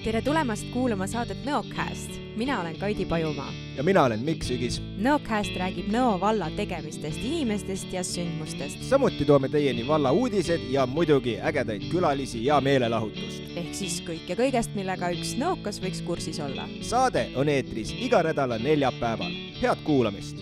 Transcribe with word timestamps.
tere 0.00 0.22
tulemast 0.24 0.64
kuulama 0.72 1.04
saadet 1.06 1.42
Nõocast. 1.44 2.14
mina 2.36 2.60
olen 2.60 2.76
Kaidi 2.78 3.04
Pajumaa. 3.04 3.52
ja 3.76 3.82
mina 3.82 4.02
olen 4.04 4.20
Mikk 4.20 4.42
Sügis. 4.42 4.80
Nõocast 4.96 5.52
räägib 5.56 5.90
Nõo 5.92 6.20
valla 6.20 6.48
tegemistest, 6.56 7.18
inimestest 7.22 7.92
ja 7.92 8.00
sündmustest. 8.04 8.82
samuti 8.88 9.24
toome 9.24 9.48
teieni 9.48 9.86
valla 9.88 10.12
uudised 10.12 10.60
ja 10.70 10.86
muidugi 10.86 11.36
ägedaid 11.42 11.82
külalisi 11.92 12.44
ja 12.44 12.60
meelelahutust. 12.60 13.42
ehk 13.56 13.74
siis 13.74 14.00
kõike 14.00 14.36
kõigest, 14.36 14.74
millega 14.74 15.10
üks 15.12 15.36
nõokas 15.36 15.82
võiks 15.82 16.00
kursis 16.06 16.40
olla. 16.40 16.68
saade 16.80 17.28
on 17.36 17.48
eetris 17.48 17.92
iga 17.92 18.22
nädala 18.22 18.58
neljapäeval. 18.58 19.32
head 19.60 19.84
kuulamist. 19.84 20.36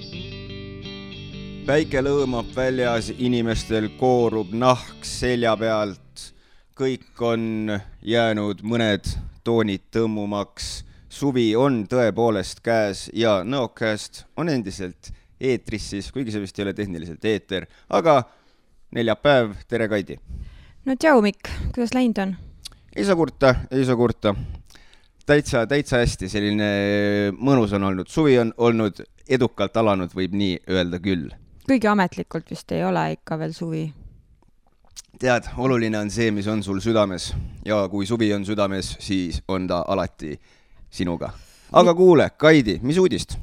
päike 1.67 2.01
lõõmab 2.01 2.55
väljas, 2.55 3.11
inimestel 3.19 3.89
koorub 3.99 4.53
nahk 4.53 5.05
selja 5.05 5.57
pealt. 5.57 6.33
kõik 6.77 7.21
on 7.21 7.81
jäänud 8.03 8.63
mõned 8.63 9.28
toonid 9.45 9.89
tõmmumaks. 9.95 10.85
suvi 11.09 11.57
on 11.57 11.87
tõepoolest 11.89 12.61
käes 12.63 13.09
ja 13.17 13.43
Nõokast 13.45 14.25
on 14.37 14.49
endiselt 14.49 15.11
eetris 15.41 15.91
siis, 15.91 16.11
kuigi 16.13 16.35
see 16.35 16.43
vist 16.43 16.59
ei 16.59 16.67
ole 16.67 16.75
tehniliselt 16.75 17.25
eeter, 17.25 17.67
aga 17.89 18.23
neljapäev, 18.95 19.55
tere 19.69 19.89
Kaidi! 19.89 20.19
no 20.85 20.97
tšau, 20.97 21.23
Mikk, 21.23 21.51
kuidas 21.75 21.95
läinud 21.97 22.19
on? 22.23 22.37
ei 22.97 23.05
saa 23.05 23.17
kurta, 23.17 23.55
ei 23.71 23.85
saa 23.85 23.97
kurta. 23.97 24.35
täitsa, 25.27 25.67
täitsa 25.67 26.03
hästi, 26.03 26.29
selline 26.29 26.71
mõnus 27.39 27.73
on 27.77 27.89
olnud, 27.91 28.09
suvi 28.09 28.39
on 28.39 28.53
olnud 28.57 29.03
edukalt 29.29 29.77
alanud, 29.77 30.13
võib 30.15 30.35
nii 30.37 30.59
öelda 30.69 31.01
küll. 31.01 31.31
kuigi 31.69 31.89
ametlikult 31.89 32.51
vist 32.51 32.73
ei 32.73 32.85
ole 32.85 33.13
ikka 33.17 33.39
veel 33.39 33.57
suvi 33.57 33.87
tead, 35.19 35.51
oluline 35.57 35.99
on 35.99 36.11
see, 36.11 36.31
mis 36.31 36.47
on 36.47 36.63
sul 36.63 36.81
südames. 36.85 37.33
Ja 37.67 37.83
kui 37.91 38.07
suvi 38.07 38.31
on 38.35 38.47
südames, 38.47 38.95
siis 39.03 39.43
on 39.49 39.67
ta 39.69 39.85
alati 39.89 40.39
sinuga. 40.91 41.33
aga 41.73 41.95
kuule, 41.95 42.31
Kaidi, 42.37 42.79
mis 42.83 42.99
uudist? 42.99 43.37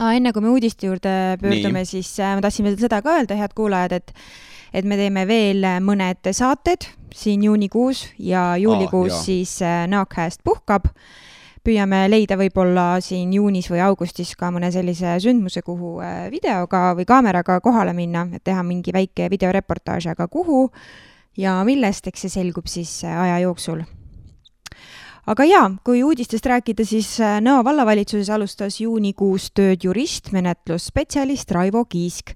enne 0.00 0.32
kui 0.32 0.42
me 0.42 0.48
uudiste 0.48 0.86
juurde 0.86 1.36
pöördume, 1.40 1.84
siis 1.84 2.14
äh, 2.20 2.32
ma 2.34 2.40
tahtsin 2.40 2.64
veel 2.64 2.78
seda 2.80 3.02
ka 3.04 3.18
öelda, 3.18 3.36
head 3.36 3.52
kuulajad, 3.54 3.92
et 3.92 4.14
et 4.72 4.86
me 4.86 4.96
teeme 4.96 5.26
veel 5.26 5.66
mõned 5.82 6.30
saated 6.32 6.86
siin 7.14 7.42
juunikuus 7.44 8.06
ja 8.18 8.56
juulikuus 8.56 9.12
ah, 9.12 9.24
siis 9.24 9.58
äh, 9.62 9.84
Nõokäest 9.90 10.44
puhkab. 10.44 10.88
Püüame 11.60 12.06
leida 12.08 12.38
võib-olla 12.40 13.02
siin 13.04 13.34
juunis 13.36 13.66
või 13.68 13.82
augustis 13.84 14.32
ka 14.38 14.48
mõne 14.48 14.70
sellise 14.72 15.18
sündmuse, 15.20 15.60
kuhu 15.66 15.98
äh, 16.00 16.30
videoga 16.32 16.94
või 16.96 17.04
kaameraga 17.04 17.58
kohale 17.60 17.92
minna, 17.92 18.24
et 18.32 18.44
teha 18.46 18.62
mingi 18.64 18.94
väike 18.96 19.28
videoreportaaž, 19.30 20.12
aga 20.14 20.28
kuhu 20.32 20.70
ja 21.36 21.60
millest, 21.64 22.06
eks 22.06 22.26
see 22.26 22.36
selgub 22.40 22.66
siis 22.70 23.02
äh, 23.04 23.22
aja 23.22 23.40
jooksul 23.46 23.84
aga 25.30 25.44
jaa, 25.46 25.66
kui 25.86 26.00
uudistest 26.02 26.46
rääkida, 26.48 26.84
siis 26.86 27.12
äh, 27.22 27.38
Nõo 27.44 27.60
vallavalitsuses 27.64 28.30
alustas 28.34 28.80
juunikuus 28.80 29.50
tööd 29.54 29.84
jurist, 29.84 30.32
menetlusspetsialist 30.34 31.52
Raivo 31.54 31.84
Kiisk. 31.90 32.32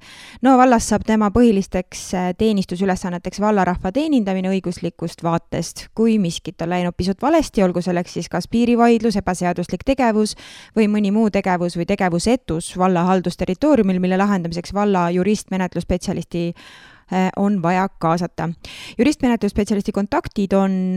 Nõo 0.47 0.55
vallas 0.61 0.87
saab 0.91 1.07
tema 1.09 1.31
põhilisteks 1.35 2.05
äh, 2.15 2.29
teenistusülesanneteks 2.39 3.43
vallarahva 3.43 3.93
teenindamine 3.95 4.53
õiguslikust 4.53 5.25
vaatest. 5.27 5.89
kui 5.95 6.19
miskit 6.19 6.63
on 6.63 6.71
läinud 6.71 6.95
pisut 6.97 7.23
valesti, 7.23 7.63
olgu 7.63 7.83
selleks 7.83 8.15
siis 8.19 8.29
kas 8.29 8.49
piirivaidlus, 8.49 9.19
ebaseaduslik 9.19 9.85
tegevus 9.85 10.37
või 10.77 10.89
mõni 10.89 11.13
muu 11.13 11.31
tegevus 11.31 11.77
või 11.77 11.87
tegevusetus 11.91 12.77
valla 12.79 13.05
haldusterritooriumil, 13.11 14.01
mille 14.01 14.19
lahendamiseks 14.21 14.75
valla 14.75 15.09
jurist, 15.11 15.51
menetlusspetsialisti 15.51 16.53
on 17.37 17.63
vaja 17.63 17.89
kaasata. 17.89 18.49
juristmenetlusspetsialisti 18.99 19.93
kontaktid 19.93 20.53
on 20.53 20.97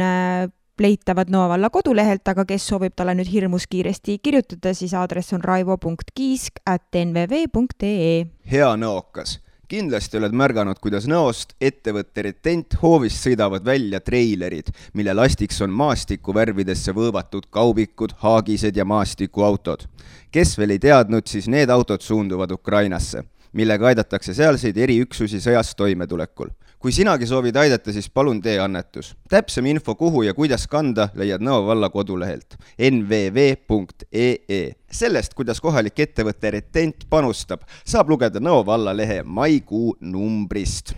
leitavad 0.82 1.32
Nõo 1.34 1.48
valla 1.50 1.70
kodulehelt, 1.74 2.28
aga 2.30 2.46
kes 2.48 2.68
soovib 2.70 2.96
talle 2.98 3.16
nüüd 3.18 3.30
hirmus 3.32 3.68
kiiresti 3.70 4.20
kirjutada, 4.24 4.74
siis 4.78 4.94
aadress 4.98 5.34
on 5.34 5.44
raivo.kiisk 5.44 6.62
at 6.66 6.98
nvv.ee. 7.02 8.26
hea 8.52 8.70
nõokas, 8.80 9.38
kindlasti 9.68 10.20
oled 10.20 10.36
märganud, 10.38 10.80
kuidas 10.84 11.08
Nõost 11.10 11.56
ettevõtte 11.62 12.28
Retent 12.28 12.78
hoovist 12.82 13.26
sõidavad 13.26 13.66
välja 13.66 14.00
treilerid, 14.04 14.70
mille 14.94 15.16
lastiks 15.18 15.62
on 15.66 15.74
maastikuvärvidesse 15.74 16.94
võõvatud 16.96 17.50
kaubikud, 17.50 18.14
haagised 18.24 18.78
ja 18.78 18.86
maastikuautod. 18.86 19.88
kes 20.32 20.58
veel 20.58 20.78
ei 20.78 20.80
teadnud, 20.80 21.28
siis 21.28 21.48
need 21.48 21.70
autod 21.74 22.02
suunduvad 22.02 22.52
Ukrainasse, 22.52 23.24
millega 23.54 23.92
aidatakse 23.92 24.34
sealseid 24.34 24.78
eriüksusi 24.78 25.42
sõjas 25.44 25.76
toimetulekul 25.76 26.50
kui 26.80 26.94
sinagi 26.94 27.26
soovid 27.26 27.56
aidata, 27.58 27.92
siis 27.94 28.10
palun 28.10 28.42
tee 28.42 28.60
annetus. 28.62 29.16
täpsem 29.30 29.66
info, 29.66 29.96
kuhu 29.96 30.22
ja 30.24 30.34
kuidas 30.34 30.68
kanda, 30.68 31.10
leiad 31.16 31.42
Nõo 31.42 31.66
valla 31.66 31.90
kodulehelt 31.90 32.58
nvv.ee. 32.78 34.62
sellest, 34.92 35.34
kuidas 35.34 35.62
kohalik 35.62 36.00
ettevõte 36.00 36.52
Retent 36.52 37.10
panustab, 37.10 37.66
saab 37.86 38.10
lugeda 38.10 38.40
Nõo 38.40 38.64
valla 38.66 38.94
lehe 38.96 39.24
maikuu 39.24 39.98
numbrist 40.02 40.94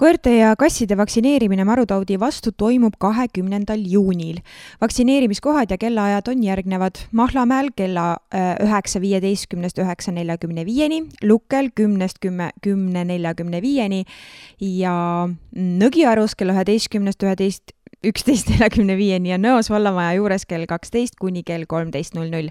koerte 0.00 0.32
ja 0.32 0.54
kasside 0.56 0.96
vaktsineerimine 0.96 1.64
marutaudi 1.68 2.16
vastu 2.20 2.52
toimub 2.56 2.94
kahekümnendal 2.98 3.82
juunil. 3.84 4.38
vaktsineerimiskohad 4.80 5.70
ja 5.70 5.78
kellaajad 5.78 6.28
on 6.28 6.42
järgnevad. 6.42 7.02
Mahlamäel 7.12 7.68
kella 7.76 8.16
äh, 8.34 8.56
üheksa 8.64 9.00
viieteistkümnest 9.00 9.78
üheksa 9.78 10.12
neljakümne 10.12 10.64
viieni, 10.66 11.02
Lukkel 11.22 11.70
kümnest 11.74 12.18
kümme, 12.20 12.50
kümne 12.62 13.04
neljakümne 13.04 13.62
viieni 13.62 14.04
ja 14.60 15.28
Nõgiarus 15.56 16.36
kella 16.36 16.56
üheteistkümnest 16.56 17.22
üheteist 17.22 17.76
üksteist 18.00 18.48
neljakümne 18.48 18.94
viieni 18.96 19.28
ja 19.28 19.36
Nõos 19.36 19.68
vallamaja 19.68 20.14
juures 20.16 20.46
kell 20.48 20.64
kaksteist 20.68 21.18
kuni 21.20 21.42
kell 21.44 21.66
kolmteist 21.68 22.14
null 22.16 22.30
null. 22.32 22.48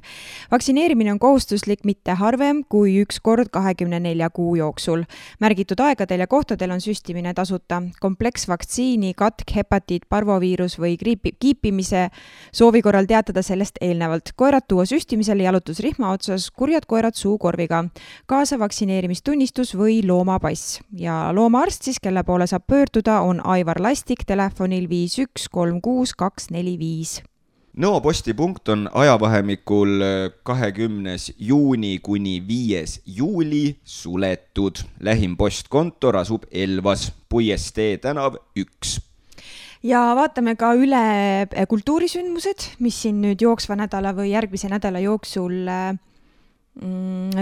vaktsineerimine 0.52 1.10
on 1.16 1.20
kohustuslik 1.20 1.82
mitte 1.90 2.14
harvem 2.14 2.62
kui 2.70 3.00
üks 3.02 3.18
kord 3.20 3.50
kahekümne 3.50 4.00
nelja 4.00 4.30
kuu 4.30 4.56
jooksul. 4.56 5.04
märgitud 5.42 5.80
aegadel 5.82 6.20
ja 6.20 6.28
kohtadel 6.28 6.72
on 6.72 6.82
süstimine 6.82 7.34
tasuta. 7.34 7.82
kompleksvaktsiini, 8.00 9.14
katk, 9.14 9.56
hepatiit, 9.56 10.06
parvoviirus 10.10 10.78
või 10.80 10.98
griipi, 10.98 11.34
kiipimise 11.40 12.10
soovi 12.54 12.81
korral 12.81 13.10
teatada 13.10 13.42
sellest 13.42 13.81
eelnevalt. 13.81 14.34
koerad 14.36 14.68
tuua 14.68 14.86
süstimisele 14.86 15.44
jalutusrihma 15.44 16.12
otsas, 16.12 16.52
kurjad 16.52 16.86
koerad 16.86 17.18
suukorviga. 17.18 17.86
kaasa 18.26 18.60
vaktsineerimistunnistus 18.60 19.74
või 19.74 20.06
loomapass 20.06 20.80
ja 20.94 21.34
loomaarst 21.34 21.84
siis, 21.90 22.00
kelle 22.00 22.24
poole 22.24 22.48
saab 22.48 22.68
pöörduda, 22.68 23.22
on 23.22 23.42
Aivar 23.46 23.81
Lastik 23.81 24.26
telefonil 24.28 24.90
viis 24.90 25.18
üks 25.18 25.39
üks, 25.40 25.48
kolm, 25.48 25.80
kuus, 25.80 26.12
kaks, 26.18 26.50
neli, 26.52 26.76
viis. 26.80 27.22
Nõo 27.80 28.02
postipunkt 28.04 28.68
on 28.74 28.90
ajavahemikul 28.92 30.02
kahekümnes 30.44 31.30
juuni 31.38 32.00
kuni 32.04 32.42
viies 32.44 33.00
juuli 33.06 33.80
suletud. 33.86 34.84
lähim 35.00 35.38
postkontor 35.38 36.18
asub 36.18 36.44
Elvas, 36.52 37.12
Puiestee 37.30 37.98
tänav 37.98 38.36
üks 38.58 39.00
ja 39.84 40.14
vaatame 40.16 40.58
ka 40.60 40.74
üle 40.76 41.48
kultuurisündmused, 41.70 42.76
mis 42.80 43.00
siin 43.00 43.22
nüüd 43.22 43.40
jooksva 43.40 43.78
nädala 43.80 44.12
või 44.12 44.34
järgmise 44.34 44.68
nädala 44.68 45.00
jooksul 45.00 45.70
äh, 45.70 45.96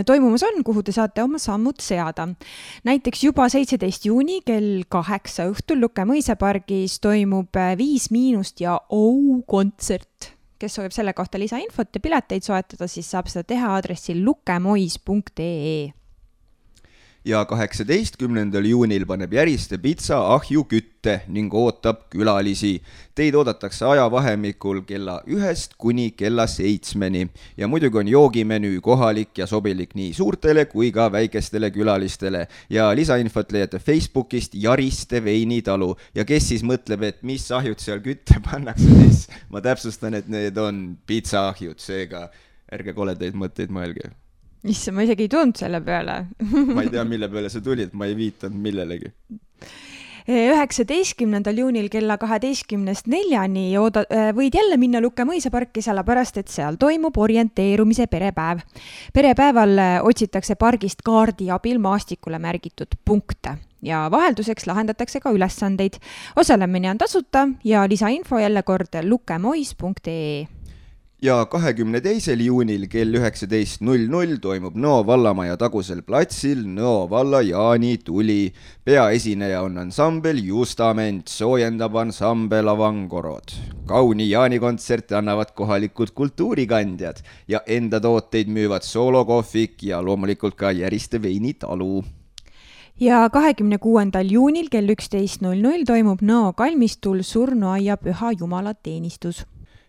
toimumas 0.06 0.44
on, 0.48 0.64
kuhu 0.66 0.84
te 0.84 0.94
saate 0.96 1.24
oma 1.24 1.40
sammud 1.42 1.82
seada. 1.84 2.28
näiteks 2.88 3.24
juba 3.24 3.50
seitseteist 3.50 4.06
juuni 4.06 4.42
kell 4.46 4.84
kaheksa 4.90 5.48
õhtul 5.52 5.82
Luke 5.84 6.06
mõisapargis 6.08 7.00
toimub 7.04 7.56
äh, 7.56 7.76
Viis 7.78 8.10
Miinust 8.12 8.62
ja 8.62 8.80
OU 8.90 9.44
kontsert. 9.48 10.34
kes 10.58 10.74
soovib 10.74 10.92
selle 10.96 11.14
kohta 11.14 11.38
lisainfot 11.40 11.94
ja 11.94 12.02
pileteid 12.02 12.42
soetada, 12.42 12.88
siis 12.90 13.12
saab 13.12 13.30
seda 13.30 13.46
teha 13.46 13.76
aadressil 13.76 14.24
lukemois.ee 14.26 15.94
ja 17.28 17.42
kaheksateistkümnendal 17.46 18.66
juunil 18.66 19.04
paneb 19.08 19.34
Järiste 19.36 19.78
pitsa 19.84 20.20
ahju 20.34 20.64
kütte 20.70 21.18
ning 21.28 21.54
ootab 21.54 22.06
külalisi. 22.14 22.78
Teid 23.16 23.36
oodatakse 23.36 23.86
ajavahemikul 23.86 24.80
kella 24.88 25.18
ühest 25.28 25.76
kuni 25.78 26.12
kella 26.16 26.48
seitsmeni. 26.48 27.26
Ja 27.58 27.68
muidugi 27.68 28.00
on 28.00 28.08
joogimenüü 28.08 28.80
kohalik 28.82 29.38
ja 29.38 29.48
sobilik 29.48 29.96
nii 29.96 30.14
suurtele 30.14 30.66
kui 30.72 30.92
ka 30.96 31.10
väikestele 31.12 31.72
külalistele. 31.76 32.46
Ja 32.70 32.90
lisainfot 32.96 33.52
leiate 33.52 33.80
Facebookist 33.80 34.56
Jariste 34.56 35.24
veinitalu 35.24 35.96
ja 36.16 36.26
kes 36.26 36.48
siis 36.54 36.64
mõtleb, 36.64 37.04
et 37.10 37.20
mis 37.24 37.50
ahjud 37.52 37.84
seal 37.84 38.00
kütte 38.06 38.40
pannakse, 38.48 38.88
siis 39.02 39.28
ma 39.52 39.62
täpsustan, 39.62 40.16
et 40.16 40.32
need 40.32 40.58
on 40.58 40.96
pitsaahjud, 41.08 41.80
seega 41.84 42.30
ärge 42.72 42.96
koledaid 42.96 43.36
mõtteid 43.36 43.74
mõelge 43.74 44.14
issand, 44.64 44.96
ma 44.98 45.06
isegi 45.06 45.28
ei 45.28 45.34
tulnud 45.34 45.60
selle 45.60 45.82
peale 45.82 46.18
ma 46.76 46.86
ei 46.86 46.94
tea, 46.94 47.04
mille 47.04 47.30
peale 47.30 47.50
sa 47.54 47.62
tulid, 47.62 47.94
ma 47.94 48.10
ei 48.10 48.16
viitanud 48.18 48.58
millelegi 48.58 49.14
üheksateistkümnendal 50.28 51.56
juunil 51.62 51.88
kella 51.90 52.18
kaheteistkümnest 52.20 53.08
neljani 53.08 53.70
ooda-, 53.80 54.04
äh, 54.12 54.32
võid 54.36 54.58
jälle 54.60 54.78
minna 54.78 55.00
Lukke 55.02 55.24
mõisaparki, 55.28 55.82
sellepärast 55.84 56.42
et 56.42 56.52
seal 56.52 56.76
toimub 56.80 57.16
orienteerumise 57.18 58.10
perepäev. 58.12 58.60
perepäeval 59.14 59.78
äh, 59.80 59.94
otsitakse 60.04 60.56
pargist 60.56 61.02
kaardi 61.06 61.48
abil 61.52 61.80
maastikule 61.80 62.40
märgitud 62.40 63.00
punkte 63.06 63.56
ja 63.82 64.08
vahelduseks 64.12 64.68
lahendatakse 64.68 65.20
ka 65.20 65.32
ülesandeid. 65.32 65.96
osalemine 66.36 66.92
on 66.92 66.98
tasuta 66.98 67.48
ja 67.64 67.88
lisainfo 67.90 68.40
jälle 68.40 68.64
kord 68.64 69.00
lukemois.ee 69.04 70.57
ja 71.22 71.46
kahekümne 71.50 71.98
teisel 72.02 72.44
juunil 72.46 72.84
kell 72.94 73.16
üheksateist 73.18 73.82
null 73.82 74.06
null 74.12 74.36
toimub 74.42 74.76
Nõo 74.78 75.00
vallamaja 75.06 75.56
tagusel 75.58 76.04
platsil 76.06 76.62
Nõo 76.70 77.08
valla 77.10 77.42
jaanituli. 77.42 78.54
peaesineja 78.86 79.64
on 79.64 79.78
ansambel 79.78 80.38
Justament, 80.38 81.28
soojendab 81.28 81.96
ansambel 81.96 82.70
Avangorod. 82.70 83.56
kauni 83.88 84.30
jaanikontserti 84.30 85.16
annavad 85.16 85.56
kohalikud 85.56 86.14
kultuurikandjad 86.14 87.24
ja 87.48 87.62
enda 87.66 88.00
tooteid 88.00 88.48
müüvad 88.48 88.84
soolokohvik 88.84 89.84
ja 89.84 90.02
loomulikult 90.02 90.56
ka 90.56 90.72
Järiste 90.72 91.22
veinitalu 91.22 92.04
ja 93.00 93.30
kahekümne 93.30 93.78
kuuendal 93.78 94.30
juunil 94.30 94.70
kell 94.70 94.90
üksteist 94.90 95.42
null 95.42 95.62
null 95.62 95.84
toimub 95.86 96.22
Nõo 96.22 96.54
kalmistul 96.54 97.24
surnuaia 97.24 97.98
püha 97.98 98.38
jumalateenistus 98.40 99.46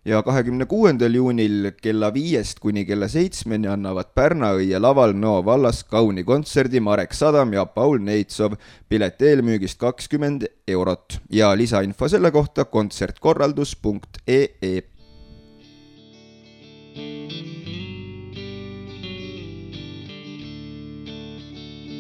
ja 0.09 0.23
kahekümne 0.25 0.65
kuuendal 0.65 1.13
juunil 1.15 1.71
kella 1.83 2.15
viiest 2.15 2.59
kuni 2.65 2.87
kella 2.89 3.09
seitsmeni 3.13 3.69
annavad 3.69 4.09
Pärnaõie 4.17 4.81
laval 4.81 5.13
Nõo 5.13 5.45
vallas 5.45 5.83
kauni 5.85 6.25
kontserdi 6.25 6.81
Marek 6.81 7.13
Sadam 7.13 7.53
ja 7.53 7.67
Paul 7.67 7.99
Neitsov. 8.01 8.53
pilet 8.89 9.23
eelmüügist 9.23 9.79
kakskümmend 9.79 10.47
eurot 10.69 11.21
ja 11.31 11.57
lisainfo 11.57 12.09
selle 12.09 12.31
kohta 12.31 12.65
kontsertkorraldus.ee 12.65 14.83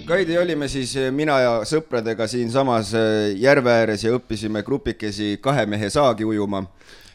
Kaidi 0.09 0.39
olime 0.39 0.69
siis 0.73 0.97
mina 1.13 1.41
ja 1.41 1.65
sõpradega 1.69 2.27
siinsamas 2.27 2.93
järve 3.37 3.71
ääres 3.71 4.05
ja 4.05 4.13
õppisime 4.17 4.63
grupikesi 4.65 5.39
kahe 5.43 5.67
mehe 5.67 5.91
saagi 5.93 6.25
ujuma 6.25 6.65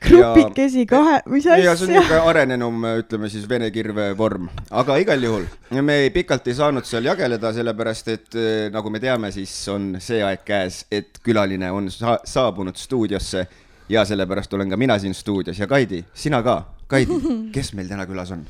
grupikesi 0.03 0.85
kahe, 0.89 1.19
mis 1.31 1.47
asja? 1.47 1.71
ja 1.71 1.75
see 1.77 1.87
on 1.87 1.93
niisugune 1.95 2.21
arenenum, 2.31 2.85
ütleme 3.03 3.29
siis 3.31 3.47
vene 3.49 3.69
kirve 3.73 4.11
vorm, 4.17 4.49
aga 4.71 4.97
igal 5.01 5.23
juhul 5.23 5.47
me 5.81 5.99
ei, 6.03 6.13
pikalt 6.13 6.47
ei 6.47 6.57
saanud 6.57 6.87
seal 6.87 7.07
jageleda, 7.09 7.53
sellepärast 7.55 8.13
et 8.13 8.37
eh, 8.39 8.69
nagu 8.73 8.91
me 8.93 9.01
teame, 9.03 9.31
siis 9.35 9.53
on 9.73 9.93
see 10.03 10.21
aeg 10.25 10.45
käes, 10.47 10.83
et 10.91 11.19
külaline 11.23 11.71
on 11.73 11.91
sa 11.93 12.19
saabunud 12.27 12.79
stuudiosse 12.79 13.47
ja 13.89 14.05
sellepärast 14.05 14.53
olen 14.53 14.69
ka 14.69 14.77
mina 14.77 14.99
siin 14.99 15.13
stuudios 15.13 15.59
ja 15.59 15.67
Kaidi, 15.67 16.03
sina 16.13 16.43
ka. 16.43 16.61
Kaidi, 16.87 17.19
kes 17.55 17.73
meil 17.73 17.89
täna 17.89 18.05
külas 18.09 18.31
on? 18.35 18.45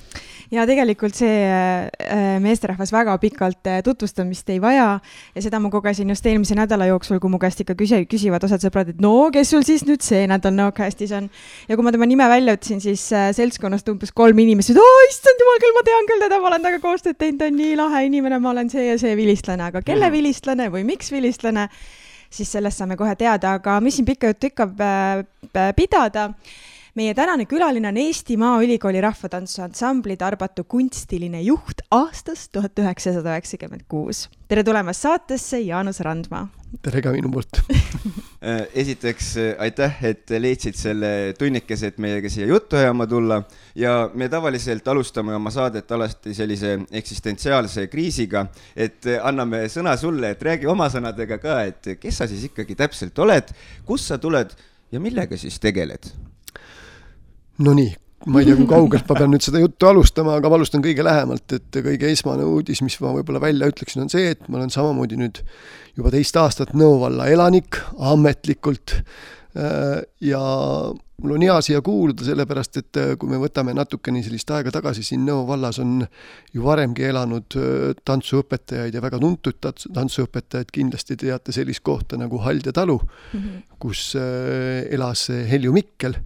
Ja 0.53 0.63
tegelikult 0.69 1.15
see 1.17 1.47
äh, 1.47 2.37
meesterahvas 2.43 2.91
väga 2.93 3.15
pikalt 3.21 3.69
äh, 3.69 3.79
tutvustamist 3.85 4.49
ei 4.53 4.59
vaja 4.61 4.87
ja 5.33 5.43
seda 5.43 5.59
ma 5.63 5.71
kogesin 5.73 6.11
just 6.13 6.25
eelmise 6.29 6.55
nädala 6.57 6.87
jooksul, 6.91 7.19
kui 7.23 7.31
mu 7.31 7.39
käest 7.41 7.63
ikka 7.63 7.75
küsi-, 7.79 8.03
küsivad 8.09 8.45
osad 8.45 8.61
sõbrad, 8.63 8.91
et 8.93 9.01
no 9.03 9.13
kes 9.33 9.53
sul 9.53 9.65
siis 9.65 9.85
nüüd 9.87 10.03
see 10.05 10.27
nädal 10.29 10.53
Nocastis 10.57 11.13
on. 11.17 11.29
ja 11.69 11.77
kui 11.77 11.85
ma 11.85 11.93
tema 11.95 12.07
nime 12.09 12.27
välja 12.29 12.57
ütlesin, 12.57 12.81
siis 12.83 13.05
äh, 13.15 13.31
seltskonnast 13.35 13.89
umbes 13.89 14.13
kolm 14.13 14.39
inimest 14.43 14.73
ütlesid, 14.73 14.83
oo 14.83 15.07
issand 15.09 15.43
jumal 15.45 15.63
küll, 15.63 15.77
ma 15.77 15.85
tean 15.89 16.09
küll 16.11 16.25
teda, 16.27 16.41
ma 16.41 16.51
olen 16.51 16.67
temaga 16.67 16.83
koostööd 16.83 17.17
teinud, 17.17 17.41
ta 17.41 17.49
on 17.49 17.57
nii 17.57 17.77
lahe 17.79 18.03
inimene, 18.09 18.41
ma 18.43 18.53
olen 18.53 18.69
see 18.73 18.87
ja 18.91 18.99
see 19.01 19.15
vilistlane, 19.19 19.71
aga 19.71 19.81
kelle 19.85 20.09
mm. 20.09 20.17
vilistlane 20.19 20.69
või 20.73 20.85
miks 20.87 21.09
vilistlane, 21.13 21.69
siis 22.33 22.51
sellest 22.53 22.81
saame 22.81 22.97
kohe 22.99 23.15
teada, 23.17 23.57
aga 23.59 23.79
mis 23.81 23.97
siin 23.97 24.05
pikka 24.09 24.33
juttu 24.33 24.51
ikka 24.53 24.69
pidada 25.77 26.29
meie 26.93 27.13
tänane 27.17 27.47
külaline 27.49 27.89
on 27.89 27.97
Eesti 27.97 28.35
Maaülikooli 28.37 29.01
Rahvatantsuansambli 29.01 30.17
Tarbatu 30.17 30.63
kunstiline 30.69 31.41
juht 31.41 31.81
aastast 31.91 32.51
tuhat 32.53 32.77
üheksasada 32.79 33.33
üheksakümmend 33.33 33.87
kuus. 33.89 34.27
tere 34.47 34.63
tulemast 34.63 35.01
saatesse, 35.01 35.59
Jaanus 35.65 36.03
Randma! 36.05 36.45
tere 36.85 37.01
ka 37.01 37.13
minu 37.15 37.31
poolt 37.33 37.57
äh, 37.65 38.67
esiteks 38.77 39.29
äh, 39.41 39.47
aitäh, 39.65 39.95
et 40.05 40.29
leidsid 40.37 40.77
selle 40.77 41.33
tunnikese, 41.37 41.89
et 41.89 41.97
meiega 41.97 42.29
siia 42.29 42.45
juttu 42.51 42.77
ajama 42.77 43.07
tulla 43.09 43.39
ja 43.75 43.95
me 44.13 44.27
tavaliselt 44.29 44.87
alustame 44.93 45.33
oma 45.33 45.53
saadet 45.53 45.89
alati 45.97 46.33
sellise 46.37 46.75
eksistentsiaalse 46.91 47.87
kriisiga, 47.89 48.45
et 48.75 49.09
äh, 49.09 49.17
anname 49.25 49.63
sõna 49.73 49.95
sulle, 49.97 50.35
et 50.35 50.45
räägi 50.45 50.69
oma 50.69 50.91
sõnadega 50.93 51.39
ka, 51.41 51.57
et 51.71 51.95
kes 51.97 52.21
sa 52.21 52.29
siis 52.29 52.45
ikkagi 52.51 52.77
täpselt 52.77 53.17
oled, 53.25 53.49
kust 53.89 54.13
sa 54.13 54.19
tuled 54.21 54.53
ja 54.93 55.01
millega 55.01 55.41
siis 55.41 55.57
tegeled 55.57 56.13
Nonii, 57.61 57.91
ma 58.33 58.41
ei 58.41 58.47
tea, 58.47 58.57
kui 58.57 58.65
kaugelt 58.69 59.05
ma 59.09 59.17
pean 59.19 59.29
nüüd 59.33 59.45
seda 59.45 59.61
juttu 59.61 59.85
alustama, 59.89 60.39
aga 60.39 60.49
ma 60.49 60.57
alustan 60.57 60.81
kõige 60.81 61.05
lähemalt, 61.05 61.45
et 61.53 61.77
kõige 61.85 62.09
esmane 62.09 62.47
uudis, 62.49 62.81
mis 62.85 62.97
ma 63.03 63.13
võib-olla 63.19 63.41
välja 63.43 63.69
ütleksin, 63.69 64.05
on 64.05 64.09
see, 64.09 64.31
et 64.33 64.47
ma 64.47 64.57
olen 64.57 64.73
samamoodi 64.73 65.19
nüüd 65.21 65.43
juba 65.97 66.13
teist 66.13 66.37
aastat 66.41 66.73
Nõo 66.77 66.97
valla 67.03 67.29
elanik 67.29 67.77
ametlikult. 68.01 68.97
Äh, 69.53 69.99
ja 70.25 70.39
mul 71.21 71.35
on 71.35 71.43
hea 71.45 71.59
siia 71.61 71.83
kuuluda, 71.85 72.25
sellepärast 72.25 72.79
et 72.81 72.97
äh, 72.97 73.11
kui 73.21 73.29
me 73.29 73.37
võtame 73.37 73.75
natukene 73.77 74.23
sellist 74.25 74.49
aega 74.49 74.73
tagasi, 74.73 75.05
siin 75.05 75.27
Nõo 75.29 75.43
vallas 75.45 75.77
on 75.83 75.99
ju 76.01 76.65
varemgi 76.65 77.05
elanud 77.11 77.59
äh, 77.61 77.93
tantsuõpetajaid 78.01 78.97
ja 78.97 79.05
väga 79.05 79.21
tuntud 79.21 79.61
tantsuõpetajaid, 79.61 80.73
kindlasti 80.73 81.21
teate 81.21 81.53
sellist 81.53 81.85
kohta 81.85 82.17
nagu 82.17 82.41
Haldja 82.41 82.73
talu 82.73 82.97
mm, 82.97 83.37
-hmm. 83.37 83.65
kus 83.77 84.15
elas 84.17 85.29
Helju 85.29 85.77
Mikkel 85.77 86.17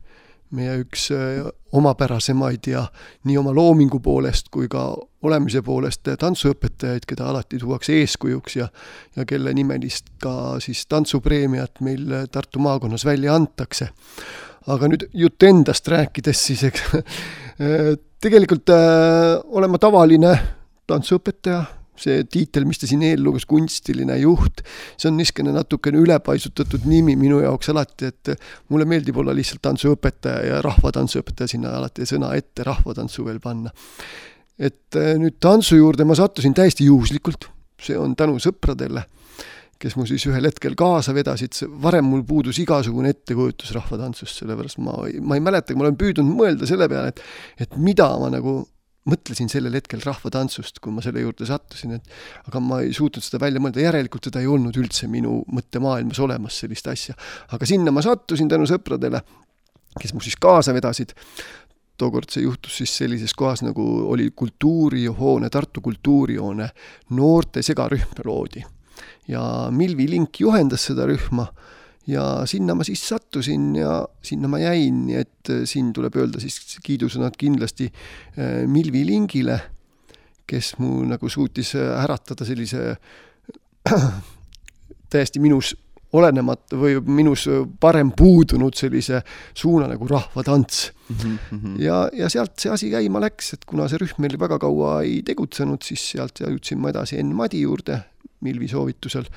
meie 0.56 0.78
üks 0.84 1.10
äh, 1.12 1.48
omapärasemaid 1.76 2.68
ja 2.72 2.86
nii 3.28 3.38
oma 3.38 3.54
loomingu 3.56 4.00
poolest 4.04 4.50
kui 4.54 4.70
ka 4.72 4.90
olemise 5.28 5.62
poolest 5.66 6.08
tantsuõpetajaid, 6.20 7.06
keda 7.08 7.28
alati 7.32 7.60
tuuakse 7.60 7.98
eeskujuks 8.02 8.56
ja 8.56 8.68
ja 9.16 9.26
kelle 9.26 9.54
nimelist 9.54 10.14
ka 10.24 10.58
siis 10.64 10.86
tantsupreemiat 10.88 11.82
meil 11.82 12.28
Tartu 12.32 12.60
maakonnas 12.60 13.06
välja 13.06 13.36
antakse. 13.36 13.90
aga 14.68 14.88
nüüd 14.88 15.08
jutt 15.14 15.44
endast 15.44 15.88
rääkides, 15.88 16.46
siis 16.46 16.64
eks 16.64 16.82
äh, 16.96 17.96
tegelikult 18.24 18.70
äh, 18.70 19.38
olen 19.46 19.72
ma 19.72 19.78
tavaline 19.78 20.38
tantsuõpetaja 20.88 21.66
see 22.02 22.24
tiitel, 22.32 22.68
mis 22.70 22.80
ta 22.82 22.90
siin 22.90 23.04
eel 23.08 23.24
luges, 23.26 23.48
kunstiline 23.50 24.18
juht, 24.22 24.64
see 24.96 25.10
on 25.10 25.18
niisugune 25.20 25.54
natukene 25.56 26.00
ülepaisutatud 26.04 26.88
nimi 26.90 27.18
minu 27.20 27.42
jaoks 27.44 27.72
alati, 27.74 28.12
et 28.12 28.34
mulle 28.74 28.88
meeldib 28.90 29.18
olla 29.22 29.36
lihtsalt 29.36 29.64
tantsuõpetaja 29.66 30.46
ja 30.52 30.62
rahvatantsuõpetaja 30.66 31.56
sinna 31.56 31.76
alati 31.80 32.08
sõna 32.10 32.34
ette, 32.38 32.66
rahvatantsu 32.68 33.26
veel 33.28 33.42
panna. 33.44 33.74
et 34.58 34.96
äh, 34.98 35.14
nüüd 35.22 35.36
tantsu 35.40 35.78
juurde 35.78 36.06
ma 36.08 36.16
sattusin 36.18 36.56
täiesti 36.58 36.88
juhuslikult, 36.88 37.46
see 37.82 37.98
on 37.98 38.16
tänu 38.18 38.40
sõpradele, 38.42 39.04
kes 39.78 39.94
mu 39.98 40.08
siis 40.10 40.26
ühel 40.26 40.48
hetkel 40.50 40.74
kaasa 40.78 41.14
vedasid, 41.14 41.54
varem 41.84 42.08
mul 42.10 42.24
puudus 42.26 42.58
igasugune 42.64 43.12
ettekujutus 43.14 43.76
rahvatantsust, 43.78 44.42
sellepärast 44.42 44.82
ma, 44.82 44.96
ma 45.22 45.38
ei 45.38 45.44
mäletagi, 45.46 45.78
ma 45.78 45.86
olen 45.86 46.00
püüdnud 46.00 46.34
mõelda 46.40 46.70
selle 46.70 46.90
peale, 46.90 47.14
et 47.14 47.68
et 47.68 47.78
mida 47.78 48.10
ma 48.18 48.32
nagu 48.34 48.64
mõtlesin 49.08 49.50
sellel 49.52 49.78
hetkel 49.78 50.02
rahvatantsust, 50.04 50.82
kui 50.84 50.94
ma 50.94 51.04
selle 51.06 51.24
juurde 51.24 51.48
sattusin, 51.48 51.98
et 51.98 52.50
aga 52.50 52.62
ma 52.64 52.82
ei 52.84 52.94
suutnud 52.96 53.24
seda 53.24 53.40
välja 53.44 53.62
mõelda, 53.64 53.84
järelikult 53.84 54.30
seda 54.30 54.44
ei 54.44 54.50
olnud 54.52 54.78
üldse 54.80 55.10
minu 55.12 55.40
mõttemaailmas 55.54 56.20
olemas, 56.24 56.60
sellist 56.64 56.88
asja. 56.92 57.16
aga 57.56 57.70
sinna 57.70 57.94
ma 57.96 58.04
sattusin 58.06 58.50
tänu 58.52 58.68
sõpradele, 58.70 59.24
kes 59.98 60.14
mu 60.14 60.24
siis 60.24 60.38
kaasa 60.40 60.76
vedasid, 60.76 61.16
tookord 61.98 62.30
see 62.30 62.44
juhtus 62.46 62.78
siis 62.82 62.94
sellises 63.00 63.34
kohas, 63.38 63.64
nagu 63.66 63.84
oli 64.12 64.30
kultuurihoone, 64.36 65.50
Tartu 65.50 65.82
kultuurihoone 65.82 66.70
noorte 67.18 67.64
segarühm 67.66 68.22
loodi. 68.26 68.64
ja 69.28 69.42
Milvi 69.72 70.10
Link 70.10 70.40
juhendas 70.40 70.88
seda 70.90 71.08
rühma 71.08 71.48
ja 72.08 72.24
sinna 72.48 72.76
ma 72.76 72.86
siis 72.88 73.04
sattusin 73.08 73.76
ja 73.76 74.00
sinna 74.24 74.48
ma 74.52 74.60
jäin, 74.62 75.06
nii 75.10 75.18
et 75.20 75.52
äh, 75.52 75.64
siin 75.70 75.92
tuleb 75.96 76.16
öelda 76.20 76.40
siis 76.44 76.78
kiidusõnad 76.84 77.36
kindlasti 77.40 77.90
äh, 77.90 78.64
Milvi 78.68 79.04
Lingile, 79.08 79.60
kes 80.48 80.78
mu 80.80 81.02
nagu 81.08 81.30
suutis 81.30 81.74
äh, 81.76 81.92
äratada 82.04 82.48
sellise 82.48 82.96
täiesti 85.12 85.44
minus 85.44 85.74
olenemata 86.16 86.78
või 86.80 87.02
minus 87.04 87.44
parem 87.84 88.14
puudunud 88.16 88.76
sellise 88.80 89.20
suuna 89.52 89.90
nagu 89.92 90.08
rahvatants 90.08 90.94
mm. 91.10 91.18
-hmm. 91.52 91.74
ja, 91.84 92.06
ja 92.16 92.30
sealt 92.32 92.56
see 92.60 92.72
asi 92.72 92.92
käima 92.94 93.20
läks, 93.20 93.54
et 93.58 93.68
kuna 93.68 93.90
see 93.92 94.00
rühm 94.00 94.24
meil 94.24 94.40
väga 94.40 94.60
kaua 94.64 95.02
ei 95.04 95.20
tegutsenud, 95.28 95.84
siis 95.84 96.12
sealt 96.16 96.40
jõudsin 96.40 96.80
ma 96.80 96.96
edasi 96.96 97.20
Enn 97.20 97.36
Madi 97.36 97.62
juurde 97.68 98.00
Milvi 98.40 98.70
soovitusel 98.72 99.28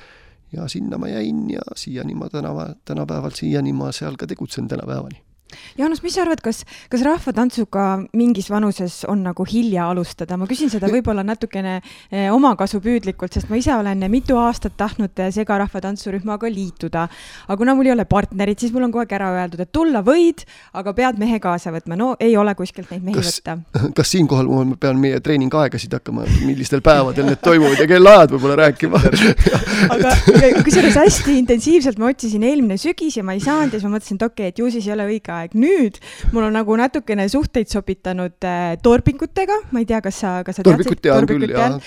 ja 0.51 0.67
sinna 0.67 0.97
ma 0.97 1.07
jäin 1.07 1.49
ja 1.49 1.61
siiani 1.75 2.15
ma 2.15 2.29
tänava, 2.29 2.69
tänapäeval, 2.85 3.31
siiani 3.35 3.73
ma 3.73 3.91
seal 3.91 4.15
ka 4.17 4.27
tegutsen 4.27 4.67
tänapäevani 4.67 5.30
Jaanus, 5.79 6.01
mis 6.03 6.15
sa 6.15 6.25
arvad, 6.25 6.41
kas, 6.43 6.63
kas 6.91 7.03
rahvatantsuga 7.05 7.87
mingis 8.17 8.49
vanuses 8.51 9.01
on 9.09 9.23
nagu 9.25 9.45
hilja 9.47 9.89
alustada, 9.91 10.37
ma 10.39 10.47
küsin 10.49 10.71
seda 10.71 10.89
võib-olla 10.91 11.23
natukene 11.27 11.77
eh, 11.79 12.27
omakasupüüdlikult, 12.33 13.33
sest 13.33 13.51
ma 13.51 13.59
ise 13.59 13.73
olen 13.75 14.05
mitu 14.11 14.37
aastat 14.41 14.77
tahtnud 14.79 15.19
eh, 15.23 15.31
segarahvatantsurühmaga 15.35 16.51
liituda. 16.51 17.07
aga 17.47 17.57
kuna 17.57 17.75
mul 17.75 17.89
ei 17.89 17.95
ole 17.95 18.05
partnerit, 18.05 18.59
siis 18.59 18.73
mul 18.73 18.87
on 18.87 18.93
kogu 18.93 19.05
aeg 19.05 19.15
ära 19.19 19.31
öeldud, 19.37 19.63
et 19.63 19.71
tulla 19.71 20.03
võid, 20.05 20.45
aga 20.77 20.93
pead 20.97 21.21
mehe 21.21 21.39
kaasa 21.43 21.73
võtma, 21.73 21.97
no 21.99 22.13
ei 22.19 22.35
ole 22.37 22.55
kuskilt 22.55 22.91
neid 22.91 23.05
mehi 23.05 23.19
kas, 23.19 23.39
võtta. 23.39 23.57
kas 23.97 24.13
siinkohal 24.15 24.49
ma 24.51 24.79
pean 24.79 24.99
meie 25.01 25.19
treeningaegasid 25.23 25.93
hakkama, 25.99 26.27
millistel 26.45 26.83
päevadel 26.85 27.29
need 27.31 27.41
toimuvad 27.43 27.79
ja 27.79 27.87
kellaajad 27.89 28.35
võib-olla 28.35 28.59
rääkima 28.65 29.01
aga 29.93 30.13
kusjuures 30.65 30.97
hästi 30.99 31.37
intensiivselt 31.39 31.99
ma 32.01 32.09
otsisin 32.11 32.43
eelmine 32.45 32.77
sügis 32.81 33.17
ja 33.17 33.23
ma 33.25 33.35
ei 33.37 33.43
saanud 33.43 33.73
ja 33.73 33.79
siis 33.79 33.87
ma 33.87 33.95
mõtlesin, 33.95 34.19
et 34.19 34.25
okei 34.27 34.49
okay,, 34.49 34.53
et 34.53 34.61
ju 34.61 34.69
siis 34.73 34.87
ei 34.87 34.93
ole 34.95 35.07
õige 35.09 35.33
aeg. 35.33 35.40
Nüüd 35.57 35.99
mul 36.31 36.47
on 36.49 36.55
nagu 36.59 36.77
natukene 36.79 37.27
suhteid 37.31 37.71
sobitanud 37.71 38.47
äh, 38.47 38.77
torbikutega, 38.83 39.61
ma 39.71 39.83
ei 39.83 39.89
tea, 39.89 40.01
kas 40.05 40.23
sa, 40.23 40.37
kas 40.47 40.59
sa 40.59 40.65
Torbikut 40.67 41.03
tean 41.03 41.29
küll, 41.29 41.49
jah 41.51 41.77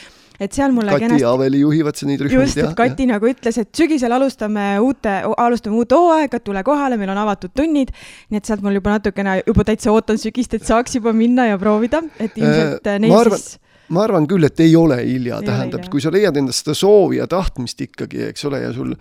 et 0.40 0.54
seal 0.54 0.72
mulle 0.74 0.90
Kati 0.90 1.04
kenasti... 1.04 1.22
ja 1.22 1.32
Aveli 1.34 1.60
juhivad 1.60 1.94
rühmasid, 1.94 2.32
jah. 2.32 2.40
just, 2.42 2.58
et 2.58 2.76
Kati 2.78 3.06
nagu 3.06 3.28
ütles, 3.30 3.58
et 3.60 3.70
sügisel 3.78 4.14
alustame 4.16 4.64
uute, 4.82 5.12
alustame 5.38 5.78
uut 5.78 5.94
hooaega, 5.94 6.40
tule 6.42 6.64
kohale, 6.66 6.98
meil 6.98 7.12
on 7.14 7.20
avatud 7.22 7.54
tunnid. 7.54 7.92
nii 8.30 8.42
et 8.42 8.50
sealt 8.50 8.64
mul 8.64 8.74
juba 8.80 8.96
natukene, 8.96 9.40
juba 9.46 9.66
täitsa 9.68 9.94
ootan 9.94 10.18
sügist, 10.20 10.56
et 10.58 10.66
saaks 10.66 10.98
juba 10.98 11.14
minna 11.14 11.46
ja 11.52 11.60
proovida, 11.60 12.02
et 12.18 12.34
ilmselt 12.40 12.90
äh, 12.90 12.98
neil 13.04 13.14
arvan... 13.14 13.38
siis 13.38 13.60
ma 13.88 14.04
arvan 14.04 14.26
küll, 14.28 14.46
et 14.46 14.60
ei 14.64 14.76
ole 14.76 14.98
hilja, 15.02 15.40
tähendab, 15.44 15.86
kui 15.92 16.00
sa 16.00 16.12
leiad 16.14 16.36
endast 16.40 16.64
seda 16.64 16.76
soovi 16.78 17.18
ja 17.20 17.26
tahtmist 17.30 17.80
ikkagi, 17.84 18.22
eks 18.30 18.46
ole, 18.48 18.62
ja 18.64 18.72
sul 18.72 18.94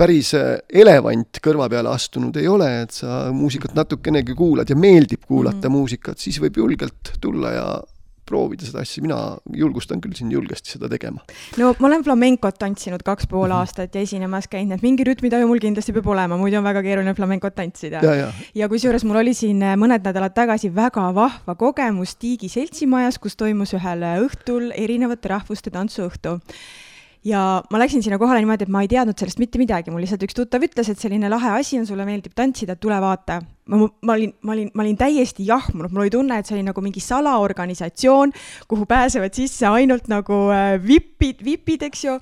päris 0.00 0.32
äh, 0.38 0.54
elevant 0.82 1.40
kõrva 1.44 1.68
peale 1.72 1.92
astunud 1.92 2.36
ei 2.40 2.48
ole, 2.48 2.70
et 2.84 2.96
sa 2.96 3.26
muusikat 3.36 3.76
natukenegi 3.76 4.36
kuulad 4.38 4.70
ja 4.70 4.76
meeldib 4.76 5.26
kuulata 5.26 5.56
mm 5.56 5.62
-hmm. 5.62 5.78
muusikat, 5.78 6.18
siis 6.18 6.40
võib 6.40 6.56
julgelt 6.56 7.16
tulla 7.20 7.52
ja 7.52 7.66
proovida 8.30 8.66
seda 8.68 8.84
asja, 8.84 9.02
mina 9.04 9.18
julgustan 9.56 10.00
küll 10.04 10.16
sind 10.18 10.34
julgesti 10.34 10.76
seda 10.76 10.90
tegema. 10.92 11.24
no 11.60 11.72
ma 11.78 11.90
olen 11.90 12.04
flamencot 12.06 12.58
tantsinud 12.60 13.04
kaks 13.06 13.28
pool 13.30 13.48
-hmm. 13.48 13.60
aastat 13.60 13.94
ja 13.94 14.04
esinemas 14.06 14.48
käinud, 14.48 14.78
et 14.78 14.86
mingi 14.86 15.06
rütmitaju 15.06 15.48
mul 15.50 15.62
kindlasti 15.62 15.94
peab 15.96 16.10
olema, 16.14 16.38
muidu 16.40 16.58
on 16.58 16.64
väga 16.64 16.82
keeruline 16.86 17.14
flamencot 17.14 17.54
tantsida. 17.54 18.02
ja, 18.02 18.14
ja. 18.14 18.32
ja 18.54 18.68
kusjuures 18.68 19.04
mul 19.04 19.22
oli 19.22 19.34
siin 19.34 19.64
mõned 19.76 20.04
nädalad 20.04 20.34
tagasi 20.34 20.74
väga 20.74 21.10
vahva 21.14 21.54
kogemus 21.54 22.16
Tiigi 22.20 22.48
seltsimajas, 22.48 23.18
kus 23.18 23.36
toimus 23.36 23.74
ühel 23.74 24.06
õhtul 24.26 24.72
erinevate 24.76 25.28
rahvuste 25.28 25.70
tantsuõhtu 25.70 26.40
ja 27.24 27.60
ma 27.70 27.80
läksin 27.80 28.02
sinna 28.02 28.18
kohale 28.18 28.40
niimoodi, 28.40 28.64
et 28.64 28.72
ma 28.72 28.80
ei 28.84 28.88
teadnud 28.88 29.18
sellest 29.18 29.40
mitte 29.42 29.60
midagi, 29.60 29.92
mul 29.92 30.00
lihtsalt 30.04 30.22
üks 30.24 30.36
tuttav 30.36 30.64
ütles, 30.64 30.88
et 30.88 31.00
selline 31.00 31.28
lahe 31.28 31.52
asi 31.58 31.76
on, 31.80 31.86
sulle 31.88 32.06
meeldib 32.08 32.32
tantsida, 32.36 32.78
tule 32.80 32.96
vaata. 33.02 33.40
Ma, 33.70 33.76
ma 34.02 34.14
olin, 34.16 34.32
ma 34.42 34.54
olin, 34.54 34.70
ma 34.74 34.82
olin 34.82 34.96
täiesti 34.98 35.44
jahmunud, 35.46 35.92
mul 35.92 36.06
oli 36.06 36.10
tunne, 36.10 36.38
et 36.40 36.48
see 36.48 36.56
oli 36.56 36.64
nagu 36.66 36.82
mingi 36.82 37.02
salaorganisatsioon, 37.04 38.32
kuhu 38.70 38.86
pääsevad 38.88 39.36
sisse 39.36 39.68
ainult 39.68 40.08
nagu 40.10 40.38
äh, 40.50 40.72
vipid, 40.82 41.44
vipid, 41.46 41.84
eks 41.86 42.02
ju. 42.08 42.16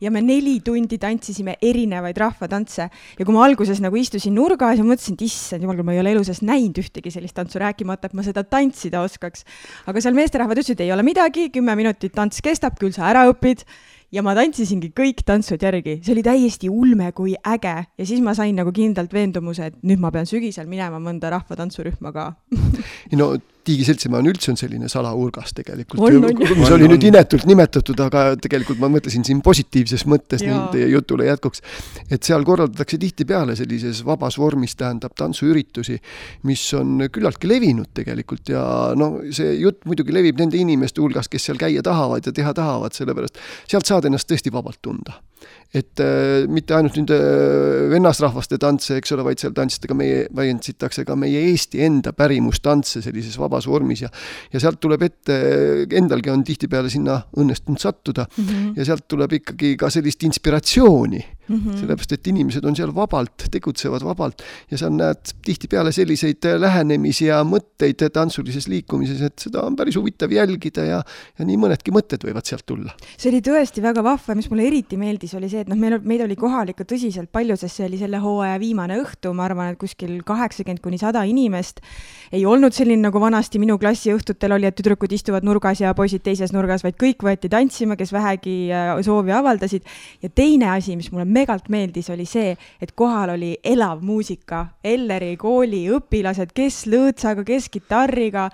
ja 0.00 0.10
me 0.14 0.22
neli 0.22 0.56
tundi 0.64 0.94
tantsisime 0.98 1.56
erinevaid 1.62 2.18
rahvatantse 2.18 2.84
ja 3.18 3.24
kui 3.26 3.34
ma 3.34 3.44
alguses 3.44 3.80
nagu 3.82 3.98
istusin 3.98 4.34
nurgas 4.34 4.78
ja 4.78 4.86
mõtlesin, 4.86 5.18
et 5.18 5.24
issand 5.26 5.66
jumal, 5.66 5.82
ma 5.86 5.94
ei 5.94 6.02
ole 6.02 6.14
elu 6.14 6.24
sees 6.26 6.40
näinud 6.46 6.78
ühtegi 6.82 7.12
sellist 7.14 7.36
tantsu, 7.36 7.60
rääkimata, 7.62 8.08
et 8.08 8.16
ma 8.18 8.24
seda 8.26 8.42
tantsida 8.46 9.04
oskaks. 9.06 9.44
aga 9.86 10.02
seal 10.02 10.18
meesterahvad 10.18 10.62
ütlesid, 10.62 10.82
ei 10.82 10.94
ole 10.94 11.06
midagi, 11.06 11.50
kümme 11.54 11.76
minutit 11.78 12.14
tants 12.14 12.42
kestab, 12.42 12.78
küll 12.80 12.94
sa 12.94 13.10
ära 13.10 13.26
õpid 13.30 13.66
ja 14.12 14.24
ma 14.24 14.34
tantsisingi 14.36 14.90
kõik 14.96 15.22
tantsud 15.26 15.62
järgi, 15.62 15.98
see 16.04 16.14
oli 16.14 16.24
täiesti 16.26 16.70
ulme 16.72 17.10
kui 17.16 17.34
äge. 17.36 17.76
Ja 17.98 18.08
siis 18.08 18.22
ma 18.24 18.34
sain 18.38 18.56
nagu 18.58 18.72
kindlalt 18.74 19.12
veendumuse, 19.14 19.70
et 19.70 19.78
nüüd 19.86 20.00
ma 20.02 20.12
pean 20.14 20.28
sügisel 20.28 20.68
minema 20.70 21.00
mõnda 21.02 21.32
rahvatantsurühma 21.36 22.14
ka. 22.14 22.32
No 23.18 23.32
Tiigi 23.68 23.84
seltsimaa 23.84 24.22
on 24.22 24.30
üldse 24.30 24.52
on 24.52 24.58
selline 24.60 24.88
salaurgas 24.88 25.52
tegelikult. 25.56 26.00
mis 26.56 26.70
oli 26.72 26.88
nüüd 26.88 27.04
inetult 27.10 27.44
nimetatud, 27.48 28.00
aga 28.00 28.24
tegelikult 28.40 28.80
ma 28.80 28.88
mõtlesin 28.92 29.26
siin 29.26 29.42
positiivses 29.44 30.06
mõttes 30.08 30.44
nüüd 30.46 30.72
teie 30.72 30.88
jutule 30.94 31.28
jätkuks. 31.28 31.62
et 32.10 32.22
seal 32.24 32.46
korraldatakse 32.48 32.98
tihtipeale 32.98 33.56
sellises 33.58 34.00
vabas 34.06 34.38
vormis, 34.40 34.76
tähendab 34.78 35.12
tantsuüritusi, 35.18 35.98
mis 36.48 36.64
on 36.78 37.08
küllaltki 37.12 37.50
levinud 37.50 37.92
tegelikult. 37.94 38.48
Ja 38.48 38.64
no 38.96 39.18
see 39.30 39.58
jutt 39.60 39.84
muidugi 39.84 40.16
levib 40.16 40.40
nende 40.40 40.56
inimeste 40.56 41.04
hulgas, 41.04 41.28
kes 41.28 41.50
seal 41.50 41.60
käia 41.60 41.84
tahavad 41.84 42.24
ja 42.24 42.32
teha 42.32 42.54
tahavad, 42.56 42.96
sellepärast 42.96 43.40
sealt 43.68 43.88
saad 43.88 44.08
ennast 44.08 44.30
tõesti 44.30 44.52
vabalt 44.54 44.80
tunda 44.82 45.20
et 45.74 46.00
äh, 46.00 46.46
mitte 46.48 46.76
ainult 46.76 46.96
nende 46.96 47.16
äh, 47.18 47.86
vennasrahvaste 47.92 48.56
tantse, 48.60 48.96
eks 48.98 49.12
ole, 49.12 49.26
vaid 49.26 49.42
seal 49.42 49.52
tantsite 49.56 49.90
ka 49.90 49.96
meie, 49.98 50.24
tantsitakse 50.32 51.04
ka 51.08 51.16
meie 51.18 51.42
Eesti 51.50 51.82
enda 51.84 52.14
pärimustantse 52.16 53.02
sellises 53.04 53.36
vabas 53.40 53.68
vormis 53.68 54.06
ja 54.06 54.12
ja 54.52 54.62
sealt 54.62 54.80
tuleb 54.80 55.04
ette, 55.04 55.36
endalgi 56.00 56.32
on 56.32 56.44
tihtipeale 56.46 56.90
sinna 56.92 57.20
õnnestunud 57.36 57.82
sattuda 57.82 58.26
mm 58.28 58.44
-hmm. 58.44 58.76
ja 58.80 58.88
sealt 58.88 59.08
tuleb 59.08 59.36
ikkagi 59.42 59.76
ka 59.76 59.90
sellist 59.92 60.24
inspiratsiooni 60.24 61.24
mm. 61.48 61.56
-hmm. 61.56 61.80
sellepärast, 61.80 62.12
et 62.12 62.26
inimesed 62.26 62.64
on 62.64 62.76
seal 62.76 62.94
vabalt, 62.94 63.48
tegutsevad 63.50 64.04
vabalt 64.04 64.42
ja 64.70 64.78
sa 64.78 64.90
näed 64.90 65.32
tihtipeale 65.44 65.92
selliseid 65.92 66.44
lähenemisi 66.58 67.28
ja 67.28 67.42
mõtteid 67.44 68.04
tantsulises 68.12 68.68
liikumises, 68.68 69.22
et 69.22 69.38
seda 69.38 69.62
on 69.66 69.76
päris 69.76 69.96
huvitav 69.96 70.32
jälgida 70.32 70.84
ja, 70.84 71.02
ja 71.38 71.48
nii 71.48 71.56
mõnedki 71.60 71.94
mõtted 71.94 72.24
võivad 72.24 72.46
sealt 72.48 72.66
tulla. 72.66 72.94
see 73.16 73.30
oli 73.32 73.40
tõesti 73.44 73.82
väga 73.82 74.04
vahva, 74.04 74.36
mis 74.38 74.50
mulle 74.50 74.66
eriti 74.68 74.96
meeldis, 75.00 75.34
oli 75.34 75.48
see, 75.48 75.64
et 75.64 75.70
noh, 75.70 75.78
meil, 75.78 75.98
meid 76.04 76.24
oli 76.26 76.36
kohal 76.36 76.72
ikka 76.72 76.86
tõsiselt 76.88 77.32
palju, 77.32 77.56
sest 77.56 77.80
see 77.80 77.88
oli 77.88 78.00
selle 78.00 78.20
hooaja 78.22 78.58
viimane 78.60 78.98
õhtu, 79.02 79.32
ma 79.36 79.46
arvan, 79.48 79.72
et 79.72 79.80
kuskil 79.80 80.20
kaheksakümmend 80.26 80.82
kuni 80.84 80.98
sada 80.98 81.24
inimest. 81.28 81.80
ei 82.32 82.44
olnud 82.46 82.74
selline, 82.76 83.00
nagu 83.02 83.20
vanasti 83.20 83.58
minu 83.58 83.78
klassi 83.78 84.12
õhtutel 84.12 84.52
oli, 84.52 84.66
et 84.68 84.76
tüdrukud 84.76 85.12
istuvad 85.12 85.46
nurgas 85.46 85.80
ja 85.80 85.94
poisid 85.96 86.22
teises 86.22 86.52
nurgas, 86.52 86.84
vaid 86.84 86.98
kõik 87.00 87.24
võeti 87.24 87.48
tantsima, 87.48 87.96
kes 87.96 88.12
vähegi 88.12 88.56
äh, 88.74 88.92
soovi 89.04 89.32
avaldasid. 89.32 89.86
ja 90.22 90.28
teine 90.28 90.70
asi, 90.74 90.96
mis 90.96 91.10
mulle 91.12 91.24
megalt 91.38 91.70
meeldis, 91.72 92.10
oli 92.12 92.26
see, 92.28 92.52
et 92.82 92.92
kohal 92.98 93.34
oli 93.36 93.54
elav 93.66 94.02
muusika, 94.04 94.64
Elleri 94.84 95.34
kooli 95.40 95.84
õpilased, 95.96 96.52
kes 96.56 96.84
lõõtsaga, 96.90 97.46
kes 97.48 97.70
kitarriga. 97.72 98.48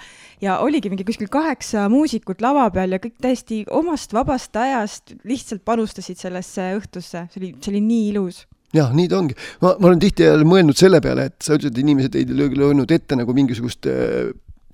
Ja 0.45 0.59
oligi 0.65 0.91
mingi 0.93 1.07
kuskil 1.09 1.31
kaheksa 1.33 1.89
muusikut 1.93 2.45
lava 2.45 2.67
peal 2.75 2.97
ja 2.97 3.01
kõik 3.03 3.17
täiesti 3.23 3.63
omast 3.73 4.13
vabast 4.15 4.57
ajast 4.61 5.15
lihtsalt 5.25 5.65
panustasid 5.65 6.21
sellesse 6.21 6.75
õhtusse, 6.79 7.29
see 7.33 7.41
oli, 7.41 7.55
see 7.61 7.73
oli 7.73 7.85
nii 7.85 8.11
ilus. 8.13 8.45
Jah, 8.75 8.91
nii 8.91 9.07
ta 9.11 9.21
ongi. 9.21 9.37
ma, 9.63 9.77
ma 9.79 9.91
olen 9.91 10.01
tihti 10.03 10.27
mõelnud 10.43 10.79
selle 10.79 10.99
peale, 11.05 11.29
et 11.31 11.47
sa 11.47 11.55
ütled, 11.55 11.71
et 11.71 11.83
inimesed 11.85 12.17
ei 12.19 12.27
löönud 12.27 12.91
ette 12.91 13.17
nagu 13.19 13.37
mingisugust 13.37 13.87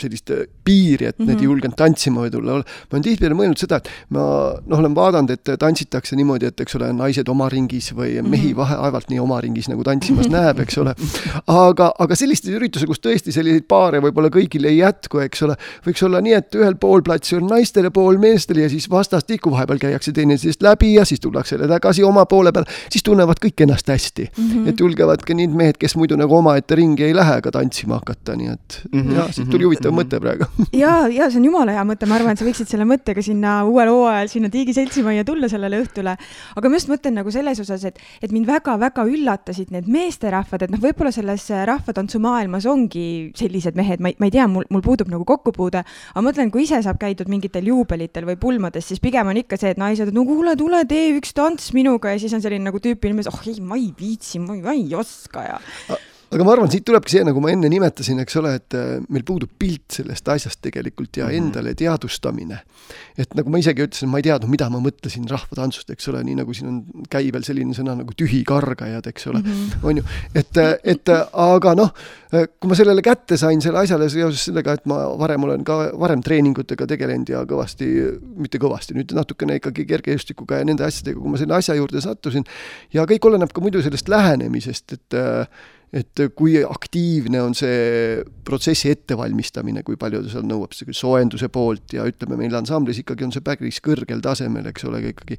sellist 0.03 0.31
äh, 0.35 0.45
piiri, 0.65 1.07
et 1.07 1.19
mm 1.19 1.25
-hmm. 1.25 1.29
need 1.29 1.37
ei 1.39 1.47
mhm. 1.47 1.51
julgenud 1.51 1.77
tantsima 1.77 2.25
või 2.25 2.31
tulla. 2.31 2.59
ma 2.61 2.97
olen 2.97 3.03
tihtipeale 3.03 3.39
mõelnud 3.39 3.61
seda, 3.61 3.77
et 3.77 3.89
ma 4.11 4.25
noh, 4.67 4.79
olen 4.79 4.95
vaadanud, 4.95 5.31
et 5.31 5.53
tantsitakse 5.59 6.17
niimoodi, 6.17 6.47
et 6.47 6.61
eks 6.61 6.75
ole, 6.79 6.93
naised 6.93 7.29
oma 7.29 7.49
ringis 7.49 7.93
või 7.95 8.21
mhm. 8.21 8.31
mehi 8.31 8.57
vaheaevalt 8.57 9.11
nii 9.11 9.21
oma 9.21 9.41
ringis 9.41 9.69
nagu 9.69 9.85
tantsimas 9.85 10.29
näeb, 10.29 10.61
eks 10.61 10.79
ole. 10.79 10.95
aga, 11.47 11.93
aga 11.99 12.15
sellistes 12.17 12.55
üritusel, 12.55 12.89
kus 12.91 13.01
tõesti 13.01 13.33
selliseid 13.33 13.67
paare 13.69 14.01
võib-olla 14.01 14.31
kõigil 14.33 14.67
ei 14.69 14.81
jätku, 14.81 15.21
eks 15.25 15.43
ole, 15.47 15.57
võiks 15.87 16.03
olla 16.07 16.21
nii, 16.25 16.37
et 16.39 16.55
ühel 16.59 16.77
pool 16.81 17.03
platsi 17.07 17.37
on 17.37 17.47
naistele, 17.51 17.91
pool 17.95 18.19
meestele 18.23 18.65
ja 18.67 18.71
siis 18.73 18.89
vastastikku 18.91 19.53
vahepeal 19.55 19.79
käiakse 19.79 20.13
teineteisest 20.17 20.63
läbi 20.63 20.95
ja 20.95 21.05
siis 21.05 21.21
tullakse 21.21 21.57
jälle 21.57 21.69
tagasi 21.69 22.05
oma 22.07 22.27
poole 22.27 22.53
peale, 22.53 22.67
siis 22.91 23.05
tunnevad 23.07 23.41
kõik 23.43 23.65
ennast 23.65 23.89
hästi 23.89 24.29
mm. 24.31 24.51
-hmm. 24.51 24.69
et 24.69 24.81
julgevad 24.81 25.25
ka 25.27 25.35
need 25.35 25.55
mehed, 25.57 25.79
kes 25.81 25.97
muidu 25.97 26.19
nagu 26.21 26.37
omaette 26.37 26.79
ringi 26.79 27.05
ei 27.09 27.15
lähe 27.17 27.41
ka 27.45 27.53
tantsima 27.55 28.01
hakata, 28.01 28.37
nii 28.37 28.53
et 28.53 28.81
mm 28.93 29.03
-hmm. 29.03 29.17
ja 29.17 29.29
siit 29.33 29.51
tuli 29.51 29.65
huvitav 29.65 29.90
huvitav 29.91 30.21
mõte 30.21 30.21
praegu. 30.23 30.49
Ja, 30.81 31.09
ja 31.11 31.29
see 31.31 31.41
on 31.41 31.47
jumala 31.49 31.75
hea 31.75 31.85
mõte, 31.87 32.09
ma 32.09 32.17
arvan, 32.17 32.35
et 32.35 32.41
sa 32.41 32.47
võiksid 32.47 32.71
selle 32.71 32.87
mõttega 32.89 33.23
sinna 33.25 33.61
uuel 33.69 33.91
hooajal 33.91 34.31
sinna 34.33 34.51
Tiigi 34.53 34.75
seltsimajja 34.77 35.25
tulla 35.29 35.51
sellele 35.51 35.81
õhtule. 35.83 36.17
aga 36.57 36.71
ma 36.71 36.79
just 36.79 36.91
mõtlen 36.91 37.17
nagu 37.19 37.33
selles 37.35 37.61
osas, 37.63 37.85
et, 37.89 37.99
et 38.23 38.33
mind 38.33 38.49
väga-väga 38.49 39.05
üllatasid 39.11 39.73
need 39.75 39.89
meesterahvad, 39.91 40.67
et 40.67 40.73
noh, 40.73 40.81
võib-olla 40.83 41.13
selles 41.15 41.47
rahvatantsumaailmas 41.51 42.67
ongi 42.71 43.07
sellised 43.39 43.79
mehed, 43.79 44.01
ma 44.01 44.13
ei, 44.13 44.19
ma 44.19 44.31
ei 44.31 44.35
tea, 44.35 44.47
mul, 44.51 44.67
mul 44.71 44.85
puudub 44.85 45.11
nagu 45.13 45.27
kokkupuude, 45.29 45.83
aga 46.15 46.25
mõtlen, 46.25 46.53
kui 46.55 46.65
ise 46.67 46.81
saab 46.85 47.01
käidud 47.03 47.31
mingitel 47.33 47.67
juubelitel 47.71 48.29
või 48.29 48.39
pulmades, 48.41 48.87
siis 48.91 49.03
pigem 49.03 49.31
on 49.31 49.41
ikka 49.43 49.59
see, 49.61 49.75
et 49.75 49.81
naised, 49.81 50.11
et 50.11 50.17
no 50.17 50.25
kuule, 50.29 50.57
tule 50.61 50.85
tee 50.89 51.11
üks 51.17 51.35
tants 51.37 51.73
minuga. 51.77 52.15
Ja 52.15 52.23
siis 52.23 52.35
on 52.37 52.45
selline 52.45 52.67
nagu 52.67 52.81
tüüpiline 52.83 53.21
mees, 53.21 53.31
oh 53.31 53.43
ei, 53.47 53.59
ma 53.65 53.79
ei 53.79 53.91
viitsi, 53.97 54.41
ma 54.43 54.57
ei, 54.57 54.65
ma 54.65 54.77
ei 54.77 54.89
oska. 54.99 55.45
Ja 55.47 55.61
aga 56.31 56.47
ma 56.47 56.53
arvan, 56.55 56.71
siit 56.71 56.85
tulebki 56.87 57.11
see, 57.17 57.25
nagu 57.27 57.41
ma 57.43 57.51
enne 57.51 57.69
nimetasin, 57.73 58.21
eks 58.23 58.37
ole, 58.39 58.53
et 58.61 58.77
äh, 58.79 59.01
meil 59.11 59.25
puudub 59.27 59.51
pilt 59.59 59.97
sellest 59.99 60.29
asjast 60.31 60.61
tegelikult 60.63 61.19
ja 61.19 61.27
mm 61.27 61.31
-hmm. 61.31 61.43
endale 61.43 61.75
teadvustamine. 61.75 62.61
et 63.19 63.35
nagu 63.35 63.51
ma 63.51 63.59
isegi 63.59 63.83
ütlesin, 63.83 64.09
ma 64.09 64.19
ei 64.19 64.23
teadnud, 64.23 64.51
mida 64.51 64.69
ma 64.71 64.79
mõtlesin 64.81 65.27
rahvatantsust, 65.29 65.91
eks 65.91 66.09
ole, 66.09 66.23
nii 66.25 66.35
nagu 66.39 66.55
siin 66.55 66.69
on 66.69 67.07
käibel 67.11 67.43
selline 67.43 67.75
sõna 67.75 67.97
nagu 67.99 68.15
tühikargajad, 68.17 69.07
eks 69.07 69.27
ole 69.27 69.39
mm, 69.39 69.51
-hmm. 69.51 69.83
on 69.83 69.97
ju, 69.97 70.05
et, 70.35 70.57
et 70.85 71.09
aga 71.33 71.75
noh, 71.75 71.93
kui 72.31 72.69
ma 72.71 72.75
sellele 72.75 73.03
kätte 73.03 73.37
sain, 73.37 73.61
selle 73.61 73.79
asjale 73.79 74.09
seoses 74.09 74.45
sellega, 74.45 74.73
et 74.73 74.87
ma 74.87 75.19
varem 75.19 75.45
olen 75.45 75.65
ka 75.65 75.91
varem 75.99 76.23
treeningutega 76.23 76.87
tegelenud 76.87 77.29
ja 77.29 77.43
kõvasti, 77.45 77.91
mitte 78.37 78.59
kõvasti, 78.59 78.95
nüüd 78.95 79.13
natukene 79.15 79.59
ikkagi 79.59 79.85
kergejõustikuga 79.85 80.63
ja 80.63 80.65
nende 80.65 80.85
asjadega, 80.85 81.21
kui 81.21 81.31
ma 81.31 81.39
selle 81.39 81.55
asja 81.55 81.75
juurde 81.75 82.01
sattusin 82.01 82.47
ja 82.93 83.05
kõik 83.05 83.27
oleneb 83.27 83.53
ka 83.53 83.61
muidu 83.61 83.83
sellest 83.83 84.09
lähenemisest, 84.09 84.93
et 84.93 85.21
et 85.91 86.23
kui 86.39 86.55
aktiivne 86.63 87.41
on 87.43 87.55
see 87.57 88.21
protsessi 88.47 88.93
ettevalmistamine, 88.93 89.83
kui 89.87 89.99
palju 89.99 90.23
ta 90.23 90.31
seal 90.31 90.47
nõuab 90.47 90.75
seda 90.77 90.95
soojenduse 90.95 91.49
poolt 91.51 91.97
ja 91.97 92.05
ütleme, 92.07 92.39
meil 92.39 92.55
ansamblis 92.55 93.01
ikkagi 93.03 93.27
on 93.27 93.35
see 93.35 93.43
päris 93.47 93.81
kõrgel 93.83 94.23
tasemel, 94.23 94.69
eks 94.71 94.87
ole, 94.87 95.03
ikkagi 95.11 95.39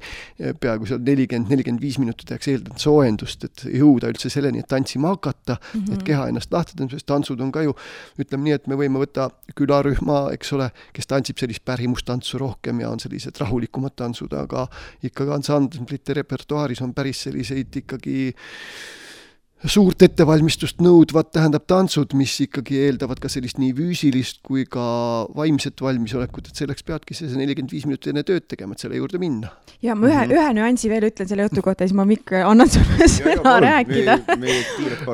peaaegu 0.60 0.88
seal 0.90 1.00
nelikümmend, 1.06 1.48
nelikümmend 1.52 1.84
viis 1.84 1.98
minutit 2.02 2.28
tehakse 2.28 2.52
eeldavalt 2.56 2.84
soojendust, 2.84 3.48
et 3.48 3.64
jõuda 3.80 4.12
üldse 4.12 4.32
selleni, 4.32 4.60
et 4.60 4.68
tantsima 4.68 5.14
hakata 5.14 5.56
mm, 5.56 5.72
-hmm. 5.72 5.88
et 5.88 5.96
mhm. 5.96 6.06
keha 6.10 6.28
ennast 6.32 6.52
tõmbab, 6.52 6.92
sest 6.92 7.08
tantsud 7.08 7.40
on 7.40 7.52
ka 7.52 7.64
ju 7.64 7.76
ütleme 8.20 8.48
nii, 8.48 8.56
et 8.60 8.68
me 8.68 8.76
võime 8.76 9.00
võtta 9.00 9.30
külarühma, 9.56 10.22
eks 10.36 10.52
ole, 10.52 10.70
kes 10.92 11.08
tantsib 11.08 11.40
sellist 11.40 11.64
pärimustantsu 11.64 12.38
rohkem 12.38 12.80
ja 12.80 12.90
on 12.92 13.00
sellised 13.00 13.40
rahulikumad 13.40 13.96
tantsud, 13.96 14.32
aga 14.36 14.68
ikkagi 15.02 15.32
ansamblite 15.32 16.14
repertuaaris 16.20 16.82
on 16.84 16.92
päris 16.94 17.24
selliseid 17.24 17.80
ikkagi 17.82 18.34
suurt 19.70 20.02
ettevalmistust 20.02 20.80
nõudvad, 20.82 21.28
tähendab 21.34 21.64
tantsud, 21.70 22.16
mis 22.18 22.34
ikkagi 22.44 22.80
eeldavad 22.86 23.20
ka 23.22 23.30
sellist 23.30 23.60
nii 23.62 23.70
füüsilist 23.78 24.40
kui 24.46 24.64
ka 24.70 24.82
vaimset 25.36 25.78
valmisolekut, 25.82 26.50
et 26.50 26.58
selleks 26.58 26.86
peadki 26.86 27.14
see 27.16 27.30
nelikümmend 27.38 27.74
viis 27.74 27.86
minutit 27.86 28.10
enne 28.12 28.24
tööd 28.26 28.48
tegema, 28.50 28.74
et 28.74 28.82
selle 28.82 28.98
juurde 28.98 29.20
minna. 29.22 29.52
ja 29.82 29.94
ma 29.94 30.08
ühe 30.08 30.16
mm, 30.16 30.30
-hmm. 30.30 30.36
ühe 30.36 30.52
nüansi 30.58 30.90
veel 30.90 31.08
ütlen 31.10 31.28
selle 31.28 31.46
jutu 31.46 31.62
kohta, 31.62 31.86
siis 31.86 31.94
ma, 31.94 32.04
Mikk, 32.04 32.34
annan 32.42 32.68
sulle 32.68 33.08
sõna 33.08 33.56
rääkida. 33.62 34.18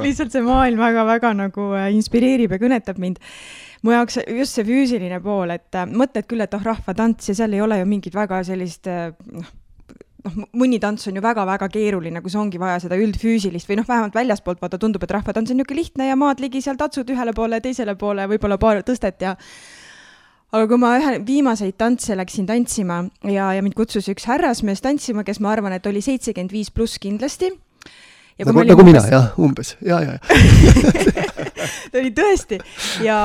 lihtsalt 0.04 0.32
see 0.32 0.42
maailm 0.42 0.80
väga-väga 0.80 1.34
nagu 1.36 1.72
äh, 1.76 1.92
inspireerib 1.94 2.52
ja 2.52 2.58
kõnetab 2.58 2.98
mind 2.98 3.20
mu 3.82 3.92
jaoks 3.92 4.18
just 4.26 4.56
see 4.56 4.64
füüsiline 4.64 5.20
pool, 5.20 5.50
et 5.50 5.74
äh, 5.74 5.86
mõtled 5.86 6.26
küll, 6.26 6.40
et 6.40 6.54
oh, 6.54 6.64
rahvatants 6.64 7.28
ja 7.28 7.34
seal 7.34 7.52
ei 7.52 7.60
ole 7.60 7.78
ju 7.82 7.86
mingit 7.86 8.16
väga 8.16 8.42
sellist 8.48 8.88
äh, 8.88 9.12
noh, 9.32 9.52
noh, 10.26 10.38
mõni 10.58 10.80
tants 10.82 11.08
on 11.10 11.18
ju 11.18 11.22
väga-väga 11.24 11.68
keeruline, 11.72 12.22
kus 12.24 12.36
ongi 12.38 12.60
vaja 12.60 12.78
seda 12.82 12.98
üldfüüsilist 12.98 13.68
või 13.70 13.80
noh, 13.80 13.88
vähemalt 13.88 14.16
väljaspoolt 14.16 14.62
vaata 14.62 14.80
tundub, 14.80 15.04
et 15.04 15.14
rahvatants 15.14 15.52
on 15.52 15.60
niisugune 15.60 15.82
lihtne 15.82 16.08
ja 16.10 16.16
maad 16.18 16.42
ligi 16.42 16.62
seal 16.64 16.78
tatsud 16.80 17.10
ühele 17.14 17.34
poole 17.36 17.60
teisele 17.64 17.94
poole, 17.98 18.26
võib-olla 18.30 18.58
paar 18.60 18.82
tõstet 18.86 19.22
ja 19.24 19.36
aga 20.52 20.64
kui 20.70 20.80
ma 20.80 20.94
ühe 20.98 21.14
viimaseid 21.28 21.76
tantse 21.80 22.16
läksin 22.16 22.48
tantsima 22.48 23.02
ja, 23.28 23.52
ja 23.56 23.64
mind 23.64 23.76
kutsus 23.78 24.08
üks 24.10 24.28
härrasmees 24.30 24.82
tantsima, 24.84 25.24
kes 25.26 25.42
ma 25.44 25.52
arvan, 25.54 25.76
et 25.76 25.86
oli 25.86 26.02
seitsekümmend 26.04 26.54
viis 26.54 26.72
pluss 26.72 27.00
kindlasti. 27.02 27.52
Nagu, 28.38 28.62
nagu 28.62 28.84
umbes... 28.84 28.86
mina 28.86 29.00
jah, 29.10 29.32
umbes. 29.42 29.74
Ja, 29.88 29.98
ja, 30.00 30.14
ja. 30.14 30.20
Ta 31.90 31.98
oli 31.98 32.12
tõesti. 32.14 32.60
Ja 33.02 33.18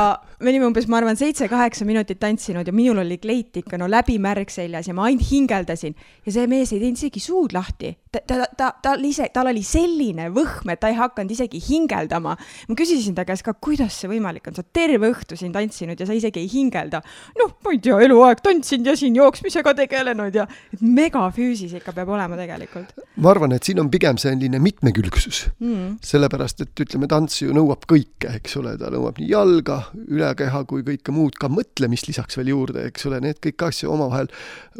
me 0.43 0.51
olime 0.51 0.67
umbes, 0.67 0.87
ma 0.91 0.99
arvan, 0.99 1.17
seitse-kaheksa 1.17 1.85
minutit 1.87 2.19
tantsinud 2.19 2.67
ja 2.67 2.73
minul 2.75 2.99
oli 3.03 3.17
kleit 3.21 3.55
ikka 3.63 3.79
no 3.79 3.87
läbi 3.91 4.17
märg 4.21 4.51
seljas 4.51 4.89
ja 4.89 4.95
ma 4.95 5.07
ainult 5.07 5.25
hingeldasin 5.29 5.95
ja 6.25 6.33
see 6.35 6.47
mees 6.51 6.73
ei 6.73 6.81
teinud 6.81 6.99
isegi 6.99 7.21
suud 7.23 7.55
lahti. 7.55 7.93
ta, 8.11 8.19
ta, 8.27 8.45
ta, 8.57 8.67
ta 8.83 8.91
oli 8.97 9.09
ise, 9.09 9.29
tal 9.33 9.49
oli 9.49 9.63
selline 9.65 10.27
võhm, 10.33 10.69
et 10.73 10.81
ta 10.81 10.91
ei 10.91 10.97
hakanud 10.99 11.31
isegi 11.31 11.61
hingeldama. 11.63 12.35
ma 12.69 12.75
küsisin 12.77 13.15
ta 13.15 13.25
käest 13.25 13.45
ka, 13.45 13.55
kuidas 13.55 13.95
see 14.01 14.11
võimalik 14.11 14.49
on, 14.51 14.57
sa 14.57 14.63
terve 14.63 15.09
õhtu 15.13 15.37
siin 15.39 15.53
tantsinud 15.55 15.99
ja 15.99 16.07
sa 16.09 16.17
isegi 16.17 16.43
ei 16.43 16.51
hingelda. 16.51 17.01
noh, 17.39 17.55
ma 17.63 17.73
ei 17.73 17.79
tea, 17.83 17.99
eluaeg 18.03 18.43
tantsinud 18.43 18.91
ja 18.91 18.97
siin 18.99 19.15
jooksmisega 19.19 19.75
tegelenud 19.79 20.35
ja 20.35 20.47
et 20.73 20.83
megafüüsis 20.83 21.77
ikka 21.79 21.95
peab 21.95 22.11
olema 22.13 22.39
tegelikult. 22.39 22.93
ma 23.15 23.31
arvan, 23.31 23.55
et 23.55 23.63
siin 23.63 23.79
on 23.79 23.91
pigem 23.93 24.19
selline 24.21 24.59
mitmekülgsus 24.59 25.45
mm.. 25.59 25.97
sellepärast, 26.03 26.67
et 26.67 26.85
ütleme, 26.85 27.07
tants 27.11 27.39
ju 27.41 27.55
nõuab 27.55 27.87
kõike, 27.89 28.35
eks 28.41 28.59
ole, 28.59 28.75
ta 28.81 28.91
nõuab 28.93 29.21
nii 29.21 29.31
jalga, 29.31 29.79
üle 30.09 30.32
ülakeha 30.33 30.63
kui 30.69 30.83
kõike 30.83 31.13
muud, 31.13 31.37
ka 31.39 31.49
mõtlemist 31.51 32.09
lisaks 32.09 32.37
veel 32.37 32.53
juurde, 32.53 32.87
eks 32.89 33.07
ole, 33.09 33.21
need 33.23 33.39
kõik 33.43 33.67
asju 33.69 33.91
omavahel 33.93 34.29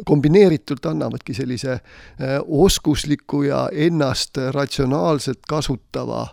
kombineeritult 0.04 0.86
annavadki 0.90 1.34
sellise 1.34 1.78
äh, 1.78 2.38
oskusliku 2.44 3.44
ja 3.48 3.68
ennast 3.72 4.38
ratsionaalselt 4.54 5.44
kasutava 5.48 6.26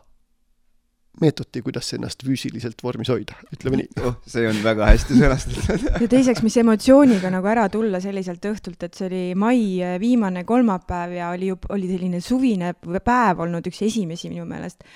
meetodi, 1.22 1.62
kuidas 1.62 1.92
ennast 1.94 2.24
füüsiliselt 2.25 2.80
vormis 2.82 3.12
hoida, 3.12 3.36
ütleme 3.54 3.82
nii. 3.82 3.90
Oh,. 4.01 4.16
see 4.25 4.48
on 4.48 4.58
väga 4.63 4.88
hästi 4.90 5.20
sõnastatud. 5.20 5.88
Ja 6.01 6.10
teiseks, 6.10 6.42
mis 6.46 6.58
emotsiooniga 6.58 7.30
nagu 7.34 7.50
ära 7.51 7.68
tulla 7.70 8.00
selliselt 8.01 8.46
õhtult, 8.48 8.82
et 8.88 8.98
see 8.98 9.10
oli 9.10 9.24
mai 9.38 9.62
äh, 9.84 9.98
viimane 10.01 10.46
kolmapäev 10.48 11.18
ja 11.20 11.32
oli 11.36 11.51
oli 11.51 11.90
selline 11.92 12.22
suvine 12.24 12.74
päev 13.04 13.44
olnud, 13.46 13.68
üks 13.68 13.84
esimesi 13.86 14.32
minu 14.32 14.48
meelest 14.50 14.88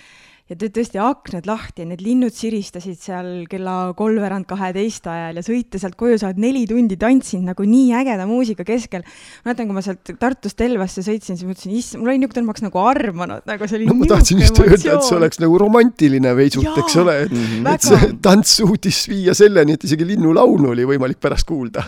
ja 0.45 0.55
tõesti 0.61 0.99
aknad 1.01 1.47
lahti 1.49 1.81
ja 1.81 1.87
need 1.89 2.03
linnud 2.05 2.33
siristasid 2.35 2.99
seal 3.01 3.29
kella 3.49 3.95
kolmveerand 3.97 4.45
kaheteist 4.45 5.07
ajal 5.09 5.39
ja 5.39 5.43
sõita 5.45 5.79
sealt 5.81 5.95
koju, 5.97 6.19
sa 6.21 6.29
oled 6.29 6.41
neli 6.43 6.67
tundi 6.69 6.99
tantsinud 7.01 7.49
nagu 7.49 7.65
nii 7.65 7.87
ägeda 7.97 8.27
muusika 8.29 8.65
keskel. 8.67 9.01
mäletan, 9.45 9.65
kui 9.65 9.77
ma 9.77 9.81
sealt 9.85 10.11
Tartust 10.21 10.61
Elvasse 10.61 11.01
sõitsin, 11.05 11.39
siis 11.39 11.49
mõtlesin, 11.49 11.73
issand, 11.79 12.03
mul 12.03 12.13
oli 12.13 12.21
niisugune, 12.21 12.43
et 12.43 12.45
ma 12.45 12.53
oleks 12.53 12.65
nagu 12.67 12.81
armanud, 12.83 13.47
nagu 13.49 13.69
see 13.71 13.79
oli 13.79 13.87
no 13.89 13.95
ma 13.97 14.11
tahtsin 14.11 14.43
just 14.43 14.61
öelda, 14.61 14.77
et 14.99 15.07
see 15.07 15.17
oleks 15.17 15.41
nagu 15.41 15.57
romantiline 15.65 16.35
veisut, 16.37 16.69
eks 16.83 16.99
ole, 17.01 17.17
et, 17.25 17.33
mm 17.33 17.49
-hmm. 17.55 17.71
et 17.73 17.89
see 17.89 18.11
tants 18.29 18.53
suutis 18.61 19.01
viia 19.09 19.33
selleni, 19.33 19.79
et 19.79 19.87
isegi 19.89 20.05
linnulaulu 20.13 20.69
oli 20.75 20.85
võimalik 20.93 21.17
pärast 21.25 21.49
kuulda. 21.49 21.87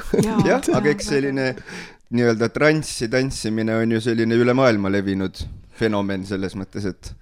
jah, 0.50 0.66
aga 0.74 0.96
eks 0.96 1.14
selline 1.14 1.54
nii-öelda 2.10 2.50
transsi 2.50 3.06
tantsimine 3.12 3.78
on 3.84 3.92
ju 3.92 4.02
selline 4.02 4.34
üle 4.34 4.58
maailma 4.58 4.90
levinud 4.90 5.46
fenomen 5.78 6.26
selles 6.26 6.56
mõttes, 6.58 6.90
et 6.90 7.14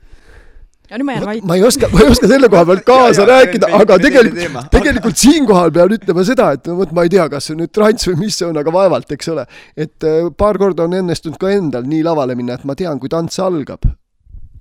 ja 0.89 1.00
nüüd 1.00 1.08
ma 1.08 1.17
jään 1.17 1.26
vait. 1.26 1.43
ma 1.43 1.58
ei 1.60 1.63
oska, 1.63 1.89
ma 1.93 2.04
ei 2.04 2.12
oska 2.13 2.30
selle 2.32 2.50
koha 2.52 2.65
pealt 2.69 2.86
kaasa 2.88 3.21
ja, 3.21 3.28
rääkida, 3.32 3.71
aga 3.80 4.00
tegelikult, 4.04 4.71
tegelikult 4.78 5.21
siinkohal 5.21 5.74
pean 5.76 5.98
ütlema 5.98 6.26
seda, 6.28 6.52
et 6.58 6.71
vot 6.80 6.95
ma 6.95 7.06
ei 7.08 7.13
tea, 7.13 7.28
kas 7.32 7.50
see 7.50 7.58
on 7.58 7.63
nüüd 7.63 7.74
trants 7.76 8.10
või 8.12 8.17
mis 8.26 8.39
see 8.39 8.48
on, 8.48 8.58
aga 8.62 8.74
vaevalt, 8.74 9.12
eks 9.17 9.34
ole. 9.34 9.45
et 9.76 10.08
äh, 10.08 10.32
paar 10.38 10.62
korda 10.62 10.88
on 10.88 10.98
õnnestunud 11.02 11.39
ka 11.41 11.54
endal 11.54 11.88
nii 11.89 12.04
lavale 12.06 12.38
minna, 12.38 12.60
et 12.60 12.67
ma 12.67 12.78
tean, 12.78 13.00
kui 13.02 13.12
tants 13.12 13.39
algab 13.43 13.86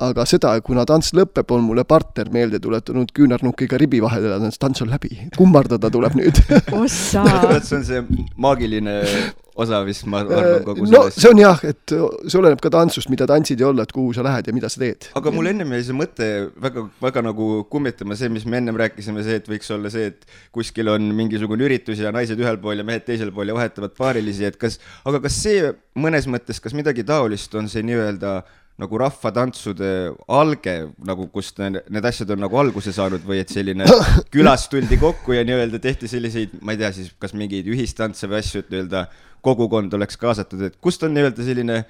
aga 0.03 0.27
seda, 0.27 0.55
kuna 0.65 0.85
tants 0.89 1.13
lõpeb, 1.15 1.55
on 1.55 1.65
mulle 1.69 1.85
partner 1.87 2.31
meelde 2.35 2.59
tuletanud 2.63 3.13
küünarnukiga 3.15 3.79
ribi 3.81 4.03
vahele 4.03 4.33
elada, 4.33 4.51
tants 4.59 4.83
on 4.83 4.91
läbi, 4.91 5.13
kummardada 5.37 5.91
tuleb 5.93 6.19
nüüd 6.19 6.41
ossa 6.83 7.25
see 7.61 7.79
on 7.79 7.87
see 7.87 8.05
maagiline 8.41 9.01
osa 9.55 9.79
vist, 9.87 10.07
ma 10.11 10.25
arvan, 10.25 10.65
kogu 10.67 10.87
sellest. 10.89 10.95
no 10.95 11.23
see 11.23 11.31
on 11.31 11.41
jah, 11.41 11.61
et 11.69 11.95
see 11.95 12.39
oleneb 12.41 12.63
ka 12.63 12.73
tantsust, 12.75 13.11
mida 13.13 13.27
tantsid 13.31 13.61
ja 13.63 13.69
olla, 13.69 13.87
et 13.87 13.95
kuhu 13.95 14.11
sa 14.17 14.25
lähed 14.27 14.51
ja 14.51 14.55
mida 14.57 14.71
sa 14.73 14.83
teed. 14.83 15.09
aga 15.21 15.33
mul 15.35 15.51
ennem 15.53 15.77
jäi 15.77 15.85
see 15.89 15.99
mõte 15.99 16.31
väga, 16.65 16.87
väga 17.05 17.23
nagu 17.29 17.49
kummitama, 17.71 18.19
see, 18.19 18.33
mis 18.35 18.49
me 18.51 18.59
ennem 18.59 18.79
rääkisime, 18.83 19.23
see, 19.27 19.39
et 19.39 19.47
võiks 19.51 19.71
olla 19.75 19.93
see, 19.95 20.11
et 20.11 20.27
kuskil 20.55 20.91
on 20.91 21.07
mingisugune 21.15 21.69
üritus 21.69 22.03
ja 22.03 22.11
naised 22.15 22.41
ühel 22.43 22.59
pool 22.63 22.83
ja 22.83 22.87
mehed 22.87 23.07
teisel 23.07 23.31
pool 23.35 23.53
ja 23.53 23.57
vahetavad 23.57 23.95
paarilisi, 23.99 24.49
et 24.51 24.59
kas, 24.59 24.81
aga 25.07 25.23
kas 25.23 25.39
see 25.47 25.71
mõnes 26.03 26.27
mõttes, 26.31 26.59
kas 26.63 26.75
midagi 26.75 27.07
taolist 27.07 27.55
on 27.55 27.71
see 27.71 27.87
nii-öelda 27.87 28.41
nagu 28.81 28.99
rahvatantsude 28.99 29.91
alge 30.35 30.75
nagu, 31.07 31.29
kust 31.35 31.61
need, 31.63 31.79
need 31.95 32.09
asjad 32.09 32.33
on 32.35 32.43
nagu 32.43 32.59
alguse 32.59 32.95
saanud 32.95 33.23
või 33.27 33.39
et 33.45 33.53
selline 33.55 33.87
külas 34.35 34.67
tuldi 34.71 34.99
kokku 34.99 35.37
ja 35.37 35.45
nii-öelda 35.47 35.79
tehti 35.83 36.11
selliseid, 36.11 36.57
ma 36.61 36.75
ei 36.75 36.81
tea 36.83 36.91
siis, 36.97 37.13
kas 37.21 37.37
mingeid 37.39 37.69
ühistantse 37.71 38.31
või 38.31 38.41
asju, 38.41 38.65
et 38.65 38.73
nii-öelda 38.75 39.05
kogukond 39.45 39.95
oleks 39.95 40.19
kaasatud, 40.19 40.67
et 40.67 40.79
kust 40.83 41.07
on 41.07 41.15
nii-öelda 41.15 41.47
selline, 41.47 41.81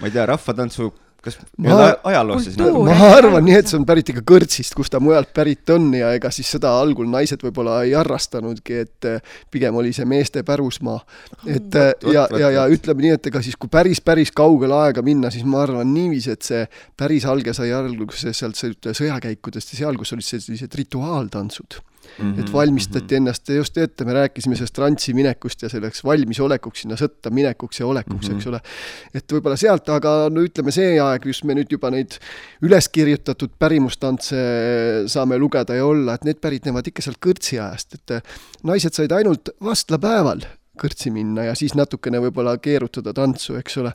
ma 0.00 0.08
ei 0.08 0.14
tea, 0.14 0.24
rahvatantsu 0.30 0.88
kas 1.24 1.36
ma, 1.60 1.90
ajaloos 2.10 2.46
siis 2.46 2.56
nagu? 2.60 2.82
ma 2.86 3.10
arvan 3.16 3.44
nii, 3.44 3.56
et 3.60 3.70
see 3.70 3.78
on 3.78 3.86
pärit 3.88 4.12
ikka 4.12 4.22
kõrtsist, 4.30 4.74
kust 4.76 4.92
ta 4.94 5.00
mujalt 5.02 5.32
pärit 5.36 5.68
on 5.74 5.90
ja 5.96 6.12
ega 6.16 6.32
siis 6.34 6.48
seda 6.56 6.72
algul 6.80 7.08
naised 7.10 7.42
võib-olla 7.44 7.80
ei 7.86 7.92
harrastanudki, 7.98 8.78
et 8.86 9.08
eh, 9.10 9.36
pigem 9.52 9.76
oli 9.80 9.92
see 9.96 10.08
meeste 10.08 10.44
pärusmaa. 10.46 10.98
et 11.44 11.76
eh, 11.76 11.92
võt, 11.92 12.08
ja, 12.14 12.26
ja, 12.40 12.52
ja 12.58 12.66
ütleme 12.72 13.06
nii, 13.06 13.12
et 13.18 13.30
ega 13.32 13.44
siis, 13.44 13.58
kui 13.60 13.72
päris, 13.72 14.00
päris 14.04 14.32
kaugele 14.32 14.78
aega 14.86 15.04
minna, 15.06 15.32
siis 15.34 15.44
ma 15.44 15.64
arvan 15.66 15.92
niiviisi, 15.94 16.36
et 16.36 16.46
see 16.46 16.64
päris 16.96 17.28
alge 17.28 17.54
sai 17.56 17.72
alguse 17.76 18.34
sealt 18.36 18.90
sõjakäikudest 18.96 19.74
ja 19.74 19.84
seal, 19.84 20.00
kus 20.00 20.16
olid 20.16 20.26
sellised 20.26 20.80
rituaaltantsud 20.80 21.80
Mm 22.18 22.32
-hmm, 22.34 22.40
et 22.40 22.52
valmistati 22.52 23.00
mm 23.00 23.08
-hmm. 23.08 23.16
ennast 23.16 23.48
just 23.48 23.78
ette, 23.78 24.04
me 24.04 24.12
rääkisime 24.12 24.56
sellest 24.56 24.78
rantsi 24.78 25.14
minekust 25.14 25.62
ja 25.62 25.68
selleks 25.68 26.04
valmisolekuks 26.04 26.82
sinna 26.82 26.96
sõtta 26.96 27.30
minekuks 27.30 27.80
ja 27.80 27.86
olekuks 27.86 28.28
mm, 28.28 28.34
-hmm. 28.34 28.36
eks 28.36 28.46
ole. 28.46 28.60
et 29.14 29.32
võib-olla 29.32 29.56
sealt, 29.56 29.88
aga 29.88 30.28
no 30.30 30.44
ütleme, 30.44 30.70
see 30.70 31.00
aeg, 31.00 31.26
just 31.26 31.44
me 31.44 31.54
nüüd 31.54 31.70
juba 31.70 31.90
neid 31.90 32.18
üles 32.62 32.88
kirjutatud 32.88 33.50
pärimustantse 33.58 34.36
saame 35.06 35.38
lugeda 35.38 35.74
ja 35.74 35.86
olla, 35.86 36.14
et 36.14 36.24
need 36.24 36.40
pärinevad 36.40 36.86
ikka 36.86 37.02
sealt 37.02 37.18
kõrtsi 37.26 37.60
ajast, 37.60 37.94
et 37.94 38.24
naised 38.62 38.94
said 38.94 39.12
ainult 39.12 39.48
vastlapäeval 39.62 40.44
kõrtsi 40.80 41.12
minna 41.14 41.46
ja 41.48 41.56
siis 41.58 41.74
natukene 41.78 42.20
võib-olla 42.24 42.56
keerutada 42.62 43.12
tantsu, 43.16 43.56
eks 43.60 43.78
ole. 43.82 43.92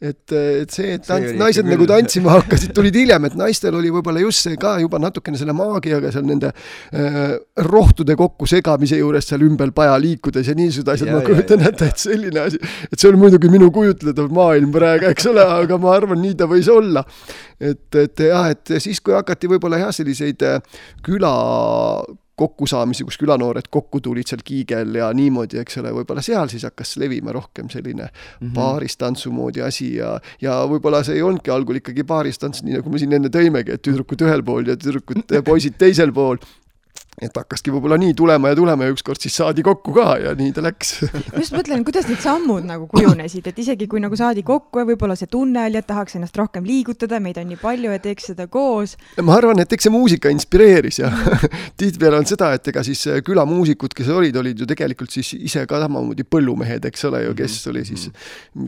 et, 0.00 0.32
et 0.32 0.72
see, 0.72 0.96
et 0.96 1.04
tants, 1.06 1.34
naised 1.38 1.68
nagu 1.68 1.86
tantsima 1.88 2.36
hakkasid, 2.38 2.72
tulid 2.76 2.96
hiljem, 2.98 3.28
et 3.28 3.36
naistel 3.38 3.76
oli 3.78 3.92
võib-olla 3.94 4.22
just 4.24 4.46
see 4.46 4.58
ka 4.60 4.74
juba 4.82 5.00
natukene 5.02 5.40
selle 5.40 5.54
maagiaga 5.56 6.12
seal 6.14 6.26
nende 6.28 6.52
äh, 6.52 7.36
rohtude 7.68 8.16
kokkusegamise 8.18 9.00
juures 9.00 9.28
seal 9.28 9.44
ümber 9.46 9.74
paja 9.76 9.94
liikudes 10.00 10.48
ja 10.50 10.56
niisugused 10.58 10.92
asjad, 10.94 11.12
ma 11.14 11.22
kujutan 11.26 11.66
ette, 11.68 11.92
et 11.92 12.06
selline 12.06 12.46
asi, 12.46 12.62
et 12.88 12.98
see 12.98 13.12
on 13.12 13.20
muidugi 13.20 13.52
minu 13.52 13.70
kujutletav 13.74 14.32
maailm 14.34 14.72
praegu, 14.74 15.10
eks 15.12 15.30
ole, 15.32 15.44
aga 15.62 15.78
ma 15.82 15.94
arvan, 15.98 16.22
nii 16.22 16.38
ta 16.40 16.48
võis 16.50 16.70
olla. 16.72 17.04
et, 17.62 17.86
et 17.94 18.26
jah, 18.26 18.50
et 18.50 18.74
siis, 18.82 18.98
kui 19.04 19.14
hakati 19.14 19.50
võib-olla 19.52 19.84
jah, 19.84 19.94
selliseid 19.94 20.42
äh, 20.48 20.58
küla 21.06 21.36
kokkusaamisi, 22.36 23.04
kus 23.04 23.18
külanoored 23.20 23.68
kokku 23.70 24.00
tulid 24.00 24.28
seal 24.28 24.40
Kiigel 24.44 24.96
ja 24.96 25.10
niimoodi, 25.16 25.58
eks 25.60 25.78
ole, 25.82 25.92
võib-olla 25.98 26.24
seal 26.24 26.48
siis 26.52 26.64
hakkas 26.64 26.96
levima 27.00 27.34
rohkem 27.36 27.68
selline 27.70 28.06
mm 28.06 28.12
-hmm. 28.46 28.54
baaristantsu 28.56 29.32
moodi 29.32 29.62
asi 29.62 29.94
ja, 29.96 30.14
ja 30.40 30.62
võib-olla 30.68 31.02
see 31.04 31.18
ei 31.20 31.22
olnudki 31.22 31.52
algul 31.52 31.80
ikkagi 31.82 32.04
baaristants, 32.04 32.62
nii 32.62 32.78
nagu 32.78 32.90
me 32.90 32.98
siin 32.98 33.12
enne 33.12 33.28
tõimegi, 33.28 33.76
et 33.76 33.82
tüdrukud 33.82 34.24
ühel 34.24 34.42
pool 34.42 34.66
ja 34.66 34.76
tüdrukud, 34.76 35.24
poisid 35.50 35.76
teisel 35.78 36.12
pool 36.12 36.40
et 37.20 37.36
hakkaski 37.36 37.72
võib-olla 37.74 37.98
nii 38.00 38.14
tulema 38.16 38.48
ja 38.48 38.56
tulema 38.56 38.86
ja 38.86 38.92
ükskord 38.94 39.20
siis 39.20 39.34
saadi 39.36 39.60
kokku 39.64 39.92
ka 39.92 40.14
ja 40.22 40.30
nii 40.36 40.52
ta 40.56 40.62
läks. 40.64 40.94
ma 41.12 41.42
just 41.42 41.52
mõtlen, 41.52 41.82
kuidas 41.84 42.06
need 42.08 42.22
sammud 42.24 42.64
nagu 42.64 42.86
kujunesid, 42.88 43.50
et 43.50 43.58
isegi 43.60 43.84
kui 43.90 44.00
nagu 44.00 44.16
saadi 44.16 44.40
kokku 44.46 44.80
ja 44.80 44.86
võib-olla 44.88 45.16
see 45.18 45.28
tunne 45.30 45.66
oli, 45.68 45.76
et 45.76 45.86
tahaks 45.88 46.16
ennast 46.16 46.38
rohkem 46.40 46.64
liigutada, 46.64 47.20
meid 47.20 47.36
on 47.42 47.50
nii 47.52 47.60
palju 47.60 47.92
ja 47.92 48.00
teeks 48.00 48.30
seda 48.32 48.46
koos. 48.48 48.96
ma 49.20 49.36
arvan, 49.36 49.60
et 49.60 49.76
eks 49.76 49.88
see 49.88 49.92
muusika 49.92 50.32
inspireeris 50.32 51.02
ja 51.02 51.10
tihtipeale 51.82 52.22
on 52.22 52.28
seda, 52.30 52.54
et 52.56 52.72
ega 52.72 52.84
siis 52.86 53.04
külamuusikud, 53.26 53.92
kes 53.98 54.08
olid, 54.08 54.40
olid 54.40 54.64
ju 54.64 54.70
tegelikult 54.72 55.12
siis 55.12 55.34
ise 55.36 55.66
ka 55.68 55.82
samamoodi 55.84 56.24
põllumehed, 56.24 56.88
eks 56.88 57.06
ole 57.10 57.26
ju, 57.26 57.36
kes 57.42 57.58
oli 57.74 57.84
siis 57.92 58.08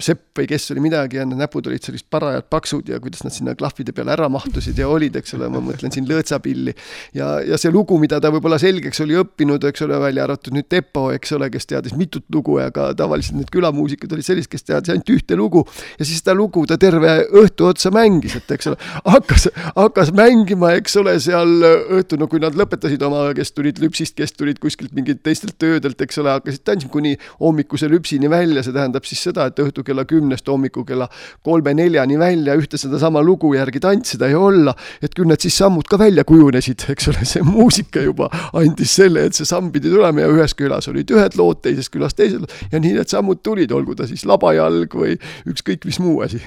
sepp 0.05 0.37
või 0.37 0.51
kes 0.53 0.69
oli 0.77 0.85
midagi 0.85 1.23
ja 1.23 1.25
need 1.25 1.41
näpud 1.41 1.73
olid 1.73 1.89
sellised 1.89 2.11
parajalt 2.13 2.53
paksud 2.53 2.93
ja 2.93 3.01
kuidas 3.01 3.25
nad 3.25 3.33
sinna 3.33 3.57
klahvide 3.57 3.97
peale 3.97 4.13
ära 4.13 4.29
mahtusid 4.29 4.77
ja 4.79 4.93
olid, 4.93 5.17
eks 5.17 5.39
ole, 5.39 5.49
ma 5.49 5.65
mõtlen 5.65 5.95
siin 5.95 6.05
lõõtsapilli 6.11 6.77
ja, 7.17 7.39
ja 7.41 7.57
see 7.61 7.73
lugu, 7.73 7.97
mida 8.03 8.21
ta 8.21 8.34
võib-olla 8.35 8.59
selgeks 8.61 9.01
oli 9.05 9.17
õppinud, 9.21 9.65
eks 9.71 9.85
ole, 9.87 9.99
välja 10.03 10.25
arvatud 10.27 10.55
nüüd 10.57 10.69
Teppo, 10.71 11.07
eks 11.15 11.35
ole, 11.37 11.49
kes 11.53 11.69
teadis 11.71 11.95
mitut 11.99 12.25
lugu, 12.35 12.59
aga 12.63 12.91
tavaliselt 12.99 13.39
need 13.39 13.51
külamuusikud 13.55 14.13
olid 14.15 14.27
sellised, 14.27 14.51
kes 14.53 14.67
teadis 14.67 14.95
ainult 14.95 15.13
ühte 15.15 15.39
lugu. 15.39 15.65
Ja 15.99 16.07
siis 16.07 16.23
seda 16.23 16.35
lugu 16.37 16.65
ta 16.69 16.79
terve 16.81 17.17
õhtu 17.41 17.69
otsa 17.69 17.93
mängis, 17.95 18.37
et 18.39 18.51
eks 18.57 18.71
ole, 18.71 18.79
hakkas, 19.07 19.49
hakkas 19.77 20.13
mängima, 20.17 20.75
eks 20.81 20.99
ole, 21.01 21.17
seal 21.23 21.55
õhtul, 21.99 22.23
no 22.23 22.29
kui 22.31 22.43
nad 22.43 22.57
lõpetasid 22.59 23.03
oma, 23.07 23.27
kes 23.37 23.55
tulid 23.55 23.81
lüpsist, 23.83 24.17
kes 24.19 24.35
tulid 24.37 24.61
kuskilt 24.63 24.95
mingit 24.97 25.23
teistelt 25.25 25.57
töödelt, 25.61 26.01
eks 26.05 26.21
ole, 26.23 26.35
hakkasid 26.39 26.65
tantsima 26.67 26.93
kuni 26.95 27.15
hommikuse 27.41 27.89
lüpsini 27.91 28.31
välja, 28.33 28.65
see 28.65 28.75
tähendab 28.75 29.07
siis 29.09 29.23
seda, 29.29 29.49
et 29.51 29.61
õhtu 29.63 29.85
kella 29.87 30.07
kümnest 30.09 30.49
hommiku 30.51 30.85
kella 30.89 31.09
kolme-neljani 31.47 32.19
välja 32.21 32.57
ühte 32.59 32.81
sedasama 32.81 33.23
lugu 33.25 33.55
järgi 33.55 33.83
tantsida 33.83 34.29
ja 34.33 34.41
olla, 34.41 34.75
et 35.03 35.15
küll 35.15 35.29
need 35.31 35.45
siis 35.45 35.57
sammud 35.61 35.89
ka 35.91 35.99
välja 36.01 36.25
kujunesid, 36.29 36.87
eks 36.95 37.11
ole, 37.13 37.25
see 37.29 37.45
muusika 37.47 38.03
juba 38.05 38.24
juba 38.25 38.61
andis 38.61 38.97
selle, 38.99 39.29
et 39.29 39.37
see 39.37 39.49
samm 39.49 39.71
pidi 39.75 39.93
tulema 39.93 40.25
ja 40.25 40.33
ühes 40.33 40.57
külas 40.57 40.89
olid 40.91 41.11
ühed 41.15 41.39
lood, 41.39 41.63
teises 41.65 41.91
külas 41.93 42.17
teised 42.17 42.45
ja 42.73 42.81
nii 42.81 42.99
need 42.99 43.11
sammud 43.11 43.43
tulid, 43.45 43.73
olgu 43.73 43.97
ta 43.99 44.09
siis 44.11 44.25
labajalg 44.29 44.95
või 44.95 45.17
ükskõik 45.51 45.85
mis 45.89 46.01
muu 46.03 46.21
asi. 46.25 46.43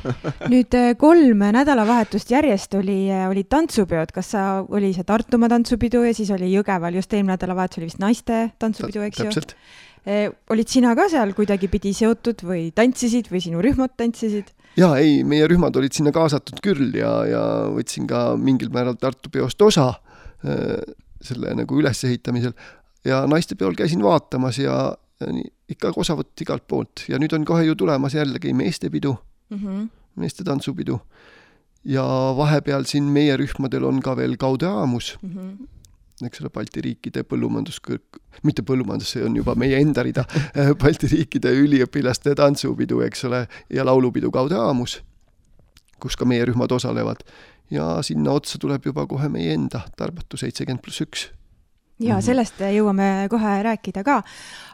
Nüüd 0.52 0.72
äh, 0.78 0.94
kolm 0.96 1.42
nädalavahetust 1.52 2.30
järjest 2.32 2.74
oli, 2.78 3.10
äh, 3.12 3.26
olid 3.28 3.50
tantsupeod, 3.52 4.12
kas 4.14 4.32
sa, 4.32 4.44
oli 4.62 4.94
see 4.96 5.04
Tartumaa 5.04 5.50
tantsupidu 5.52 6.04
ja 6.06 6.14
siis 6.16 6.30
oli 6.32 6.48
Jõgeval 6.54 6.96
just 6.96 7.12
eelmine 7.12 7.34
nädalavahetus 7.34 7.80
oli 7.80 7.90
vist 7.90 8.00
naiste 8.00 8.46
tantsupidu, 8.62 9.02
eks 9.08 9.20
ju? 9.26 9.44
Äh, 10.08 10.30
olid 10.52 10.70
sina 10.72 10.94
ka 10.96 11.10
seal 11.12 11.34
kuidagipidi 11.36 11.92
seotud 11.96 12.46
või 12.46 12.70
tantsisid 12.72 13.28
või 13.32 13.42
sinu 13.44 13.60
rühmad 13.64 13.92
tantsisid? 14.00 14.54
jaa, 14.78 14.94
ei, 15.02 15.20
meie 15.26 15.44
rühmad 15.50 15.76
olid 15.76 15.92
sinna 15.92 16.14
kaasatud 16.14 16.62
küll 16.64 16.94
ja, 16.96 17.10
ja 17.28 17.44
võtsin 17.74 18.06
ka 18.08 18.30
mingil 18.40 18.70
määral 18.72 18.96
Tartu 18.96 19.28
peost 19.34 19.60
osa 19.66 19.90
selle 21.24 21.54
nagu 21.54 21.80
ülesehitamisel. 21.80 22.52
Ja 23.04 23.22
naistepeol 23.26 23.74
käisin 23.78 24.02
vaatamas 24.04 24.58
ja, 24.60 24.76
ja 25.20 25.32
nii, 25.32 25.48
ikka 25.72 25.92
osavõtt 25.96 26.40
igalt 26.44 26.66
poolt. 26.68 27.06
Ja 27.08 27.20
nüüd 27.20 27.34
on 27.36 27.46
kohe 27.48 27.64
ju 27.64 27.76
tulemas 27.78 28.14
jällegi 28.14 28.52
meestepidu 28.56 29.14
mm, 29.50 29.58
-hmm. 29.58 29.88
meeste 30.16 30.44
tantsupidu. 30.44 31.00
ja 31.84 32.04
vahepeal 32.36 32.84
siin 32.84 33.04
meie 33.04 33.36
rühmadel 33.36 33.84
on 33.88 34.02
ka 34.04 34.16
veel 34.16 34.36
Gaudeamus 34.36 35.18
mm, 35.22 35.30
-hmm 35.36 35.68
eks 36.26 36.40
ole, 36.40 36.50
Balti 36.52 36.82
riikide 36.84 37.22
põllumajanduskõrg, 37.24 38.18
mitte 38.42 38.62
põllumajandus, 38.66 39.14
see 39.14 39.24
on 39.24 39.36
juba 39.36 39.54
meie 39.58 39.78
enda 39.80 40.04
rida 40.06 40.24
Balti 40.82 41.08
riikide 41.08 41.52
üliõpilaste 41.56 42.34
tantsupidu, 42.38 43.00
eks 43.06 43.24
ole, 43.24 43.46
ja 43.70 43.86
laulupidu 43.88 44.30
Gaudeamus, 44.34 44.98
kus 46.00 46.16
ka 46.16 46.28
meie 46.28 46.44
rühmad 46.48 46.72
osalevad 46.72 47.24
ja 47.70 47.90
sinna 48.02 48.32
otsa 48.32 48.58
tuleb 48.58 48.86
juba 48.90 49.06
kohe 49.06 49.28
meie 49.28 49.54
enda 49.54 49.84
Tarbatu 49.96 50.40
seitsekümmend 50.40 50.82
pluss 50.84 51.04
üks 51.04 51.28
ja 52.00 52.16
mhm. 52.16 52.24
sellest 52.24 52.60
jõuame 52.74 53.08
kohe 53.32 53.56
rääkida 53.66 54.04
ka. 54.06 54.20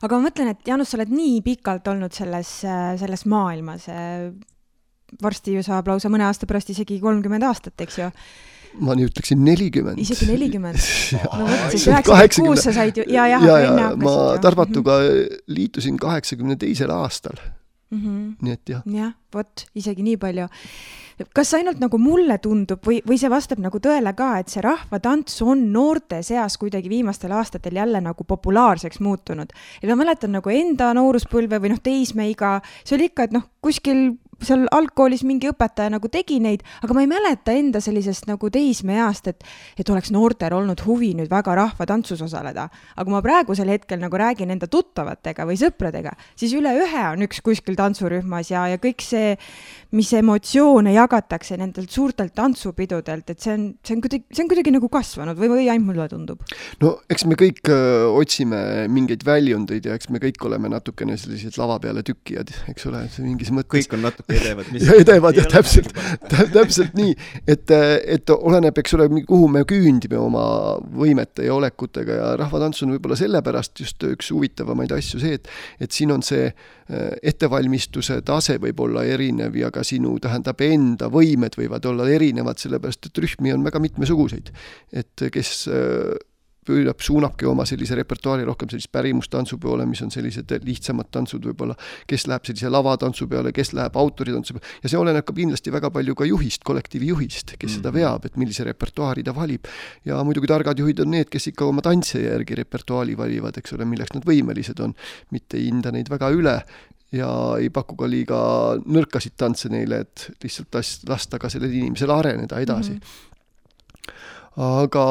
aga 0.02 0.18
ma 0.18 0.28
mõtlen, 0.28 0.52
et 0.54 0.68
Jaanus, 0.68 0.92
sa 0.92 1.00
oled 1.00 1.14
nii 1.14 1.40
pikalt 1.46 1.88
olnud 1.90 2.14
selles, 2.14 2.59
selles 3.00 3.26
maailmas. 3.26 3.88
varsti 5.22 5.54
ju 5.54 5.62
saab 5.62 5.88
lausa 5.88 6.11
mõne 6.12 6.26
aasta 6.26 6.46
pärast 6.46 6.70
isegi 6.70 7.00
kolmkümmend 7.00 7.46
aastat, 7.46 7.80
eks 7.80 7.98
ju 8.02 8.11
ma 8.82 8.94
nii 8.96 9.09
ütleksin 9.09 9.40
nelikümmend. 9.44 9.98
isegi 10.02 10.28
nelikümmend? 10.28 10.80
no 11.38 11.46
vot, 11.46 11.70
siis 11.72 11.87
üheksakümmend 11.88 12.37
kuus 12.37 12.64
sa 12.66 12.74
said 12.76 12.98
ju, 13.00 13.06
ja, 13.12 13.26
jah 13.32 13.46
ja, 13.46 13.59
ja, 13.64 13.90
ma 13.96 14.37
Tarbatuga 14.42 14.98
mm 15.00 15.12
-hmm. 15.12 15.38
liitusin 15.46 15.96
kaheksakümne 16.02 16.56
teisel 16.61 16.90
aastal 16.90 17.38
mm. 17.90 17.98
-hmm. 17.98 18.37
nii 18.42 18.52
et 18.52 18.74
jah. 18.74 18.82
jah, 18.87 19.14
vot, 19.35 19.66
isegi 19.74 20.02
nii 20.02 20.16
palju 20.16 20.48
kas 21.37 21.55
ainult 21.57 21.81
nagu 21.81 21.98
mulle 22.00 22.38
tundub 22.42 22.85
või, 22.87 23.00
või 23.07 23.18
see 23.20 23.31
vastab 23.33 23.61
nagu 23.62 23.81
tõele 23.83 24.12
ka, 24.16 24.35
et 24.40 24.52
see 24.52 24.64
rahvatants 24.64 25.40
on 25.44 25.66
noorte 25.72 26.20
seas 26.26 26.59
kuidagi 26.61 26.90
viimastel 26.92 27.33
aastatel 27.37 27.79
jälle 27.81 28.02
nagu 28.05 28.24
populaarseks 28.24 29.00
muutunud? 29.00 29.52
et 29.83 29.88
ma 29.88 29.96
mäletan 29.96 30.37
nagu 30.37 30.52
enda 30.52 30.92
nooruspõlve 30.96 31.61
või 31.62 31.72
noh, 31.72 31.83
teismeiga, 31.83 32.61
see 32.85 32.98
oli 32.98 33.11
ikka, 33.11 33.29
et 33.29 33.37
noh, 33.37 33.48
kuskil 33.64 34.16
seal 34.44 34.66
algkoolis 34.75 35.22
mingi 35.27 35.49
õpetaja 35.51 35.90
nagu 35.94 36.09
tegi 36.12 36.38
neid, 36.42 36.64
aga 36.85 36.96
ma 36.96 37.03
ei 37.05 37.09
mäleta 37.11 37.55
enda 37.57 37.81
sellisest 37.83 38.27
nagu 38.29 38.51
teismeeast, 38.53 39.31
et, 39.33 39.46
et 39.81 39.90
oleks 39.92 40.12
noortel 40.14 40.55
olnud 40.57 40.83
huvi 40.87 41.12
nüüd 41.16 41.31
väga 41.33 41.55
rahvatantsus 41.57 42.20
osaleda. 42.27 42.68
aga 42.68 43.05
kui 43.05 43.14
ma 43.14 43.22
praegusel 43.25 43.70
hetkel 43.72 44.01
nagu 44.03 44.18
räägin 44.20 44.53
enda 44.53 44.68
tuttavatega 44.68 45.46
või 45.49 45.57
sõpradega, 45.61 46.12
siis 46.37 46.53
üle 46.57 46.75
ühe 46.77 47.05
on 47.12 47.25
üks 47.27 47.40
kuskil 47.44 47.79
tantsurühmas 47.79 48.51
ja, 48.53 48.66
ja 48.75 48.81
kõik 48.83 49.05
see, 49.05 49.35
mis 49.96 50.12
emotsioone 50.16 50.92
jagatakse 50.96 51.57
nendelt 51.57 51.90
suurtelt 51.90 52.35
tantsupidudelt, 52.37 53.31
et 53.33 53.40
see 53.40 53.55
on, 53.57 53.66
see 53.87 53.96
on 53.96 54.05
kuidagi, 54.05 54.27
see 54.37 54.44
on 54.44 54.53
kuidagi 54.53 54.75
nagu 54.75 54.90
kasvanud 54.92 55.40
või, 55.40 55.53
või 55.55 55.70
ainult 55.72 55.87
mulle 55.87 56.09
tundub? 56.12 56.44
no 56.83 56.96
eks 57.12 57.25
me 57.25 57.38
kõik 57.40 57.72
öö, 57.72 58.12
otsime 58.20 58.61
mingeid 58.92 59.25
väljundeid 59.27 59.88
ja 59.88 59.96
eks 59.96 60.11
me 60.12 60.20
kõik 60.22 60.44
oleme 60.44 60.70
natukene 60.72 61.16
sellised 61.20 61.57
lava 61.61 61.79
peale 61.81 62.05
tükkijad, 62.07 62.53
eks 62.72 62.88
ole, 62.90 63.07
mingis 63.25 63.53
mõttes. 63.55 63.87
kõik 63.87 63.96
on 63.96 64.05
natuke 64.07 64.26
edevad. 64.29 64.71
ja 64.81 64.97
edevad 65.01 65.39
jah, 65.39 65.47
täpselt, 65.51 65.93
täpselt 66.53 66.97
nii, 66.99 67.15
et, 67.49 67.71
et 68.17 68.33
oleneb, 68.35 68.79
eks 68.83 68.97
ole, 68.99 69.09
kuhu 69.29 69.49
me 69.53 69.62
küündime 69.69 70.19
oma 70.21 70.45
võimete 70.99 71.47
ja 71.47 71.55
olekutega 71.57 72.19
ja 72.19 72.31
rahvatants 72.41 72.83
on 72.85 72.95
võib-olla 72.97 73.19
sellepärast 73.19 73.83
just 73.85 74.07
üks 74.09 74.33
huvitavamaid 74.35 74.95
asju 74.97 75.23
see, 75.23 75.39
et, 75.39 75.51
et 75.83 75.95
siin 75.95 76.15
on 76.15 76.25
see 76.27 76.49
äh, 76.49 77.09
ettevalmistuse 77.23 78.21
tase 78.27 78.59
võib 78.62 78.83
olla 78.87 79.07
erinev 79.07 79.57
ja 79.59 79.71
ka 79.75 79.85
sinu, 79.87 80.17
tähendab, 80.23 80.62
enda 80.67 81.11
võimed 81.12 81.59
võivad 81.59 81.87
olla 81.91 82.09
erinevad, 82.11 82.61
sellepärast 82.62 83.11
et 83.11 83.25
rühmi 83.25 83.55
on 83.55 83.67
väga 83.67 83.83
mitmesuguseid. 83.83 84.51
et 84.93 85.29
kes 85.33 85.53
äh, 85.71 86.17
püüab, 86.66 87.02
suunabki 87.02 87.46
oma 87.48 87.66
sellise 87.68 87.96
repertuaari 87.98 88.46
rohkem 88.48 88.70
sellist 88.72 88.90
pärimustantsu 88.92 89.59
poole, 89.62 89.87
mis 89.88 90.02
on 90.05 90.12
sellised 90.14 90.52
lihtsamad 90.66 91.11
tantsud 91.14 91.44
võib-olla, 91.50 91.76
kes 92.09 92.26
läheb 92.31 92.48
sellise 92.48 92.70
lavatantsu 92.72 93.29
peale, 93.31 93.52
kes 93.57 93.72
läheb 93.76 93.96
autoritantsu 93.96 94.57
peale 94.57 94.83
ja 94.83 94.92
see 94.92 95.00
oleneb 95.00 95.26
ka 95.26 95.35
kindlasti 95.37 95.74
väga 95.74 95.90
palju 95.94 96.16
ka 96.18 96.29
juhist, 96.29 96.64
kollektiivi 96.66 97.12
juhist, 97.12 97.55
kes 97.57 97.57
mm 97.57 97.72
-hmm. 97.72 97.76
seda 97.79 97.90
mhm. 97.90 97.98
veab, 97.98 98.26
et 98.26 98.37
millise 98.37 98.64
repertuaari 98.64 99.22
ta 99.22 99.35
valib. 99.35 99.66
ja 100.05 100.22
muidugi 100.24 100.46
targad 100.46 100.79
juhid 100.79 101.00
on 101.00 101.11
need, 101.11 101.31
kes 101.31 101.46
ikka 101.52 101.64
oma 101.64 101.83
tantsija 101.83 102.33
järgi 102.33 102.55
repertuaali 102.55 103.16
valivad, 103.16 103.57
eks 103.59 103.72
ole, 103.72 103.85
milleks 103.85 104.14
nad 104.14 104.24
võimelised 104.24 104.81
on, 104.83 104.94
mitte 105.31 105.57
ei 105.57 105.66
hinda 105.70 105.92
neid 105.92 106.11
väga 106.11 106.31
üle 106.31 106.62
ja 107.12 107.31
ei 107.61 107.70
paku 107.70 107.96
ka 107.96 108.09
liiga 108.11 108.38
nõrkasid 108.83 109.37
tantse 109.38 109.70
neile, 109.72 110.02
et 110.07 110.29
lihtsalt 110.42 111.09
lasta 111.09 111.38
ka 111.38 111.50
sellel 111.52 111.72
inimesel 111.72 112.11
areneda 112.11 112.61
edasi 112.61 112.92
mm. 112.92 113.00
-hmm. 113.00 114.72
aga 114.83 115.07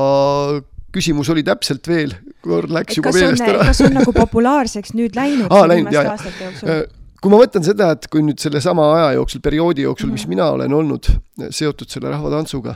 küsimus 0.95 1.29
oli 1.33 1.43
täpselt 1.45 1.87
veel, 1.89 2.13
kord 2.45 2.71
läks 2.73 2.95
et 2.95 2.99
juba 3.01 3.13
meelest 3.15 3.45
ära. 3.45 3.65
kas 3.69 3.81
on 3.85 3.97
nagu 3.97 4.13
populaarseks 4.15 4.95
nüüd 4.97 5.17
läinud 5.17 5.51
Aa, 5.55 5.67
läinud, 5.71 5.93
jah, 5.95 6.13
aastate 6.15 6.47
jooksul? 6.47 6.71
Äh, 6.71 6.83
kui 7.21 7.33
ma 7.33 7.39
mõtlen 7.41 7.65
seda, 7.67 7.91
et 7.95 8.09
kui 8.11 8.23
nüüd 8.25 8.41
sellesama 8.41 8.89
aja 8.97 9.13
jooksul, 9.19 9.43
perioodi 9.45 9.85
jooksul 9.85 10.09
mm, 10.09 10.11
-hmm. 10.11 10.19
mis 10.19 10.27
mhm. 10.27 10.35
mina 10.37 10.49
olen 10.57 10.77
olnud 10.79 11.09
äh, 11.11 11.49
seotud 11.49 11.91
selle 11.91 12.11
rahvatantsuga, 12.13 12.75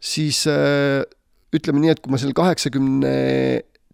siis 0.00 0.44
äh, 0.50 1.02
ütleme 1.52 1.82
nii, 1.82 1.92
et 1.94 2.00
kui 2.00 2.12
ma 2.12 2.20
seal 2.20 2.34
kaheksakümne 2.36 3.12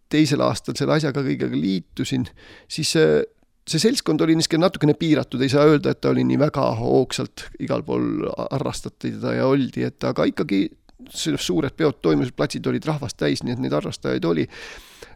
teisel 0.09 0.41
aastal 0.45 0.77
selle 0.79 0.97
asjaga 0.97 1.23
kõigega 1.25 1.59
liitusin, 1.59 2.25
siis 2.71 2.95
see, 2.95 3.23
see 3.69 3.83
seltskond 3.83 4.23
oli 4.25 4.39
niisugune 4.39 4.65
natukene 4.65 4.95
piiratud, 4.97 5.43
ei 5.45 5.53
saa 5.53 5.67
öelda, 5.69 5.93
et 5.93 6.01
ta 6.01 6.13
oli 6.15 6.25
nii 6.25 6.39
väga 6.41 6.65
hoogsalt 6.79 7.49
igal 7.61 7.85
pool 7.85 8.25
harrastati 8.49 9.13
teda 9.19 9.35
ja 9.37 9.49
oldi, 9.51 9.85
et 9.85 10.05
aga 10.09 10.25
ikkagi 10.31 10.63
suured 11.11 11.75
peod 11.77 12.01
toimusid, 12.03 12.35
platsid 12.37 12.67
olid 12.67 12.87
rahvast 12.89 13.19
täis, 13.21 13.43
nii 13.45 13.55
et 13.55 13.65
neid 13.65 13.75
harrastajaid 13.77 14.25
oli. 14.29 14.47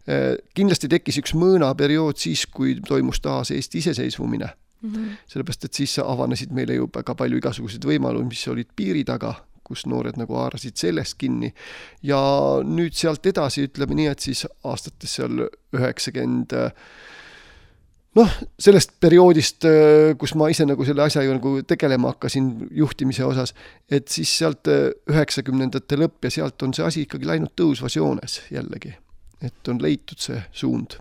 Äh, 0.08 0.34
kindlasti 0.54 0.90
tekkis 0.90 1.20
üks 1.22 1.36
mõõnaperiood 1.38 2.18
siis, 2.18 2.46
kui 2.46 2.76
toimus 2.86 3.22
taas 3.22 3.52
Eesti 3.54 3.82
iseseisvumine 3.82 4.48
mm. 4.48 4.92
-hmm. 4.92 5.16
sellepärast, 5.26 5.64
et 5.64 5.74
siis 5.74 5.98
avanesid 5.98 6.50
meile 6.50 6.74
ju 6.74 6.90
väga 6.94 7.14
palju 7.14 7.38
igasuguseid 7.38 7.86
võimalusi, 7.86 8.28
mis 8.28 8.48
olid 8.48 8.70
piiri 8.76 9.04
taga, 9.04 9.34
kus 9.62 9.86
noored 9.86 10.18
nagu 10.18 10.34
haarasid 10.34 10.76
sellest 10.76 11.14
kinni. 11.18 11.54
ja 12.02 12.18
nüüd 12.64 12.94
sealt 12.98 13.26
edasi, 13.26 13.68
ütleme 13.70 13.94
nii, 13.94 14.06
et 14.06 14.20
siis 14.20 14.46
aastates 14.64 15.14
seal 15.14 15.46
üheksakümmend 15.72 16.52
90 16.52 17.11
noh, 18.18 18.34
sellest 18.60 18.96
perioodist, 19.00 19.66
äh, 19.68 20.12
kus 20.18 20.34
ma 20.38 20.48
ise 20.52 20.66
nagu 20.68 20.84
selle 20.86 21.06
asjaga 21.06 21.36
nagu 21.38 21.54
tegelema 21.68 22.12
hakkasin 22.14 22.50
juhtimise 22.82 23.24
osas, 23.28 23.54
et 23.90 24.08
siis 24.12 24.32
sealt 24.42 24.68
äh, 24.72 24.90
üheksakümnendate 25.10 25.98
lõpp 26.00 26.28
ja 26.28 26.34
sealt 26.40 26.62
on 26.66 26.74
see 26.76 26.86
asi 26.86 27.06
ikkagi 27.06 27.28
läinud 27.28 27.54
tõusvas 27.58 27.96
joones 27.96 28.42
jällegi. 28.52 28.96
et 29.42 29.68
on 29.68 29.80
leitud 29.82 30.20
see 30.22 30.38
suund 30.54 31.00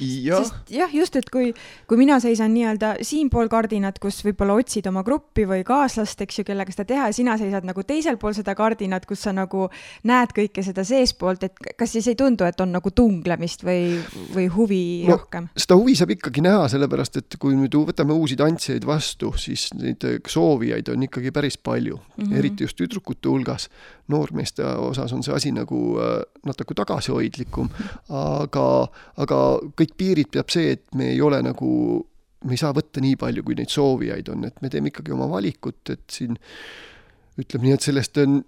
jah, 0.00 0.50
jah, 0.70 0.92
just, 0.94 1.16
et 1.16 1.28
kui, 1.32 1.52
kui 1.88 1.98
mina 2.00 2.18
seisan 2.22 2.52
nii-öelda 2.54 2.96
siinpool 3.06 3.50
kardinat, 3.52 3.98
kus 4.02 4.22
võib-olla 4.26 4.58
otsid 4.60 4.86
oma 4.90 5.02
gruppi 5.06 5.46
või 5.48 5.64
kaaslast, 5.66 6.20
eks 6.24 6.40
ju, 6.40 6.46
kellega 6.48 6.74
seda 6.74 6.86
teha, 6.88 7.08
ja 7.10 7.16
sina 7.16 7.36
seisad 7.40 7.66
nagu 7.68 7.84
teisel 7.86 8.18
pool 8.20 8.36
seda 8.36 8.54
kardinat, 8.58 9.06
kus 9.08 9.24
sa 9.26 9.34
nagu 9.36 9.68
näed 10.08 10.34
kõike 10.36 10.64
seda 10.66 10.84
seestpoolt, 10.86 11.46
et 11.48 11.72
kas 11.78 11.96
siis 11.96 12.08
ei 12.12 12.18
tundu, 12.18 12.46
et 12.48 12.60
on 12.60 12.72
nagu 12.76 12.92
tunglemist 12.94 13.64
või, 13.66 13.98
või 14.34 14.48
huvi 14.52 14.82
no, 15.06 15.16
rohkem? 15.16 15.50
seda 15.56 15.78
huvi 15.78 15.96
saab 15.98 16.14
ikkagi 16.16 16.44
näha, 16.44 16.66
sellepärast 16.72 17.20
et 17.22 17.38
kui 17.40 17.56
nüüd 17.58 17.76
võtame 17.88 18.16
uusi 18.16 18.38
tantsijaid 18.38 18.86
vastu, 18.88 19.32
siis 19.40 19.68
neid 19.76 20.04
soovijaid 20.28 20.90
on 20.92 21.06
ikkagi 21.08 21.32
päris 21.34 21.58
palju 21.58 21.96
mm, 21.98 22.24
-hmm. 22.24 22.38
eriti 22.38 22.66
just 22.66 22.76
tüdrukute 22.80 23.28
hulgas. 23.28 23.68
Noormeeste 24.12 24.64
osas 24.64 25.12
on 25.12 25.22
see 25.26 25.34
asi 25.34 25.52
nagu 25.54 25.78
äh, 26.02 26.18
natuke 26.46 26.76
tagasihoidlikum, 26.78 27.70
aga, 28.14 28.66
aga 29.22 29.40
kõik 29.78 29.96
piirid 29.98 30.32
peab 30.34 30.52
see, 30.52 30.76
et 30.76 30.84
me 30.94 31.10
ei 31.14 31.22
ole 31.24 31.40
nagu, 31.44 31.70
me 32.46 32.54
ei 32.54 32.60
saa 32.60 32.74
võtta 32.76 33.02
nii 33.02 33.16
palju, 33.20 33.46
kui 33.46 33.58
neid 33.58 33.72
soovijaid 33.72 34.30
on, 34.34 34.46
et 34.48 34.62
me 34.62 34.70
teeme 34.72 34.92
ikkagi 34.92 35.14
oma 35.16 35.28
valikut, 35.30 35.82
et 35.94 36.04
siin 36.12 36.38
ütleme 37.40 37.68
nii, 37.68 37.76
et 37.76 37.88
sellest 37.88 38.22
on 38.22 38.38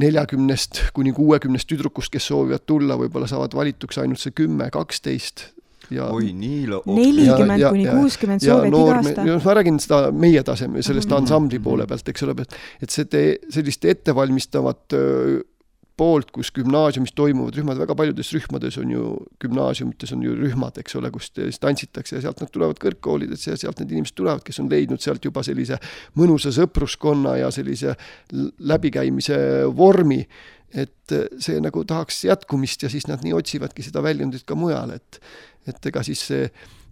neljakümnest 0.00 0.84
kuni 0.96 1.12
kuuekümnest 1.14 1.68
tüdrukust, 1.70 2.12
kes 2.12 2.30
soovivad 2.30 2.66
tulla, 2.66 2.98
võib-olla 3.00 3.28
saavad 3.30 3.54
valituks 3.56 3.98
ainult 4.02 4.22
see 4.22 4.34
kümme, 4.36 4.70
kaksteist 4.72 5.50
oi 5.90 6.32
nii 6.32 6.66
lo-. 6.70 6.82
nelikümmend 6.86 7.66
kuni 7.68 7.86
kuuskümmend 7.90 8.44
soovijat 8.44 8.74
iga 8.74 8.96
aasta. 9.00 9.28
ma 9.44 9.54
räägin 9.60 9.80
seda 9.82 10.02
meie 10.12 10.42
tasemel, 10.46 10.82
sellest 10.82 11.08
mm 11.08 11.14
-hmm. 11.14 11.20
ansambli 11.20 11.58
poole 11.58 11.86
pealt, 11.86 12.08
eks 12.08 12.22
ole, 12.26 12.36
et 12.82 12.90
see 12.90 13.04
te, 13.04 13.24
sellist 13.50 13.84
ettevalmistavat 13.84 14.98
poolt, 16.00 16.30
kus 16.34 16.50
gümnaasiumis 16.56 17.12
toimuvad 17.16 17.56
rühmad, 17.58 17.80
väga 17.80 17.94
paljudes 17.98 18.32
rühmades 18.32 18.78
on 18.80 18.92
ju, 18.94 19.06
gümnaasiumites 19.42 20.14
on 20.16 20.22
ju 20.24 20.36
rühmad, 20.38 20.78
eks 20.80 20.96
ole, 20.96 21.10
kus 21.12 21.28
siis 21.36 21.60
tantsitakse 21.60 22.16
ja 22.16 22.22
sealt 22.24 22.40
nad 22.40 22.52
tulevad 22.54 22.80
kõrgkoolidesse 22.80 23.52
ja 23.52 23.60
sealt 23.60 23.82
need 23.82 23.92
inimesed 23.96 24.16
tulevad, 24.16 24.44
kes 24.46 24.62
on 24.62 24.70
leidnud 24.72 25.02
sealt 25.04 25.24
juba 25.28 25.44
sellise 25.46 25.76
mõnusa 26.18 26.54
sõpruskonna 26.56 27.36
ja 27.42 27.50
sellise 27.54 27.96
läbikäimise 28.72 29.36
vormi, 29.76 30.22
et 30.74 31.14
see 31.42 31.60
nagu 31.62 31.84
tahaks 31.84 32.24
jätkumist 32.28 32.84
ja 32.84 32.90
siis 32.92 33.08
nad 33.10 33.24
nii 33.26 33.34
otsivadki 33.34 33.82
seda 33.82 34.02
väljundit 34.06 34.46
ka 34.46 34.58
mujal, 34.58 34.94
et 34.94 35.22
et 35.68 35.86
ega 35.90 36.02
siis 36.06 36.22
see 36.30 36.46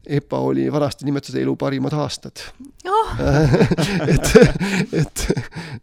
EPA 0.08 0.38
oli 0.38 0.72
vanasti 0.72 1.04
nimetatud 1.04 1.36
elu 1.40 1.54
parimad 1.60 1.92
aastad 1.92 2.40
oh. 2.88 3.10
et, 4.12 4.30
et, 4.92 5.24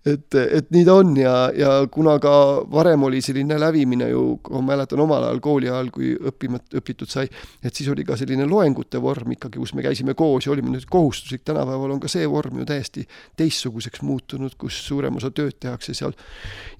et, 0.05 0.37
et 0.59 0.71
nii 0.73 0.85
ta 0.87 0.95
on 1.01 1.11
ja, 1.19 1.33
ja 1.55 1.71
kuna 1.91 2.15
ka 2.23 2.33
varem 2.71 3.05
oli 3.07 3.21
selline 3.25 3.57
lävimine 3.61 4.09
ju, 4.09 4.23
ma 4.49 4.61
mäletan 4.71 5.01
omal 5.03 5.27
ajal 5.27 5.41
kooli 5.43 5.69
ajal, 5.69 5.91
kui 5.93 6.13
õppima, 6.15 6.59
õpitud 6.79 7.11
sai, 7.11 7.29
et 7.63 7.75
siis 7.75 7.89
oli 7.91 8.05
ka 8.07 8.17
selline 8.19 8.47
loengute 8.49 9.01
vorm 9.01 9.35
ikkagi, 9.35 9.61
kus 9.61 9.75
me 9.77 9.85
käisime 9.85 10.15
koos 10.17 10.47
ja 10.47 10.53
olime 10.55 10.73
nüüd 10.73 10.87
kohustuslik, 10.89 11.45
tänapäeval 11.45 11.95
on 11.95 12.01
ka 12.03 12.11
see 12.11 12.25
vorm 12.29 12.61
ju 12.61 12.67
täiesti 12.69 13.05
teistsuguseks 13.37 14.01
muutunud, 14.05 14.57
kus 14.59 14.79
suurem 14.87 15.21
osa 15.21 15.31
tööd 15.35 15.59
tehakse 15.61 15.93
seal 15.97 16.15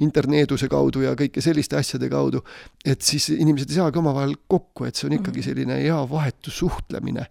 interneeduse 0.04 0.70
kaudu 0.72 1.06
ja 1.06 1.14
kõike 1.20 1.44
selliste 1.44 1.78
asjade 1.80 2.10
kaudu, 2.12 2.42
et 2.86 3.06
siis 3.06 3.30
inimesed 3.36 3.72
ei 3.72 3.82
saagi 3.82 4.02
omavahel 4.02 4.36
kokku, 4.48 4.88
et 4.90 4.98
see 4.98 5.10
on 5.10 5.20
ikkagi 5.20 5.42
mhm. 5.42 5.50
selline 5.50 5.82
hea 5.84 6.02
vahetu 6.10 6.54
suhtlemine 6.54 7.28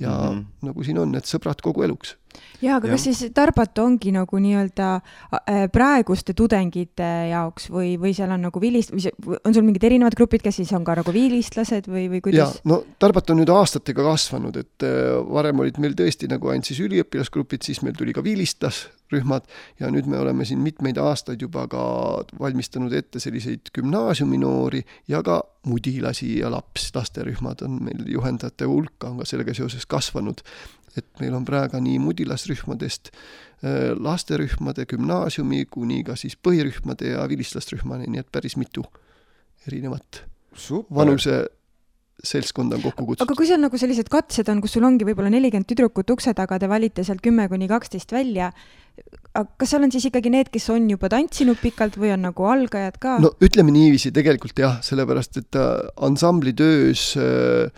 ja 0.00 0.10
mm 0.10 0.38
-hmm. 0.38 0.44
nagu 0.62 0.84
siin 0.84 0.98
on, 0.98 1.14
et 1.14 1.26
sõbrad 1.26 1.60
kogu 1.62 1.82
eluks. 1.82 2.16
jaa, 2.62 2.76
aga 2.76 2.86
ja. 2.86 2.92
kas 2.94 3.02
siis 3.02 3.30
Tarbat 3.34 3.78
ongi 3.78 4.12
nagu 4.12 4.38
nii-öelda 4.38 4.88
äh, 4.94 5.64
praeguste 5.72 6.34
tudengite 6.34 7.08
jaoks 7.30 7.70
või, 7.70 7.96
või 7.98 8.14
seal 8.14 8.30
on 8.30 8.44
nagu 8.46 8.60
vilist-, 8.60 8.92
on 9.44 9.54
sul 9.54 9.64
mingid 9.66 9.84
erinevad 9.84 10.14
grupid, 10.14 10.42
kes 10.42 10.56
siis 10.56 10.72
on 10.72 10.84
ka 10.84 10.94
nagu 11.00 11.12
vilistlased 11.12 11.88
või, 11.88 12.06
või 12.10 12.20
kuidas? 12.20 12.38
jaa, 12.54 12.60
no 12.64 12.84
Tarbat 12.98 13.30
on 13.30 13.40
nüüd 13.42 13.50
aastatega 13.50 14.02
kasvanud, 14.02 14.56
et 14.56 14.86
äh, 14.86 15.18
varem 15.32 15.58
olid 15.58 15.78
meil 15.78 15.98
tõesti 15.98 16.30
nagu 16.30 16.48
ainult 16.48 16.70
siis 16.70 16.80
üliõpilasgrupid, 16.80 17.62
siis 17.62 17.82
meil 17.82 17.98
tuli 17.98 18.12
ka 18.12 18.22
vilistlasrühmad 18.22 19.42
ja 19.80 19.90
nüüd 19.90 20.06
me 20.06 20.18
oleme 20.18 20.44
siin 20.44 20.60
mitmeid 20.62 20.98
aastaid 20.98 21.42
juba 21.42 21.66
ka 21.66 21.82
valmistanud 22.38 22.92
ette 22.92 23.18
selliseid 23.20 23.74
gümnaasiuminoori 23.74 24.84
ja 25.08 25.22
ka 25.22 25.42
mudilasi 25.68 26.38
ja 26.38 26.50
laps, 26.52 26.90
lasterühmad 26.94 27.62
on 27.66 27.78
meil 27.84 28.06
juhendajate 28.06 28.68
hulka 28.68 29.10
on 29.10 29.22
ka 29.22 29.26
sellega 29.28 29.54
seoses 29.56 29.86
kasvanud. 29.88 30.42
et 30.96 31.06
meil 31.20 31.34
on 31.36 31.44
praegu 31.46 31.78
nii 31.78 31.98
mudilasrühmadest 32.02 33.12
äh, 33.12 33.92
lasterühmade, 33.94 34.86
gümnaasiumi 34.90 35.66
kuni 35.70 36.02
ka 36.04 36.16
siis 36.18 36.34
põhirühmade 36.34 37.12
ja 37.12 37.28
vilistlasrühmani, 37.30 38.08
nii 38.10 38.24
et 38.24 38.32
päris 38.32 38.56
mitu 38.58 38.82
erinevat 39.66 40.24
Super. 40.54 40.96
vanuse 40.96 41.44
seltskond 42.24 42.72
on 42.74 42.82
kokku 42.82 43.06
kutsutud. 43.06 43.28
aga 43.28 43.36
kui 43.38 43.46
seal 43.46 43.60
nagu 43.62 43.78
sellised 43.78 44.08
katsed 44.10 44.48
on, 44.50 44.62
kus 44.62 44.74
sul 44.74 44.86
ongi 44.88 45.06
võib-olla 45.06 45.30
nelikümmend 45.30 45.68
tüdrukut 45.70 46.10
ukse 46.16 46.34
taga, 46.34 46.58
te 46.58 46.68
valite 46.70 47.04
sealt 47.06 47.22
kümme 47.22 47.46
kuni 47.50 47.68
kaksteist 47.70 48.12
välja, 48.14 48.50
kas 49.32 49.70
seal 49.70 49.86
on 49.86 49.92
siis 49.94 50.08
ikkagi 50.10 50.32
need, 50.34 50.50
kes 50.50 50.66
on 50.74 50.88
juba 50.90 51.10
tantsinud 51.12 51.60
pikalt 51.62 51.98
või 52.00 52.10
on 52.16 52.26
nagu 52.26 52.48
algajad 52.50 52.98
ka? 53.02 53.18
no 53.22 53.32
ütleme 53.44 53.74
niiviisi, 53.74 54.10
tegelikult 54.14 54.58
jah, 54.58 54.80
sellepärast 54.84 55.42
et 55.44 55.60
äh, 55.60 55.70
ansambli 56.08 56.56
töös 56.58 57.12
äh, 57.20 57.70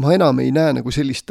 ma 0.00 0.14
enam 0.14 0.38
ei 0.42 0.52
näe 0.52 0.72
nagu 0.80 0.90
sellist 0.90 1.30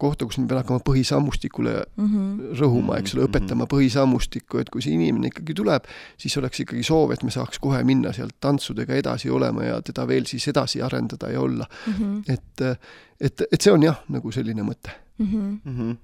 kohta, 0.00 0.26
kus 0.26 0.38
ma 0.40 0.48
pean 0.50 0.60
hakkama 0.60 0.82
põhisammustikule 0.84 1.74
mm 1.84 2.06
-hmm. 2.06 2.56
rõhuma, 2.58 2.98
eks 2.98 3.14
ole, 3.14 3.24
mhm. 3.24 3.30
õpetama 3.30 3.66
põhisammustikku, 3.70 4.58
et 4.60 4.70
kui 4.70 4.82
see 4.82 4.96
inimene 4.96 5.30
ikkagi 5.30 5.54
tuleb, 5.54 5.86
siis 6.18 6.36
oleks 6.40 6.60
ikkagi 6.64 6.82
soov, 6.82 7.14
et 7.14 7.22
me 7.22 7.30
saaks 7.30 7.58
kohe 7.62 7.82
minna 7.84 8.12
sealt 8.12 8.36
tantsudega 8.40 8.94
edasi 8.94 9.30
olema 9.30 9.64
ja 9.64 9.80
teda 9.82 10.06
veel 10.08 10.26
siis 10.26 10.48
edasi 10.48 10.82
arendada 10.82 11.30
ja 11.30 11.40
olla 11.40 11.66
mm. 11.86 11.92
-hmm. 11.92 12.22
et, 12.28 12.80
et, 13.20 13.42
et 13.52 13.60
see 13.60 13.72
on 13.72 13.82
jah, 13.82 14.02
nagu 14.08 14.32
selline 14.32 14.62
mõte 14.62 14.90
mm. 15.18 15.26
-hmm. 15.26 15.58
Mm 15.64 15.78
-hmm. 15.78 15.96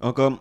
aga 0.00 0.32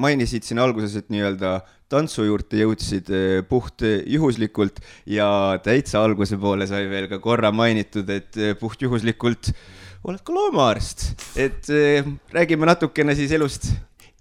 mainisid 0.00 0.46
siin 0.46 0.60
alguses, 0.62 0.94
et 0.98 1.08
nii-öelda 1.12 1.56
tantsu 1.90 2.26
juurde 2.26 2.60
jõudsid 2.62 3.10
eh, 3.14 3.38
puht 3.48 3.84
juhuslikult 3.84 4.80
ja 5.10 5.28
täitsa 5.64 6.04
alguse 6.04 6.38
poole 6.40 6.68
sai 6.70 6.86
veel 6.90 7.08
ka 7.10 7.20
korra 7.22 7.52
mainitud, 7.54 8.08
et 8.10 8.38
eh, 8.38 8.54
puht 8.58 8.82
juhuslikult 8.82 9.52
oled 10.04 10.20
ka 10.20 10.34
loomaarst, 10.36 11.06
et 11.40 11.70
räägime 12.34 12.68
natukene 12.68 13.14
siis 13.16 13.30
elust, 13.32 13.70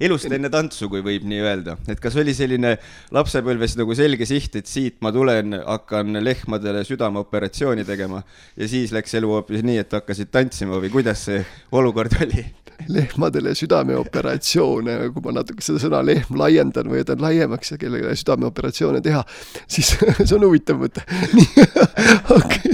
elust 0.02 0.32
enne 0.34 0.50
tantsu, 0.54 0.90
kui 0.90 1.04
võib 1.06 1.28
nii 1.30 1.44
öelda, 1.44 1.78
et 1.90 2.02
kas 2.02 2.16
oli 2.20 2.34
selline 2.36 2.76
lapsepõlves 3.14 3.78
nagu 3.80 3.96
selge 3.98 4.26
siht, 4.30 4.58
et 4.60 4.70
siit 4.70 4.98
ma 5.06 5.12
tulen, 5.14 5.60
hakkan 5.62 6.18
lehmadele 6.24 6.82
südameoperatsiooni 6.88 7.86
tegema 7.88 8.24
ja 8.58 8.70
siis 8.70 8.94
läks 8.96 9.14
elu 9.20 9.30
hoopis 9.36 9.64
nii, 9.66 9.80
et 9.84 9.94
hakkasid 9.94 10.34
tantsima 10.34 10.82
või 10.82 10.92
kuidas 10.94 11.28
see 11.30 11.44
olukord 11.72 12.18
oli? 12.26 12.46
lehmadele 12.90 13.54
südameoperatsioone, 13.56 14.96
kui 15.14 15.24
ma 15.24 15.36
natuke 15.38 15.64
seda 15.64 15.80
sõna 15.80 16.02
lehm 16.04 16.36
laiendan 16.40 16.90
või 16.90 17.04
jätan 17.04 17.22
laiemaks 17.24 17.76
ja 17.76 17.78
kellele 17.80 18.16
südameoperatsioone 18.18 19.00
teha, 19.06 19.22
siis 19.70 19.94
see 20.26 20.36
on 20.36 20.48
huvitav 20.48 20.82
mõte. 20.82 21.06
okei. 22.38 22.74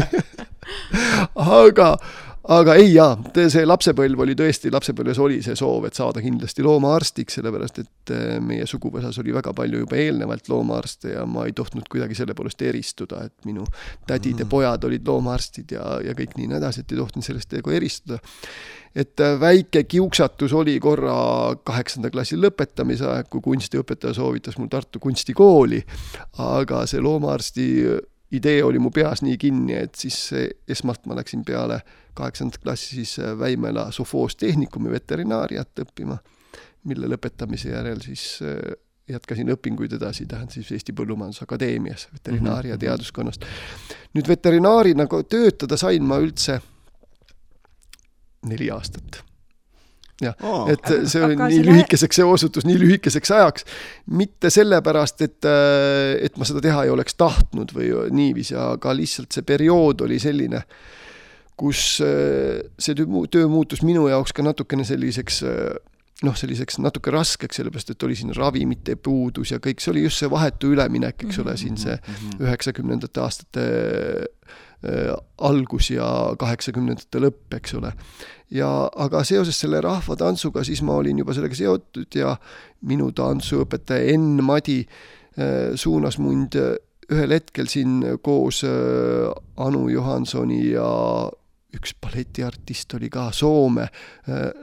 aga 1.36 1.90
aga 2.50 2.74
ei 2.80 2.94
jaa, 2.96 3.14
see 3.52 3.66
lapsepõlv 3.68 4.24
oli 4.26 4.34
tõesti, 4.38 4.72
lapsepõlves 4.74 5.20
oli 5.22 5.38
see 5.46 5.58
soov, 5.58 5.86
et 5.86 5.98
saada 5.98 6.22
kindlasti 6.24 6.66
loomaarstiks, 6.66 7.38
sellepärast 7.38 7.82
et 7.84 8.14
eh, 8.16 8.40
meie 8.42 8.66
suguvõsas 8.70 9.20
oli 9.22 9.36
väga 9.36 9.54
palju 9.58 9.84
juba 9.84 10.00
eelnevalt 10.02 10.50
loomaarste 10.50 11.14
ja 11.14 11.28
ma 11.30 11.46
ei 11.46 11.54
tohtinud 11.58 11.86
kuidagi 11.92 12.18
selle 12.18 12.34
poolest 12.38 12.62
eristuda, 12.66 13.22
et 13.30 13.46
minu 13.46 13.68
tädide 14.10 14.48
mm. 14.48 14.50
pojad 14.50 14.90
olid 14.90 15.06
loomaarstid 15.08 15.76
ja, 15.78 15.86
ja 16.06 16.18
kõik 16.18 16.36
nii 16.40 16.50
edasi, 16.58 16.82
et 16.84 16.96
ei 16.96 17.02
tohtinud 17.04 17.30
sellest 17.30 17.54
nagu 17.60 17.76
eristuda. 17.78 18.20
et 18.98 19.26
eh, 19.26 19.40
väike 19.46 19.86
kiuksatus 19.86 20.54
oli 20.58 20.80
korra 20.82 21.16
kaheksanda 21.64 22.10
klassi 22.10 22.40
lõpetamise 22.40 23.06
aeg, 23.14 23.30
kui 23.30 23.46
kunstiõpetaja 23.46 24.18
soovitas 24.18 24.58
mul 24.58 24.74
Tartu 24.74 25.00
kunstikooli, 25.00 25.84
aga 26.50 26.86
see 26.90 27.02
loomaarsti 27.02 27.70
idee 28.34 28.60
oli 28.64 28.82
mu 28.82 28.90
peas 28.94 29.22
nii 29.26 29.38
kinni, 29.42 29.74
et 29.78 29.96
siis 29.98 30.18
esmalt 30.70 31.06
ma 31.10 31.18
läksin 31.18 31.46
peale 31.46 31.82
kaheksandat 32.20 32.60
klassi 32.64 33.00
siis 33.00 33.16
äh, 33.20 33.34
Väimela 33.40 33.90
sofoostehnikumi 33.96 34.92
veterinaariat 34.92 35.84
õppima, 35.86 36.20
mille 36.90 37.10
lõpetamise 37.12 37.74
järel 37.74 38.04
siis 38.06 38.26
äh, 38.46 38.60
jätkasin 39.10 39.50
õpinguid 39.56 39.96
edasi, 39.98 40.28
tähendab 40.30 40.54
siis 40.54 40.72
Eesti 40.76 40.94
Põllumajandusakadeemias 40.94 42.10
veterinaaria 42.14 42.76
mm 42.76 42.78
-hmm. 42.78 42.86
teaduskonnast. 42.86 43.46
nüüd 44.14 44.28
veterinaarina 44.28 45.04
nagu 45.04 45.24
töötada 45.24 45.78
sain 45.78 46.04
ma 46.04 46.20
üldse 46.20 46.60
neli 48.46 48.70
aastat 48.72 49.24
jah 50.22 50.36
oh., 50.44 50.68
et 50.72 50.84
see 51.08 51.24
oli 51.24 51.38
nii 51.40 51.60
selle... 51.60 51.72
lühikeseks, 51.72 52.20
see 52.20 52.28
osutus 52.28 52.68
nii 52.68 52.80
lühikeseks 52.80 53.32
ajaks, 53.32 53.66
mitte 54.20 54.52
sellepärast, 54.54 55.22
et, 55.26 55.40
äh, 55.48 56.18
et 56.26 56.38
ma 56.38 56.48
seda 56.48 56.64
teha 56.64 56.84
ei 56.86 56.94
oleks 56.94 57.16
tahtnud 57.20 57.74
või 57.76 57.92
niiviisi, 58.16 58.58
aga 58.60 58.96
lihtsalt 58.96 59.32
see 59.36 59.48
periood 59.48 60.04
oli 60.08 60.20
selline, 60.20 60.64
kus 61.60 62.00
äh, 62.06 62.62
see 62.80 62.96
töö 62.96 63.48
muutus 63.52 63.84
minu 63.86 64.08
jaoks 64.10 64.34
ka 64.36 64.46
natukene 64.46 64.86
selliseks 64.88 65.42
äh, 65.48 65.76
noh, 66.24 66.36
selliseks 66.36 66.80
natuke 66.84 67.14
raskeks, 67.16 67.60
sellepärast 67.60 67.94
et 67.94 68.04
oli 68.04 68.16
siin 68.20 68.34
ravimite 68.36 68.98
puudus 69.00 69.54
ja 69.54 69.60
kõik, 69.64 69.80
see 69.84 69.94
oli 69.94 70.04
just 70.04 70.20
see 70.20 70.32
vahetu 70.32 70.74
üleminek, 70.74 71.24
eks 71.28 71.40
ole, 71.44 71.56
siin 71.60 71.80
see 71.80 71.96
mhm, 71.96 72.10
mhm, 72.16 72.34
mhm. 72.34 72.48
üheksakümnendate 72.48 73.24
aastate 73.24 73.70
algus 75.44 75.90
ja 75.92 76.06
kaheksakümnendate 76.40 77.20
lõpp, 77.20 77.56
eks 77.58 77.74
ole. 77.76 77.90
ja 78.56 78.70
aga 79.04 79.26
seoses 79.28 79.58
selle 79.60 79.82
rahvatantsuga, 79.84 80.64
siis 80.64 80.80
ma 80.88 80.96
olin 81.02 81.20
juba 81.20 81.36
sellega 81.36 81.58
seotud 81.60 82.16
ja 82.16 82.38
minu 82.88 83.10
tantsuõpetaja 83.12 84.14
Enn 84.14 84.40
Madi 84.40 84.78
suunas 85.76 86.16
mind 86.24 86.56
ühel 87.12 87.36
hetkel 87.36 87.68
siin 87.68 88.00
koos 88.24 88.64
Anu 88.64 89.84
Johansoni 89.92 90.62
ja 90.72 90.88
üks 91.76 91.94
balletiartist 92.02 92.94
oli 92.98 93.12
ka 93.14 93.30
Soome 93.36 93.88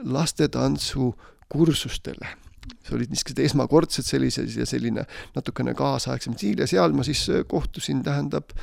lastetantsu 0.03 1.13
kursustele. 1.47 2.35
See 2.83 2.95
olid 2.95 3.11
niisugused 3.11 3.39
esmakordsed 3.43 4.07
sellised 4.07 4.51
ja 4.55 4.65
selline 4.67 5.03
natukene 5.35 5.73
kaasaegsem 5.77 6.35
stiil 6.37 6.61
ja 6.63 6.67
seal 6.69 6.95
ma 6.95 7.03
siis 7.07 7.25
äh, 7.31 7.43
kohtusin, 7.47 8.01
tähendab, 8.03 8.53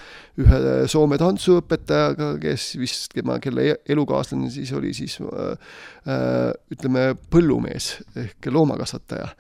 ühe 0.41 0.61
Soome 0.93 1.19
tantsuõpetajaga, 1.21 2.35
kes 2.43 2.71
vist, 2.81 3.11
tema, 3.17 3.39
kelle 3.45 3.69
e-, 3.73 3.79
elukaaslane 3.95 4.51
siis 4.53 4.73
oli 4.77 4.95
siis 4.97 5.19
äh, 5.25 5.53
äh, 6.09 6.51
ütleme, 6.73 7.11
põllumees 7.33 7.95
ehk 8.21 8.53
loomakasvataja 8.53 9.31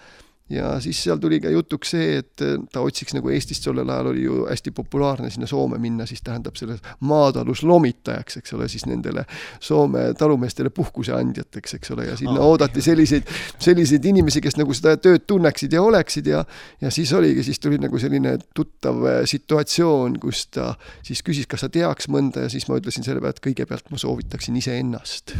ja 0.54 0.74
siis 0.80 1.02
seal 1.04 1.20
tuli 1.22 1.40
ka 1.42 1.50
jutuks 1.52 1.94
see, 1.94 2.18
et 2.22 2.44
ta 2.72 2.82
otsiks 2.84 3.14
nagu 3.16 3.30
Eestis 3.34 3.60
tollel 3.64 3.90
ajal 3.90 4.10
oli 4.12 4.24
ju 4.24 4.44
hästi 4.48 4.72
populaarne 4.74 5.30
sinna 5.30 5.48
Soome 5.50 5.78
minna, 5.82 6.06
siis 6.06 6.22
tähendab 6.24 6.56
selles 6.58 6.82
maataluslomitajaks, 7.04 8.38
eks 8.40 8.54
ole, 8.56 8.68
siis 8.72 8.86
nendele 8.90 9.26
Soome 9.60 10.06
talumeestele 10.18 10.70
puhkuse 10.74 11.14
andjateks, 11.16 11.78
eks 11.78 11.94
ole, 11.94 12.08
ja 12.10 12.16
sinna 12.20 12.38
oh, 12.38 12.54
oodati 12.54 12.82
selliseid, 12.84 13.28
selliseid 13.58 14.04
inimesi, 14.10 14.42
kes 14.44 14.58
nagu 14.60 14.76
seda 14.76 14.96
tööd 15.00 15.26
tunneksid 15.28 15.74
ja 15.74 15.82
oleksid 15.82 16.30
ja 16.30 16.44
ja 16.80 16.90
siis 16.94 17.12
oligi, 17.12 17.42
siis 17.46 17.60
tuli 17.60 17.78
nagu 17.82 17.98
selline 17.98 18.36
tuttav 18.54 19.04
äh, 19.08 19.20
situatsioon, 19.28 20.18
kus 20.22 20.46
ta 20.54 20.74
siis 21.02 21.22
küsis, 21.26 21.48
kas 21.50 21.64
sa 21.64 21.70
teaks 21.72 22.08
mõnda 22.12 22.46
ja 22.46 22.52
siis 22.52 22.68
ma 22.68 22.78
ütlesin 22.80 23.06
selle 23.06 23.22
peale, 23.22 23.36
et 23.36 23.44
kõigepealt 23.44 23.90
ma 23.92 24.00
soovitaksin 24.00 24.56
iseennast 24.60 25.36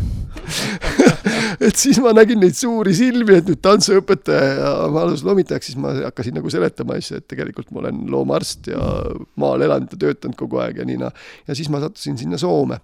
et 1.67 1.77
siis 1.79 2.01
ma 2.03 2.15
nägin 2.17 2.41
neid 2.43 2.57
suuri 2.59 2.95
silmi, 2.97 3.39
et 3.39 3.51
nüüd 3.51 3.61
tantsuõpetaja 3.65 4.49
ja 4.59 4.73
ma 4.93 5.05
alustasin 5.05 5.31
loomitajaks, 5.31 5.71
siis 5.71 5.81
ma 5.81 5.95
hakkasin 6.01 6.39
nagu 6.39 6.53
seletama 6.53 6.99
asja, 7.01 7.21
et 7.21 7.29
tegelikult 7.31 7.71
ma 7.73 7.85
olen 7.85 8.05
loomaarst 8.15 8.73
ja 8.73 8.89
maal 9.41 9.67
elanud 9.67 9.95
ja 9.95 10.01
töötanud 10.07 10.39
kogu 10.39 10.63
aeg 10.65 10.83
ja 10.83 10.89
nii 10.89 11.01
noh. 11.05 11.15
ja 11.49 11.57
siis 11.57 11.71
ma 11.73 11.83
sattusin 11.85 12.19
sinna 12.21 12.41
Soome 12.41 12.81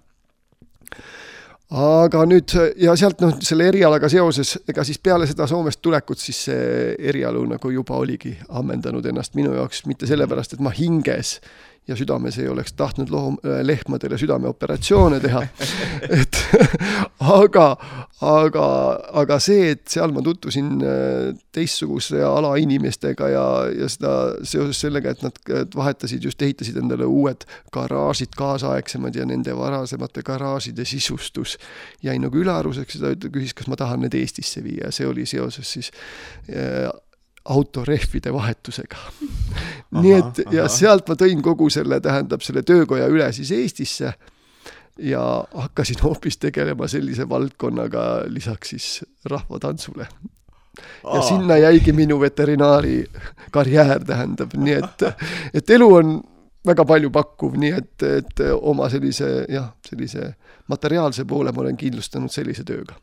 aga 1.71 2.25
nüüd 2.27 2.51
ja 2.83 2.93
sealt 2.99 3.21
noh, 3.23 3.37
selle 3.45 3.69
erialaga 3.71 4.09
seoses, 4.11 4.57
ega 4.69 4.83
siis 4.87 4.99
peale 4.99 5.27
seda 5.29 5.47
Soomest 5.47 5.79
tulekut, 5.83 6.19
siis 6.19 6.43
see 6.49 6.95
erialu 7.11 7.45
nagu 7.53 7.71
juba 7.71 7.95
oligi 8.01 8.33
ammendanud 8.59 9.05
ennast 9.07 9.37
minu 9.39 9.53
jaoks, 9.55 9.85
mitte 9.87 10.09
sellepärast, 10.09 10.57
et 10.57 10.63
ma 10.63 10.73
hinges 10.75 11.37
ja 11.87 11.95
südames 11.95 12.37
ei 12.39 12.47
oleks 12.47 12.73
tahtnud 12.73 13.09
loom-, 13.09 13.39
äh, 13.45 13.61
lehmadele 13.65 14.17
südameoperatsioone 14.17 15.19
teha. 15.19 15.41
Et 16.21 16.37
aga, 17.41 17.65
aga, 18.21 18.65
aga 19.21 19.37
see, 19.43 19.71
et 19.73 19.83
seal 19.91 20.13
ma 20.13 20.23
tutvusin 20.25 20.71
äh, 20.85 21.41
teistsuguse 21.55 22.21
ala 22.25 22.53
inimestega 22.61 23.29
ja, 23.33 23.45
ja 23.75 23.89
seda 23.91 24.13
seoses 24.47 24.81
sellega, 24.83 25.13
et 25.13 25.25
nad 25.25 25.69
vahetasid 25.75 26.23
just, 26.25 26.41
ehitasid 26.41 26.77
endale 26.81 27.07
uued 27.09 27.45
garaažid, 27.73 28.35
kaasaegsemad 28.37 29.17
ja 29.17 29.27
nende 29.29 29.55
varasemate 29.57 30.25
garaažide 30.27 30.85
sisustus 30.87 31.57
jäi 32.05 32.17
nagu 32.21 32.41
ülearuseks. 32.41 32.99
Ja 32.99 33.15
ta 33.15 33.31
küsis, 33.31 33.55
kas 33.57 33.69
ma 33.71 33.79
tahan 33.79 34.05
need 34.05 34.17
Eestisse 34.17 34.63
viia. 34.63 34.89
Ja 34.89 34.95
see 34.95 35.07
oli 35.07 35.27
seoses 35.29 35.73
siis 35.77 35.91
äh, 36.49 36.89
autorehvide 37.45 38.33
vahetusega. 38.33 38.97
nii 40.01 40.13
et 40.13 40.41
ja 40.51 40.65
aha. 40.65 40.71
sealt 40.71 41.09
ma 41.09 41.17
tõin 41.19 41.41
kogu 41.43 41.69
selle, 41.73 41.99
tähendab 42.01 42.43
selle 42.45 42.63
töökoja 42.63 43.09
üle 43.11 43.31
siis 43.35 43.51
Eestisse 43.51 44.13
ja 45.01 45.23
hakkasin 45.53 46.01
hoopis 46.03 46.37
tegelema 46.37 46.87
sellise 46.87 47.29
valdkonnaga 47.29 48.23
lisaks 48.27 48.69
siis 48.69 49.05
rahvatantsule. 49.25 50.07
ja 51.03 51.19
Aa. 51.19 51.21
sinna 51.21 51.57
jäigi 51.57 51.93
minu 51.93 52.19
veterinaari 52.19 53.05
karjäär, 53.51 54.05
tähendab, 54.05 54.53
nii 54.53 54.73
et, 54.73 55.07
et 55.57 55.69
elu 55.69 55.93
on 55.93 56.21
väga 56.65 56.85
palju 56.85 57.09
pakkuv, 57.09 57.57
nii 57.57 57.71
et, 57.77 58.03
et 58.03 58.43
oma 58.61 58.89
sellise 58.89 59.45
jah, 59.49 59.73
sellise 59.87 60.33
materiaalse 60.69 61.25
poole 61.25 61.51
ma 61.51 61.65
olen 61.65 61.77
kindlustanud 61.77 62.31
sellise 62.31 62.63
tööga 62.63 62.95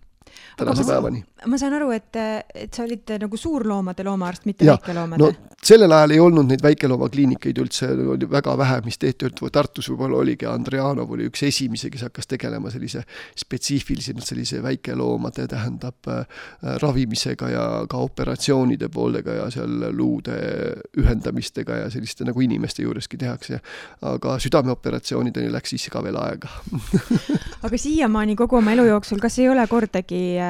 tänase 0.59 0.85
päevani. 0.87 1.25
ma 1.47 1.59
saan 1.59 1.77
aru, 1.79 1.91
et, 1.95 2.17
et 2.55 2.75
sa 2.75 2.85
olid 2.85 3.15
nagu 3.23 3.37
suurloomade 3.37 4.05
loomaarst, 4.05 4.47
mitte 4.49 4.67
väikeloomade 4.67 5.23
no,? 5.23 5.33
sellel 5.65 5.93
ajal 5.93 6.15
ei 6.15 6.21
olnud 6.23 6.47
neid 6.49 6.63
väikeloomakliinikeid 6.63 7.59
üldse, 7.59 7.91
oli 8.15 8.29
väga 8.31 8.55
vähe, 8.59 8.81
mis 8.87 8.99
tehti, 8.99 9.31
Tartus 9.53 9.89
võib-olla 9.91 10.21
oligi, 10.23 10.47
Andrianov 10.47 11.11
oli 11.15 11.27
üks 11.29 11.43
esimesi, 11.49 11.91
kes 11.91 12.05
hakkas 12.07 12.31
tegelema 12.31 12.71
sellise 12.71 13.03
spetsiifilisemalt 13.39 14.27
sellise 14.27 14.63
väikeloomade, 14.63 15.49
tähendab 15.51 16.11
äh, 16.11 16.43
ravimisega 16.83 17.51
ja 17.51 17.65
ka 17.91 18.03
operatsioonide 18.07 18.91
poolega 18.95 19.35
ja 19.41 19.49
seal 19.55 19.89
luude 19.97 20.39
ühendamistega 20.99 21.83
ja 21.83 21.91
selliste 21.91 22.27
nagu 22.29 22.43
inimeste 22.45 22.83
juureski 22.87 23.19
tehakse. 23.19 23.61
aga 24.03 24.39
südameoperatsioonideni 24.39 25.51
läks 25.53 25.75
siis 25.75 25.89
ka 25.93 26.03
veel 26.05 26.17
aega 26.21 26.51
aga 27.67 27.79
siiamaani 27.79 28.37
kogu 28.39 28.61
oma 28.61 28.73
elu 28.77 28.87
jooksul, 28.93 29.19
kas 29.23 29.39
ei 29.43 29.49
ole 29.51 29.67
kordagi 29.71 30.23
äh, 30.39 30.48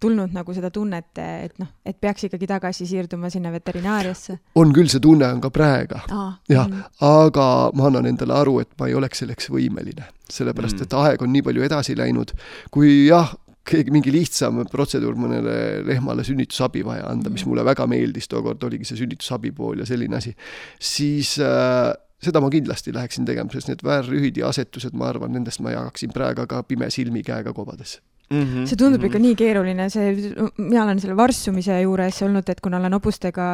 tulnud 0.00 0.34
nagu 0.34 0.54
seda 0.56 0.70
tunnet, 0.74 1.10
et 1.20 1.58
noh, 1.60 1.68
et 1.86 1.98
peaks 2.00 2.26
ikkagi 2.28 2.48
tagasi 2.50 2.86
siirduma 2.88 3.30
sinna 3.32 3.52
veterinaariasse? 3.54 4.38
on 4.60 4.72
küll, 4.76 4.90
see 4.92 5.02
tunne 5.02 5.28
on 5.28 5.42
ka 5.44 5.52
praegu 5.54 6.00
ah,. 6.00 6.34
jah 6.50 6.66
mm., 6.66 6.96
aga 7.06 7.46
ma 7.76 7.90
annan 7.90 8.10
endale 8.10 8.36
aru, 8.40 8.58
et 8.64 8.72
ma 8.80 8.90
ei 8.90 8.96
oleks 8.98 9.22
selleks 9.24 9.50
võimeline, 9.52 10.08
sellepärast 10.30 10.78
mm. 10.78 10.88
et 10.88 10.98
aeg 11.02 11.24
on 11.26 11.32
nii 11.34 11.46
palju 11.46 11.64
edasi 11.68 11.96
läinud, 11.98 12.34
kui 12.74 13.06
jah, 13.08 13.32
keegi 13.70 13.92
mingi 13.94 14.12
lihtsam 14.14 14.62
protseduur 14.70 15.18
mõnele 15.20 15.56
lehmale 15.86 16.24
sünnitusabi 16.26 16.84
vaja 16.86 17.08
anda, 17.10 17.32
mis 17.32 17.44
mm. 17.44 17.52
mulle 17.52 17.66
väga 17.68 17.86
meeldis, 17.90 18.28
tookord 18.30 18.62
oligi 18.68 18.88
see 18.88 19.02
sünnitusabi 19.02 19.52
pool 19.56 19.82
ja 19.82 19.88
selline 19.88 20.18
asi, 20.18 20.34
siis 20.80 21.36
äh, 21.44 21.90
seda 22.22 22.42
ma 22.42 22.50
kindlasti 22.52 22.94
läheksin 22.94 23.28
tegema, 23.28 23.52
sest 23.54 23.70
need 23.70 23.84
väärrühid 23.86 24.40
ja 24.40 24.50
asetused, 24.52 24.96
ma 24.96 25.10
arvan, 25.12 25.34
nendest 25.36 25.62
ma 25.64 25.74
jagaksin 25.76 26.14
praegu 26.16 26.48
ka 26.50 26.62
pime 26.68 26.90
silmi 26.92 27.24
käega 27.26 27.54
kobades 27.56 27.98
Mm 28.30 28.42
-hmm, 28.42 28.66
see 28.66 28.76
tundub 28.76 29.00
mm 29.00 29.02
-hmm. 29.02 29.06
ikka 29.06 29.18
nii 29.18 29.34
keeruline, 29.34 29.88
see, 29.90 30.10
mina 30.56 30.84
olen 30.84 31.00
selle 31.02 31.16
varssumise 31.18 31.80
juures 31.82 32.22
olnud, 32.22 32.48
et 32.52 32.60
kuna 32.62 32.78
olen 32.78 32.92
hobustega 32.94 33.46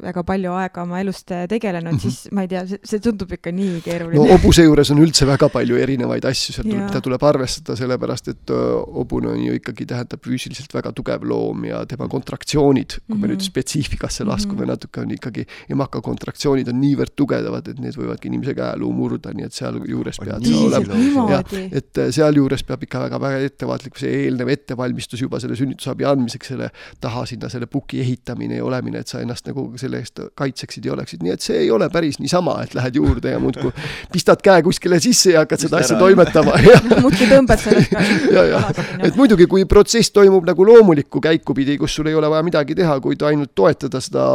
väga 0.00 0.22
palju 0.24 0.52
aega 0.56 0.82
oma 0.82 1.00
elust 1.00 1.28
tegelenud 1.48 1.92
mm, 1.92 1.98
-hmm. 1.98 2.00
siis 2.00 2.32
ma 2.32 2.42
ei 2.42 2.48
tea, 2.48 2.62
see 2.64 3.02
tundub 3.04 3.34
ikka 3.36 3.52
nii 3.52 3.82
keeruline. 3.84 4.16
no 4.16 4.24
hobuse 4.32 4.64
juures 4.64 4.90
on 4.94 5.02
üldse 5.04 5.28
väga 5.28 5.48
palju 5.52 5.76
erinevaid 5.76 6.24
asju, 6.24 6.54
seal 6.54 6.64
tuleb, 6.68 6.86
mida 6.86 7.02
tuleb 7.04 7.26
arvestada, 7.30 7.76
sellepärast 7.76 8.30
et 8.32 8.54
hobune 8.94 9.28
on 9.28 9.42
ju 9.44 9.58
ikkagi, 9.58 9.86
tähendab 9.92 10.24
füüsiliselt 10.24 10.72
väga 10.72 10.94
tugev 10.96 11.28
loom 11.28 11.68
ja 11.68 11.84
tema 11.84 12.08
kontraktsioonid, 12.08 12.96
kui 12.96 13.02
mm 13.02 13.14
-hmm. 13.14 13.20
me 13.20 13.28
nüüd 13.28 13.42
mhm. 13.42 13.50
spetsiifikasse 13.50 14.24
laskume 14.24 14.54
mm 14.54 14.64
-hmm. 14.64 14.72
natuke, 14.72 15.00
on 15.00 15.10
ikkagi, 15.10 15.46
emaka 15.68 16.00
kontraktsioonid 16.00 16.68
on 16.72 16.80
niivõrd 16.80 17.12
tugevad, 17.16 17.68
et 17.68 17.78
need 17.78 18.00
võivadki 18.00 18.32
inimese 18.32 18.54
käeluu 18.54 18.92
murda, 18.92 19.36
nii 19.36 19.44
et 19.44 19.52
sealjuures 19.52 20.18
pead 20.24 20.48
sa 20.48 20.64
olema, 20.64 21.30
jah, 21.30 21.44
et 21.72 22.04
sealjuures 22.10 22.64
peab 22.64 22.82
ikka 22.82 23.04
väga-väga 23.04 23.44
ettevaatlik 23.52 23.98
see 23.98 24.13
eelnev 24.14 24.50
ettevalmistus 24.54 25.22
juba 25.22 25.40
selle 25.42 25.56
sünnitusabi 25.58 26.06
andmiseks, 26.08 26.52
selle 26.52 26.70
taha 27.02 27.24
sinna 27.28 27.50
selle 27.52 27.68
puki 27.70 28.00
ehitamine 28.04 28.58
ja 28.60 28.64
olemine, 28.64 29.02
et 29.04 29.10
sa 29.10 29.20
ennast 29.24 29.46
nagu 29.50 29.66
selle 29.80 30.00
eest 30.02 30.20
kaitseksid 30.38 30.86
ja 30.88 30.94
oleksid, 30.96 31.24
nii 31.24 31.34
et 31.34 31.44
see 31.44 31.64
ei 31.64 31.70
ole 31.74 31.88
päris 31.92 32.20
niisama, 32.22 32.56
et 32.64 32.74
lähed 32.76 32.98
juurde 33.00 33.34
ja 33.34 33.40
muudkui 33.42 33.72
pistad 34.12 34.42
käe 34.44 34.62
kuskile 34.66 35.00
sisse 35.02 35.34
ja 35.34 35.44
hakkad 35.44 35.66
seda 35.66 35.80
asja 35.82 35.98
toimetama. 36.00 36.58
muudkui 37.04 37.30
tõmbad 37.30 37.62
sellest 37.62 37.96
ja, 38.36 38.44
ja, 38.52 38.62
et 39.00 39.16
muidugi, 39.18 39.48
kui 39.50 39.66
protsess 39.70 40.12
toimub 40.14 40.46
nagu 40.48 40.66
loomulikku 40.68 41.22
käiku 41.24 41.56
pidi, 41.56 41.78
kus 41.80 41.96
sul 41.98 42.10
ei 42.10 42.18
ole 42.18 42.30
vaja 42.30 42.46
midagi 42.46 42.76
teha, 42.78 42.98
kuid 43.04 43.22
ainult 43.26 43.54
toetada 43.54 44.02
seda 44.04 44.26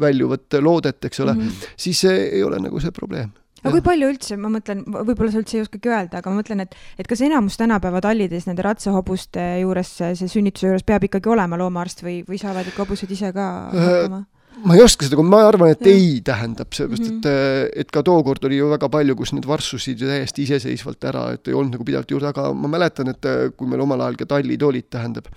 väljuvat 0.00 0.60
loodet, 0.64 1.04
eks 1.04 1.20
ole 1.24 1.34
mm, 1.34 1.44
-hmm. 1.48 1.76
siis 1.76 2.04
ei 2.08 2.42
ole 2.44 2.60
nagu 2.62 2.80
see 2.80 2.94
probleem 2.94 3.30
aga 3.62 3.74
kui 3.74 3.84
palju 3.84 4.08
üldse, 4.12 4.38
ma 4.40 4.50
mõtlen, 4.52 4.84
võib-olla 4.86 5.32
sa 5.34 5.42
üldse 5.42 5.58
ei 5.58 5.64
oskagi 5.64 5.90
öelda, 5.90 6.22
aga 6.22 6.32
ma 6.32 6.40
mõtlen, 6.40 6.64
et, 6.64 6.74
et 7.00 7.10
kas 7.10 7.22
enamus 7.26 7.58
tänapäeva 7.60 8.02
tallides 8.04 8.48
nende 8.48 8.64
ratsahobuste 8.66 9.44
juures, 9.64 9.92
see 9.98 10.30
sünnituse 10.30 10.70
juures 10.70 10.86
peab 10.86 11.06
ikkagi 11.08 11.32
olema 11.34 11.58
loomaarst 11.60 12.04
või, 12.06 12.20
või 12.28 12.40
saavad 12.40 12.70
ikka 12.70 12.84
hobused 12.84 13.14
ise 13.14 13.32
ka 13.36 13.46
hakkama? 13.74 14.24
ma 14.64 14.74
ei 14.74 14.82
oska 14.82 15.06
seda, 15.06 15.22
ma 15.22 15.44
arvan, 15.46 15.70
et 15.74 15.84
ja. 15.86 15.92
ei 15.94 16.16
tähendab, 16.24 16.72
sellepärast 16.74 17.04
mm 17.04 17.10
-hmm. 17.12 17.18
et, 17.18 17.68
äh, 17.74 17.82
et 17.82 17.92
ka 17.94 18.02
tookord 18.02 18.44
oli 18.44 18.56
ju 18.58 18.70
väga 18.70 18.88
palju, 18.90 19.16
kus 19.16 19.32
need 19.32 19.46
varssusid 19.46 20.00
ju 20.00 20.08
täiesti 20.08 20.42
iseseisvalt 20.42 21.04
ära, 21.04 21.28
et 21.34 21.48
ei 21.48 21.54
olnud 21.54 21.76
nagu 21.76 21.84
pidevalt 21.84 22.10
juurde, 22.10 22.32
aga 22.32 22.52
ma 22.54 22.68
mäletan, 22.68 23.08
et 23.14 23.24
äh, 23.24 23.52
kui 23.56 23.68
meil 23.68 23.84
omal 23.86 24.00
ajal 24.00 24.18
ka 24.18 24.26
tallid 24.34 24.62
olid, 24.62 24.88
tähendab 24.90 25.30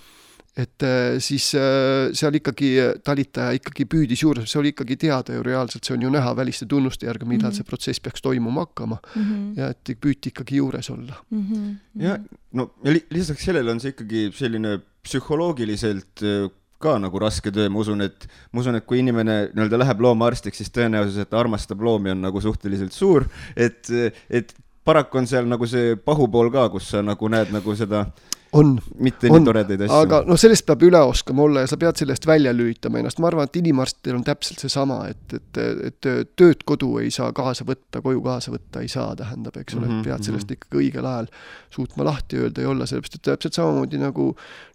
et 0.58 0.84
äh, 0.84 1.20
siis 1.24 1.54
äh, 1.56 2.12
seal 2.18 2.36
ikkagi 2.36 2.74
talitaja 3.06 3.56
ikkagi 3.56 3.86
püüdis 3.88 4.24
juures, 4.26 4.50
see 4.52 4.60
oli 4.60 4.74
ikkagi 4.74 4.98
teada 5.00 5.38
ju 5.38 5.44
reaalselt, 5.48 5.88
see 5.88 5.96
on 5.96 6.04
ju 6.04 6.12
näha 6.12 6.34
väliste 6.36 6.68
tunnuste 6.68 7.08
järgi, 7.08 7.26
millal 7.26 7.50
mm 7.50 7.52
-hmm. 7.52 7.58
see 7.58 7.70
protsess 7.70 8.04
peaks 8.04 8.22
toimuma 8.22 8.66
hakkama 8.66 8.98
mm. 9.16 9.22
-hmm. 9.24 9.60
ja 9.60 9.70
et 9.70 9.94
püüti 10.06 10.34
ikkagi 10.34 10.58
juures 10.58 10.90
olla 10.90 11.16
mm. 11.30 11.46
-hmm. 11.48 11.76
ja 12.04 12.18
no 12.52 12.72
ja 12.84 12.92
li 12.92 13.06
lisaks 13.10 13.46
sellele 13.46 13.72
on 13.72 13.80
see 13.80 13.96
ikkagi 13.96 14.32
selline 14.36 14.80
psühholoogiliselt 15.04 16.24
äh, 16.24 16.52
ka 16.82 16.98
nagu 17.00 17.20
raske 17.20 17.52
töö, 17.52 17.70
ma 17.70 17.80
usun, 17.80 18.02
et, 18.02 18.28
ma 18.52 18.60
usun, 18.60 18.76
et 18.76 18.86
kui 18.86 19.00
inimene 19.00 19.38
nii-öelda 19.54 19.80
läheb 19.80 20.02
loomaarstiks, 20.02 20.58
siis 20.58 20.74
tõenäosus, 20.74 21.20
et 21.22 21.30
ta 21.30 21.40
armastab 21.40 21.82
loomi, 21.82 22.12
on 22.16 22.22
nagu 22.26 22.42
suhteliselt 22.42 22.96
suur, 22.96 23.28
et, 23.56 23.88
et 24.30 24.54
paraku 24.84 25.22
on 25.22 25.30
seal 25.30 25.50
nagu 25.50 25.68
see 25.70 25.96
pahupool 25.96 26.52
ka, 26.54 26.68
kus 26.74 26.90
sa 26.96 27.04
nagu 27.06 27.30
näed 27.32 27.54
nagu 27.54 27.76
seda 27.78 28.08
on. 28.54 28.80
mitte 29.00 29.30
on, 29.30 29.40
nii 29.40 29.48
toredaid 29.48 29.84
asju. 29.86 30.00
aga 30.06 30.22
noh, 30.28 30.40
sellest 30.40 30.66
peab 30.68 30.84
üle 30.88 31.02
oskama 31.08 31.46
olla 31.46 31.64
ja 31.64 31.70
sa 31.72 31.78
pead 31.82 32.02
sellest 32.02 32.28
välja 32.28 32.54
lülitama 32.56 33.02
ennast, 33.02 33.22
ma 33.24 33.30
arvan, 33.32 33.48
et 33.48 33.60
inimarstidel 33.62 34.18
on 34.20 34.26
täpselt 34.28 34.62
seesama, 34.64 35.02
et, 35.12 35.38
et, 35.38 35.62
et 35.88 36.10
tööd 36.40 36.66
kodu 36.68 36.94
ei 37.02 37.12
saa 37.14 37.32
kaasa 37.36 37.66
võtta, 37.68 38.04
koju 38.04 38.22
kaasa 38.26 38.54
võtta 38.54 38.84
ei 38.84 38.92
saa, 38.92 39.16
tähendab, 39.20 39.58
eks 39.62 39.78
ole, 39.78 39.88
et 39.88 39.96
mhm, 39.96 40.04
pead 40.08 40.28
sellest 40.28 40.50
mhm. 40.50 40.60
ikkagi 40.60 40.82
õigel 40.84 41.08
ajal 41.08 41.30
suutma 41.72 42.08
lahti 42.08 42.42
öelda 42.42 42.66
ja 42.66 42.72
olla, 42.72 42.88
sellepärast 42.90 43.20
et 43.20 43.26
täpselt 43.30 43.56
samamoodi 43.56 44.02
nagu 44.02 44.28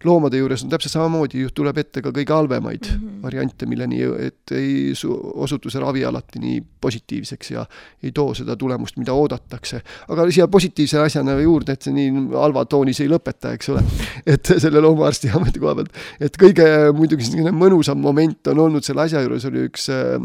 loomade 0.07 0.41
juures 0.41 0.65
on 0.65 0.73
täpselt 0.73 0.95
samamoodi, 0.95 1.45
tuleb 1.57 1.77
ette 1.83 2.01
ka 2.05 2.13
kõige 2.15 2.33
halvemaid 2.33 2.89
mm 2.89 2.97
-hmm. 2.97 3.21
variante, 3.21 3.69
milleni, 3.69 4.01
et 4.25 4.55
ei 4.57 4.93
osutu 5.33 5.69
see 5.69 5.81
ravi 5.81 6.05
alati 6.05 6.39
nii 6.39 6.63
positiivseks 6.81 7.51
ja 7.51 7.65
ei 8.03 8.11
too 8.11 8.33
seda 8.33 8.55
tulemust, 8.55 8.97
mida 8.97 9.13
oodatakse. 9.13 9.81
aga 10.09 10.31
siia 10.31 10.47
positiivse 10.47 10.99
asjana 10.99 11.39
juurde, 11.39 11.71
et 11.71 11.81
see 11.81 11.93
nii 11.93 12.11
halva 12.33 12.65
toonis 12.65 12.99
ei 13.01 13.09
lõpeta, 13.09 13.53
eks 13.53 13.66
eks 13.67 13.73
ole. 13.73 13.83
et 14.25 14.51
selle 14.61 14.81
loomaarsti 14.83 15.31
ameti 15.35 15.61
koha 15.61 15.75
pealt, 15.79 15.99
et 16.23 16.39
kõige 16.39 16.67
muidugi 16.95 17.27
selline 17.27 17.51
mõnusam 17.55 17.99
moment 18.01 18.51
on 18.53 18.63
olnud 18.67 18.85
selle 18.85 19.05
asja 19.05 19.21
juures 19.25 19.45
oli 19.49 19.65
üks 19.67 19.89
äh, 19.93 20.15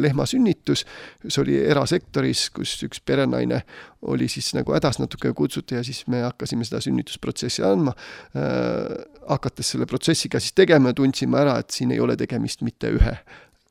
lehma 0.00 0.26
sünnitus, 0.28 0.86
see 1.26 1.42
oli 1.42 1.58
erasektoris, 1.60 2.48
kus 2.56 2.74
üks 2.86 3.02
perenaine 3.04 3.62
oli 4.08 4.28
siis 4.32 4.52
nagu 4.56 4.74
hädas 4.74 4.98
natuke 5.02 5.32
kutsuti 5.36 5.76
ja 5.76 5.84
siis 5.86 6.06
me 6.10 6.24
hakkasime 6.24 6.66
seda 6.66 6.82
sünnitusprotsessi 6.84 7.64
andma 7.66 7.94
äh,. 8.36 9.08
hakates 9.22 9.74
selle 9.74 9.86
protsessiga 9.86 10.40
siis 10.42 10.54
tegema, 10.56 10.92
tundsime 10.96 11.38
ära, 11.38 11.60
et 11.62 11.70
siin 11.70 11.92
ei 11.94 12.00
ole 12.02 12.16
tegemist 12.18 12.64
mitte 12.66 12.90
ühe 12.90 13.16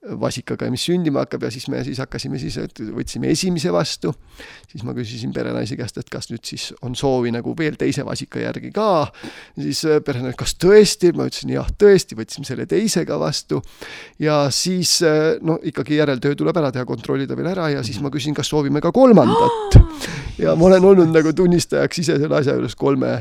vasikaga, 0.01 0.65
mis 0.73 0.81
sündima 0.87 1.21
hakkab 1.21 1.43
ja 1.45 1.51
siis 1.53 1.67
me 1.69 1.83
siis 1.85 1.99
hakkasime 2.01 2.39
siis, 2.41 2.55
et 2.57 2.79
võtsime 2.81 3.29
esimese 3.29 3.69
vastu, 3.73 4.09
siis 4.71 4.81
ma 4.87 4.95
küsisin 4.97 5.33
perenaise 5.35 5.77
käest, 5.77 5.99
et 6.01 6.09
kas 6.09 6.31
nüüd 6.31 6.41
siis 6.47 6.71
on 6.81 6.95
soovi 6.97 7.29
nagu 7.33 7.53
veel 7.57 7.77
teise 7.77 8.05
vasika 8.07 8.41
järgi 8.41 8.71
ka, 8.73 8.87
siis 9.59 9.83
äh, 9.85 9.99
perenaine, 10.05 10.33
kas 10.37 10.55
tõesti, 10.61 11.11
ma 11.17 11.27
ütlesin 11.29 11.53
jah, 11.53 11.69
tõesti, 11.69 12.17
võtsime 12.17 12.49
selle 12.49 12.65
teise 12.69 13.05
ka 13.05 13.19
vastu. 13.21 13.61
Ja 14.21 14.47
siis 14.53 14.97
äh, 15.05 15.35
no 15.45 15.59
ikkagi 15.61 15.99
järeltöö 15.99 16.39
tuleb 16.39 16.57
ära 16.57 16.73
teha, 16.73 16.87
kontrollida 16.89 17.37
veel 17.37 17.51
ära 17.53 17.69
ja 17.75 17.85
siis 17.85 18.01
ma 18.01 18.09
küsin, 18.13 18.33
kas 18.37 18.49
soovime 18.49 18.81
ka 18.81 18.93
kolmandat. 18.95 19.77
ja 20.41 20.57
ma 20.57 20.71
olen 20.71 20.89
olnud 20.93 21.13
nagu 21.13 21.35
tunnistajaks 21.37 22.01
ise 22.01 22.17
selle 22.17 22.41
asja 22.41 22.57
juures 22.57 22.75
kolme 22.79 23.13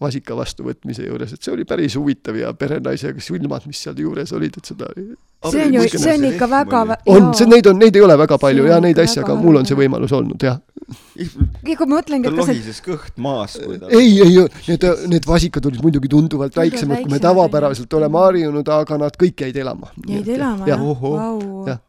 vasika 0.00 0.36
vastuvõtmise 0.36 1.06
juures, 1.06 1.32
et 1.32 1.42
see 1.42 1.52
oli 1.54 1.64
päris 1.68 1.94
huvitav 1.96 2.36
ja 2.36 2.52
perenaisega 2.52 3.22
silmad, 3.24 3.64
mis 3.68 3.80
seal 3.80 3.96
juures 4.00 4.32
olid, 4.36 4.58
et 4.60 4.68
seda 4.68 4.90
see 4.92 5.64
on 5.64 5.76
ju, 5.76 5.86
see 5.88 6.14
on 6.18 6.26
ikka 6.28 6.48
väga 6.50 6.82
on, 7.12 7.30
see, 7.36 7.48
neid 7.48 7.68
on, 7.70 7.78
neid 7.80 7.96
ei 7.96 8.04
ole 8.04 8.16
väga 8.20 8.36
palju 8.40 8.66
ja 8.68 8.76
neid 8.84 9.00
asju, 9.00 9.22
aga 9.24 9.36
mul 9.40 9.60
on 9.62 9.68
see 9.68 9.78
võimalus 9.78 10.12
olnud, 10.16 10.44
jah. 10.44 10.60
ja 11.16 11.78
kui 11.78 11.88
ma 11.88 11.94
mõtlengi, 11.94 12.28
et 12.28 12.36
kas 12.36 12.52
lohises 12.52 12.82
kõht 12.84 13.16
maas, 13.24 13.56
ei, 13.88 14.12
ei, 14.26 14.36
need, 14.68 14.86
need 15.14 15.28
vasikad 15.28 15.70
olid 15.70 15.80
muidugi 15.84 16.12
tunduvalt 16.12 16.60
väiksemad, 16.60 17.00
kui 17.06 17.16
me 17.16 17.22
tavapäraselt 17.22 17.98
oleme 18.00 18.24
harjunud, 18.26 18.72
aga 18.76 19.00
nad 19.06 19.16
kõik 19.16 19.46
jäid 19.46 19.60
elama. 19.64 19.92
jäid 20.04 20.28
elama, 20.36 20.68
jah? 20.68 21.80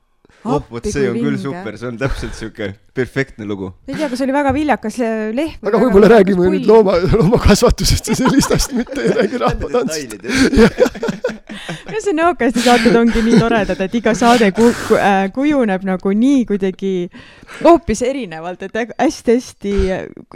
oh, 0.48 0.64
vot 0.72 0.88
see 0.88 1.10
on 1.12 1.20
küll 1.20 1.40
super, 1.42 1.76
see 1.76 1.92
on 1.92 2.00
täpselt 2.00 2.40
siuke 2.40 2.72
perfektne 2.98 3.48
lugu. 3.48 3.72
ei 3.88 3.96
tea, 3.96 4.10
kas 4.12 4.24
oli 4.26 4.36
väga 4.36 4.54
viljakas 4.56 5.00
lehm. 5.38 5.58
aga 5.62 5.82
võib-olla 5.86 6.12
räägime 6.18 6.52
nüüd 6.56 6.68
looma, 6.70 6.98
loomakasvatusest 7.20 8.12
ja 8.12 8.18
sellist 8.24 8.54
asja, 8.58 8.78
mitte 8.82 9.06
ei 9.06 9.16
räägi 9.22 9.44
rahvatantsust. 9.44 10.18
no 11.92 12.02
see 12.04 12.16
Nõokasti 12.18 12.64
saated 12.64 12.96
ongi 12.98 13.22
nii 13.26 13.40
toredad, 13.42 13.80
et 13.84 13.96
iga 14.00 14.14
saade 14.18 14.50
ku, 14.56 14.70
ku, 14.88 14.98
äh, 15.00 15.28
kujuneb 15.34 15.86
nagu 15.88 16.14
nii 16.16 16.46
kuidagi 16.50 16.94
hoopis 17.62 18.02
erinevalt, 18.08 18.64
et 18.68 18.94
hästi-hästi 18.98 19.74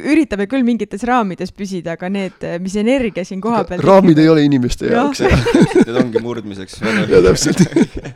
üritame 0.02 0.48
küll 0.52 0.66
mingites 0.68 1.04
raamides 1.08 1.54
püsida, 1.56 1.96
aga 1.98 2.10
need, 2.14 2.46
mis 2.64 2.78
energia 2.80 3.26
siin 3.28 3.42
kohapeal 3.44 3.84
raamid 3.86 4.22
ei 4.22 4.30
ole 4.32 4.46
inimeste 4.48 4.92
jaoks. 4.92 5.24
Need 5.82 5.98
ongi 5.98 6.24
murdmiseks. 6.24 6.80
ja 6.82 7.22
täpselt. 7.26 7.64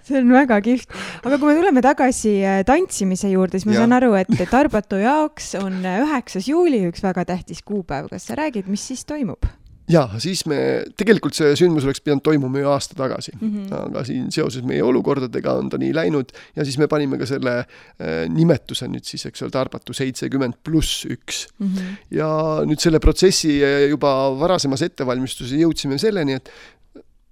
see 0.06 0.20
on 0.22 0.32
väga 0.34 0.60
kihvt. 0.66 0.90
aga 1.24 1.40
kui 1.40 1.52
me 1.52 1.58
tuleme 1.60 1.86
tagasi 1.86 2.36
äh, 2.44 2.62
tantsimise 2.68 3.32
juurde, 3.34 3.60
siis 3.60 3.70
ma 3.70 3.78
ja. 3.78 3.84
saan 3.84 3.98
aru, 3.98 4.14
et 4.20 4.35
Tarbatu 4.52 5.00
jaoks 5.02 5.54
on 5.62 5.82
üheksas 5.82 6.50
juuli 6.50 6.86
üks 6.90 7.04
väga 7.06 7.26
tähtis 7.26 7.62
kuupäev. 7.66 8.10
kas 8.12 8.28
sa 8.28 8.36
räägid, 8.40 8.68
mis 8.72 8.88
siis 8.88 9.06
toimub? 9.06 9.48
jaa, 9.92 10.20
siis 10.22 10.42
me, 10.50 10.58
tegelikult 10.98 11.38
see 11.38 11.52
sündmus 11.60 11.86
oleks 11.86 12.02
pidanud 12.02 12.24
toimuma 12.26 12.62
ju 12.62 12.70
aasta 12.72 12.98
tagasi 12.98 13.36
mm, 13.36 13.50
-hmm. 13.50 13.74
aga 13.90 14.04
siin 14.08 14.32
seoses 14.34 14.66
meie 14.66 14.84
olukordadega 14.84 15.54
on 15.60 15.70
ta 15.70 15.78
nii 15.78 15.94
läinud 15.94 16.34
ja 16.56 16.66
siis 16.66 16.78
me 16.82 16.88
panime 16.90 17.20
ka 17.22 17.28
selle 17.30 17.54
äh, 17.60 18.26
nimetuse 18.30 18.90
nüüd 18.90 19.06
siis, 19.06 19.26
eks 19.30 19.46
ole, 19.46 19.54
Tarbatu 19.54 19.94
seitsekümmend 19.94 20.58
pluss 20.64 21.06
üks 21.06 21.46
mm. 21.60 21.68
-hmm. 21.68 22.00
ja 22.18 22.30
nüüd 22.66 22.82
selle 22.82 23.00
protsessi 23.00 23.60
äh, 23.62 23.90
juba 23.90 24.10
varasemas 24.40 24.82
ettevalmistuses 24.82 25.54
jõudsime 25.60 26.00
selleni, 26.02 26.42
et 26.42 26.50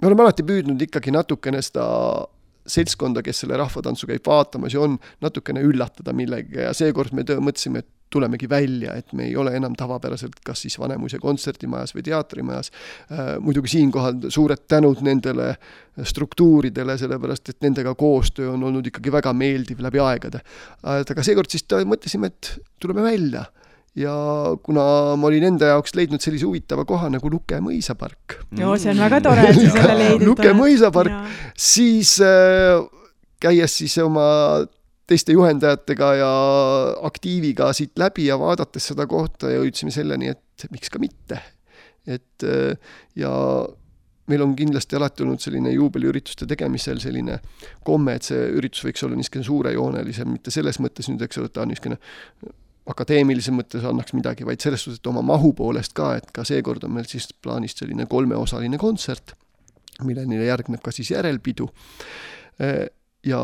me 0.01 0.07
oleme 0.07 0.21
alati 0.27 0.45
püüdnud 0.45 0.81
ikkagi 0.81 1.11
natukene 1.11 1.61
seda 1.61 1.87
seltskonda, 2.67 3.23
kes 3.23 3.43
selle 3.43 3.57
rahvatantsu 3.59 4.07
käib 4.09 4.25
vaatamas 4.27 4.75
ja 4.75 4.83
on, 4.83 4.97
natukene 5.21 5.63
üllatada 5.65 6.13
millegagi 6.15 6.63
ja 6.63 6.73
seekord 6.77 7.15
me 7.15 7.25
mõtlesime, 7.25 7.83
et 7.83 7.91
tulemegi 8.13 8.49
välja, 8.49 8.93
et 8.93 9.13
me 9.17 9.25
ei 9.25 9.35
ole 9.39 9.55
enam 9.57 9.73
tavapäraselt 9.77 10.37
kas 10.45 10.61
siis 10.65 10.77
Vanemuise 10.79 11.17
kontserdimajas 11.21 11.95
või 11.95 12.05
teatrimajas 12.05 12.69
äh,. 12.69 13.33
muidugi 13.41 13.73
siinkohal 13.73 14.29
suured 14.33 14.67
tänud 14.69 15.01
nendele 15.05 15.55
struktuuridele, 15.97 16.97
sellepärast 17.01 17.49
et 17.49 17.65
nendega 17.65 17.95
koostöö 17.97 18.51
on 18.53 18.67
olnud 18.69 18.91
ikkagi 18.91 19.11
väga 19.13 19.33
meeldiv 19.33 19.81
läbi 19.81 20.01
aegade. 20.03 20.43
aga 20.83 21.25
seekord 21.25 21.49
siis 21.49 21.65
mõtlesime, 21.89 22.29
et 22.29 22.53
tuleme 22.79 23.05
välja 23.05 23.47
ja 23.95 24.13
kuna 24.65 24.83
ma 25.19 25.29
olin 25.29 25.45
enda 25.51 25.73
jaoks 25.73 25.93
leidnud 25.97 26.23
sellise 26.23 26.47
huvitava 26.47 26.85
koha 26.89 27.11
nagu 27.13 27.29
Luke 27.29 27.59
mõisapark. 27.61 28.39
no 28.57 28.73
see 28.81 28.93
on 28.93 29.01
väga 29.05 29.19
tore, 29.25 29.45
et 29.49 29.59
sa 29.59 29.73
selle 29.75 29.97
leidnud 29.99 30.15
oled. 30.17 30.29
Luke 30.31 30.53
mõisapark, 30.57 31.35
siis 31.53 32.15
äh, 32.25 32.81
käies 33.43 33.77
siis 33.83 33.97
oma 34.01 34.25
teiste 35.09 35.35
juhendajatega 35.35 36.09
ja 36.15 36.31
aktiiviga 37.05 37.69
siit 37.75 37.99
läbi 37.99 38.29
ja 38.29 38.39
vaadates 38.39 38.89
seda 38.93 39.05
kohta 39.09 39.51
jõudsime 39.51 39.93
selleni, 39.93 40.31
et 40.33 40.67
miks 40.73 40.89
ka 40.89 41.01
mitte. 41.01 41.41
et 42.07 42.43
äh, 42.43 42.73
ja 43.15 43.31
meil 44.27 44.41
on 44.41 44.55
kindlasti 44.55 44.95
alati 44.95 45.23
olnud 45.23 45.41
selline 45.43 45.71
juubeliürituste 45.75 46.47
tegemisel 46.47 46.99
selline 47.03 47.37
komme, 47.85 48.17
et 48.17 48.25
see 48.25 48.41
üritus 48.57 48.83
võiks 48.87 49.03
olla 49.05 49.19
niisugune 49.19 49.45
suurejoonelisem, 49.45 50.29
mitte 50.31 50.51
selles 50.51 50.79
mõttes 50.83 51.11
nüüd, 51.11 51.21
eks 51.25 51.39
ole, 51.39 51.51
et 51.51 51.55
ta 51.55 51.65
on 51.65 51.73
niisugune 51.73 51.99
akadeemilises 52.89 53.53
mõttes 53.55 53.85
annaks 53.87 54.13
midagi, 54.13 54.45
vaid 54.47 54.61
selles 54.63 54.83
suhtes, 54.83 54.99
et 54.99 55.07
oma 55.07 55.23
mahu 55.25 55.53
poolest 55.57 55.95
ka, 55.97 56.13
et 56.19 56.31
ka 56.35 56.45
seekord 56.47 56.83
on 56.83 56.93
meil 56.97 57.07
siis 57.09 57.29
plaanis 57.41 57.77
selline 57.79 58.05
kolmeosaline 58.11 58.79
kontsert, 58.81 59.35
milleni 60.03 60.41
järgneb 60.41 60.83
ka 60.83 60.91
siis 60.91 61.13
järelpidu. 61.13 61.69
ja 63.25 63.39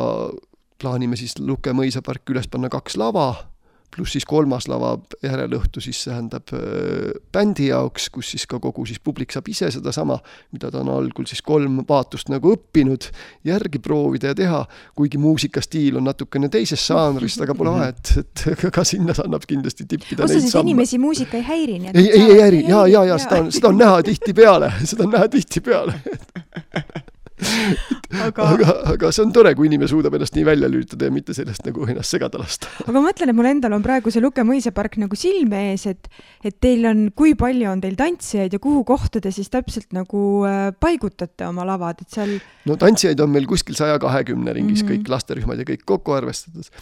plaanime 0.82 1.16
siis 1.18 1.40
Luke 1.40 1.72
mõisaparki 1.74 2.34
üles 2.34 2.48
panna 2.48 2.70
kaks 2.70 2.98
lava 2.98 3.49
pluss 3.96 4.14
siis 4.16 4.26
kolmas 4.28 4.68
lava 4.70 4.94
järelõhtu 5.24 5.82
siis 5.84 6.02
tähendab 6.06 6.54
äh, 6.54 7.10
bändi 7.34 7.70
jaoks, 7.70 8.10
kus 8.14 8.34
siis 8.36 8.46
ka 8.50 8.60
kogu 8.62 8.86
siis 8.90 9.02
publik 9.04 9.34
saab 9.34 9.50
ise 9.52 9.72
sedasama, 9.74 10.20
mida 10.54 10.72
ta 10.72 10.84
on 10.84 10.92
algul 10.94 11.28
siis 11.30 11.42
kolm 11.46 11.82
vaatust 11.90 12.30
nagu 12.34 12.54
õppinud, 12.56 13.10
järgi 13.48 13.82
proovida 13.84 14.34
ja 14.34 14.38
teha, 14.38 14.64
kuigi 14.98 15.22
muusikastiil 15.22 16.00
on 16.00 16.10
natukene 16.10 16.52
teisest 16.54 16.90
žanrist, 16.92 17.42
aga 17.46 17.58
pole 17.58 17.76
vahet, 17.76 18.14
et 18.22 18.46
ka 18.76 18.86
sinna 18.88 19.16
annab 19.26 19.46
kindlasti 19.50 19.88
tippida 19.90 20.28
samme. 20.30 20.64
inimesi 20.64 21.02
muusika 21.02 21.40
ei 21.40 21.46
häiri, 21.50 21.80
nii 21.84 21.94
et 21.94 22.02
ei, 22.02 22.10
ei, 22.10 22.26
ei 22.36 22.42
häiri, 22.46 22.64
jaa, 22.70 22.88
jaa, 22.88 23.06
jaa, 23.14 23.22
seda 23.26 23.44
on, 23.44 23.54
seda 23.56 23.74
on 23.74 23.80
näha 23.82 24.02
tihtipeale, 24.06 24.74
seda 24.92 25.08
on 25.08 25.16
näha 25.18 25.32
tihtipeale 25.34 25.98
aga, 28.28 28.46
aga, 28.56 28.76
aga 28.94 29.12
see 29.16 29.24
on 29.26 29.34
tore, 29.36 29.54
kui 29.58 29.70
inimene 29.70 29.90
suudab 29.92 30.16
ennast 30.18 30.36
nii 30.38 30.46
välja 30.48 30.70
lülitada 30.72 31.10
ja 31.10 31.14
mitte 31.14 31.36
sellest 31.38 31.66
nagu 31.68 31.86
ennast 31.88 32.16
segada 32.16 32.42
lasta. 32.42 32.70
aga 32.84 32.96
ma 32.96 33.04
mõtlen, 33.06 33.32
et 33.32 33.38
mul 33.38 33.50
endal 33.50 33.76
on 33.78 33.86
praegu 33.86 34.14
see 34.14 34.24
Luke 34.24 34.44
mõisapark 34.48 35.00
nagu 35.02 35.20
silme 35.20 35.62
ees, 35.72 35.86
et, 35.92 36.10
et 36.46 36.58
teil 36.62 36.88
on, 36.90 37.06
kui 37.16 37.36
palju 37.40 37.70
on 37.72 37.84
teil 37.84 37.98
tantsijaid 38.00 38.56
ja 38.56 38.62
kuhu 38.64 38.84
kohta 38.88 39.22
te 39.24 39.34
siis 39.36 39.52
täpselt 39.54 39.94
nagu 39.96 40.24
äh, 40.50 40.70
paigutate 40.80 41.48
oma 41.48 41.68
lavad, 41.68 42.04
et 42.04 42.20
seal 42.20 42.36
no 42.70 42.80
tantsijaid 42.80 43.20
on 43.24 43.32
meil 43.34 43.48
kuskil 43.50 43.78
saja 43.80 44.00
kahekümne 44.02 44.54
ringis 44.58 44.84
mm 44.84 44.90
-hmm. 44.90 45.06
kõik 45.06 45.16
lasterühmad 45.16 45.64
ja 45.64 45.70
kõik 45.70 45.86
kokku 45.88 46.18
arvestades 46.18 46.74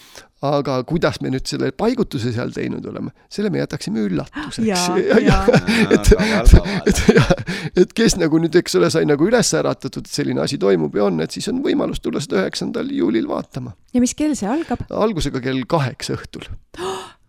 aga 0.45 0.75
kuidas 0.85 1.17
me 1.21 1.31
nüüd 1.33 1.47
selle 1.49 1.71
paigutuse 1.73 2.29
seal 2.33 2.51
teinud 2.53 2.85
oleme, 2.85 3.09
selle 3.33 3.49
me 3.49 3.57
jätaksime 3.63 4.03
üllatuseks. 4.05 4.83
et, 5.95 6.11
et, 6.13 7.01
et, 7.09 7.47
et 7.81 7.93
kes 7.97 8.17
nagu 8.21 8.37
nüüd, 8.41 8.53
eks 8.61 8.77
ole, 8.77 8.91
sai 8.93 9.07
nagu 9.09 9.25
üles 9.25 9.49
äratatud, 9.57 10.05
et 10.05 10.13
selline 10.13 10.43
asi 10.43 10.46
toimub 10.55 10.95
ja 10.95 11.03
on, 11.09 11.19
et 11.19 11.35
siis 11.35 11.49
on 11.51 11.59
võimalus 11.65 11.99
tulla 11.99 12.21
seda 12.23 12.39
üheksandal 12.45 12.87
juulil 12.95 13.27
vaatama. 13.27 13.75
ja 13.93 14.03
mis 14.03 14.15
kell 14.15 14.35
see 14.39 14.47
algab? 14.47 14.87
algusega 14.89 15.43
kell 15.43 15.67
kaheksa 15.67 16.15
õhtul. 16.15 16.47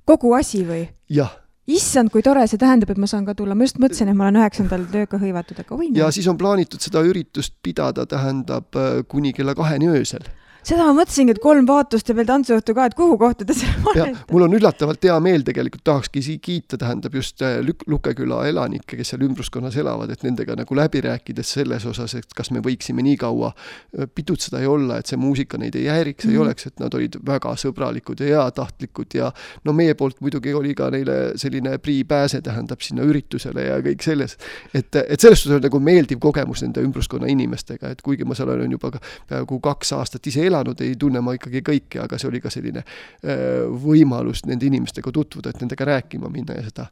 kogu 0.07 0.33
asi 0.39 0.63
või? 0.69 0.87
jah 1.11 1.35
issand, 1.69 2.09
kui 2.09 2.23
tore, 2.25 2.47
see 2.49 2.57
tähendab, 2.61 2.95
et 2.95 3.01
ma 3.03 3.07
saan 3.11 3.27
ka 3.27 3.35
tulla, 3.37 3.53
ma 3.59 3.67
just 3.67 3.77
mõtlesin, 3.83 4.09
et 4.09 4.17
ma 4.17 4.29
olen 4.29 4.39
üheksandal 4.41 4.87
tööga 4.89 5.19
hõivatud, 5.21 5.59
aga 5.61 5.77
oi. 5.77 5.91
ja 5.99 6.09
siis 6.15 6.31
on 6.31 6.39
plaanitud 6.41 6.81
seda 6.81 7.03
üritust 7.05 7.59
pidada, 7.63 8.07
tähendab 8.09 8.79
kuni 9.11 9.35
kella 9.37 9.59
kaheni 9.59 9.91
öösel 9.91 10.25
seda 10.69 10.85
ma 10.89 10.95
mõtlesingi, 10.99 11.33
et 11.35 11.41
kolm 11.43 11.67
vaatust 11.69 12.11
ja 12.11 12.15
veel 12.17 12.29
tantsuõhtu 12.29 12.75
ka, 12.77 12.89
et 12.91 12.97
kuhu 12.99 13.17
kohta 13.21 13.47
te 13.49 13.57
selle 13.57 13.81
panete? 13.85 14.25
mul 14.33 14.45
on 14.45 14.57
üllatavalt 14.59 15.05
hea 15.09 15.17
meel 15.25 15.45
tegelikult, 15.47 15.85
tahakski 15.87 16.39
kiita, 16.45 16.79
tähendab 16.81 17.15
just 17.17 17.43
äh, 17.43 17.59
Lük-, 17.65 17.87
Lukeküla 17.89 18.43
elanikke, 18.51 18.99
kes 18.99 19.15
seal 19.15 19.25
ümbruskonnas 19.25 19.79
elavad, 19.81 20.13
et 20.13 20.25
nendega 20.27 20.57
nagu 20.59 20.77
läbi 20.77 21.03
rääkides 21.05 21.55
selles 21.57 21.87
osas, 21.89 22.15
et 22.19 22.37
kas 22.37 22.53
me 22.55 22.63
võiksime 22.65 23.05
nii 23.07 23.17
kaua 23.21 23.53
äh, 23.55 24.09
pidutseda 24.15 24.61
ja 24.63 24.71
olla, 24.71 24.99
et 25.01 25.11
see 25.11 25.21
muusika 25.21 25.61
neid 25.61 25.79
ei 25.79 25.89
häiriks 25.89 26.27
mm, 26.27 26.29
-hmm. 26.29 26.35
ei 26.35 26.39
mhm. 26.39 26.47
oleks, 26.47 26.67
et 26.67 26.85
nad 26.85 26.95
olid 26.95 27.17
väga 27.27 27.55
sõbralikud 27.65 28.21
ja 28.25 28.43
heatahtlikud 28.43 29.17
ja 29.17 29.33
no 29.65 29.73
meie 29.73 29.95
poolt 29.95 30.21
muidugi 30.21 30.55
oli 30.55 30.75
ka 30.75 30.91
neile 30.93 31.19
selline 31.37 31.79
priipääse, 31.79 32.43
tähendab, 32.45 32.85
sinna 32.85 33.07
üritusele 33.09 33.65
ja 33.71 33.81
kõik 33.85 34.05
selles. 34.05 34.37
et, 34.75 34.95
et 34.97 35.21
selles 35.21 35.43
suhtes 35.43 35.57
on 35.57 35.65
nagu 35.65 35.81
meeldiv 35.81 36.21
kogemus 36.21 36.63
nende 36.63 36.83
ümbruskonna 36.85 37.27
inimestega, 37.31 37.95
et 37.95 38.03
kuigi 38.03 38.25
ma 38.25 38.35
seal 38.35 38.53
olen 38.53 38.73
juba 38.77 38.93
peaaegu 39.29 39.61
kaks 39.61 39.93
aastat 39.97 40.27
ise 40.27 40.47
elanud, 40.47 40.58
elanud, 40.59 40.83
ei 40.85 40.99
tunne 41.01 41.23
ma 41.25 41.37
ikkagi 41.39 41.63
kõiki, 41.67 42.03
aga 42.03 42.19
see 42.19 42.31
oli 42.31 42.43
ka 42.45 42.53
selline 42.53 42.83
äh, 42.83 43.65
võimalus 43.87 44.45
nende 44.49 44.69
inimestega 44.69 45.15
tutvuda, 45.15 45.55
et 45.55 45.65
nendega 45.65 45.89
rääkima 45.95 46.31
minna 46.33 46.59
ja 46.59 46.67
seda 46.69 46.89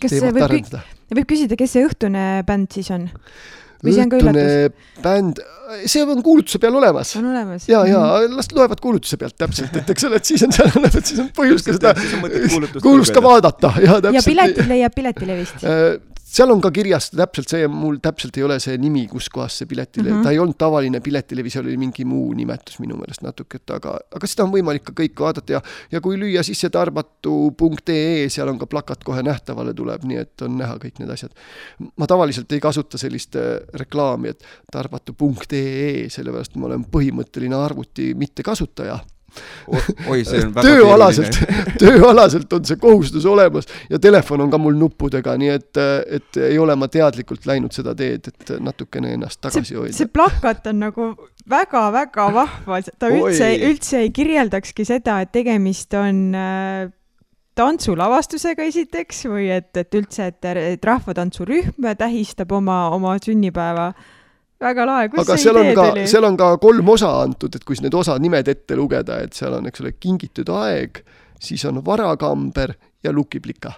kas 0.00 0.14
see 0.16 0.28
võib, 0.28 0.44
arendada. 0.46 0.84
võib 1.12 1.30
küsida, 1.30 1.58
kes 1.58 1.74
see 1.76 1.88
õhtune 1.88 2.26
bänd 2.48 2.76
siis 2.76 2.90
on? 2.94 3.08
või 3.80 3.94
see 3.96 4.04
on 4.04 4.12
ka 4.12 4.20
üllatus? 4.20 4.92
bänd, 5.04 5.40
see 5.88 6.04
on 6.04 6.22
kuulutuse 6.24 6.60
peal 6.62 6.76
olemas. 6.80 7.12
on 7.20 7.30
olemas? 7.32 7.66
ja, 7.70 7.82
ja 7.88 8.00
mhm. 8.00 8.36
las 8.38 8.50
loevad 8.56 8.82
kuulutuse 8.82 9.18
pealt 9.20 9.36
täpselt, 9.40 9.76
et 9.80 9.92
eks 9.94 10.08
ole, 10.08 10.20
et 10.20 10.32
siis 10.32 10.44
on 10.46 10.54
seal, 10.56 10.72
siis 11.00 11.22
on 11.22 11.30
põhjust 11.36 11.68
ka 11.68 11.76
seda 11.78 11.94
kuulust 12.86 13.16
ka 13.16 13.24
vaadata 13.24 13.74
ja 13.80 13.98
täpselt. 13.98 14.16
ja 14.18 14.24
piletid 14.26 14.70
leiab 14.70 14.96
Piletilevist 14.96 15.64
äh, 15.64 15.96
seal 16.30 16.52
on 16.52 16.60
ka 16.62 16.70
kirjas 16.74 17.10
täpselt 17.10 17.50
see, 17.50 17.66
mul 17.70 17.98
täpselt 18.02 18.36
ei 18.38 18.44
ole 18.46 18.58
see 18.62 18.76
nimi, 18.80 19.02
kus 19.10 19.28
kohas 19.32 19.56
see 19.60 19.68
piletilevi 19.70 20.12
mm, 20.12 20.20
-hmm. 20.20 20.26
ta 20.26 20.34
ei 20.34 20.38
olnud 20.38 20.58
tavaline 20.58 21.00
piletilevi, 21.02 21.50
seal 21.50 21.66
oli 21.66 21.76
mingi 21.80 22.04
muu 22.04 22.32
nimetus 22.38 22.78
minu 22.82 22.98
meelest 23.00 23.24
natuke, 23.26 23.60
et 23.60 23.74
aga, 23.74 23.96
aga 24.16 24.30
seda 24.30 24.46
on 24.46 24.54
võimalik 24.54 24.86
ka 24.86 24.94
kõike 25.02 25.26
vaadata 25.26 25.58
ja, 25.58 25.62
ja 25.92 26.00
kui 26.04 26.18
lüüa 26.20 26.44
sisse 26.46 26.70
tarbatu.ee, 26.70 28.28
seal 28.30 28.52
on 28.52 28.58
ka 28.60 28.70
plakat 28.70 29.04
kohe 29.04 29.24
nähtavale 29.26 29.74
tuleb, 29.74 30.06
nii 30.06 30.22
et 30.22 30.46
on 30.46 30.58
näha 30.60 30.78
kõik 30.82 31.02
need 31.02 31.10
asjad. 31.10 31.34
ma 31.96 32.06
tavaliselt 32.06 32.52
ei 32.52 32.60
kasuta 32.60 32.98
sellist 32.98 33.36
äh, 33.36 33.56
reklaami, 33.84 34.34
et 34.34 34.44
tarbatu.ee, 34.72 36.08
sellepärast 36.08 36.56
ma 36.56 36.70
olen 36.70 36.86
põhimõtteline 36.90 37.58
arvuti 37.58 38.12
mittekasutaja 38.14 39.00
oi, 39.70 40.22
see 40.24 40.42
on 40.44 40.54
väga 40.56 40.66
tööalaselt, 40.66 41.40
tööalaselt 41.82 42.52
on 42.56 42.68
see 42.68 42.80
kohustus 42.80 43.26
olemas 43.28 43.68
ja 43.90 44.00
telefon 44.02 44.46
on 44.46 44.52
ka 44.52 44.60
mul 44.60 44.78
nuppudega, 44.80 45.36
nii 45.40 45.52
et, 45.54 45.82
et 46.20 46.40
ei 46.50 46.58
ole 46.60 46.76
ma 46.78 46.88
teadlikult 46.92 47.48
läinud 47.50 47.74
seda 47.76 47.94
teed, 47.98 48.30
et 48.32 48.54
natukene 48.60 49.14
ennast 49.16 49.40
tagasi 49.44 49.78
hoida. 49.78 49.96
see 49.96 50.10
plakat 50.10 50.70
on 50.72 50.80
nagu 50.86 51.10
väga-väga 51.50 52.30
vahva, 52.34 52.80
ta 52.98 53.10
üldse, 53.10 53.50
üldse 53.70 54.04
ei 54.04 54.14
kirjeldakski 54.14 54.86
seda, 54.86 55.20
et 55.24 55.32
tegemist 55.34 55.94
on 55.98 56.22
äh, 56.36 56.88
tantsulavastusega 57.58 58.64
esiteks 58.70 59.24
või 59.30 59.50
et, 59.52 59.72
et 59.76 59.98
üldse, 59.98 60.30
et, 60.30 60.48
et 60.74 60.86
rahvatantsurühm 60.86 61.90
tähistab 61.98 62.52
oma, 62.56 62.86
oma 62.94 63.16
sünnipäeva 63.22 63.90
väga 64.60 64.86
lahe, 64.86 65.08
kus 65.08 65.24
aga 65.24 65.36
see 65.40 65.52
idee 65.54 65.74
tuli? 65.76 66.06
seal 66.10 66.26
on 66.28 66.36
ka 66.40 66.52
kolm 66.62 66.88
osa 66.94 67.12
antud, 67.22 67.54
et 67.56 67.64
kui 67.64 67.78
need 67.82 67.94
osad 67.96 68.22
nimed 68.22 68.48
ette 68.48 68.76
lugeda, 68.78 69.20
et 69.24 69.36
seal 69.36 69.56
on, 69.58 69.68
eks 69.70 69.84
ole, 69.84 69.94
Kingitud 70.00 70.50
aeg, 70.60 71.02
siis 71.40 71.64
on 71.68 71.80
Varakamber 71.84 72.74
ja 73.04 73.12
Lukiplika 73.12 73.72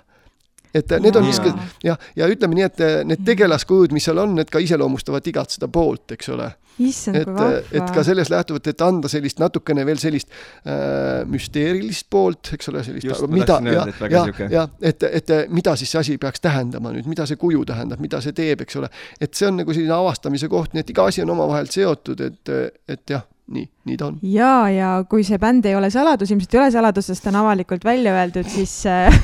et 0.75 0.97
need 1.03 1.17
on 1.17 1.27
niisugused 1.27 1.85
jah, 1.85 2.01
ja 2.17 2.29
ütleme 2.31 2.59
nii, 2.59 2.67
et 2.69 2.83
need 3.09 3.23
tegelaskujud, 3.27 3.95
mis 3.95 4.05
seal 4.09 4.21
on, 4.23 4.37
need 4.39 4.51
ka 4.53 4.63
iseloomustavad 4.63 5.27
igat 5.29 5.57
seda 5.57 5.69
poolt, 5.73 6.15
eks 6.17 6.33
ole. 6.33 6.49
Et, 6.81 7.29
et 7.77 7.91
ka 7.93 8.03
sellest 8.07 8.33
lähtuvalt, 8.33 8.71
et 8.73 8.85
anda 8.85 9.09
sellist 9.13 9.43
natukene 9.43 9.85
veel 9.85 9.99
sellist 10.01 10.31
äh, 10.33 11.21
müsteerilist 11.29 12.09
poolt, 12.11 12.55
eks 12.57 12.71
ole, 12.73 12.85
sellist, 12.87 13.27
mida, 13.29 13.59
ja, 13.69 13.85
ja, 14.09 14.23
ja 14.51 14.63
et, 14.81 15.05
et 15.05 15.35
mida 15.53 15.77
siis 15.77 15.93
see 15.93 16.01
asi 16.01 16.17
peaks 16.23 16.41
tähendama 16.41 16.95
nüüd, 16.95 17.11
mida 17.13 17.27
see 17.29 17.37
kuju 17.41 17.67
tähendab, 17.69 18.01
mida 18.01 18.23
see 18.25 18.33
teeb, 18.37 18.65
eks 18.65 18.81
ole. 18.81 18.89
et 19.21 19.37
see 19.37 19.51
on 19.51 19.61
nagu 19.61 19.77
selline 19.77 19.95
avastamise 19.99 20.49
koht, 20.53 20.73
nii 20.73 20.87
et 20.87 20.95
iga 20.97 21.07
asi 21.13 21.27
on 21.27 21.35
omavahel 21.37 21.69
seotud, 21.73 22.25
et, 22.25 22.57
et 22.89 23.17
jah 23.17 23.29
nii, 23.53 23.67
nii 23.89 23.99
ta 24.01 24.09
on. 24.11 24.19
ja, 24.27 24.53
ja 24.73 24.91
kui 25.09 25.25
see 25.27 25.39
bänd 25.43 25.67
ei 25.69 25.77
ole 25.79 25.91
saladus, 25.93 26.33
ilmselt 26.33 26.55
ei 26.57 26.63
ole 26.63 26.71
saladus, 26.75 27.09
sest 27.11 27.25
ta 27.25 27.33
on 27.33 27.41
avalikult 27.43 27.85
välja 27.87 28.15
öeldud, 28.17 28.49
siis 28.51 28.75
äh, 28.91 29.15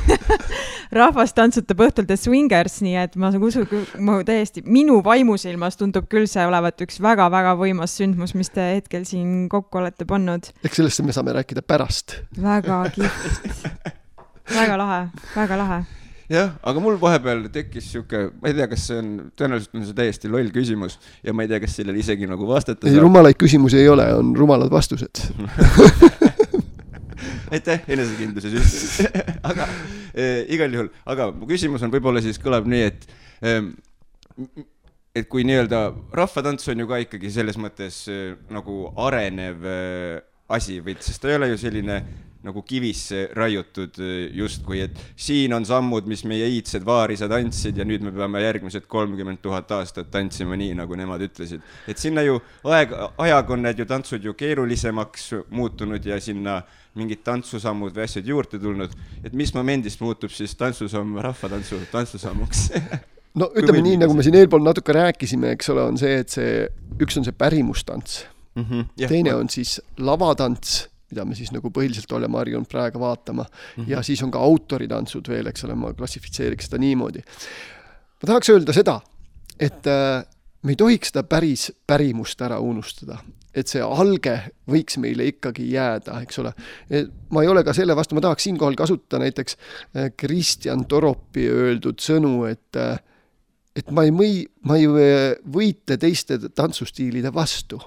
rahvas 1.01 1.35
tantsutab 1.37 1.83
õhtul 1.89 2.09
The 2.09 2.19
Swingers, 2.21 2.81
nii 2.85 2.97
et 3.03 3.19
ma 3.21 3.33
usun, 3.33 3.69
ma 4.05 4.21
täiesti, 4.27 4.65
minu 4.67 5.01
vaimusilmas 5.05 5.79
tundub 5.81 6.09
küll 6.13 6.29
see 6.31 6.47
olevat 6.49 6.81
üks 6.85 7.01
väga-väga 7.05 7.55
võimas 7.61 7.97
sündmus, 7.99 8.35
mis 8.39 8.53
te 8.55 8.73
hetkel 8.79 9.07
siin 9.09 9.49
kokku 9.53 9.83
olete 9.83 10.09
pannud. 10.09 10.53
eks 10.65 10.81
sellest 10.81 11.05
me 11.07 11.17
saame 11.17 11.37
rääkida 11.41 11.65
pärast. 11.67 12.21
väga 12.43 12.83
kihvt 12.95 13.55
väga 14.55 14.77
lahe, 14.81 15.01
väga 15.37 15.61
lahe 15.61 15.81
jah, 16.33 16.55
aga 16.63 16.83
mul 16.85 16.99
vahepeal 17.01 17.47
tekkis 17.53 17.91
sihuke, 17.93 18.29
ma 18.41 18.51
ei 18.51 18.57
tea, 18.59 18.69
kas 18.71 18.87
see 18.91 19.01
on, 19.01 19.11
tõenäoliselt 19.39 19.79
on 19.79 19.87
see 19.89 19.99
täiesti 19.99 20.31
loll 20.33 20.53
küsimus 20.55 20.99
ja 21.25 21.35
ma 21.37 21.45
ei 21.45 21.53
tea, 21.53 21.61
kas 21.65 21.77
sellele 21.79 22.03
isegi 22.03 22.29
nagu 22.29 22.49
vastata 22.49 22.85
saab. 22.85 22.95
ei, 22.95 23.03
rumalaid 23.03 23.39
küsimusi 23.41 23.81
ei 23.81 23.89
ole, 23.93 24.07
on 24.19 24.35
rumalad 24.37 24.73
vastused. 24.73 25.23
Aitäh! 27.55 27.81
Enesekindluse 27.89 28.51
süst. 28.53 29.07
Aga 29.51 29.65
äh, 30.13 30.45
igal 30.53 30.75
juhul, 30.75 30.91
aga 31.09 31.31
mu 31.33 31.49
küsimus 31.49 31.83
on 31.85 31.93
võib-olla 31.93 32.21
siis 32.25 32.37
kõlab 32.43 32.69
nii, 32.69 32.91
et 32.91 33.07
ähm, 33.49 33.73
et 35.17 35.27
kui 35.33 35.45
nii-öelda 35.49 35.81
rahvatants 36.15 36.69
on 36.71 36.85
ju 36.85 36.89
ka 36.91 37.01
ikkagi 37.03 37.31
selles 37.33 37.57
mõttes 37.61 38.03
äh, 38.13 38.35
nagu 38.53 38.91
arenev 39.07 39.65
äh, 39.65 40.21
asi 40.53 40.79
või, 40.85 40.97
sest 41.05 41.23
ta 41.23 41.33
ei 41.33 41.39
ole 41.39 41.51
ju 41.53 41.61
selline 41.61 42.03
nagu 42.49 42.63
kivisse 42.67 43.27
raiutud 43.37 44.01
eh, 44.03 44.17
justkui, 44.39 44.81
et 44.87 44.99
siin 45.17 45.55
on 45.57 45.67
sammud, 45.69 46.09
mis 46.11 46.25
meie 46.29 46.49
iidsed 46.57 46.87
vaarisad 46.87 47.33
andsid 47.37 47.79
ja 47.79 47.87
nüüd 47.89 48.07
me 48.07 48.13
peame 48.15 48.43
järgmised 48.43 48.89
kolmkümmend 48.91 49.43
tuhat 49.45 49.71
aastat 49.79 50.11
tantsima 50.15 50.57
nii, 50.59 50.75
nagu 50.79 50.99
nemad 50.99 51.23
ütlesid. 51.29 51.65
et 51.89 52.01
sinna 52.01 52.25
ju 52.27 52.41
aeg, 52.69 52.95
ajaga 53.19 53.57
on 53.57 53.65
need 53.69 53.83
ju 53.83 53.89
tantsud 53.89 54.25
ju 54.25 54.35
keerulisemaks 54.39 55.31
muutunud 55.51 56.05
ja 56.07 56.21
sinna 56.21 56.63
mingid 56.99 57.23
tantsusammud 57.27 57.95
või 57.95 58.07
asjad 58.07 58.27
juurde 58.27 58.59
tulnud, 58.63 58.95
et 59.23 59.37
mis 59.37 59.53
momendist 59.55 60.03
muutub 60.03 60.33
siis 60.35 60.57
tantsusamm 60.59 61.21
rahvatantsu 61.23 61.81
tantsusammuks? 61.93 62.69
No 63.39 63.51
ütleme 63.59 63.83
nii, 63.85 64.01
nagu 64.03 64.17
me 64.17 64.25
siin 64.27 64.39
eelpool 64.39 64.65
natuke 64.65 64.97
rääkisime, 64.97 65.55
eks 65.57 65.73
ole, 65.75 65.85
on 65.93 66.01
see, 66.01 66.19
et 66.25 66.35
see, 66.35 66.65
üks 66.99 67.21
on 67.21 67.27
see 67.29 67.37
pärimustants 67.37 68.23
mm, 68.57 68.65
-hmm, 68.65 68.87
jah, 69.05 69.13
teine 69.13 69.35
on 69.39 69.51
siis 69.53 69.79
lavatants 69.99 70.87
mida 71.11 71.25
me 71.25 71.37
siis 71.39 71.53
nagu 71.55 71.71
põhiliselt 71.75 72.13
oleme 72.17 72.39
harjunud 72.41 72.69
praegu 72.71 73.01
vaatama 73.01 73.45
mm. 73.45 73.51
-hmm. 73.83 73.91
ja 73.91 74.03
siis 74.03 74.23
on 74.23 74.31
ka 74.31 74.43
autoritantsud 74.45 75.29
veel, 75.29 75.47
eks 75.47 75.65
ole, 75.65 75.75
ma 75.75 75.93
klassifitseeriks 75.97 76.69
seda 76.69 76.81
niimoodi. 76.83 77.25
ma 78.23 78.27
tahaks 78.27 78.51
öelda 78.55 78.73
seda, 78.77 79.01
et 79.61 79.87
äh, 79.87 80.25
me 80.63 80.73
ei 80.73 80.77
tohiks 80.77 81.13
seda 81.13 81.23
päris 81.23 81.71
pärimust 81.87 82.41
ära 82.43 82.59
unustada, 82.61 83.19
et 83.55 83.69
see 83.69 83.83
alge 83.83 84.37
võiks 84.71 84.99
meile 85.01 85.27
ikkagi 85.33 85.71
jääda, 85.73 86.21
eks 86.23 86.39
ole. 86.39 86.53
ma 87.31 87.43
ei 87.43 87.49
ole 87.49 87.65
ka 87.65 87.73
selle 87.73 87.97
vastu, 87.97 88.15
ma 88.15 88.21
tahaks 88.21 88.49
siinkohal 88.49 88.77
kasutada 88.77 89.25
näiteks 89.25 89.57
äh, 89.57 90.11
Kristjan 90.17 90.85
Toropi 90.85 91.49
öeldud 91.49 92.01
sõnu, 92.05 92.45
et 92.51 92.77
äh, 92.77 92.99
et 93.79 93.91
ma 93.95 94.03
ei 94.03 94.11
mõi-, 94.11 94.49
ma 94.67 94.77
ei 94.77 94.89
võitle 95.47 95.97
teiste 95.97 96.39
tantsustiilide 96.51 97.31
vastu 97.35 97.79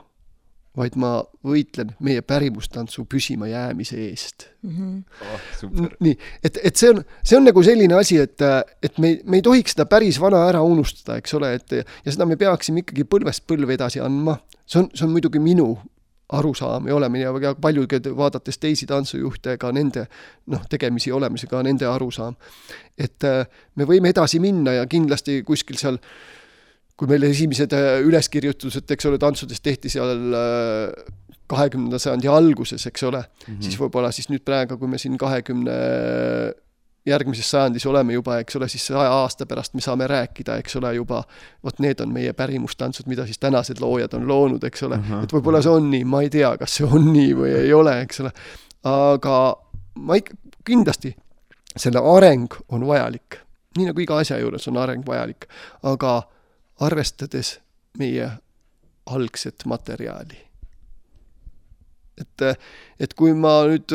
vaid 0.77 0.95
ma 0.99 1.17
võitlen 1.43 1.91
meie 2.03 2.21
pärimustantsu 2.23 3.03
püsimajäämise 3.09 3.97
eest 4.05 4.47
mm. 4.61 4.75
-hmm. 4.77 5.81
Oh, 5.81 5.89
nii, 5.99 6.17
et, 6.43 6.59
et 6.63 6.75
see 6.75 6.93
on, 6.93 7.03
see 7.23 7.37
on 7.37 7.43
nagu 7.43 7.63
selline 7.63 7.97
asi, 7.97 8.17
et, 8.23 8.39
et 8.83 8.97
me, 8.97 9.17
me 9.25 9.41
ei 9.41 9.45
tohiks 9.45 9.75
seda 9.75 9.85
päris 9.85 10.19
vana 10.21 10.45
ära 10.47 10.61
unustada, 10.63 11.17
eks 11.19 11.33
ole, 11.35 11.53
et 11.59 11.71
ja 11.81 12.11
seda 12.11 12.25
me 12.25 12.39
peaksime 12.39 12.85
ikkagi 12.85 13.03
põlvest 13.03 13.43
põlve 13.47 13.75
edasi 13.75 13.99
andma. 13.99 14.37
see 14.65 14.79
on, 14.79 14.89
see 14.93 15.05
on 15.05 15.11
muidugi 15.11 15.39
minu 15.39 15.73
arusaam 16.31 16.87
ja 16.87 16.95
olemine 16.95 17.25
ja 17.25 17.55
paljugi 17.61 17.99
vaadates 18.15 18.57
teisi 18.57 18.85
tantsujuhte, 18.87 19.57
ka 19.57 19.71
nende 19.71 20.05
noh, 20.47 20.61
tegemisi 20.69 21.11
olemise, 21.11 21.47
ka 21.47 21.63
nende 21.63 21.85
arusaam. 21.85 22.35
et 22.97 23.27
me 23.75 23.83
võime 23.83 24.09
edasi 24.09 24.39
minna 24.39 24.79
ja 24.79 24.85
kindlasti 24.87 25.43
kuskil 25.43 25.75
seal 25.75 25.99
äh, 25.99 26.40
kui 27.01 27.09
meil 27.09 27.25
esimesed 27.25 27.73
äh, 27.73 27.95
üleskirjutused, 28.05 28.85
eks 28.93 29.07
ole, 29.09 29.17
tantsudest 29.21 29.63
tehti 29.65 29.89
seal 29.89 30.35
äh, 30.37 31.13
kahekümnenda 31.49 31.97
sajandi 31.99 32.29
alguses, 32.29 32.85
eks 32.87 33.07
ole 33.09 33.23
mm, 33.23 33.47
-hmm. 33.47 33.61
siis 33.65 33.79
võib-olla 33.79 34.11
siis 34.13 34.29
nüüd 34.29 34.43
praegu, 34.45 34.77
kui 34.77 34.87
me 34.87 34.99
siin 35.01 35.17
kahekümne 35.17 35.77
järgmises 37.05 37.49
sajandis 37.51 37.85
oleme 37.89 38.13
juba, 38.13 38.37
eks 38.43 38.55
ole, 38.55 38.67
siis 38.69 38.85
saja 38.91 39.09
aasta 39.09 39.45
pärast 39.49 39.73
me 39.73 39.81
saame 39.81 40.07
rääkida, 40.07 40.59
eks 40.61 40.75
ole, 40.77 40.93
juba 40.95 41.23
vot 41.63 41.79
need 41.81 41.99
on 42.05 42.11
meie 42.13 42.33
pärimustantsud, 42.37 43.07
mida 43.09 43.25
siis 43.25 43.41
tänased 43.41 43.81
loojad 43.81 44.13
on 44.13 44.27
loonud, 44.27 44.63
eks 44.63 44.83
ole 44.83 44.99
uh, 45.01 45.09
-huh. 45.09 45.23
et 45.23 45.33
võib-olla 45.33 45.61
see 45.65 45.73
on 45.73 45.89
nii, 45.89 46.03
ma 46.05 46.21
ei 46.21 46.29
tea, 46.29 46.53
kas 46.61 46.77
see 46.77 46.85
on 46.85 47.09
nii 47.13 47.33
või 47.37 47.55
ei 47.63 47.73
ole, 47.73 47.95
eks 48.01 48.21
ole, 48.21 48.31
aga 48.83 49.39
ma 49.95 50.19
ikka, 50.21 50.37
kindlasti 50.65 51.15
selle 51.75 52.03
areng 52.15 52.53
on 52.69 52.85
vajalik, 52.87 53.39
nii 53.77 53.89
nagu 53.89 54.05
iga 54.05 54.21
asja 54.21 54.37
juures 54.37 54.67
on 54.67 54.77
areng 54.77 55.07
vajalik, 55.07 55.49
aga 55.81 56.21
arvestades 56.81 57.59
meie 57.99 58.29
algset 59.05 59.65
materjali. 59.65 60.37
et, 62.21 62.43
et 62.99 63.13
kui 63.17 63.33
ma 63.33 63.63
nüüd 63.69 63.93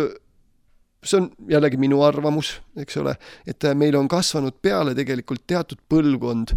see 1.07 1.21
on 1.21 1.29
jällegi 1.49 1.79
minu 1.79 2.01
arvamus, 2.03 2.57
eks 2.83 2.97
ole, 2.99 3.15
et 3.47 3.63
meil 3.79 3.95
on 3.95 4.09
kasvanud 4.11 4.57
peale 4.63 4.95
tegelikult 4.99 5.45
teatud 5.47 5.79
põlvkond 5.89 6.57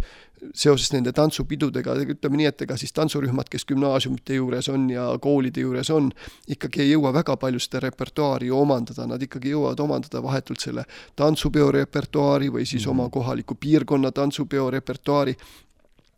seoses 0.56 0.88
nende 0.94 1.12
tantsupidudega, 1.12 1.94
ütleme 2.14 2.40
nii, 2.40 2.48
et 2.48 2.64
ega 2.64 2.76
siis 2.80 2.94
tantsurühmad, 2.96 3.48
kes 3.52 3.66
gümnaasiumite 3.68 4.38
juures 4.38 4.70
on 4.72 4.88
ja 4.90 5.04
koolide 5.22 5.64
juures 5.64 5.90
on, 5.92 6.08
ikkagi 6.48 6.84
ei 6.84 6.92
jõua 6.94 7.12
väga 7.14 7.36
palju 7.40 7.60
seda 7.60 7.82
repertuaari 7.84 8.50
omandada, 8.54 9.06
nad 9.10 9.22
ikkagi 9.22 9.52
jõuavad 9.52 9.82
omandada 9.84 10.22
vahetult 10.24 10.64
selle 10.64 10.86
tantsupeo 11.20 11.70
repertuaari 11.76 12.48
või 12.48 12.64
siis 12.64 12.86
-hmm. 12.86 12.90
oma 12.90 13.10
kohaliku 13.12 13.54
piirkonna 13.54 14.12
tantsupeo 14.12 14.70
repertuaari 14.70 15.36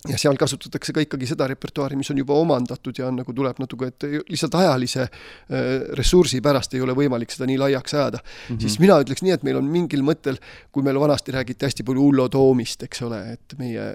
ja 0.09 0.19
seal 0.19 0.37
kasutatakse 0.41 0.95
ka 0.95 1.03
ikkagi 1.05 1.29
seda 1.31 1.47
repertuaari, 1.51 1.97
mis 1.99 2.11
on 2.11 2.19
juba 2.19 2.35
omandatud 2.41 2.99
ja 2.99 3.07
on 3.09 3.21
nagu 3.21 3.35
tuleb 3.37 3.61
natuke, 3.63 3.93
et 3.93 4.07
lihtsalt 4.31 4.57
ajalise 4.59 5.05
äh, 5.07 5.67
ressursi 5.99 6.43
pärast 6.43 6.75
ei 6.75 6.83
ole 6.83 6.97
võimalik 6.99 7.31
seda 7.35 7.47
nii 7.51 7.61
laiaks 7.63 7.95
ajada 7.95 8.19
mm. 8.23 8.47
-hmm. 8.49 8.61
siis 8.65 8.79
mina 8.83 8.99
ütleks 9.03 9.23
nii, 9.23 9.37
et 9.37 9.47
meil 9.47 9.61
on 9.61 9.69
mingil 9.71 10.03
mõttel, 10.07 10.41
kui 10.73 10.83
meil 10.83 10.99
vanasti 11.01 11.35
räägiti 11.35 11.69
hästi 11.69 11.87
palju 11.87 12.09
Ullo 12.09 12.29
Toomist, 12.29 12.83
eks 12.83 13.03
ole, 13.07 13.23
et 13.37 13.59
meie 13.59 13.93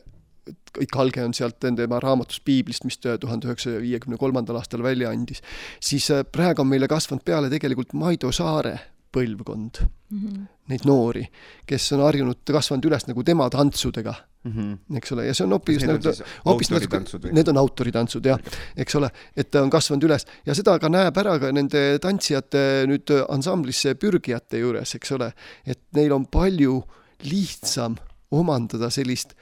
kõik 0.77 0.99
alge 1.01 1.23
on 1.25 1.33
sealt 1.33 1.59
tema 1.59 1.99
raamatust 1.99 2.43
Piiblist, 2.45 2.85
mis 2.87 2.97
tuhande 3.03 3.49
üheksasaja 3.49 3.81
viiekümne 3.83 4.17
kolmandal 4.17 4.55
aastal 4.61 4.83
välja 4.83 5.09
andis, 5.11 5.41
siis 5.79 6.11
äh, 6.11 6.23
praegu 6.23 6.63
on 6.63 6.71
meile 6.71 6.87
kasvanud 6.87 7.25
peale 7.25 7.49
tegelikult 7.49 7.93
Maido 7.93 8.31
Saare 8.31 8.79
põlvkond. 9.13 9.83
Mm, 10.07 10.19
-hmm. 10.19 10.43
neid 10.71 10.85
noori, 10.87 11.25
kes 11.67 11.91
on 11.91 12.01
harjunud, 12.05 12.39
kasvanud 12.47 12.85
üles 12.87 13.07
nagu 13.09 13.23
tema 13.27 13.49
tantsudega. 13.51 14.13
Mm, 14.43 14.53
-hmm. 14.53 14.97
eks 14.97 15.11
ole, 15.11 15.25
ja 15.27 15.33
see 15.33 15.43
on 15.43 15.51
hoopis 15.51 15.83
nagu, 15.83 16.13
hoopis 16.45 16.69
natuke, 16.71 17.31
need 17.35 17.47
on 17.51 17.57
autoritantsud 17.57 18.25
jah, 18.25 18.39
eks 18.77 18.95
ole, 18.95 19.09
et 19.35 19.51
ta 19.51 19.63
on 19.63 19.69
kasvanud 19.69 20.07
üles. 20.07 20.25
Ja 20.45 20.55
seda 20.55 20.77
ka 20.79 20.89
näeb 20.89 21.17
ära 21.17 21.39
ka 21.39 21.51
nende 21.51 21.99
tantsijate 21.99 22.85
nüüd 22.87 23.11
ansamblisse 23.27 23.95
pürgijate 23.95 24.63
juures, 24.63 24.95
eks 24.95 25.11
ole, 25.11 25.33
et 25.65 25.79
neil 25.91 26.13
on 26.13 26.25
palju 26.25 26.83
lihtsam 27.23 27.97
omandada 28.31 28.89
sellist 28.89 29.35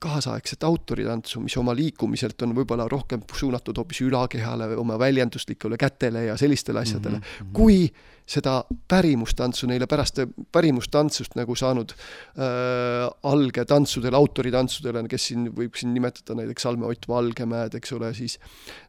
kaasaegset 0.00 0.64
autoritantsu, 0.64 1.42
mis 1.44 1.56
oma 1.60 1.74
liikumiselt 1.76 2.40
on 2.46 2.54
võib-olla 2.56 2.86
rohkem 2.88 3.20
suunatud 3.36 3.76
hoopis 3.76 4.00
ülakehale, 4.06 4.70
oma 4.80 4.96
väljenduslikule 4.98 5.76
kätele 5.80 6.24
ja 6.30 6.36
sellistele 6.40 6.80
asjadele 6.80 7.18
mm, 7.18 7.24
-hmm. 7.24 7.52
kui 7.52 7.82
seda 8.30 8.60
pärimustantsu 8.88 9.66
neile 9.66 9.86
pärast 9.90 10.22
pärimustantsust 10.52 11.34
nagu 11.38 11.56
saanud 11.58 11.92
äh, 11.92 13.08
alge 13.22 13.64
tantsudele, 13.64 14.16
autoritantsudele, 14.16 15.04
kes 15.10 15.26
siin 15.30 15.48
võib 15.56 15.76
siin 15.78 15.94
nimetada 15.94 16.38
näiteks 16.38 16.62
Salme 16.62 16.86
Ott 16.86 17.08
Valgemäed, 17.10 17.74
eks 17.74 17.92
ole, 17.92 18.14
siis 18.14 18.38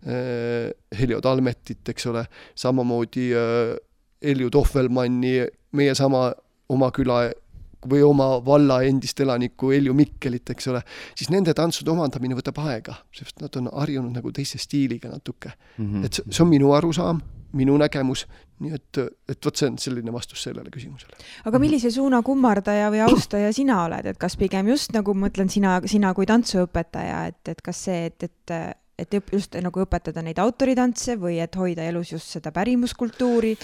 äh, 0.06 0.72
Heljo 1.00 1.22
Talmetit, 1.22 1.84
eks 1.90 2.08
ole, 2.12 2.26
samamoodi 2.56 3.32
äh, 3.34 3.76
Elju 4.22 4.52
Tohvelmanni, 4.54 5.36
meie 5.72 5.96
sama 5.98 6.30
oma 6.70 6.92
küla 6.96 7.24
või 7.90 8.04
oma 8.06 8.30
valla 8.46 8.82
endist 8.86 9.20
elanikku 9.20 9.72
Helju 9.74 9.94
Mikkelit, 9.98 10.50
eks 10.54 10.68
ole, 10.72 10.82
siis 11.18 11.32
nende 11.34 11.54
tantsude 11.58 11.92
omandamine 11.94 12.38
võtab 12.38 12.62
aega, 12.66 13.00
sest 13.16 13.42
nad 13.42 13.56
on 13.60 13.70
harjunud 13.74 14.14
nagu 14.16 14.32
teise 14.36 14.62
stiiliga 14.62 15.10
natuke 15.10 15.52
mm. 15.52 15.86
-hmm. 15.86 16.06
et 16.06 16.22
see 16.30 16.44
on 16.44 16.50
minu 16.50 16.74
arusaam, 16.78 17.22
minu 17.58 17.78
nägemus, 17.78 18.26
nii 18.62 18.74
et, 18.76 19.00
et 19.30 19.46
vot 19.46 19.56
see 19.56 19.70
on 19.70 19.78
selline 19.82 20.14
vastus 20.14 20.44
sellele 20.44 20.70
küsimusele. 20.70 21.18
aga 21.46 21.60
millise 21.60 21.92
suuna 21.92 22.22
kummardaja 22.22 22.92
või 22.92 23.02
austaja 23.08 23.54
sina 23.54 23.84
oled, 23.86 24.06
et 24.06 24.18
kas 24.18 24.38
pigem 24.38 24.68
just 24.68 24.94
nagu 24.94 25.14
ma 25.14 25.28
mõtlen 25.28 25.50
sina, 25.50 25.82
sina 25.86 26.14
kui 26.14 26.26
tantsuõpetaja, 26.26 27.26
et, 27.28 27.42
et 27.48 27.62
kas 27.62 27.84
see, 27.90 28.06
et, 28.06 28.24
et 28.24 28.78
et 29.02 29.18
just 29.34 29.56
nagu 29.64 29.82
õpetada 29.82 30.22
neid 30.22 30.38
autoritantse 30.38 31.16
või 31.18 31.40
et 31.42 31.56
hoida 31.58 31.88
elus 31.90 32.12
just 32.12 32.28
seda 32.36 32.52
pärimuskultuuri? 32.54 33.56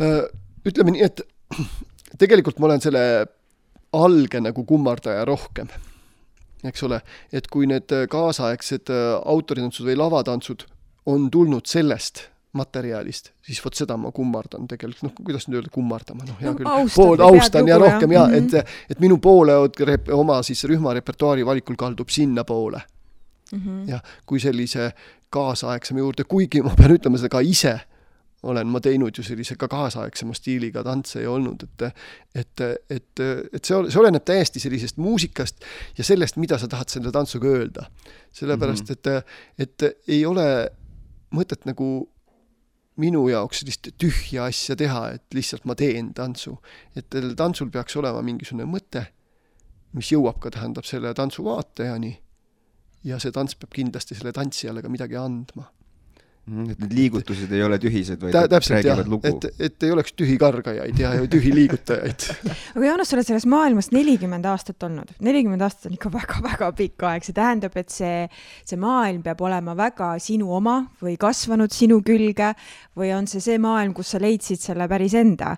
Äh, 0.00 0.22
ütleme 0.64 0.94
nii, 0.94 1.02
et 1.02 1.22
tegelikult 2.22 2.60
ma 2.60 2.70
olen 2.70 2.84
selle 2.84 3.02
alge 3.92 4.40
nagu 4.40 4.64
kummardaja 4.64 5.24
rohkem. 5.24 5.68
eks 6.64 6.82
ole, 6.84 7.00
et 7.32 7.46
kui 7.48 7.66
need 7.66 7.92
äh, 7.96 8.04
kaasaegsed 8.10 8.90
äh, 8.92 9.14
autoritantsud 9.24 9.86
või 9.88 9.96
lavatantsud 9.96 10.66
on 11.08 11.30
tulnud 11.32 11.64
sellest 11.66 12.26
materjalist, 12.52 13.30
siis 13.46 13.60
vot 13.64 13.76
seda 13.78 13.96
ma 13.96 14.10
kummardan 14.12 14.66
tegelikult, 14.68 15.04
noh, 15.06 15.14
kuidas 15.24 15.46
nüüd 15.46 15.60
öelda, 15.60 15.70
kummardama, 15.72 16.26
noh, 16.26 16.38
hea 16.42 16.50
no, 16.50 16.56
küll, 16.58 16.90
pool 16.92 17.22
austan 17.24 17.68
ja 17.70 17.78
rohkem 17.78 18.12
ja 18.12 18.26
mm 18.26 18.34
-hmm. 18.34 18.58
et, 18.58 18.90
et 18.90 19.00
minu 19.00 19.18
poole 19.18 19.54
oma 20.12 20.42
siis 20.42 20.64
rühma 20.64 20.94
repertuaari 20.94 21.46
valikul 21.46 21.78
kaldub 21.78 22.08
sinnapoole 22.08 22.82
mm. 23.52 23.58
-hmm. 23.58 23.88
jah, 23.90 24.02
kui 24.26 24.40
sellise 24.40 24.92
kaasaegsema 25.30 25.98
juurde, 25.98 26.24
kuigi 26.24 26.62
ma 26.62 26.74
pean 26.76 26.96
ütlema 26.96 27.16
seda 27.16 27.28
ka 27.28 27.40
ise 27.40 27.80
olen 28.42 28.66
ma 28.72 28.80
teinud 28.80 29.16
ju 29.16 29.24
sellise 29.24 29.56
ka 29.60 29.68
kaasaegsema 29.68 30.34
stiiliga 30.36 30.82
tantse 30.84 31.22
ja 31.22 31.30
olnud, 31.30 31.64
et 31.66 31.84
et, 32.34 32.60
et, 32.90 33.20
et 33.52 33.64
see, 33.64 33.76
see 33.90 34.00
oleneb 34.00 34.24
täiesti 34.24 34.62
sellisest 34.62 35.00
muusikast 35.02 35.64
ja 35.98 36.04
sellest, 36.04 36.38
mida 36.40 36.58
sa 36.58 36.68
tahad 36.68 36.88
selle 36.88 37.12
tantsuga 37.12 37.48
öelda. 37.48 37.86
sellepärast 38.32 38.88
mm, 38.88 38.94
-hmm. 38.94 39.18
et, 39.58 39.82
et 39.84 40.08
ei 40.08 40.26
ole 40.26 40.70
mõtet 41.34 41.66
nagu 41.66 42.08
minu 42.96 43.28
jaoks 43.28 43.60
sellist 43.60 43.88
tühja 43.98 44.44
asja 44.44 44.76
teha, 44.76 45.10
et 45.10 45.34
lihtsalt 45.34 45.64
ma 45.64 45.74
teen 45.74 46.14
tantsu. 46.14 46.58
et 46.96 47.06
tantsul 47.36 47.70
peaks 47.70 47.96
olema 47.96 48.22
mingisugune 48.22 48.64
mõte, 48.64 49.04
mis 49.92 50.12
jõuab 50.12 50.38
ka, 50.40 50.50
tähendab, 50.50 50.84
selle 50.84 51.14
tantsu 51.14 51.44
vaatajani 51.44 52.18
ja 53.04 53.18
see 53.18 53.32
tants 53.32 53.54
peab 53.54 53.72
kindlasti 53.74 54.14
selle 54.14 54.32
tantsijale 54.32 54.82
ka 54.82 54.88
midagi 54.88 55.16
andma 55.16 55.70
et 56.48 56.80
need 56.80 56.94
liigutused 56.96 57.52
ei 57.54 57.62
ole 57.62 57.76
tühised, 57.80 58.20
vaid 58.22 58.34
Tä 58.34 58.58
räägivad 58.58 59.02
jah, 59.02 59.08
lugu. 59.08 59.28
et, 59.28 59.46
et 59.60 59.84
ei 59.86 59.92
oleks 59.92 60.14
tühi 60.16 60.36
kargajaid 60.40 60.98
ja, 60.98 61.12
tühi 61.30 61.52
liigutajaid 61.54 62.26
aga 62.74 62.84
Jaanos, 62.86 63.10
sa 63.10 63.18
oled 63.18 63.28
selles 63.28 63.46
maailmas 63.50 63.90
nelikümmend 63.94 64.48
aastat 64.50 64.82
olnud. 64.88 65.12
nelikümmend 65.22 65.62
aastat 65.62 65.90
on 65.90 65.98
ikka 65.98 66.12
väga-väga 66.14 66.72
pikk 66.80 67.06
aeg, 67.10 67.26
see 67.26 67.36
tähendab, 67.36 67.76
et 67.78 67.92
see, 67.94 68.24
see 68.66 68.80
maailm 68.80 69.22
peab 69.26 69.44
olema 69.46 69.76
väga 69.78 70.14
sinu 70.22 70.50
oma 70.56 70.80
või 71.02 71.14
kasvanud 71.20 71.76
sinu 71.76 72.00
külge 72.06 72.54
või 72.98 73.12
on 73.14 73.30
see 73.30 73.44
see 73.44 73.60
maailm, 73.62 73.94
kus 73.94 74.16
sa 74.16 74.22
leidsid 74.22 74.64
selle 74.64 74.88
päris 74.90 75.14
enda. 75.20 75.54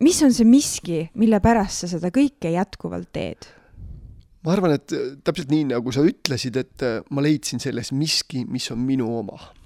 mis 0.00 0.22
on 0.22 0.32
see 0.32 0.46
miski, 0.48 1.04
mille 1.18 1.42
pärast 1.44 1.84
sa 1.84 1.90
seda 1.90 2.14
kõike 2.14 2.54
jätkuvalt 2.54 3.12
teed? 3.12 3.50
ma 4.46 4.54
arvan, 4.54 4.78
et 4.78 4.94
täpselt 5.26 5.50
nii, 5.52 5.68
nagu 5.74 5.92
sa 5.92 6.06
ütlesid, 6.06 6.56
et 6.56 6.88
ma 7.10 7.20
leidsin 7.20 7.60
selles 7.60 7.92
miski, 7.92 8.46
mis 8.48 8.70
on 8.72 8.80
minu 8.80 9.10
oma 9.18 9.57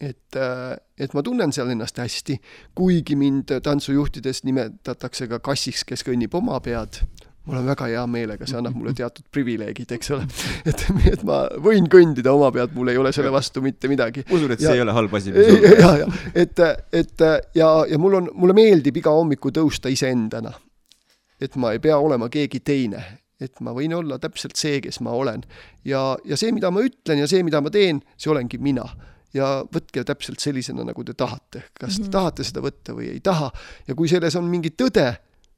et, 0.00 0.36
äh, 0.36 0.76
et 0.98 1.14
ma 1.14 1.22
tunnen 1.22 1.52
seal 1.52 1.70
ennast 1.72 1.98
hästi, 2.00 2.38
kuigi 2.78 3.16
mind 3.20 3.52
tantsujuhtides 3.64 4.44
nimetatakse 4.48 5.28
ka 5.30 5.40
kassiks, 5.44 5.84
kes 5.88 6.04
kõnnib 6.06 6.34
oma 6.38 6.56
pead, 6.64 7.02
mul 7.44 7.60
on 7.60 7.68
väga 7.68 7.88
hea 7.90 8.04
meelega, 8.10 8.48
see 8.48 8.58
annab 8.60 8.76
mulle 8.78 8.94
teatud 8.96 9.26
privileegid, 9.32 9.92
eks 9.96 10.12
ole. 10.16 10.26
et, 10.70 10.86
et 11.12 11.24
ma 11.28 11.42
võin 11.62 11.88
kõndida 11.92 12.32
oma 12.36 12.50
pead, 12.54 12.72
mul 12.76 12.92
ei 12.92 13.00
ole 13.00 13.12
selle 13.16 13.32
vastu 13.34 13.62
mitte 13.64 13.90
midagi. 13.92 14.24
usun, 14.30 14.54
et 14.54 14.60
ja, 14.60 14.70
see 14.70 14.80
ei 14.80 14.84
ole 14.86 14.96
halb 14.96 15.16
asi. 15.20 15.34
ja, 15.84 15.92
ja, 16.02 16.10
et, 16.34 16.64
et 16.96 17.26
ja, 17.56 17.70
ja 17.90 18.00
mul 18.00 18.20
on, 18.22 18.32
mulle 18.34 18.56
meeldib 18.56 19.02
iga 19.02 19.12
hommiku 19.16 19.52
tõusta 19.54 19.92
iseendana. 19.92 20.54
et 21.40 21.54
ma 21.56 21.72
ei 21.72 21.80
pea 21.80 21.96
olema 21.96 22.28
keegi 22.28 22.60
teine, 22.60 23.04
et 23.40 23.60
ma 23.64 23.72
võin 23.72 23.94
olla 23.96 24.18
täpselt 24.20 24.56
see, 24.60 24.80
kes 24.84 25.00
ma 25.00 25.12
olen. 25.16 25.44
ja, 25.84 26.16
ja 26.24 26.36
see, 26.40 26.52
mida 26.52 26.70
ma 26.70 26.84
ütlen 26.84 27.20
ja 27.20 27.28
see, 27.28 27.44
mida 27.44 27.60
ma 27.60 27.72
teen, 27.72 28.00
see 28.16 28.32
olengi 28.32 28.60
mina 28.60 28.88
ja 29.34 29.50
võtke 29.74 30.04
täpselt 30.06 30.42
sellisena, 30.42 30.84
nagu 30.86 31.04
te 31.04 31.14
tahate. 31.14 31.62
kas 31.72 31.96
te 31.96 32.02
mm 32.02 32.06
-hmm. 32.06 32.10
tahate 32.10 32.44
seda 32.44 32.60
võtta 32.60 32.94
või 32.96 33.10
ei 33.14 33.20
taha 33.20 33.50
ja 33.88 33.94
kui 33.94 34.08
selles 34.08 34.36
on 34.36 34.44
mingi 34.44 34.70
tõde, 34.70 35.14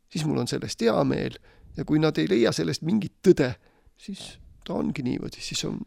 siis 0.08 0.24
mul 0.24 0.38
on 0.38 0.48
sellest 0.48 0.80
hea 0.80 1.04
meel 1.04 1.38
ja 1.76 1.84
kui 1.84 1.98
nad 1.98 2.18
ei 2.18 2.28
leia 2.28 2.52
sellest 2.52 2.82
mingit 2.82 3.12
tõde, 3.28 3.54
siis 3.96 4.38
ta 4.64 4.74
ongi 4.74 5.02
niimoodi, 5.02 5.40
siis 5.40 5.64
on 5.64 5.80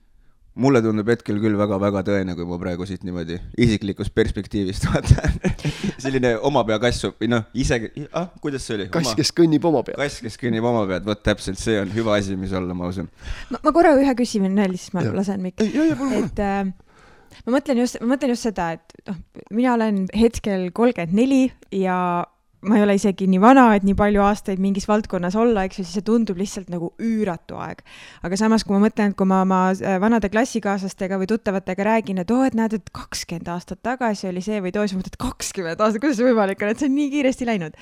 mulle 0.56 0.80
tundub 0.82 1.10
hetkel 1.12 1.40
küll 1.44 1.58
väga-väga 1.60 2.02
tõene, 2.08 2.36
kui 2.38 2.48
ma 2.48 2.58
praegu 2.60 2.86
siit 2.88 3.04
niimoodi 3.04 3.38
isiklikust 3.58 4.14
perspektiivist 4.16 4.88
vaatan 4.88 5.36
selline 6.04 6.36
omapea 6.48 6.80
kass 6.80 7.10
või 7.10 7.30
noh, 7.34 7.44
ise, 7.54 7.82
ah, 8.16 8.30
kuidas 8.42 8.68
see 8.68 8.78
oli? 8.78 8.88
kass, 8.94 9.16
kes 9.20 9.34
kõnnib 9.36 9.68
oma 9.68 9.84
pead. 9.84 10.00
kass, 10.00 10.24
kes 10.24 10.40
kõnnib 10.40 10.64
oma 10.66 10.86
pead, 10.88 11.06
vot 11.08 11.22
täpselt 11.24 11.60
see 11.60 11.76
on 11.82 11.92
hüva 11.96 12.16
asi, 12.22 12.40
mis 12.40 12.56
olla, 12.56 12.78
ma 12.78 12.88
usun. 12.92 13.12
ma, 13.52 13.60
ma 13.60 13.76
korra 13.76 13.94
ühe 14.00 14.16
küsimuse 14.18 14.56
veel, 14.56 14.80
siis 14.80 14.96
ma 14.96 15.04
ja. 15.04 15.14
lasen 15.16 15.44
Mikk. 15.44 15.62
et 15.66 16.40
äh, 16.40 16.72
ma 17.46 17.58
mõtlen 17.58 17.82
just, 17.84 18.00
ma 18.02 18.14
mõtlen 18.16 18.34
just 18.34 18.48
seda, 18.48 18.72
et 18.78 18.96
noh, 19.10 19.20
mina 19.54 19.76
olen 19.78 20.06
hetkel 20.18 20.72
kolmkümmend 20.76 21.18
neli 21.18 21.44
ja 21.76 21.98
ma 22.66 22.80
ei 22.80 22.84
ole 22.86 22.96
isegi 22.98 23.28
nii 23.30 23.40
vana, 23.42 23.66
et 23.78 23.84
nii 23.86 23.96
palju 23.98 24.22
aastaid 24.26 24.62
mingis 24.64 24.88
valdkonnas 24.90 25.36
olla, 25.38 25.66
eks 25.68 25.80
ju, 25.80 25.86
siis 25.86 26.00
see 26.00 26.06
tundub 26.08 26.40
lihtsalt 26.40 26.72
nagu 26.74 26.92
üüratu 27.04 27.60
aeg. 27.62 27.84
aga 28.26 28.40
samas, 28.40 28.66
kui 28.66 28.76
ma 28.76 28.88
mõtlen, 28.88 29.14
et 29.14 29.20
kui 29.20 29.30
ma 29.30 29.44
oma 29.46 29.60
äh, 29.76 30.00
vanade 30.02 30.32
klassikaaslastega 30.34 31.20
või 31.22 31.30
tuttavatega 31.30 31.88
räägin, 31.92 32.24
et 32.24 32.34
oo 32.34 32.42
oh,, 32.42 32.50
et 32.50 32.58
näed, 32.58 32.78
et 32.80 32.90
kakskümmend 32.96 33.52
aastat 33.54 33.84
tagasi 33.86 34.30
oli 34.32 34.44
see 34.46 34.62
või 34.66 34.74
too, 34.76 34.88
siis 34.90 35.06
et 35.06 35.20
kakskümmend 35.22 35.82
aastat, 35.82 36.02
kuidas 36.02 36.20
see 36.22 36.30
võimalik 36.30 36.66
on, 36.66 36.74
et 36.74 36.82
see 36.82 36.90
on 36.90 36.98
nii 36.98 37.14
kiiresti 37.14 37.50
läinud. 37.52 37.78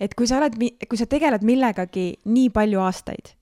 et 0.00 0.14
kui 0.16 0.30
sa 0.30 0.38
oled, 0.38 0.56
kui 0.86 1.00
sa 1.00 1.10
tegeled 1.10 1.44
millegagi 1.46 2.12
nii 2.30 2.48
palju 2.54 2.86
aastaid 2.86 3.34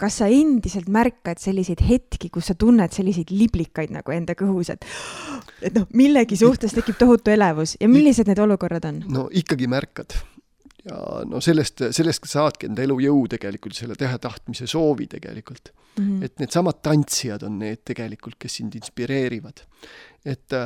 kas 0.00 0.18
sa 0.20 0.28
endiselt 0.32 0.88
märkad 0.92 1.40
selliseid 1.40 1.80
hetki, 1.86 2.28
kus 2.32 2.50
sa 2.50 2.56
tunned 2.58 2.92
selliseid 2.92 3.32
liblikaid 3.32 3.92
nagu 3.94 4.14
enda 4.14 4.36
kõhus, 4.38 4.70
et 4.74 4.84
et 5.64 5.76
noh, 5.76 5.86
millegi 5.96 6.36
suhtes 6.36 6.74
tekib 6.76 6.98
tohutu 7.00 7.32
elevus 7.32 7.76
ja 7.80 7.88
millised 7.88 8.28
need 8.28 8.40
olukorrad 8.42 8.88
on? 8.90 9.02
no 9.12 9.26
ikkagi 9.32 9.68
märkad. 9.72 10.18
ja 10.84 10.98
no 11.28 11.40
sellest, 11.44 11.86
sellest 11.96 12.28
saadki 12.30 12.68
enda 12.68 12.84
elujõu 12.84 13.24
tegelikult, 13.32 13.76
selle 13.78 13.96
teha 13.98 14.18
tahtmise 14.22 14.68
soovi 14.70 15.08
tegelikult 15.16 15.72
mm. 15.72 16.04
-hmm. 16.04 16.24
et 16.24 16.44
needsamad 16.44 16.82
tantsijad 16.82 17.46
on 17.48 17.58
need 17.58 17.82
tegelikult, 17.84 18.36
kes 18.38 18.60
sind 18.60 18.76
inspireerivad. 18.76 19.64
et, 20.24 20.60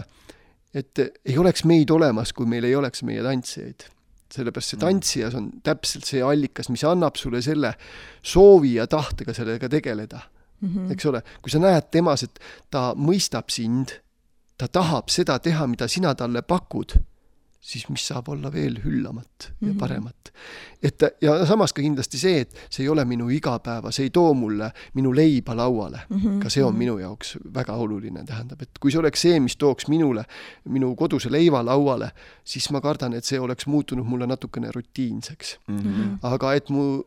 et 0.74 1.06
ei 1.24 1.38
oleks 1.38 1.64
meid 1.64 1.90
olemas, 1.90 2.32
kui 2.32 2.46
meil 2.46 2.64
ei 2.64 2.76
oleks 2.76 3.06
meie 3.06 3.22
tantsijaid 3.22 3.86
sellepärast 4.34 4.74
see 4.74 4.78
mm. 4.78 4.84
tantsijas 4.86 5.34
on 5.38 5.50
täpselt 5.66 6.08
see 6.08 6.22
allikas, 6.22 6.70
mis 6.70 6.84
annab 6.84 7.18
sulle 7.20 7.42
selle 7.42 7.74
soovi 8.22 8.76
ja 8.78 8.86
tahtega 8.86 9.34
sellega 9.34 9.68
tegeleda 9.68 10.20
mm. 10.60 10.68
-hmm. 10.68 10.92
eks 10.92 11.06
ole, 11.06 11.22
kui 11.42 11.50
sa 11.50 11.58
näed 11.58 11.90
temas, 11.90 12.22
et 12.22 12.40
ta 12.70 12.92
mõistab 12.96 13.50
sind, 13.50 13.98
ta 14.58 14.68
tahab 14.68 15.08
seda 15.10 15.38
teha, 15.38 15.66
mida 15.66 15.88
sina 15.88 16.14
talle 16.14 16.42
pakud 16.42 16.98
siis 17.60 17.86
mis 17.92 18.06
saab 18.08 18.30
olla 18.32 18.52
veel 18.52 18.80
üllamat 18.84 19.50
ja 19.60 19.68
mhm. 19.68 19.78
paremat. 19.78 20.16
Et 20.82 21.02
ja 21.22 21.34
samas 21.46 21.72
ka 21.72 21.82
kindlasti 21.82 22.18
see, 22.18 22.40
et 22.44 22.56
see 22.70 22.84
ei 22.84 22.88
ole 22.88 23.04
minu 23.08 23.28
igapäeva, 23.32 23.92
see 23.92 24.08
ei 24.08 24.14
too 24.14 24.32
mulle 24.34 24.70
minu 24.94 25.12
leiba 25.14 25.56
lauale 25.56 26.00
mm. 26.08 26.16
-hmm. 26.16 26.42
ka 26.42 26.50
see 26.50 26.64
on 26.64 26.72
mhm. 26.72 26.78
minu 26.78 26.98
jaoks 26.98 27.36
väga 27.54 27.76
oluline, 27.76 28.24
tähendab, 28.24 28.62
et 28.62 28.78
kui 28.80 28.90
see 28.90 29.00
oleks 29.00 29.22
see, 29.22 29.40
mis 29.40 29.56
tooks 29.56 29.88
minule 29.88 30.24
minu 30.64 30.94
koduse 30.96 31.30
leiva 31.30 31.64
lauale, 31.64 32.10
siis 32.44 32.70
ma 32.70 32.80
kardan, 32.80 33.12
et 33.12 33.24
see 33.24 33.40
oleks 33.40 33.66
muutunud 33.66 34.06
mulle 34.06 34.26
natukene 34.26 34.72
rutiinseks 34.72 35.58
mm. 35.68 35.78
-hmm. 35.78 36.18
aga 36.22 36.54
et 36.54 36.70
mu 36.70 37.02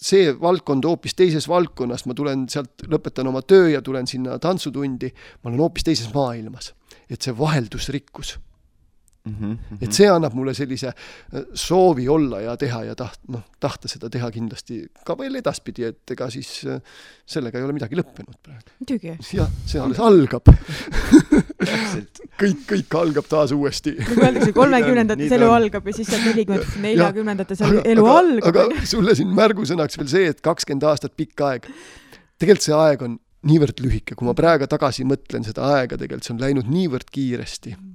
see 0.00 0.32
valdkond 0.40 0.84
hoopis 0.84 1.14
teises 1.14 1.48
valdkonnas, 1.48 2.06
ma 2.06 2.14
tulen 2.16 2.48
sealt, 2.48 2.86
lõpetan 2.88 3.28
oma 3.28 3.42
töö 3.42 3.68
ja 3.68 3.82
tulen 3.82 4.06
sinna 4.06 4.38
tantsutundi, 4.38 5.12
ma 5.42 5.50
olen 5.50 5.60
hoopis 5.60 5.84
teises 5.84 6.14
maailmas. 6.14 6.74
et 7.10 7.22
see 7.22 7.34
vaheldusrikkus 7.38 8.38
Mm 9.20 9.34
-hmm, 9.34 9.56
mm 9.70 9.78
et 9.84 9.92
see 9.92 10.06
annab 10.08 10.32
mulle 10.32 10.54
sellise 10.56 10.88
äh, 10.88 11.42
soovi 11.52 12.06
olla 12.08 12.40
ja 12.40 12.56
teha 12.56 12.84
ja 12.84 12.94
taht-, 12.96 13.20
noh, 13.28 13.42
tahta 13.60 13.88
seda 13.88 14.08
teha 14.10 14.30
kindlasti 14.32 14.86
ka 15.04 15.16
veel 15.18 15.34
edaspidi, 15.36 15.84
et 15.84 16.10
ega 16.14 16.30
siis 16.30 16.64
äh, 16.64 16.80
sellega 17.26 17.58
ei 17.58 17.66
ole 17.66 17.76
midagi 17.76 17.98
lõppenud 18.00 18.38
praegu. 18.42 18.72
muidugi. 18.80 19.12
jah, 19.36 19.50
see 19.66 19.80
alles 19.80 20.00
algab 20.00 20.48
kõik, 22.40 22.64
kõik 22.72 22.98
algab 23.02 23.28
taas 23.28 23.52
uuesti. 23.52 23.94
nagu 23.98 24.24
öeldakse, 24.24 24.56
kolmekümnendates 24.56 25.36
elu 25.36 25.52
algab 25.52 25.92
ja 25.92 25.96
siis 26.00 26.08
sealt 26.08 26.24
nelikümmend, 26.30 26.80
neljakümnendates 26.88 27.64
elu 27.68 28.08
algab. 28.16 28.48
aga 28.54 28.86
sulle 28.94 29.18
siin 29.20 29.36
märgusõnaks 29.36 30.00
veel 30.00 30.12
see, 30.16 30.32
et 30.32 30.40
kakskümmend 30.40 30.88
aastat 30.94 31.16
pikk 31.20 31.44
aeg. 31.50 31.68
tegelikult 32.38 32.70
see 32.70 32.80
aeg 32.80 33.04
on 33.04 33.20
niivõrd 33.52 33.84
lühike, 33.84 34.16
kui 34.16 34.24
ma 34.24 34.32
praegu 34.36 34.64
tagasi 34.68 35.04
mõtlen 35.04 35.44
seda 35.44 35.68
aega, 35.76 36.00
tegelikult 36.00 36.24
see 36.24 36.38
on 36.38 36.44
läinud 36.48 36.72
niivõrd 36.72 37.12
kiiresti 37.12 37.76
mm 37.76 37.89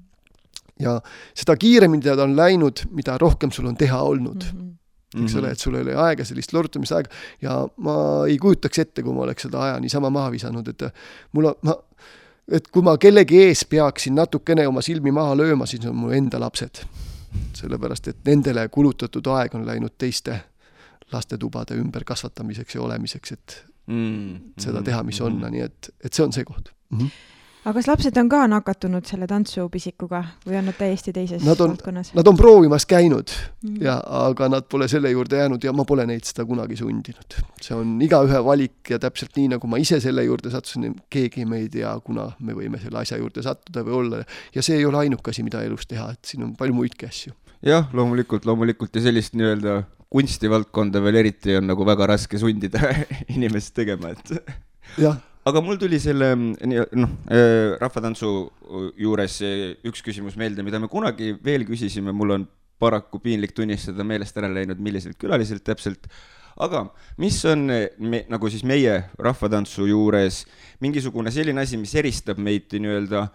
ja 0.80 1.00
seda 1.36 1.56
kiiremini 1.60 2.04
ta 2.04 2.18
on 2.24 2.36
läinud, 2.38 2.86
mida 2.92 3.18
rohkem 3.22 3.52
sul 3.52 3.68
on 3.70 3.78
teha 3.78 4.02
olnud 4.02 4.44
mm. 4.54 4.60
-hmm. 5.16 5.24
eks 5.24 5.36
ole, 5.36 5.52
et 5.52 5.60
sul 5.60 5.76
ei 5.76 5.82
ole 5.82 5.96
aega, 5.96 6.26
sellist 6.26 6.54
lorutamisaega 6.54 7.10
ja 7.42 7.68
ma 7.78 7.98
ei 8.28 8.38
kujutaks 8.38 8.80
ette, 8.80 9.04
kui 9.04 9.14
ma 9.14 9.24
oleks 9.28 9.48
seda 9.48 9.64
aja 9.64 9.80
niisama 9.80 10.10
maha 10.10 10.32
visanud, 10.32 10.68
et 10.68 10.84
mul 11.32 11.52
on, 11.52 11.56
ma, 11.62 11.78
et 12.52 12.68
kui 12.68 12.84
ma 12.84 12.98
kellegi 12.98 13.42
ees 13.48 13.66
peaksin 13.66 14.16
natukene 14.16 14.68
oma 14.68 14.82
silmi 14.82 15.12
maha 15.12 15.38
lööma, 15.38 15.66
siis 15.66 15.86
on 15.86 15.96
mu 15.96 16.12
enda 16.12 16.40
lapsed. 16.40 16.86
sellepärast, 17.54 18.08
et 18.08 18.18
nendele 18.26 18.70
kulutatud 18.72 19.28
aeg 19.28 19.56
on 19.56 19.66
läinud 19.68 19.92
teiste 19.98 20.38
lastetubade 21.12 21.76
ümberkasvatamiseks 21.76 22.76
ja 22.76 22.82
olemiseks, 22.82 23.32
et 23.32 23.66
mm, 23.88 24.54
seda 24.60 24.82
teha, 24.82 25.04
mis 25.04 25.20
on 25.22 25.36
mm., 25.36 25.52
nii 25.52 25.62
et, 25.62 25.90
et 26.00 26.14
see 26.14 26.24
on 26.24 26.32
see 26.32 26.44
koht 26.44 26.72
mm. 26.90 27.00
-hmm 27.00 27.35
aga 27.66 27.74
kas 27.80 27.88
lapsed 27.90 28.18
on 28.22 28.28
ka 28.30 28.44
nakatunud 28.50 29.08
selle 29.10 29.26
tantsupisikuga 29.30 30.22
või 30.46 30.60
on 30.60 30.68
nad 30.70 30.78
täiesti 30.78 31.14
teises 31.16 31.42
nad 31.46 31.62
on, 31.64 31.74
valdkonnas? 31.74 32.12
Nad 32.18 32.30
on 32.30 32.38
proovimas 32.38 32.86
käinud 32.90 33.34
mm. 33.34 33.80
ja, 33.82 33.96
aga 34.20 34.50
nad 34.54 34.68
pole 34.70 34.88
selle 34.92 35.10
juurde 35.10 35.40
jäänud 35.42 35.66
ja 35.66 35.74
ma 35.74 35.86
pole 35.90 36.06
neid 36.06 36.28
seda 36.30 36.46
kunagi 36.46 36.78
sundinud. 36.78 37.40
see 37.66 37.74
on 37.78 37.96
igaühe 38.06 38.44
valik 38.46 38.94
ja 38.94 39.02
täpselt 39.02 39.34
nii, 39.40 39.56
nagu 39.56 39.70
ma 39.72 39.82
ise 39.82 40.00
selle 40.04 40.28
juurde 40.28 40.54
sattusin, 40.54 40.94
keegi 41.10 41.48
me 41.50 41.64
ei 41.64 41.72
tea, 41.74 41.96
kuna 42.06 42.30
me 42.46 42.58
võime 42.58 42.82
selle 42.84 43.02
asja 43.02 43.18
juurde 43.22 43.42
sattuda 43.46 43.86
või 43.88 44.00
olla. 44.04 44.24
ja 44.54 44.66
see 44.66 44.78
ei 44.78 44.86
ole 44.86 45.02
ainuke 45.02 45.34
asi, 45.34 45.46
mida 45.46 45.66
elus 45.66 45.90
teha, 45.90 46.12
et 46.14 46.34
siin 46.34 46.46
on 46.46 46.56
palju 46.60 46.78
muidki 46.78 47.10
asju. 47.10 47.34
jah, 47.66 47.90
loomulikult, 47.98 48.46
loomulikult 48.46 48.94
ja 48.94 49.08
sellist 49.10 49.34
nii-öelda 49.34 49.82
kunstivaldkonda 50.14 51.02
veel 51.02 51.24
eriti 51.26 51.58
on 51.58 51.66
nagu 51.66 51.86
väga 51.88 52.14
raske 52.14 52.38
sundida 52.38 52.94
inimest 53.36 53.74
tegema, 53.74 54.14
et 54.14 54.38
jah 55.02 55.18
aga 55.46 55.62
mul 55.62 55.78
tuli 55.78 56.00
selle 56.02 56.34
noh, 56.36 57.16
äh, 57.30 57.76
rahvatantsu 57.82 58.30
juures 58.98 59.40
üks 59.86 60.02
küsimus 60.06 60.38
meelde, 60.40 60.66
mida 60.66 60.80
me 60.82 60.90
kunagi 60.92 61.36
veel 61.46 61.68
küsisime, 61.68 62.14
mul 62.16 62.40
on 62.40 62.48
paraku 62.82 63.22
piinlik 63.24 63.54
tunnistada 63.56 64.04
meelest 64.04 64.36
ära 64.38 64.50
läinud, 64.52 64.82
milliselt 64.84 65.20
külaliselt 65.22 65.64
täpselt. 65.66 66.10
aga 66.56 66.86
mis 67.20 67.38
on 67.52 67.66
me, 67.68 68.22
nagu 68.32 68.48
siis 68.48 68.64
meie 68.64 68.94
rahvatantsu 69.20 69.90
juures 69.90 70.46
mingisugune 70.80 71.32
selline 71.32 71.62
asi, 71.62 71.76
mis 71.78 71.96
eristab 72.00 72.40
meid 72.40 72.72
nii-öelda 72.72 73.26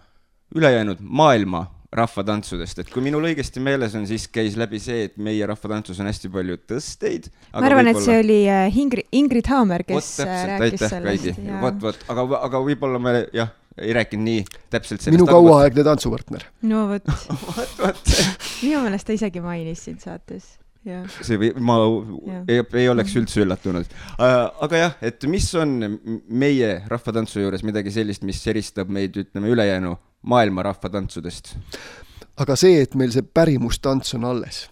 ülejäänud 0.57 1.03
maailma 1.05 1.67
rahvatantsudest, 1.91 2.81
et 2.83 2.91
kui 2.91 3.03
minul 3.03 3.25
õigesti 3.27 3.59
meeles 3.63 3.95
on, 3.99 4.05
siis 4.07 4.29
käis 4.31 4.55
läbi 4.59 4.79
see, 4.79 5.09
et 5.09 5.17
meie 5.19 5.43
rahvatantsus 5.49 5.99
on 5.99 6.07
hästi 6.07 6.29
palju 6.31 6.55
tõsteid. 6.69 7.27
ma 7.51 7.65
arvan, 7.67 7.89
et 7.91 7.99
see 7.99 8.19
oli 8.21 8.37
äh, 8.47 8.77
Ingrid, 8.79 9.09
Ingrid 9.11 9.49
Haamer, 9.51 9.83
kes 9.87 10.13
Vot, 10.21 10.27
äh, 10.27 10.45
rääkis 10.53 10.85
sellest. 10.87 11.41
vot, 11.59 11.81
vot, 11.83 12.05
aga, 12.13 12.25
aga 12.47 12.61
võib-olla 12.63 13.01
me 13.03 13.13
jah, 13.35 13.51
ei 13.75 13.91
rääkinud 13.97 14.23
nii 14.23 14.45
täpselt 14.71 15.03
sellest. 15.03 15.17
minu 15.17 15.27
kauaaegne 15.27 15.83
tantsupartner. 15.87 16.47
no 16.71 16.87
vot 16.93 17.11
vot, 17.57 17.77
vot. 17.83 18.15
minu 18.61 18.85
meelest 18.85 19.09
ta 19.09 19.17
isegi 19.19 19.43
mainis 19.43 19.87
siin 19.89 19.99
saates 19.99 20.55
Ja. 20.81 21.03
see 21.21 21.37
või 21.37 21.51
ma 21.61 21.75
ja. 21.77 22.39
ei, 22.49 22.63
ei 22.81 22.87
oleks 22.89 23.13
üldse 23.19 23.43
üllatunud. 23.43 23.91
aga 24.17 24.79
jah, 24.79 24.95
et 25.05 25.27
mis 25.29 25.45
on 25.53 25.75
meie 26.25 26.71
rahvatantsu 26.89 27.43
juures 27.43 27.61
midagi 27.61 27.93
sellist, 27.93 28.25
mis 28.25 28.39
eristab 28.49 28.89
meid, 28.89 29.19
ütleme, 29.21 29.51
ülejäänu 29.53 29.93
maailma 30.21 30.63
rahvatantsudest? 30.69 31.55
aga 32.41 32.55
see, 32.57 32.81
et 32.81 32.95
meil 32.95 33.11
see 33.13 33.25
pärimustants 33.25 34.15
on 34.17 34.25
alles 34.29 34.65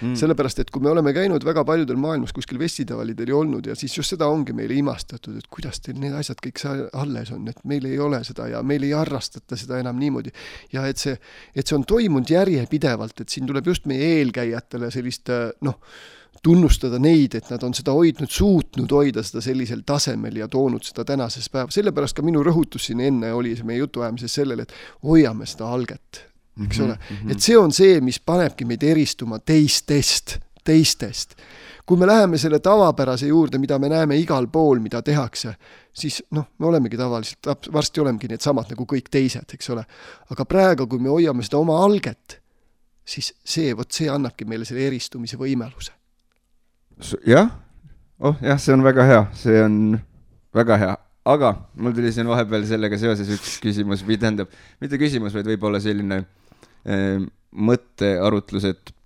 mm.. 0.00 0.14
sellepärast, 0.18 0.62
et 0.62 0.70
kui 0.72 0.82
me 0.84 0.90
oleme 0.90 1.12
käinud 1.16 1.44
väga 1.46 1.64
paljudel 1.66 1.98
maailmas 2.00 2.32
kuskil 2.36 2.58
festivalidel 2.60 3.32
ja 3.32 3.36
olnud 3.38 3.66
ja 3.70 3.76
siis 3.78 3.96
just 3.96 4.14
seda 4.14 4.28
ongi 4.30 4.54
meile 4.56 4.76
imastatud, 4.78 5.36
et 5.38 5.48
kuidas 5.52 5.80
teil 5.84 6.00
need 6.02 6.14
asjad 6.16 6.40
kõik 6.44 6.62
alles 6.98 7.32
on, 7.34 7.48
et 7.52 7.60
meil 7.68 7.86
ei 7.88 7.98
ole 8.02 8.22
seda 8.26 8.48
ja 8.52 8.62
meil 8.66 8.86
ei 8.86 8.94
harrastata 8.96 9.58
seda 9.60 9.80
enam 9.82 9.98
niimoodi. 10.00 10.32
ja 10.72 10.86
et 10.90 11.00
see, 11.00 11.16
et 11.54 11.66
see 11.66 11.76
on 11.78 11.84
toimunud 11.88 12.30
järjepidevalt, 12.30 13.20
et 13.20 13.28
siin 13.28 13.48
tuleb 13.48 13.66
just 13.72 13.86
meie 13.90 14.16
eelkäijatele 14.20 14.90
sellist 14.94 15.32
noh, 15.66 15.80
tunnustada 16.42 16.98
neid, 16.98 17.34
et 17.36 17.50
nad 17.52 17.62
on 17.66 17.74
seda 17.76 17.92
hoidnud, 17.92 18.30
suutnud 18.32 18.92
hoida 18.96 19.22
seda 19.26 19.42
sellisel 19.44 19.82
tasemel 19.86 20.40
ja 20.40 20.48
toonud 20.48 20.84
seda 20.86 21.04
tänasesse 21.04 21.52
päeva, 21.52 21.72
sellepärast 21.74 22.16
ka 22.16 22.24
minu 22.24 22.42
rõhutus 22.46 22.88
siin 22.88 23.02
enne 23.04 23.32
oli 23.36 23.52
meie 23.66 23.82
jutuajamises 23.82 24.38
sellele, 24.40 24.64
et 24.64 24.74
hoiame 25.04 25.48
seda 25.48 25.68
alget, 25.68 26.24
eks 26.64 26.78
-hmm, 26.78 26.84
ole 26.84 26.94
mm, 26.94 27.16
-hmm. 27.16 27.32
et 27.32 27.40
see 27.40 27.58
on 27.58 27.72
see, 27.72 28.00
mis 28.00 28.20
panebki 28.20 28.64
meid 28.64 28.82
eristuma 28.82 29.38
teistest, 29.38 30.38
teistest. 30.64 31.36
kui 31.86 31.98
me 31.98 32.06
läheme 32.06 32.38
selle 32.38 32.58
tavapärase 32.58 33.26
juurde, 33.26 33.58
mida 33.58 33.78
me 33.78 33.88
näeme 33.88 34.16
igal 34.16 34.46
pool, 34.46 34.78
mida 34.78 35.02
tehakse, 35.02 35.54
siis 35.92 36.22
noh, 36.30 36.44
me 36.58 36.66
olemegi 36.66 36.96
tavaliselt, 36.96 37.46
varsti 37.72 38.00
olemegi 38.00 38.28
needsamad 38.28 38.70
nagu 38.70 38.84
kõik 38.84 39.08
teised, 39.10 39.54
eks 39.54 39.70
ole. 39.70 39.84
aga 40.30 40.44
praegu, 40.44 40.86
kui 40.86 40.98
me 40.98 41.08
hoiame 41.08 41.42
seda 41.42 41.58
oma 41.58 41.84
alget, 41.84 42.40
siis 43.04 43.34
see, 43.44 43.76
vot 43.76 43.90
see 43.92 44.08
annabki 44.08 44.44
meile 44.44 44.64
selle 44.64 44.86
eristumise 44.86 45.36
võimaluse 45.36 45.99
jah, 47.26 47.50
oh 48.20 48.36
jah, 48.44 48.60
see 48.60 48.74
on 48.76 48.84
väga 48.86 49.06
hea, 49.08 49.22
see 49.38 49.62
on 49.64 49.76
väga 50.56 50.78
hea, 50.80 50.94
aga 51.30 51.52
mul 51.80 51.94
tuli 51.96 52.12
siin 52.14 52.30
vahepeal 52.30 52.64
sellega 52.68 52.98
seoses 53.00 53.30
üks 53.36 53.58
küsimus 53.62 54.04
või 54.06 54.18
tähendab, 54.20 54.50
mitte 54.82 55.00
küsimus, 55.00 55.34
vaid 55.36 55.48
võib-olla 55.52 55.82
selline 55.82 56.22
äh, 56.22 57.20
mõttearutlus, 57.50 58.68
et 58.70 58.96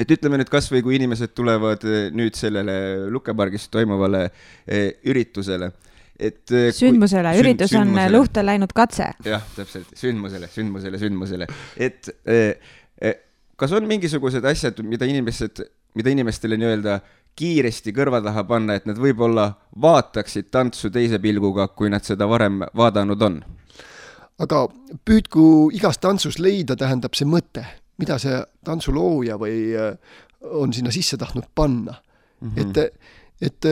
et 0.00 0.12
ütleme 0.14 0.38
nüüd 0.40 0.48
kasvõi 0.48 0.80
kui 0.80 0.94
inimesed 0.96 1.34
tulevad 1.36 1.82
eh, 1.84 2.06
nüüd 2.16 2.36
sellele 2.38 2.74
Lukepargis 3.12 3.66
toimuvale 3.72 4.22
äh, 4.24 4.86
üritusele, 5.04 5.68
et 6.16 6.52
sündmusele, 6.76 7.34
üritus 7.40 7.74
on 7.76 7.92
luhta 8.12 8.44
läinud 8.44 8.72
katse. 8.76 9.10
jah, 9.26 9.44
täpselt, 9.56 9.92
sündmusele, 9.98 10.48
sündmusele, 10.52 11.00
sündmusele, 11.02 11.48
et 11.76 12.08
äh, 12.24 12.72
kas 13.62 13.72
on 13.76 13.86
mingisugused 13.90 14.44
asjad, 14.48 14.80
mida 14.86 15.06
inimesed, 15.08 15.62
mida 15.98 16.12
inimestele 16.14 16.58
nii-öelda 16.58 17.00
kiiresti 17.36 17.94
kõrva 17.96 18.20
taha 18.24 18.44
panna, 18.44 18.76
et 18.76 18.86
nad 18.86 18.98
võib-olla 19.00 19.48
vaataksid 19.80 20.50
tantsu 20.52 20.90
teise 20.92 21.18
pilguga, 21.22 21.68
kui 21.68 21.90
nad 21.92 22.04
seda 22.04 22.28
varem 22.28 22.62
vaadanud 22.76 23.28
on? 23.28 23.42
aga 24.42 24.64
püüdku 25.06 25.70
igas 25.76 26.00
tantsus 26.02 26.40
leida, 26.42 26.74
tähendab 26.74 27.14
see 27.14 27.28
mõte, 27.28 27.62
mida 28.00 28.16
see 28.18 28.40
tantsulooja 28.66 29.36
või 29.38 29.58
äh, 29.78 29.92
on 30.50 30.72
sinna 30.74 30.90
sisse 30.90 31.16
tahtnud 31.20 31.46
panna 31.54 31.94
mm. 32.40 32.48
-hmm. 32.48 32.60
et, 32.60 32.94
et, 33.40 33.68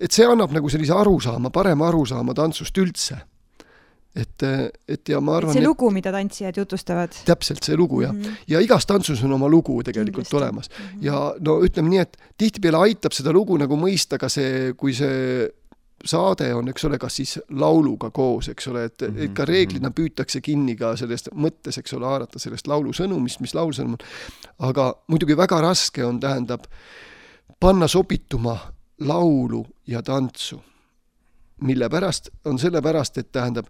et 0.00 0.10
see 0.10 0.26
annab 0.26 0.52
nagu 0.56 0.68
sellise 0.68 0.96
arusaama, 0.96 1.50
parema 1.54 1.88
arusaama 1.88 2.34
tantsust 2.34 2.78
üldse 2.78 3.20
et, 4.16 4.42
et 4.88 5.08
ja 5.08 5.20
ma 5.22 5.36
arvan. 5.38 5.54
see 5.54 5.62
lugu, 5.62 5.90
mida 5.94 6.10
tantsijad 6.14 6.56
jutustavad. 6.58 7.14
täpselt 7.26 7.62
see 7.64 7.76
lugu 7.78 8.02
jah 8.02 8.12
mm, 8.12 8.22
-hmm. 8.22 8.42
ja 8.48 8.60
igas 8.60 8.86
tantsus 8.86 9.22
on 9.24 9.32
oma 9.32 9.48
lugu 9.48 9.82
tegelikult 9.82 10.26
Kindlasti. 10.26 10.36
olemas 10.36 10.70
mm 10.70 10.84
-hmm. 10.84 11.04
ja 11.04 11.34
no 11.40 11.60
ütleme 11.62 11.88
nii, 11.88 11.98
et 11.98 12.16
tihtipeale 12.38 12.76
aitab 12.76 13.12
seda 13.12 13.32
lugu 13.32 13.56
nagu 13.56 13.76
mõista 13.76 14.18
ka 14.18 14.28
see, 14.28 14.74
kui 14.74 14.94
see 14.94 15.48
saade 16.04 16.54
on, 16.54 16.68
eks 16.68 16.84
ole, 16.84 16.98
kas 16.98 17.16
siis 17.16 17.38
lauluga 17.50 18.10
koos, 18.10 18.48
eks 18.48 18.68
ole, 18.68 18.84
et 18.84 19.00
mm 19.00 19.06
-hmm. 19.06 19.22
ikka 19.22 19.44
reeglina 19.44 19.90
püütakse 19.90 20.40
kinni 20.40 20.76
ka 20.76 20.96
sellest 20.96 21.28
mõttes, 21.34 21.78
eks 21.78 21.92
ole, 21.92 22.06
haarata 22.06 22.38
sellest 22.38 22.66
laulu 22.66 22.92
sõnumist, 22.92 23.40
mis 23.40 23.54
laulsõnum 23.54 23.92
on. 23.92 23.98
aga 24.58 24.94
muidugi 25.06 25.36
väga 25.36 25.60
raske 25.60 26.04
on, 26.04 26.20
tähendab, 26.20 26.64
panna 27.60 27.88
sobituma 27.88 28.58
laulu 28.98 29.66
ja 29.86 30.02
tantsu 30.02 30.62
mille 31.60 31.88
pärast, 31.88 32.30
on 32.44 32.58
sellepärast, 32.58 33.18
et 33.18 33.32
tähendab, 33.32 33.66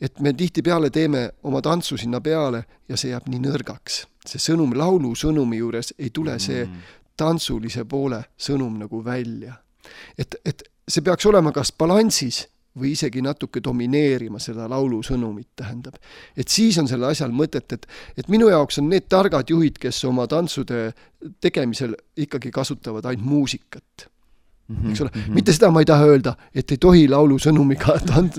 et 0.00 0.20
me 0.20 0.32
tihtipeale 0.32 0.90
teeme 0.90 1.30
oma 1.42 1.62
tantsu 1.62 1.96
sinna 1.96 2.20
peale 2.20 2.64
ja 2.88 2.96
see 2.96 3.10
jääb 3.10 3.28
nii 3.28 3.42
nõrgaks. 3.46 4.06
see 4.26 4.38
sõnum, 4.38 4.74
laulu 4.78 5.14
sõnumi 5.18 5.58
juures 5.58 5.94
ei 5.98 6.10
tule 6.10 6.38
see 6.38 6.64
mm. 6.64 6.82
tantsulise 7.16 7.84
poole 7.84 8.22
sõnum 8.38 8.78
nagu 8.78 9.04
välja. 9.04 9.54
et, 10.18 10.36
et 10.44 10.62
see 10.88 11.02
peaks 11.02 11.26
olema 11.26 11.52
kas 11.52 11.72
balansis 11.72 12.46
või 12.78 12.92
isegi 12.92 13.20
natuke 13.22 13.60
domineerima 13.64 14.38
seda 14.40 14.68
laulu 14.68 15.02
sõnumit, 15.02 15.50
tähendab. 15.56 15.98
et 16.36 16.48
siis 16.48 16.78
on 16.78 16.88
sellel 16.88 17.10
asjal 17.10 17.32
mõtet, 17.32 17.72
et, 17.72 17.86
et 18.16 18.28
minu 18.28 18.48
jaoks 18.48 18.78
on 18.78 18.88
need 18.88 19.08
targad 19.08 19.50
juhid, 19.50 19.78
kes 19.78 20.04
oma 20.08 20.26
tantsude 20.26 20.92
tegemisel 21.40 21.96
ikkagi 22.16 22.50
kasutavad 22.50 23.04
ainult 23.04 23.26
muusikat 23.28 24.08
eks 24.90 25.00
ole 25.00 25.10
mm, 25.14 25.20
-hmm. 25.20 25.34
mitte 25.34 25.52
seda 25.52 25.70
ma 25.70 25.80
ei 25.80 25.88
taha 25.88 26.06
öelda, 26.06 26.34
et 26.54 26.70
ei 26.70 26.78
tohi 26.80 27.08
laulusõnumiga, 27.10 27.96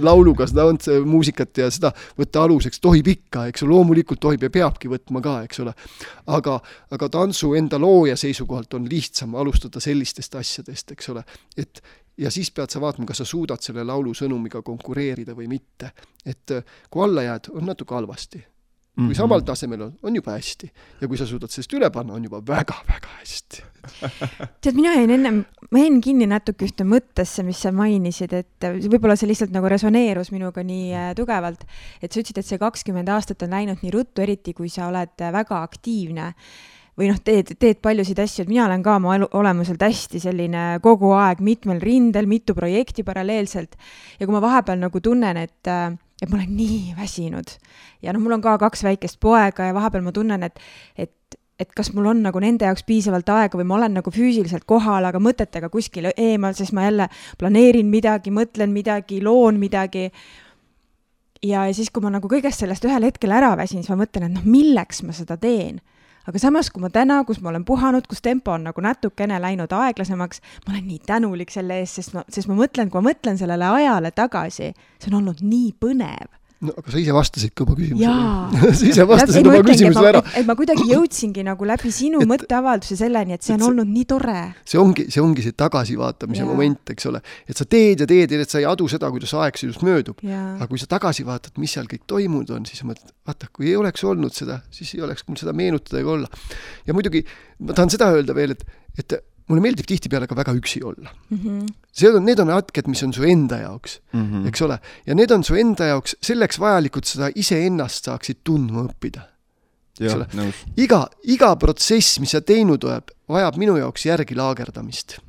lauluga 0.10 0.48
seda 0.48 0.66
see 0.82 1.00
muusikat 1.06 1.58
ja 1.58 1.70
seda 1.72 1.92
võtta 2.20 2.44
aluseks, 2.44 2.80
tohib 2.80 3.08
ikka, 3.08 3.48
eks 3.52 3.62
ju, 3.62 3.70
loomulikult 3.70 4.20
tohib 4.20 4.44
ja 4.44 4.50
peabki 4.50 4.92
võtma 4.92 5.22
ka, 5.22 5.42
eks 5.48 5.60
ole. 5.60 5.74
aga, 6.28 6.60
aga 6.92 7.10
tantsu 7.10 7.54
enda 7.60 7.80
looja 7.80 8.16
seisukohalt 8.18 8.74
on 8.74 8.88
lihtsam 8.90 9.36
alustada 9.36 9.80
sellistest 9.84 10.36
asjadest, 10.36 10.92
eks 10.92 11.10
ole, 11.10 11.24
et 11.58 11.84
ja 12.18 12.32
siis 12.32 12.52
pead 12.52 12.70
sa 12.70 12.82
vaatama, 12.82 13.06
kas 13.10 13.24
sa 13.24 13.26
suudad 13.26 13.62
selle 13.62 13.84
laulusõnumiga 13.84 14.62
konkureerida 14.62 15.36
või 15.36 15.48
mitte. 15.48 15.92
et 16.26 16.52
kui 16.90 17.04
alla 17.04 17.24
jääd, 17.24 17.52
on 17.52 17.66
natuke 17.66 17.96
halvasti 17.96 18.46
kui 18.94 19.04
mm 19.04 19.10
-hmm. 19.10 19.18
samal 19.18 19.42
tasemel 19.42 19.82
on, 19.82 19.94
on 20.04 20.16
juba 20.16 20.32
hästi. 20.32 20.72
ja 21.02 21.08
kui 21.08 21.18
sa 21.18 21.26
suudad 21.26 21.50
sellest 21.50 21.74
üle 21.74 21.90
panna, 21.90 22.14
on 22.14 22.24
juba 22.24 22.42
väga-väga 22.48 23.10
hästi. 23.20 23.64
Tead, 24.62 24.76
mina 24.76 24.94
jäin 24.94 25.10
ennem, 25.10 25.46
ma 25.72 25.80
jäin 25.80 26.02
kinni 26.02 26.28
natuke 26.30 26.66
ühte 26.66 26.86
mõttesse, 26.86 27.44
mis 27.44 27.62
sa 27.62 27.72
mainisid, 27.72 28.34
et 28.34 28.68
võib-olla 28.92 29.16
see 29.16 29.28
lihtsalt 29.28 29.52
nagu 29.52 29.70
resoneerus 29.70 30.32
minuga 30.32 30.64
nii 30.64 30.94
äh, 30.94 31.16
tugevalt, 31.16 31.66
et 32.02 32.12
sa 32.12 32.20
ütlesid, 32.20 32.38
et 32.38 32.46
see 32.46 32.62
kakskümmend 32.62 33.10
aastat 33.10 33.42
on 33.42 33.50
läinud 33.50 33.82
nii 33.82 33.92
ruttu, 33.92 34.22
eriti 34.22 34.54
kui 34.54 34.70
sa 34.70 34.88
oled 34.88 35.22
äh, 35.22 35.34
väga 35.34 35.64
aktiivne. 35.64 36.34
Või 36.94 37.10
noh, 37.10 37.18
teed, 37.18 37.56
teed 37.58 37.80
paljusid 37.82 38.20
asju, 38.20 38.44
et 38.44 38.50
mina 38.50 38.68
olen 38.68 38.84
ka 38.86 38.96
oma 39.00 39.16
elu, 39.16 39.28
olemuselt 39.34 39.82
hästi 39.82 40.20
selline 40.20 40.78
kogu 40.84 41.10
aeg 41.18 41.42
mitmel 41.42 41.82
rindel, 41.82 42.28
mitu 42.30 42.54
projekti 42.54 43.04
paralleelselt. 43.04 43.74
Ja 44.20 44.28
kui 44.28 44.36
ma 44.36 44.42
vahepeal 44.42 44.78
nagu 44.78 45.02
tunnen, 45.02 45.38
et 45.38 45.68
äh, 45.68 45.98
et 46.24 46.32
ma 46.32 46.40
olen 46.40 46.56
nii 46.56 46.96
väsinud 46.98 47.58
ja 48.04 48.14
noh, 48.14 48.24
mul 48.24 48.38
on 48.38 48.44
ka 48.44 48.56
kaks 48.62 48.86
väikest 48.88 49.20
poega 49.24 49.68
ja 49.70 49.76
vahepeal 49.76 50.06
ma 50.06 50.16
tunnen, 50.16 50.48
et, 50.48 50.62
et 50.98 51.12
et 51.60 51.70
kas 51.76 51.92
mul 51.94 52.10
on 52.10 52.24
nagu 52.26 52.42
nende 52.42 52.66
jaoks 52.66 52.84
piisavalt 52.88 53.30
aega 53.30 53.60
või 53.60 53.68
ma 53.70 53.78
olen 53.78 53.94
nagu 54.00 54.12
füüsiliselt 54.12 54.66
kohal, 54.70 55.06
aga 55.06 55.22
mõtetega 55.22 55.70
kuskil 55.72 56.10
eemal, 56.12 56.56
sest 56.58 56.74
ma 56.74 56.88
jälle 56.88 57.08
planeerin 57.40 57.92
midagi, 57.92 58.34
mõtlen 58.34 58.74
midagi, 58.74 59.22
loon 59.24 59.60
midagi. 59.62 60.10
ja 61.44 61.68
siis, 61.74 61.92
kui 61.94 62.04
ma 62.04 62.10
nagu 62.10 62.28
kõigest 62.32 62.64
sellest 62.64 62.86
ühel 62.88 63.06
hetkel 63.06 63.32
ära 63.32 63.54
väsin, 63.60 63.84
siis 63.84 63.94
ma 63.94 64.02
mõtlen, 64.02 64.28
et 64.28 64.38
noh, 64.38 64.46
milleks 64.50 65.04
ma 65.04 65.14
seda 65.14 65.38
teen 65.38 65.80
aga 66.28 66.40
samas, 66.40 66.70
kui 66.72 66.84
ma 66.84 66.92
täna, 66.94 67.22
kus 67.28 67.42
ma 67.42 67.52
olen 67.52 67.66
puhanud, 67.68 68.08
kus 68.10 68.22
tempo 68.22 68.54
on 68.56 68.68
nagu 68.70 68.84
natukene 68.84 69.40
läinud 69.44 69.74
aeglasemaks, 69.76 70.42
ma 70.68 70.76
olen 70.76 70.88
nii 70.88 71.02
tänulik 71.08 71.52
selle 71.52 71.82
eest, 71.82 72.00
sest 72.00 72.16
ma, 72.18 72.24
sest 72.30 72.52
ma 72.52 72.58
mõtlen, 72.60 72.92
kui 72.92 73.02
ma 73.02 73.12
mõtlen 73.12 73.40
sellele 73.40 73.68
ajale 73.80 74.14
tagasi, 74.16 74.72
see 75.00 75.12
on 75.12 75.20
olnud 75.22 75.44
nii 75.44 75.74
põnev 75.80 76.43
no 76.64 76.74
aga 76.80 76.94
sa 76.94 77.00
ise 77.02 77.16
vastasid 77.16 77.54
ka 77.56 77.66
oma 77.66 77.76
küsimusele 77.78 78.74
sa 78.80 78.88
ise 78.90 79.06
vastasid 79.10 79.50
oma 79.50 79.62
küsimusele 79.68 80.10
ära. 80.14 80.22
et 80.40 80.48
ma 80.48 80.56
kuidagi 80.60 80.86
jõudsingi 80.90 81.46
nagu 81.48 81.68
läbi 81.68 81.92
sinu 81.94 82.22
et, 82.24 82.30
mõtteavalduse 82.30 82.98
selleni, 83.00 83.38
et 83.38 83.46
see 83.46 83.56
on 83.56 83.60
et 83.60 83.66
see, 83.66 83.72
olnud 83.72 83.92
nii 83.94 84.06
tore. 84.10 84.44
see 84.74 84.82
ongi, 84.82 85.08
see 85.14 85.24
ongi 85.24 85.46
see 85.46 85.58
tagasivaatamise 85.64 86.44
ja. 86.44 86.48
moment, 86.50 86.94
eks 86.96 87.10
ole. 87.12 87.24
et 87.50 87.60
sa 87.60 87.68
teed 87.70 88.06
ja 88.06 88.10
teed 88.10 88.36
ja 88.36 88.42
et 88.44 88.56
sa 88.56 88.62
ei 88.62 88.70
adu 88.70 88.88
seda, 88.92 89.12
kuidas 89.14 89.36
aeg 89.40 89.60
sinust 89.60 89.84
möödub. 89.86 90.24
aga 90.24 90.70
kui 90.72 90.82
sa 90.82 90.90
tagasi 90.96 91.28
vaatad, 91.28 91.58
mis 91.62 91.76
seal 91.76 91.90
kõik 91.92 92.08
toimunud 92.10 92.56
on, 92.56 92.68
siis 92.70 92.86
mõtled, 92.88 93.12
vaata, 93.28 93.52
kui 93.54 93.72
ei 93.72 93.78
oleks 93.80 94.04
olnud 94.08 94.36
seda, 94.36 94.62
siis 94.74 94.96
ei 94.98 95.04
oleks 95.06 95.28
mul 95.28 95.40
seda 95.42 95.56
meenutada 95.58 96.02
ega 96.04 96.16
olla. 96.18 96.42
ja 96.88 96.96
muidugi 96.96 97.26
ma 97.64 97.76
tahan 97.76 97.94
seda 97.94 98.12
öelda 98.16 98.36
veel, 98.38 98.56
et, 98.58 98.66
et 99.00 99.20
mulle 99.50 99.64
meeldib 99.64 99.88
tihtipeale 99.90 100.28
ka 100.30 100.38
väga 100.38 100.54
üksi 100.58 100.82
olla 100.86 101.12
mm. 101.30 101.38
-hmm. 101.38 101.68
see 101.92 102.10
on, 102.10 102.26
need 102.26 102.40
on 102.40 102.52
hetked, 102.54 102.88
mis 102.88 103.04
on 103.04 103.14
su 103.14 103.26
enda 103.28 103.60
jaoks 103.64 104.00
mm, 104.14 104.24
-hmm. 104.24 104.48
eks 104.48 104.62
ole, 104.62 104.80
ja 105.06 105.16
need 105.16 105.32
on 105.32 105.44
su 105.44 105.56
enda 105.60 105.92
jaoks 105.92 106.16
selleks 106.22 106.60
vajalikud, 106.60 107.06
sa 107.06 107.30
iseennast 107.36 108.10
saaksid 108.10 108.44
tundma 108.44 108.88
õppida. 108.88 109.28
eks 110.00 110.14
ole, 110.16 110.28
iga, 110.78 111.08
iga 111.24 111.56
protsess, 111.56 112.20
mis 112.20 112.32
sa 112.32 112.42
teinud 112.42 112.84
oled, 112.84 113.14
vajab 113.30 113.58
minu 113.58 113.78
jaoks 113.78 114.06
järgi 114.06 114.36
laagerdamist. 114.36 115.20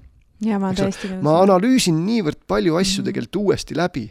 ja 0.40 0.58
ma 0.58 0.74
täiesti 0.74 1.10
nõus. 1.10 1.22
ma 1.22 1.40
analüüsin 1.42 2.04
niivõrd 2.06 2.44
palju 2.46 2.76
asju 2.76 3.00
mm 3.00 3.02
-hmm. 3.02 3.06
tegelikult 3.12 3.42
uuesti 3.42 3.76
läbi 3.76 4.10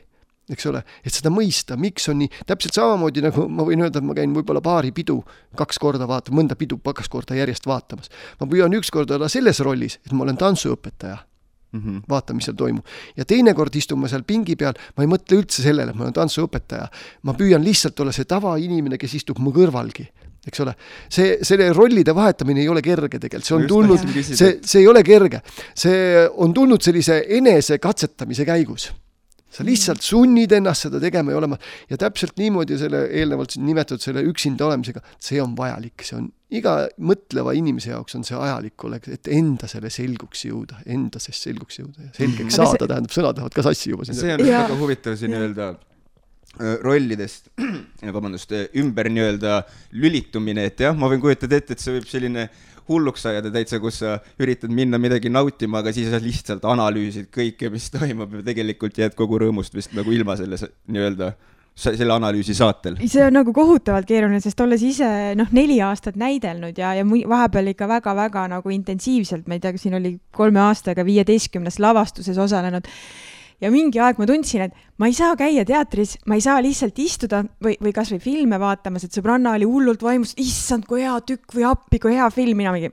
eks 0.52 0.66
ole, 0.68 0.82
et 1.06 1.16
seda 1.16 1.32
mõista, 1.32 1.78
miks 1.80 2.10
on 2.12 2.20
nii, 2.20 2.30
täpselt 2.48 2.76
samamoodi 2.76 3.24
nagu 3.24 3.46
ma 3.48 3.64
võin 3.68 3.86
öelda, 3.86 4.02
et 4.02 4.08
ma 4.08 4.16
käin 4.18 4.34
võib-olla 4.36 4.60
paari 4.64 4.92
pidu 4.96 5.22
kaks 5.60 5.80
korda 5.80 6.08
vaatamas, 6.10 6.36
mõnda 6.42 6.58
pidu 6.60 6.80
kaks 6.84 7.12
korda 7.12 7.38
järjest 7.38 7.68
vaatamas. 7.70 8.12
ma 8.40 8.48
püüan 8.52 8.76
ükskord 8.76 9.12
olla 9.16 9.30
selles 9.32 9.62
rollis, 9.64 10.00
et 10.06 10.12
ma 10.12 10.26
olen 10.26 10.38
tantsuõpetaja 10.38 11.16
mm. 11.16 11.80
-hmm. 11.80 12.02
vaata, 12.10 12.34
mis 12.34 12.50
seal 12.50 12.58
toimub. 12.60 12.86
ja 13.16 13.26
teinekord 13.26 13.76
istun 13.76 14.00
ma 14.00 14.08
seal 14.12 14.24
pingi 14.28 14.56
peal, 14.56 14.74
ma 14.98 15.04
ei 15.04 15.08
mõtle 15.08 15.40
üldse 15.40 15.64
sellele, 15.64 15.92
et 15.92 15.96
ma 15.98 16.10
olen 16.10 16.20
tantsuõpetaja. 16.20 16.90
ma 17.24 17.34
püüan 17.34 17.64
lihtsalt 17.64 18.00
olla 18.00 18.12
see 18.12 18.26
tavainimene, 18.26 18.98
kes 18.98 19.14
istub 19.14 19.40
mu 19.40 19.52
kõrvalgi 19.52 20.10
eks 20.44 20.60
ole, 20.60 20.74
see, 21.08 21.38
selle 21.42 21.70
rollide 21.72 22.12
vahetamine 22.12 22.60
ei 22.60 22.68
ole 22.68 22.82
kerge 22.82 23.16
tegelikult, 23.16 23.48
see 23.48 23.56
on 23.56 23.68
tulnud, 23.68 24.02
see, 24.28 24.60
see 24.60 24.82
ei 24.82 24.88
ole 24.88 25.00
kerge, 25.04 25.40
see 25.74 26.28
on 26.36 26.54
tulnud 26.54 26.84
sellise 26.84 27.24
enesekatsetamise 27.30 28.44
käigus 28.44 28.90
sa 29.54 29.66
lihtsalt 29.66 30.02
sunnid 30.04 30.54
ennast 30.56 30.88
seda 30.88 31.02
tegema 31.04 31.34
ja 31.34 31.40
olema 31.40 31.58
ja 31.92 32.00
täpselt 32.02 32.38
niimoodi 32.42 32.78
selle 32.82 33.06
eelnevalt 33.14 33.54
siin 33.54 33.68
nimetatud 33.68 34.02
selle 34.04 34.24
üksinda 34.30 34.68
olemisega, 34.68 35.04
see 35.22 35.42
on 35.44 35.54
vajalik, 35.58 36.06
see 36.06 36.18
on 36.20 36.32
iga 36.54 36.76
mõtleva 37.02 37.56
inimese 37.58 37.94
jaoks 37.94 38.18
on 38.18 38.26
see 38.28 38.38
ajalik 38.38 38.86
olek, 38.90 39.08
et 39.16 39.30
enda 39.34 39.70
selle 39.70 39.90
selguks 39.94 40.46
jõuda, 40.48 40.84
enda 40.90 41.22
sest 41.22 41.48
selguks 41.48 41.80
jõuda 41.82 42.10
ja 42.10 42.12
selgeks 42.18 42.60
saada 42.60 42.78
see... 42.78 42.92
tähendab, 42.92 43.16
sõnad 43.16 43.40
lähevad 43.40 43.58
ka 43.58 43.66
sassi 43.70 43.94
juba. 43.94 44.08
see 44.10 44.36
on 44.36 44.46
ja. 44.46 44.64
väga 44.66 44.78
huvitav 44.82 45.18
siin 45.20 45.38
öelda 45.38 45.72
äh, 45.74 46.76
rollidest, 46.84 47.50
vabandust, 48.04 48.54
ümber 48.82 49.10
nii-öelda 49.14 49.64
lülitumine, 49.98 50.70
et 50.70 50.86
jah, 50.86 50.98
ma 50.98 51.10
võin 51.12 51.24
kujutada 51.24 51.62
ette, 51.62 51.78
et 51.78 51.84
see 51.84 51.98
võib 51.98 52.10
selline 52.10 52.50
hulluks 52.90 53.26
ajada 53.30 53.52
täitsa, 53.54 53.80
kus 53.84 54.02
sa 54.04 54.18
üritad 54.42 54.74
minna 54.74 55.00
midagi 55.02 55.32
nautima, 55.32 55.82
aga 55.84 55.94
siis 55.96 56.12
sa 56.12 56.20
lihtsalt 56.24 56.66
analüüsid 56.68 57.30
kõike, 57.34 57.72
mis 57.74 57.90
toimub 57.94 58.40
ja 58.40 58.46
tegelikult 58.46 59.00
jääd 59.00 59.18
kogu 59.18 59.42
rõõmust 59.44 59.76
vist 59.76 59.96
nagu 59.98 60.14
ilma 60.14 60.38
selles 60.40 60.66
nii-öelda 60.92 61.34
selle 61.74 62.14
analüüsi 62.14 62.54
saatel? 62.54 63.00
see 63.02 63.24
on 63.26 63.34
nagu 63.34 63.54
kohutavalt 63.54 64.06
keeruline, 64.10 64.40
sest 64.44 64.60
olles 64.62 64.84
ise 64.86 65.08
noh, 65.38 65.50
neli 65.56 65.80
aastat 65.82 66.20
näidelnud 66.22 66.78
ja, 66.78 66.94
ja 67.00 67.06
vahepeal 67.06 67.72
ikka 67.74 67.90
väga-väga 67.90 68.46
nagu 68.52 68.74
intensiivselt, 68.74 69.48
ma 69.48 69.58
ei 69.58 69.64
tea, 69.64 69.74
kas 69.74 69.88
siin 69.88 69.98
oli 69.98 70.16
kolme 70.36 70.62
aastaga 70.68 71.06
viieteistkümnes 71.08 71.80
lavastuses 71.82 72.38
osalenud 72.38 72.90
ja 73.64 73.72
mingi 73.72 74.02
aeg 74.04 74.20
ma 74.20 74.28
tundsin, 74.28 74.68
et 74.68 74.74
ma 75.00 75.10
ei 75.10 75.16
saa 75.18 75.38
käia 75.40 75.64
teatris, 75.68 76.18
ma 76.28 76.38
ei 76.38 76.44
saa 76.44 76.60
lihtsalt 76.64 77.00
istuda 77.00 77.44
või, 77.64 77.78
või 77.80 77.94
kasvõi 77.96 78.20
filme 78.24 78.60
vaatamas, 78.62 79.08
et 79.08 79.16
sõbranna 79.16 79.56
oli 79.58 79.68
hullult 79.70 80.04
vaimus, 80.04 80.36
issand, 80.42 80.88
kui 80.90 81.06
hea 81.06 81.16
tükk 81.26 81.56
või 81.56 81.68
appi, 81.70 82.02
kui 82.04 82.18
hea 82.18 82.30
film, 82.34 82.60
mina 82.60 82.76
mingi 82.76 82.92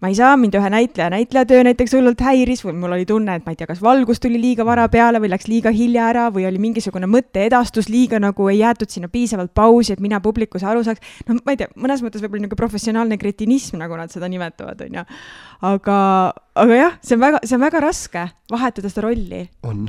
ma 0.00 0.10
ei 0.10 0.16
saa, 0.18 0.34
mind 0.36 0.54
ühe 0.58 0.70
näitleja 0.72 1.08
näitlejatöö 1.12 1.62
näiteks 1.64 1.94
hullult 1.96 2.20
häiris 2.20 2.62
või 2.66 2.74
mul 2.76 2.96
oli 2.96 3.06
tunne, 3.08 3.38
et 3.38 3.46
ma 3.46 3.54
ei 3.54 3.58
tea, 3.60 3.68
kas 3.70 3.80
valgus 3.82 4.20
tuli 4.20 4.40
liiga 4.40 4.66
vara 4.68 4.86
peale 4.92 5.20
või 5.22 5.30
läks 5.32 5.48
liiga 5.48 5.72
hilja 5.72 6.08
ära 6.10 6.26
või 6.34 6.46
oli 6.48 6.60
mingisugune 6.62 7.08
mõtteedastus 7.10 7.88
liiga 7.92 8.20
nagu 8.22 8.48
ei 8.52 8.60
jäetud 8.60 8.92
sinna 8.92 9.08
piisavalt 9.12 9.54
pausi, 9.56 9.94
et 9.96 10.02
mina 10.04 10.20
publikus 10.20 10.64
aru 10.64 10.84
saaks. 10.84 11.00
no 11.28 11.38
ma 11.40 11.56
ei 11.56 11.62
tea, 11.62 11.72
mõnes 11.76 12.04
mõttes 12.04 12.24
võib-olla 12.24 12.44
niisugune 12.44 12.62
professionaalne 12.62 13.20
kretinism, 13.20 13.80
nagu 13.80 13.96
nad 13.96 14.12
seda 14.12 14.28
nimetavad, 14.28 14.84
on 14.84 15.00
ju. 15.00 15.06
aga, 15.72 16.00
aga 16.54 16.82
jah, 16.82 16.98
see 17.02 17.16
on 17.16 17.24
väga, 17.24 17.44
see 17.44 17.56
on 17.56 17.64
väga 17.64 17.86
raske 17.88 18.26
vahetada 18.52 18.92
seda 18.92 19.08
rolli. 19.08 19.46
on 19.64 19.88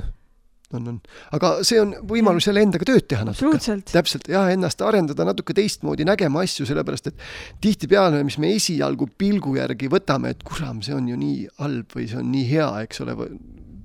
on, 0.74 0.88
on. 0.92 0.98
aga 1.36 1.52
see 1.68 1.80
on 1.82 1.94
võimalus 2.10 2.48
jälle 2.50 2.64
endaga 2.66 2.88
tööd 2.88 3.08
teha 3.10 3.28
natuke. 3.28 3.60
täpselt, 3.92 4.28
jah, 4.32 4.50
ennast 4.52 4.82
arendada 4.84 5.28
natuke 5.28 5.56
teistmoodi, 5.58 6.08
nägema 6.08 6.44
asju, 6.44 6.68
sellepärast 6.70 7.12
et 7.12 7.28
tihtipeale, 7.64 8.24
mis 8.28 8.40
me 8.42 8.52
esialgu 8.56 9.10
pilgu 9.18 9.56
järgi 9.60 9.92
võtame, 9.92 10.36
et 10.36 10.44
kuram, 10.48 10.82
see 10.86 10.96
on 10.98 11.08
ju 11.12 11.20
nii 11.20 11.48
halb 11.62 11.96
või 11.96 12.10
see 12.12 12.20
on 12.20 12.28
nii 12.34 12.50
hea, 12.52 12.68
eks 12.88 13.06
ole, 13.06 13.16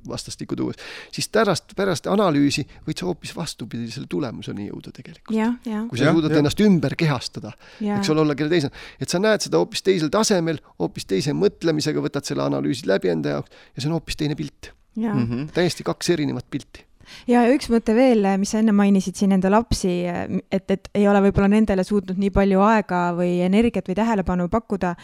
vastastikku 0.08 0.56
tuues, 0.58 0.78
siis 1.14 1.28
pärast, 1.30 1.76
pärast 1.78 2.08
analüüsi 2.10 2.64
võid 2.86 2.98
sa 2.98 3.06
hoopis 3.06 3.36
vastupidisele 3.36 4.08
tulemuseni 4.10 4.66
jõuda 4.66 4.90
tegelikult. 4.96 5.36
kui 5.86 6.00
sa 6.00 6.08
ja, 6.08 6.14
suudad 6.16 6.34
ja. 6.34 6.42
ennast 6.42 6.62
ümber 6.64 6.96
kehastada, 6.98 7.54
eks 7.78 8.10
ole, 8.10 8.24
olla 8.24 8.34
kelle 8.38 8.50
teisena, 8.50 8.74
et 8.98 9.12
sa 9.12 9.22
näed 9.22 9.46
seda 9.46 9.62
hoopis 9.62 9.86
teisel 9.86 10.10
tasemel, 10.10 10.58
hoopis 10.82 11.06
teise 11.06 11.36
mõtlemisega, 11.38 12.02
võtad 12.02 12.26
selle 12.26 12.42
analüüsi 12.48 12.90
läbi 12.90 13.14
enda 13.14 13.38
jaoks 13.38 13.54
ja 13.76 13.84
see 13.84 13.92
on 13.92 14.00
hoopis 14.00 14.18
teine 14.18 14.38
pilt 14.38 14.72
mm. 14.96 15.26
-hmm. 15.26 15.52
täiesti 15.54 15.84
kaks 15.84 16.10
erinevat 16.10 16.46
pilti 16.50 16.86
ja 17.26 17.42
üks 17.52 17.68
mõte 17.72 17.94
veel, 17.96 18.26
mis 18.40 18.52
sa 18.54 18.60
enne 18.62 18.72
mainisid 18.76 19.18
siin 19.18 19.32
enda 19.36 19.50
lapsi, 19.52 20.02
et, 20.06 20.70
et 20.70 20.88
ei 20.94 21.06
ole 21.08 21.22
võib-olla 21.26 21.48
nendele 21.52 21.84
suutnud 21.84 22.18
nii 22.18 22.30
palju 22.34 22.62
aega 22.66 23.04
või 23.16 23.40
energiat 23.46 23.88
või 23.88 23.98
tähelepanu 23.98 24.48
pakkuda. 24.48 24.94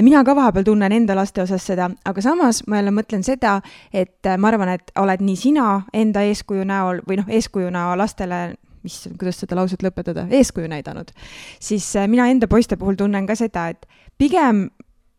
mina 0.00 0.24
ka 0.24 0.36
vahepeal 0.36 0.64
tunnen 0.64 0.92
enda 0.92 1.14
laste 1.14 1.42
osas 1.42 1.66
seda, 1.66 1.90
aga 2.04 2.20
samas 2.20 2.62
ma 2.66 2.76
jälle 2.76 2.90
mõtlen 2.90 3.22
seda, 3.22 3.60
et 3.92 4.28
ma 4.38 4.48
arvan, 4.48 4.68
et 4.68 4.92
oled 4.96 5.20
nii 5.20 5.36
sina 5.36 5.82
enda 5.92 6.22
eeskuju 6.22 6.64
näol 6.64 7.02
või 7.08 7.16
noh, 7.16 7.28
eeskujuna 7.28 7.96
lastele 7.96 8.54
mis, 8.82 9.08
kuidas 9.18 9.38
seda 9.38 9.56
lauset 9.56 9.82
lõpetada, 9.82 10.26
eeskuju 10.30 10.68
näidanud, 10.68 11.12
siis 11.60 11.94
mina 12.08 12.28
enda 12.30 12.48
poiste 12.48 12.76
puhul 12.76 12.96
tunnen 12.98 13.26
ka 13.26 13.36
seda, 13.38 13.68
et 13.68 13.86
pigem 14.18 14.68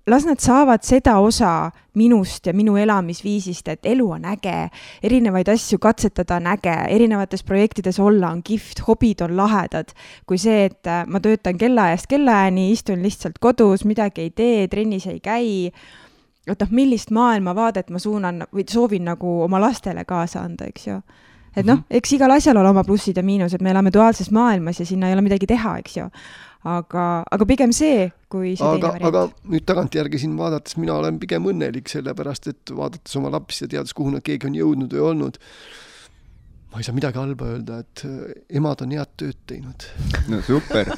las 0.08 0.26
nad 0.26 0.40
saavad 0.40 0.84
seda 0.84 1.18
osa 1.20 1.72
minust 1.96 2.48
ja 2.48 2.54
minu 2.54 2.76
elamisviisist, 2.78 3.68
et 3.68 3.86
elu 3.88 4.10
on 4.12 4.26
äge, 4.28 4.56
erinevaid 5.04 5.48
asju 5.54 5.80
katsetada 5.80 6.40
on 6.42 6.48
äge, 6.52 6.76
erinevates 6.92 7.44
projektides 7.44 8.00
olla 8.00 8.34
on 8.34 8.44
kihvt, 8.44 8.84
hobid 8.88 9.24
on 9.24 9.38
lahedad, 9.38 9.94
kui 10.28 10.38
see, 10.42 10.66
et 10.68 10.88
äh, 10.88 11.06
ma 11.08 11.22
töötan 11.24 11.58
kellaajast 11.58 12.10
kellaajani, 12.12 12.72
istun 12.72 13.04
lihtsalt 13.04 13.40
kodus, 13.40 13.86
midagi 13.88 14.28
ei 14.28 14.32
tee, 14.36 14.68
trennis 14.68 15.08
ei 15.08 15.20
käi, 15.24 15.72
et 16.48 16.60
noh, 16.60 16.72
millist 16.76 17.14
maailmavaadet 17.16 17.94
ma 17.94 18.02
suunan 18.02 18.48
või 18.52 18.68
soovin 18.68 19.06
nagu 19.08 19.42
oma 19.46 19.62
lastele 19.64 20.04
kaasa 20.06 20.44
anda, 20.44 20.68
eks 20.68 20.88
ju. 20.88 21.00
et 21.56 21.66
noh, 21.66 21.86
eks 21.90 22.18
igal 22.18 22.34
asjal 22.36 22.58
ole 22.60 22.74
oma 22.74 22.84
plussid 22.84 23.18
ja 23.18 23.24
miinused, 23.24 23.62
me 23.62 23.72
elame 23.72 23.94
duaalses 23.94 24.32
maailmas 24.36 24.82
ja 24.82 24.86
sinna 24.86 25.08
ei 25.08 25.16
ole 25.16 25.24
midagi 25.24 25.48
teha, 25.48 25.78
eks 25.80 26.02
ju 26.02 26.10
aga, 26.64 27.06
aga 27.28 27.48
pigem 27.48 27.74
see, 27.76 28.08
kui 28.32 28.54
see 28.56 28.66
aga, 28.66 28.94
teine 28.94 29.12
variant. 29.12 29.32
aga 29.36 29.54
nüüd 29.54 29.66
tagantjärgi 29.68 30.22
siin 30.24 30.36
vaadates 30.40 30.78
mina 30.80 30.98
olen 31.00 31.20
pigem 31.22 31.48
õnnelik, 31.52 31.92
sellepärast 31.92 32.52
et 32.52 32.76
vaadates 32.76 33.18
oma 33.20 33.32
lapsi 33.34 33.66
ja 33.66 33.74
teades, 33.76 33.96
kuhu 33.98 34.14
nad 34.14 34.24
keegi 34.26 34.50
on 34.50 34.56
jõudnud 34.58 34.96
või 34.96 35.04
olnud, 35.10 35.40
ma 36.72 36.82
ei 36.82 36.88
saa 36.88 36.96
midagi 36.96 37.20
halba 37.20 37.50
öelda, 37.54 37.82
et 37.84 38.06
äh, 38.08 38.38
emad 38.60 38.84
on 38.86 38.96
head 38.96 39.12
tööd 39.20 39.42
teinud. 39.50 39.88
no 40.32 40.40
super, 40.48 40.94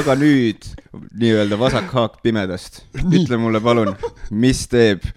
aga 0.00 0.18
nüüd 0.20 0.68
nii-öelda 0.92 1.58
vasak 1.60 1.90
haak 1.96 2.20
pimedast. 2.24 2.84
ütle 3.08 3.40
mulle 3.40 3.62
palun, 3.64 3.94
mis 4.30 4.66
teeb 4.70 5.08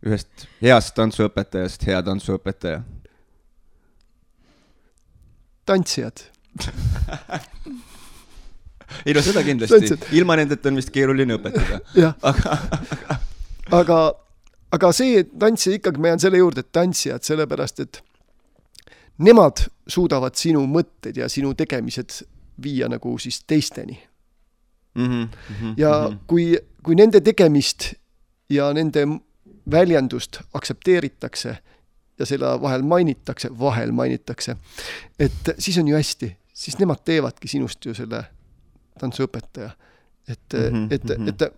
ühest 0.00 0.48
heast 0.64 0.96
tantsuõpetajast 0.96 1.84
hea 1.90 2.00
tantsuõpetaja? 2.08 2.82
tantsijad 5.68 6.24
ei 9.06 9.14
no 9.14 9.22
seda 9.22 9.42
kindlasti, 9.46 9.98
ilma 10.18 10.36
nendeta 10.40 10.68
on 10.68 10.80
vist 10.80 10.90
keeruline 10.94 11.36
õpetada. 11.38 11.80
aga, 12.30 12.58
aga, 13.80 14.00
aga 14.78 14.92
see 14.96 15.24
tantsija 15.38 15.80
ikkagi, 15.80 16.02
ma 16.02 16.14
jään 16.14 16.24
selle 16.26 16.42
juurde, 16.42 16.66
et 16.66 16.72
tantsijad, 16.72 17.24
sellepärast 17.26 17.84
et 17.86 18.02
nemad 19.20 19.64
suudavad 19.90 20.36
sinu 20.38 20.62
mõtted 20.70 21.18
ja 21.20 21.28
sinu 21.28 21.54
tegemised 21.58 22.22
viia 22.62 22.88
nagu 22.88 23.16
siis 23.18 23.42
teisteni 23.46 23.98
mm. 24.94 25.06
-hmm, 25.06 25.26
mm 25.26 25.56
-hmm, 25.60 25.74
ja 25.76 25.90
mm 25.90 26.14
-hmm. 26.14 26.18
kui, 26.26 26.58
kui 26.82 26.94
nende 26.94 27.20
tegemist 27.20 27.92
ja 28.50 28.72
nende 28.72 29.06
väljendust 29.70 30.40
aktsepteeritakse 30.54 31.56
ja 32.18 32.26
selle 32.26 32.60
vahel 32.62 32.82
mainitakse, 32.82 33.48
vahel 33.58 33.92
mainitakse, 33.92 34.56
et 35.18 35.54
siis 35.58 35.78
on 35.78 35.88
ju 35.88 35.96
hästi, 35.96 36.36
siis 36.52 36.78
nemad 36.78 37.00
teevadki 37.04 37.48
sinust 37.48 37.84
ju 37.84 37.94
selle 37.94 38.24
tantsuõpetaja. 39.00 39.70
et 40.28 40.54
mm, 40.54 40.60
-hmm, 40.60 40.94
et 40.94 41.04
mm, 41.04 41.26
-hmm. 41.26 41.28
et 41.28 41.52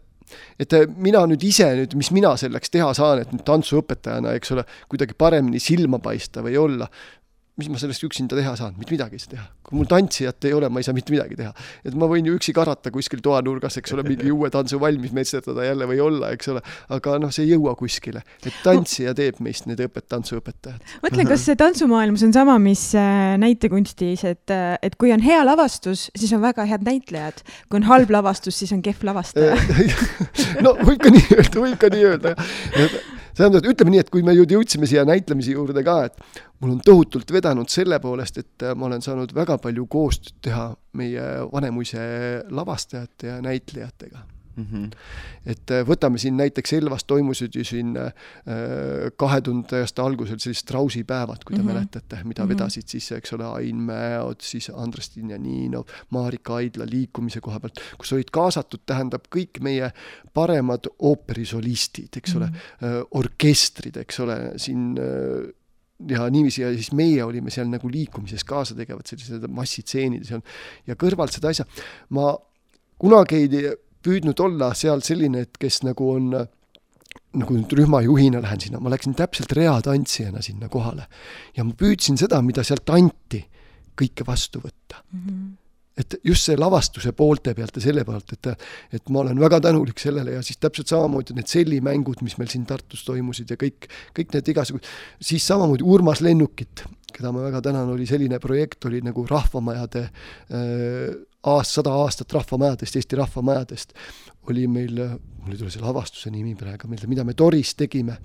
et 0.58 0.74
mina 0.96 1.24
nüüd 1.26 1.42
ise 1.44 1.66
nüüd, 1.76 1.94
mis 1.98 2.10
mina 2.14 2.36
selleks 2.40 2.70
teha 2.70 2.92
saan, 2.94 3.20
et 3.20 3.32
nüüd 3.34 3.44
tantsuõpetajana, 3.44 4.32
eks 4.38 4.54
ole, 4.54 4.64
kuidagi 4.88 5.14
paremini 5.18 5.60
silma 5.60 5.98
paista 5.98 6.44
või 6.44 6.56
olla, 6.56 6.88
mis 7.60 7.68
ma 7.68 7.76
sellest 7.76 8.04
üksinda 8.06 8.36
teha 8.38 8.54
saan, 8.56 8.72
mitte 8.80 8.94
midagi 8.94 9.18
ei 9.18 9.22
saa 9.22 9.32
teha. 9.34 9.42
kui 9.66 9.76
mul 9.76 9.88
tantsijat 9.88 10.46
ei 10.48 10.54
ole, 10.56 10.70
ma 10.72 10.80
ei 10.80 10.86
saa 10.86 10.96
mitte 10.96 11.12
midagi 11.12 11.36
teha. 11.36 11.52
et 11.84 11.96
ma 12.00 12.08
võin 12.08 12.24
ju 12.24 12.36
üksi 12.38 12.54
karata 12.56 12.92
kuskil 12.94 13.20
toanurgas, 13.24 13.76
eks 13.76 13.92
ole, 13.92 14.04
mingi 14.06 14.32
uue 14.32 14.48
tantsu 14.52 14.80
valmis 14.80 15.12
metsetada 15.12 15.66
jälle 15.66 15.88
või 15.90 16.00
olla, 16.00 16.32
eks 16.32 16.48
ole, 16.54 16.62
aga 16.96 17.18
noh, 17.20 17.32
see 17.34 17.44
ei 17.44 17.52
jõua 17.52 17.76
kuskile. 17.76 18.24
et 18.40 18.56
tantsija 18.64 19.12
teeb 19.18 19.42
meist 19.44 19.68
need 19.68 19.84
õpet-, 19.84 20.08
tantsuõpetajad. 20.14 20.96
mõtle, 21.04 21.28
kas 21.28 21.44
see 21.50 21.60
tantsumaailmas 21.60 22.24
on 22.24 22.32
sama, 22.32 22.56
mis 22.62 22.88
äh, 22.96 23.36
näitekunstis, 23.42 24.24
et, 24.32 24.56
et 24.80 24.96
kui 24.96 25.12
on 25.12 25.20
hea 25.24 25.44
lavastus, 25.44 26.08
siis 26.16 26.32
on 26.32 26.40
väga 26.44 26.64
head 26.70 26.88
näitlejad. 26.88 27.44
kui 27.68 27.82
on 27.82 27.90
halb 27.90 28.16
lavastus, 28.16 28.62
siis 28.62 28.72
on 28.72 28.80
kehv 28.84 29.04
lavastaja 29.12 29.60
no 30.64 30.78
võib 30.80 31.04
ka 31.04 31.12
nii 31.12 31.28
öelda, 31.36 31.66
võib 31.66 31.82
ka 31.84 31.92
nii 31.92 32.08
öelda, 32.14 32.38
jah 32.80 33.02
tähendab, 33.36 33.66
ütleme 33.68 33.94
nii, 33.94 34.02
et 34.04 34.10
kui 34.12 34.24
me 34.26 34.34
nüüd 34.36 34.52
jõudsime 34.54 34.88
siia 34.90 35.04
näitlemise 35.08 35.54
juurde 35.56 35.84
ka, 35.86 35.98
et 36.08 36.42
mul 36.60 36.76
on 36.76 36.82
tohutult 36.84 37.32
vedanud 37.32 37.70
selle 37.72 37.98
poolest, 38.02 38.42
et 38.42 38.66
äh, 38.66 38.76
ma 38.76 38.88
olen 38.90 39.04
saanud 39.04 39.34
väga 39.36 39.58
palju 39.62 39.86
koostööd 39.90 40.38
teha 40.48 40.68
meie 40.98 41.26
Vanemuise 41.52 42.04
lavastajate 42.50 43.32
ja 43.32 43.40
näitlejatega 43.44 44.26
mm. 44.56 44.66
-hmm. 44.70 44.90
et 45.46 45.70
äh, 45.70 45.84
võtame 45.86 46.18
siin 46.18 46.36
näiteks 46.36 46.72
Elvas 46.72 47.04
toimusid 47.04 47.54
ju 47.56 47.64
siin 47.64 47.96
äh, 47.96 48.12
kahe 49.16 49.40
tuhande 49.40 49.80
aasta 49.80 50.04
algusel 50.04 50.38
sellised 50.38 50.62
Strausi 50.62 51.04
päevad, 51.04 51.44
kui 51.44 51.56
te 51.56 51.62
mm 51.62 51.68
-hmm. 51.68 51.72
mäletate, 51.72 52.20
mida 52.24 52.44
mm 52.44 52.50
-hmm. 52.50 52.54
vedasid 52.54 52.88
siis, 52.88 53.12
eks 53.12 53.32
ole, 53.32 53.44
Ain 53.44 53.76
Mäeod, 53.76 54.40
siis 54.40 54.70
Andres 54.74 55.10
Tinjaninov, 55.10 55.84
Marika 56.10 56.54
Aidla 56.54 56.86
liikumise 56.90 57.40
koha 57.40 57.60
pealt, 57.60 57.80
kus 57.98 58.12
olid 58.12 58.30
kaasatud, 58.32 58.80
tähendab, 58.86 59.26
kõik 59.36 59.60
meie 59.60 59.90
paremad 60.34 60.86
ooperisolistid, 60.98 62.16
eks 62.16 62.36
ole 62.36 62.46
mm, 62.46 62.52
-hmm. 62.52 63.06
orkestrid, 63.10 63.96
eks 63.96 64.20
ole, 64.20 64.52
siin 64.56 64.98
ja 66.08 66.30
niiviisi 66.30 66.62
ja 66.62 66.72
siis 66.74 66.92
meie 66.92 67.24
olime 67.24 67.50
seal 67.50 67.68
nagu 67.70 67.90
liikumises 67.90 68.44
kaasa 68.44 68.74
tegevad 68.78 69.06
sellised 69.06 69.46
massitseenid 69.48 70.26
seal 70.26 70.42
ja 70.86 70.96
kõrvalt 70.98 71.34
seda 71.36 71.52
asja. 71.52 71.66
ma 72.10 72.32
kunagi 73.02 73.42
ei 73.42 73.48
püüdnud 74.02 74.40
olla 74.42 74.72
seal 74.78 75.02
selline, 75.04 75.46
et 75.46 75.58
kes 75.60 75.82
nagu 75.86 76.10
on 76.16 76.32
nagu 77.32 77.56
nüüd 77.56 77.72
rühmajuhina 77.76 78.42
lähen 78.44 78.60
sinna, 78.60 78.80
ma 78.80 78.92
läksin 78.92 79.16
täpselt 79.16 79.52
reatantsijana 79.56 80.42
sinna 80.44 80.68
kohale. 80.72 81.08
ja 81.56 81.64
ma 81.64 81.72
püüdsin 81.76 82.20
seda, 82.20 82.42
mida 82.44 82.64
sealt 82.64 82.88
anti, 82.92 83.42
kõike 83.96 84.26
vastu 84.26 84.60
võtta 84.60 85.02
mm. 85.12 85.26
-hmm 85.26 85.50
et 85.92 86.14
just 86.24 86.48
see 86.48 86.56
lavastuse 86.56 87.12
poolte 87.12 87.52
pealt 87.56 87.76
ja 87.76 87.82
selle 87.84 88.04
pealt, 88.08 88.32
et, 88.32 88.66
et 88.96 89.10
ma 89.12 89.20
olen 89.20 89.40
väga 89.40 89.60
tänulik 89.66 90.00
sellele 90.00 90.38
ja 90.38 90.42
siis 90.44 90.56
täpselt 90.62 90.88
samamoodi 90.88 91.36
need 91.36 91.50
sellimängud, 91.52 92.22
mis 92.24 92.38
meil 92.40 92.48
siin 92.52 92.64
Tartus 92.68 93.04
toimusid 93.04 93.52
ja 93.52 93.58
kõik, 93.60 93.90
kõik 94.16 94.32
need 94.32 94.48
igasugused, 94.54 94.88
siis 95.20 95.44
samamoodi 95.50 95.84
Urmas 95.84 96.22
Lennukit, 96.24 96.86
keda 97.12 97.32
ma 97.34 97.44
väga 97.44 97.60
tänan, 97.68 97.92
oli 97.92 98.08
selline 98.08 98.40
projekt, 98.40 98.88
oli 98.88 99.02
nagu 99.04 99.26
rahvamajade 99.28 100.06
äh, 100.06 101.12
aast-, 101.42 101.78
sada 101.78 101.94
aastat 102.02 102.32
rahvamajadest, 102.32 102.96
Eesti 102.96 103.18
rahvamajadest, 103.18 103.94
oli 104.50 104.66
meil, 104.70 104.98
mul 105.42 105.54
ei 105.54 105.60
tule 105.60 105.70
selle 105.70 105.88
lavastuse 105.88 106.30
nimi 106.34 106.54
praegu 106.58 106.90
meelde, 106.90 107.08
mida 107.10 107.24
me 107.24 107.34
Toris 107.38 107.74
tegime. 107.78 108.18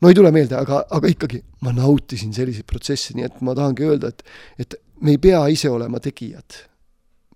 no 0.00 0.10
ei 0.10 0.14
tule 0.14 0.30
meelde, 0.34 0.56
aga, 0.58 0.84
aga 0.90 1.10
ikkagi 1.10 1.40
ma 1.64 1.72
nautisin 1.72 2.34
selliseid 2.34 2.66
protsesse, 2.68 3.14
nii 3.16 3.26
et 3.26 3.42
ma 3.46 3.54
tahangi 3.56 3.86
öelda, 3.86 4.10
et, 4.10 4.24
et 4.58 4.80
me 5.00 5.14
ei 5.14 5.18
pea 5.18 5.46
ise 5.52 5.70
olema 5.70 6.00
tegijad. 6.00 6.62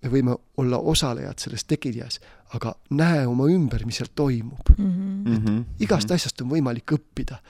me 0.03 0.09
võime 0.09 0.35
olla 0.57 0.77
osalejad 0.77 1.41
selles 1.43 1.65
tegijas, 1.67 2.19
aga 2.55 2.71
näe 2.95 3.25
oma 3.27 3.49
ümber, 3.51 3.83
mis 3.85 3.97
seal 3.99 4.07
toimub 4.15 4.69
mm. 4.77 5.25
-hmm. 5.25 5.63
igast 5.83 6.11
asjast 6.11 6.41
on 6.41 6.49
võimalik 6.49 6.93
õppida 6.95 7.41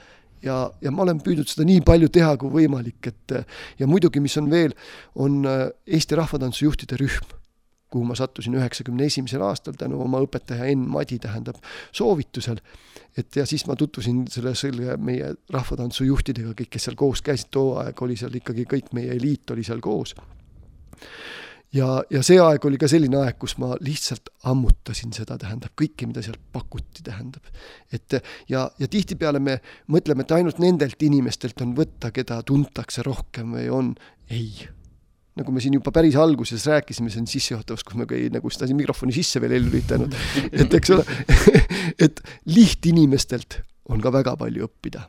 ja, 0.44 0.60
ja 0.82 0.92
ma 0.94 1.04
olen 1.04 1.20
püüdnud 1.24 1.50
seda 1.50 1.66
nii 1.68 1.82
palju 1.86 2.10
teha 2.12 2.34
kui 2.40 2.52
võimalik, 2.60 3.10
et 3.10 3.36
ja 3.80 3.88
muidugi, 3.90 4.22
mis 4.22 4.36
on 4.40 4.50
veel, 4.52 4.74
on 5.20 5.42
äh, 5.48 5.66
Eesti 5.86 6.18
Rahvatantsu 6.18 6.66
juhtide 6.66 6.98
rühm, 7.00 7.34
kuhu 7.90 8.06
ma 8.06 8.14
sattusin 8.18 8.54
üheksakümne 8.54 9.08
esimesel 9.10 9.42
aastal 9.42 9.74
tänu 9.78 9.98
oma 10.04 10.20
õpetaja 10.22 10.68
Enn 10.70 10.86
Madi, 10.90 11.18
tähendab, 11.22 11.58
soovitusel. 11.92 12.60
et 13.18 13.36
ja 13.36 13.42
siis 13.46 13.66
ma 13.66 13.74
tutvusin 13.76 14.22
selle, 14.30 14.54
selle 14.54 14.94
meie 14.96 15.32
rahvatantsu 15.50 16.06
juhtidega, 16.06 16.54
kõik, 16.54 16.70
kes 16.70 16.86
seal 16.86 16.96
koos 16.96 17.22
käisid, 17.26 17.50
too 17.50 17.74
aeg 17.82 18.02
oli 18.02 18.16
seal 18.16 18.34
ikkagi 18.38 18.68
kõik 18.70 18.92
meie 18.94 19.16
eliit 19.16 19.50
oli 19.50 19.66
seal 19.66 19.82
koos 19.82 20.14
ja, 21.74 21.88
ja 22.10 22.22
see 22.26 22.38
aeg 22.42 22.64
oli 22.66 22.78
ka 22.80 22.88
selline 22.90 23.20
aeg, 23.20 23.36
kus 23.40 23.56
ma 23.60 23.74
lihtsalt 23.82 24.30
ammutasin 24.50 25.14
seda, 25.16 25.36
tähendab, 25.40 25.72
kõike, 25.78 26.08
mida 26.08 26.22
sealt 26.24 26.40
pakuti, 26.54 27.04
tähendab. 27.06 27.46
et 27.92 28.18
ja, 28.50 28.66
ja 28.78 28.90
tihtipeale 28.90 29.42
me 29.42 29.60
mõtleme, 29.92 30.26
et 30.26 30.34
ainult 30.36 30.60
nendelt 30.62 31.02
inimestelt 31.06 31.62
on 31.64 31.74
võtta, 31.78 32.12
keda 32.14 32.40
tuntakse 32.46 33.04
rohkem 33.06 33.56
või 33.56 33.68
on, 33.74 33.94
ei. 34.30 34.66
nagu 35.38 35.54
me 35.54 35.62
siin 35.62 35.78
juba 35.78 35.92
päris 35.94 36.18
alguses 36.20 36.66
rääkisime, 36.68 37.12
see 37.12 37.22
on 37.22 37.30
sissejuhatavas, 37.30 37.86
kus 37.86 37.98
me 38.00 38.08
ka 38.08 38.18
ei, 38.18 38.32
nagu 38.34 38.50
seda 38.50 38.70
mikrofoni 38.74 39.14
sisse 39.14 39.42
veel 39.42 39.56
ei 39.56 39.64
lülitanud, 39.64 40.18
et 40.52 40.74
eks 40.80 40.96
ole 40.96 41.06
et 42.06 42.22
lihtinimestelt 42.50 43.62
on 43.90 44.02
ka 44.02 44.12
väga 44.14 44.36
palju 44.38 44.66
õppida 44.66 45.06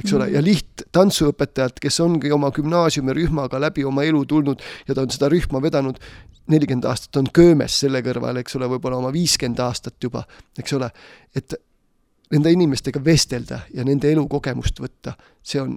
eks 0.00 0.14
ole, 0.16 0.28
ja 0.34 0.42
lihttantsuõpetajalt, 0.44 1.78
kes 1.82 2.00
ongi 2.02 2.32
oma 2.34 2.50
gümnaasiumirühmaga 2.54 3.60
läbi 3.62 3.84
oma 3.86 4.04
elu 4.06 4.24
tulnud 4.30 4.62
ja 4.88 4.94
ta 4.94 5.04
on 5.04 5.12
seda 5.14 5.30
rühma 5.32 5.62
vedanud 5.62 6.00
nelikümmend 6.50 6.88
aastat, 6.88 7.16
on 7.20 7.30
köömes 7.34 7.78
selle 7.84 8.02
kõrval, 8.04 8.40
eks 8.42 8.58
ole, 8.58 8.68
võib-olla 8.74 8.98
oma 9.00 9.12
viiskümmend 9.14 9.62
aastat 9.64 9.96
juba, 10.02 10.24
eks 10.58 10.76
ole, 10.76 10.90
et 11.36 11.56
nende 12.34 12.52
inimestega 12.52 13.00
vestelda 13.04 13.62
ja 13.74 13.84
nende 13.86 14.10
elukogemust 14.12 14.80
võtta, 14.82 15.14
see 15.44 15.62
on 15.62 15.76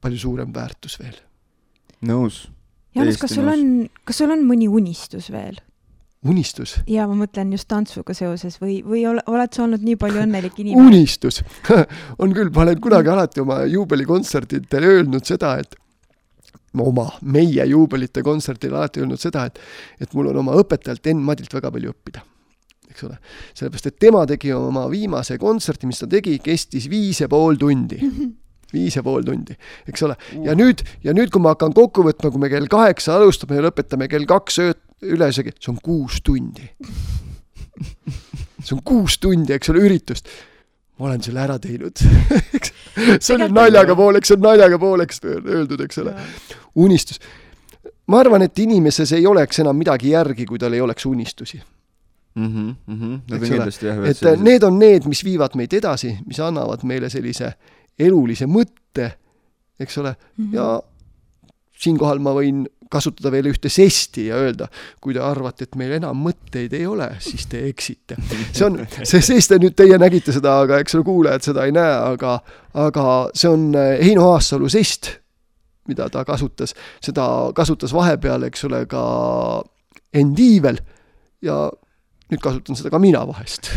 palju 0.00 0.20
suurem 0.20 0.54
väärtus 0.54 0.98
veel. 1.00 1.16
nõus. 2.06 2.46
Jaanus, 2.94 3.18
kas 3.22 3.34
sul 3.36 3.48
on, 3.48 3.66
kas 4.04 4.18
sul 4.18 4.32
on 4.34 4.42
mõni 4.46 4.66
unistus 4.68 5.30
veel? 5.30 5.60
Unistus. 6.28 6.76
ja 6.90 7.06
ma 7.08 7.16
mõtlen 7.16 7.52
just 7.54 7.68
tantsuga 7.70 8.14
seoses 8.16 8.58
või, 8.60 8.80
või 8.84 9.04
ole, 9.08 9.22
oled 9.30 9.54
sa 9.56 9.64
olnud 9.64 9.84
nii 9.84 9.96
palju 10.00 10.22
õnnelik 10.26 10.58
inimene? 10.60 10.88
unistus 10.90 11.42
on 12.22 12.34
küll, 12.36 12.50
ma 12.54 12.66
olen 12.66 12.80
kunagi 12.82 13.12
alati 13.12 13.44
oma 13.44 13.62
juubelikontsertidel 13.70 14.88
öelnud 14.94 15.24
seda, 15.28 15.56
et 15.62 15.78
oma, 16.80 17.08
meie 17.22 17.64
juubelite 17.66 18.22
kontserdil 18.26 18.76
alati 18.76 19.02
öelnud 19.02 19.20
seda, 19.20 19.46
et, 19.50 19.62
et 20.00 20.12
mul 20.14 20.30
on 20.30 20.42
oma 20.44 20.58
õpetajalt 20.60 21.08
Enn 21.10 21.24
Madilt 21.24 21.56
väga 21.56 21.72
palju 21.72 21.94
õppida 21.94 22.26
eks 22.90 23.06
ole. 23.06 23.16
sellepärast, 23.54 23.86
et 23.86 23.98
tema 24.02 24.26
tegi 24.26 24.52
oma 24.52 24.84
viimase 24.90 25.38
kontserti, 25.38 25.88
mis 25.88 26.02
ta 26.02 26.08
tegi, 26.10 26.36
kestis 26.42 26.88
viis 26.90 27.22
ja 27.22 27.30
pool 27.30 27.58
tundi 27.58 28.00
viis 28.74 28.94
ja 28.94 29.02
pool 29.06 29.24
tundi, 29.26 29.56
eks 29.90 30.04
ole. 30.06 30.16
ja 30.44 30.54
nüüd, 30.58 30.84
ja 31.06 31.14
nüüd, 31.16 31.32
kui 31.32 31.42
ma 31.42 31.54
hakkan 31.56 31.74
kokku 31.76 32.04
võtma, 32.06 32.30
kui 32.30 32.42
me 32.42 32.50
kell 32.52 32.68
kaheksa 32.70 33.16
alustame 33.18 33.58
ja 33.58 33.66
lõpetame 33.66 34.10
kell 34.10 34.28
kaks 34.30 34.60
ööd, 34.62 34.82
ülesegi, 35.02 35.54
see 35.58 35.72
on 35.72 35.80
kuus 35.82 36.20
tundi. 36.24 36.68
see 38.60 38.76
on 38.76 38.82
kuus 38.84 39.18
tundi, 39.18 39.54
eks 39.56 39.72
ole, 39.72 39.84
üritust. 39.88 40.28
ma 40.98 41.08
olen 41.08 41.22
selle 41.24 41.40
ära 41.40 41.56
teinud 41.58 41.96
see 43.24 43.34
oli 43.34 43.46
naljaga 43.48 43.96
pooleks, 43.96 44.28
see 44.28 44.36
on 44.36 44.42
naljaga 44.44 44.78
pooleks 44.78 45.22
öeldud, 45.24 45.80
eks 45.86 46.02
ole. 46.02 46.14
unistus. 46.74 47.20
ma 48.06 48.20
arvan, 48.20 48.44
et 48.44 48.58
inimeses 48.58 49.12
ei 49.16 49.26
oleks 49.26 49.62
enam 49.64 49.78
midagi 49.80 50.12
järgi, 50.12 50.46
kui 50.46 50.60
tal 50.60 50.76
ei 50.76 50.84
oleks 50.84 51.06
unistusi 51.06 51.60
mm. 52.34 52.46
-hmm, 52.46 52.74
mm 52.86 53.00
-hmm. 53.00 53.20
Need 53.30 53.42
on 53.42 53.48
kindlasti 53.48 53.86
jah. 53.86 54.04
et 54.08 54.16
sellised... 54.16 54.44
need 54.44 54.62
on 54.62 54.78
need, 54.78 55.06
mis 55.06 55.24
viivad 55.24 55.56
meid 55.56 55.72
edasi, 55.72 56.18
mis 56.26 56.40
annavad 56.40 56.84
meile 56.84 57.08
sellise 57.08 57.52
elulise 57.98 58.46
mõtte, 58.46 59.10
eks 59.80 59.98
ole 59.98 60.14
mm, 60.36 60.44
-hmm. 60.44 60.54
ja 60.54 60.82
siinkohal 61.78 62.18
ma 62.18 62.34
võin 62.36 62.66
kasutada 62.90 63.30
veel 63.32 63.50
ühte 63.52 63.70
sesti 63.72 64.26
ja 64.28 64.38
öelda, 64.42 64.66
kui 65.02 65.14
te 65.14 65.22
arvate, 65.22 65.68
et 65.68 65.78
meil 65.78 65.94
enam 66.00 66.18
mõtteid 66.26 66.74
ei 66.76 66.86
ole, 66.90 67.06
siis 67.22 67.46
te 67.50 67.62
eksite. 67.68 68.18
see 68.52 68.66
on, 68.66 68.80
see 69.10 69.22
sest, 69.24 69.54
nüüd 69.62 69.76
teie 69.78 69.98
nägite 70.00 70.34
seda, 70.34 70.58
aga 70.64 70.80
eks 70.82 70.98
ole, 70.98 71.06
kuulajad 71.06 71.50
seda 71.50 71.66
ei 71.68 71.74
näe, 71.76 71.94
aga, 72.14 72.38
aga 72.86 73.06
see 73.34 73.50
on 73.50 73.70
eh, 73.78 73.96
Heino 74.02 74.30
Aassalu 74.32 74.70
sest, 74.72 75.12
mida 75.90 76.10
ta 76.12 76.24
kasutas, 76.26 76.74
seda 77.02 77.26
kasutas 77.56 77.94
vahepeal, 77.94 78.48
eks 78.50 78.66
ole, 78.68 78.84
ka 78.90 79.02
Enn 80.14 80.34
Tiivel 80.34 80.80
ja 81.46 81.68
nüüd 82.30 82.42
kasutan 82.42 82.78
seda 82.78 82.90
ka 82.92 82.98
mina 83.02 83.22
vahest. 83.26 83.70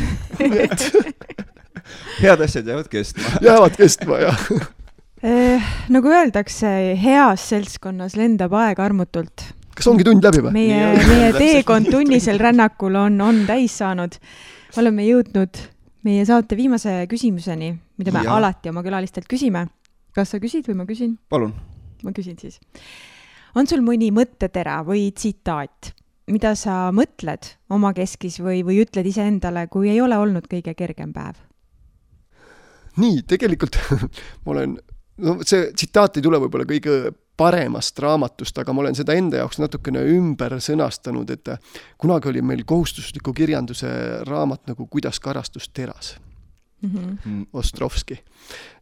Head 2.24 2.39
asjad 2.45 2.70
jäävad 2.70 2.88
kestma. 2.89 3.38
Jäävad 3.43 3.76
kestma, 3.78 4.22
jah 4.24 4.47
nagu 5.24 6.11
öeldakse, 6.11 6.69
heas 6.99 7.45
seltskonnas 7.53 8.17
lendab 8.19 8.53
aeg 8.59 8.80
armutult. 8.84 9.45
kas 9.74 9.88
ongi 9.88 10.03
tund 10.03 10.26
läbi 10.26 10.41
või? 10.43 10.51
meie, 10.57 10.89
meie 11.07 11.30
teekond 11.38 11.88
tunnisel 11.91 12.41
rännakul 12.41 12.97
on, 12.99 13.21
on 13.24 13.45
täis 13.47 13.78
saanud. 13.80 14.17
oleme 14.78 15.07
jõudnud 15.07 15.61
meie 16.03 16.26
saate 16.28 16.57
viimase 16.59 17.05
küsimuseni, 17.11 17.71
mida 17.99 18.11
me 18.11 18.26
ja. 18.26 18.36
alati 18.36 18.71
oma 18.74 18.84
külalistelt 18.84 19.30
küsime. 19.32 19.67
kas 20.13 20.36
sa 20.36 20.41
küsid 20.43 20.67
või 20.67 20.82
ma 20.82 20.88
küsin? 20.89 21.17
palun. 21.30 21.55
ma 22.03 22.11
küsin 22.11 22.38
siis. 22.39 22.59
on 23.55 23.67
sul 23.69 23.84
mõni 23.86 24.11
mõttetera 24.11 24.82
või 24.84 25.07
tsitaat, 25.15 25.93
mida 26.28 26.55
sa 26.59 26.91
mõtled 26.91 27.55
omakeskis 27.71 28.41
või, 28.43 28.59
või 28.67 28.84
ütled 28.84 29.07
iseendale, 29.07 29.69
kui 29.71 29.89
ei 29.89 30.01
ole 30.03 30.19
olnud 30.19 30.51
kõige 30.51 30.76
kergem 30.76 31.15
päev? 31.15 31.39
nii, 32.99 33.24
tegelikult 33.24 33.80
ma 34.43 34.59
olen 34.59 34.82
no 35.18 35.38
see 35.45 35.70
tsitaat 35.74 36.18
ei 36.18 36.26
tule 36.26 36.39
võib-olla 36.41 36.66
kõige 36.70 37.14
paremast 37.38 37.97
raamatust, 37.99 38.57
aga 38.61 38.74
ma 38.74 38.84
olen 38.84 38.97
seda 38.97 39.16
enda 39.18 39.39
jaoks 39.41 39.57
natukene 39.61 40.03
ümber 40.14 40.53
sõnastanud, 40.61 41.32
et 41.34 41.49
kunagi 42.01 42.30
oli 42.30 42.43
meil 42.45 42.61
kohustusliku 42.70 43.34
kirjanduse 43.34 43.89
raamat 44.30 44.70
nagu 44.70 44.88
Kuidas 44.88 45.20
karastus 45.20 45.70
teras 45.70 46.16
mhm. 46.82 46.97
mm. 46.97 47.18
-hmm. 47.26 47.45
Ostrovski, 47.53 48.20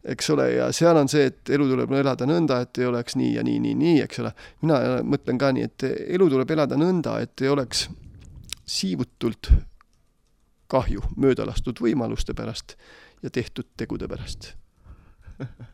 eks 0.04 0.30
ole, 0.30 0.50
ja 0.52 0.72
seal 0.72 0.96
on 0.96 1.08
see, 1.08 1.26
et 1.26 1.50
elu 1.50 1.68
tuleb 1.68 1.92
elada 1.92 2.26
nõnda, 2.26 2.60
et 2.62 2.78
ei 2.78 2.86
oleks 2.86 3.16
nii 3.16 3.34
ja 3.34 3.42
nii, 3.42 3.58
nii, 3.60 3.74
nii, 3.74 4.00
eks 4.02 4.18
ole. 4.20 4.32
mina 4.62 4.80
mõtlen 5.02 5.38
ka 5.38 5.52
nii, 5.52 5.62
et 5.62 5.84
elu 6.08 6.30
tuleb 6.30 6.50
elada 6.50 6.76
nõnda, 6.76 7.20
et 7.20 7.40
ei 7.40 7.48
oleks 7.48 7.88
siivutult 8.66 9.52
kahju 10.66 11.02
möödalastud 11.16 11.80
võimaluste 11.80 12.34
pärast 12.34 12.76
ja 13.22 13.30
tehtud 13.30 13.66
tegude 13.76 14.08
pärast 14.08 14.54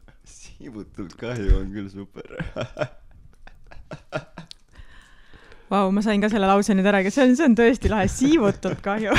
siivutult 0.62 1.14
kahju 1.18 1.60
on 1.60 1.68
küll 1.74 1.90
super 1.92 2.26
Vau, 5.68 5.90
ma 5.92 6.00
sain 6.04 6.22
ka 6.22 6.30
selle 6.32 6.48
lause 6.48 6.74
nüüd 6.74 6.88
ära, 6.88 7.02
aga 7.04 7.12
see 7.12 7.26
on, 7.28 7.36
see 7.36 7.46
on 7.46 7.54
tõesti 7.58 7.90
lahe, 7.92 8.08
siivutult 8.12 8.80
kahju 8.84 9.12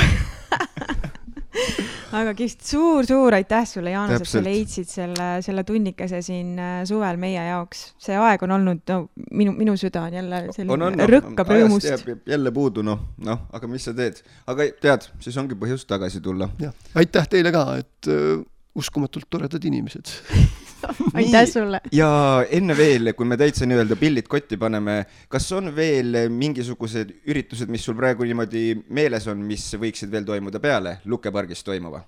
väga 2.10 2.32
kihvt 2.34 2.64
suur,, 2.66 3.06
suur-suur 3.06 3.36
aitäh 3.38 3.64
sulle, 3.68 3.92
Jaanus, 3.94 4.24
et 4.24 4.30
sa 4.30 4.42
leidsid 4.42 4.88
selle, 4.90 5.28
selle 5.46 5.64
tunnikese 5.66 6.20
siin 6.26 6.58
äh, 6.58 6.80
suvel 6.88 7.18
meie 7.22 7.42
jaoks. 7.46 7.84
see 8.02 8.18
aeg 8.18 8.42
on 8.46 8.56
olnud, 8.58 8.82
no 8.90 8.98
minu, 9.38 9.54
minu 9.56 9.76
süda 9.80 10.04
on 10.08 10.16
jälle 10.18 10.42
selline 10.50 10.74
on, 10.74 10.86
on, 10.88 11.04
rõkkab 11.10 11.52
rõõmust. 11.54 12.10
jälle 12.28 12.54
puudu, 12.54 12.84
noh, 12.86 13.04
noh, 13.26 13.44
aga 13.54 13.70
mis 13.70 13.86
sa 13.86 13.94
teed. 13.96 14.22
aga 14.50 14.68
tead, 14.82 15.06
siis 15.22 15.38
ongi 15.40 15.58
põhjust 15.58 15.88
tagasi 15.90 16.22
tulla. 16.24 16.50
aitäh 16.98 17.30
teile 17.30 17.54
ka, 17.54 17.66
et 17.80 18.10
uh, 18.10 18.42
uskumatult 18.74 19.30
toredad 19.30 19.64
inimesed 19.70 20.10
aitäh 21.18 21.46
sulle! 21.50 21.80
ja 21.94 22.10
enne 22.50 22.76
veel, 22.76 23.12
kui 23.16 23.28
me 23.28 23.38
täitsa 23.40 23.66
nii-öelda 23.68 23.96
pillid 24.00 24.28
kotti 24.30 24.58
paneme, 24.60 25.02
kas 25.30 25.48
on 25.56 25.70
veel 25.76 26.26
mingisugused 26.32 27.12
üritused, 27.30 27.70
mis 27.72 27.84
sul 27.86 27.96
praegu 27.98 28.26
niimoodi 28.28 28.64
meeles 28.94 29.26
on, 29.30 29.42
mis 29.46 29.66
võiksid 29.80 30.12
veel 30.12 30.26
toimuda 30.28 30.60
peale 30.62 30.98
Lukke 31.10 31.32
pargis 31.34 31.64
toimuva? 31.66 32.02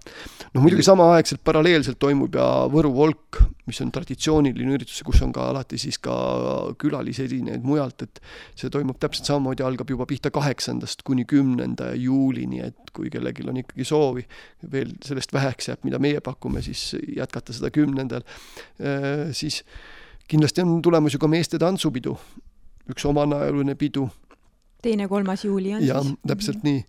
no 0.52 0.64
muidugi 0.64 0.84
samaaegselt 0.86 1.42
paralleelselt 1.44 2.00
toimub 2.02 2.36
ja 2.38 2.46
Võru 2.72 2.92
Volk, 2.94 3.40
mis 3.68 3.80
on 3.84 3.92
traditsiooniline 3.94 4.76
üritus, 4.76 5.00
kus 5.06 5.22
on 5.24 5.32
ka 5.34 5.48
alati 5.52 5.78
siis 5.80 5.98
ka 6.02 6.14
külalisesinejaid 6.82 7.64
mujalt, 7.66 8.06
et 8.06 8.22
see 8.58 8.70
toimub 8.72 8.98
täpselt 9.02 9.30
samamoodi, 9.30 9.64
algab 9.66 9.90
juba 9.90 10.06
pihta 10.08 10.32
kaheksandast 10.34 11.04
kuni 11.06 11.26
kümnenda 11.28 11.92
juulini, 11.98 12.62
et 12.66 12.92
kui 12.94 13.10
kellelgi 13.12 13.46
on 13.48 13.60
ikkagi 13.62 13.86
soovi, 13.88 14.24
veel 14.72 14.92
sellest 15.04 15.32
väheks 15.34 15.70
jääb, 15.70 15.86
mida 15.88 16.00
meie 16.02 16.20
pakume, 16.24 16.62
siis 16.64 16.92
jätkata 17.16 17.54
seda 17.56 17.70
kümnendal 17.74 18.26
siis 19.36 19.62
kindlasti 20.28 20.64
on 20.64 20.80
tulemas 20.82 21.14
ju 21.14 21.20
ka 21.22 21.30
meeste 21.30 21.60
tantsupidu, 21.60 22.16
üks 22.92 23.06
omanajaline 23.08 23.74
pidu. 23.78 24.08
teine-kolmas 24.82 25.44
juuli 25.44 25.74
on 25.76 25.84
ja, 25.86 26.00
siis? 26.02 26.14
täpselt 26.26 26.64
nii. 26.66 26.84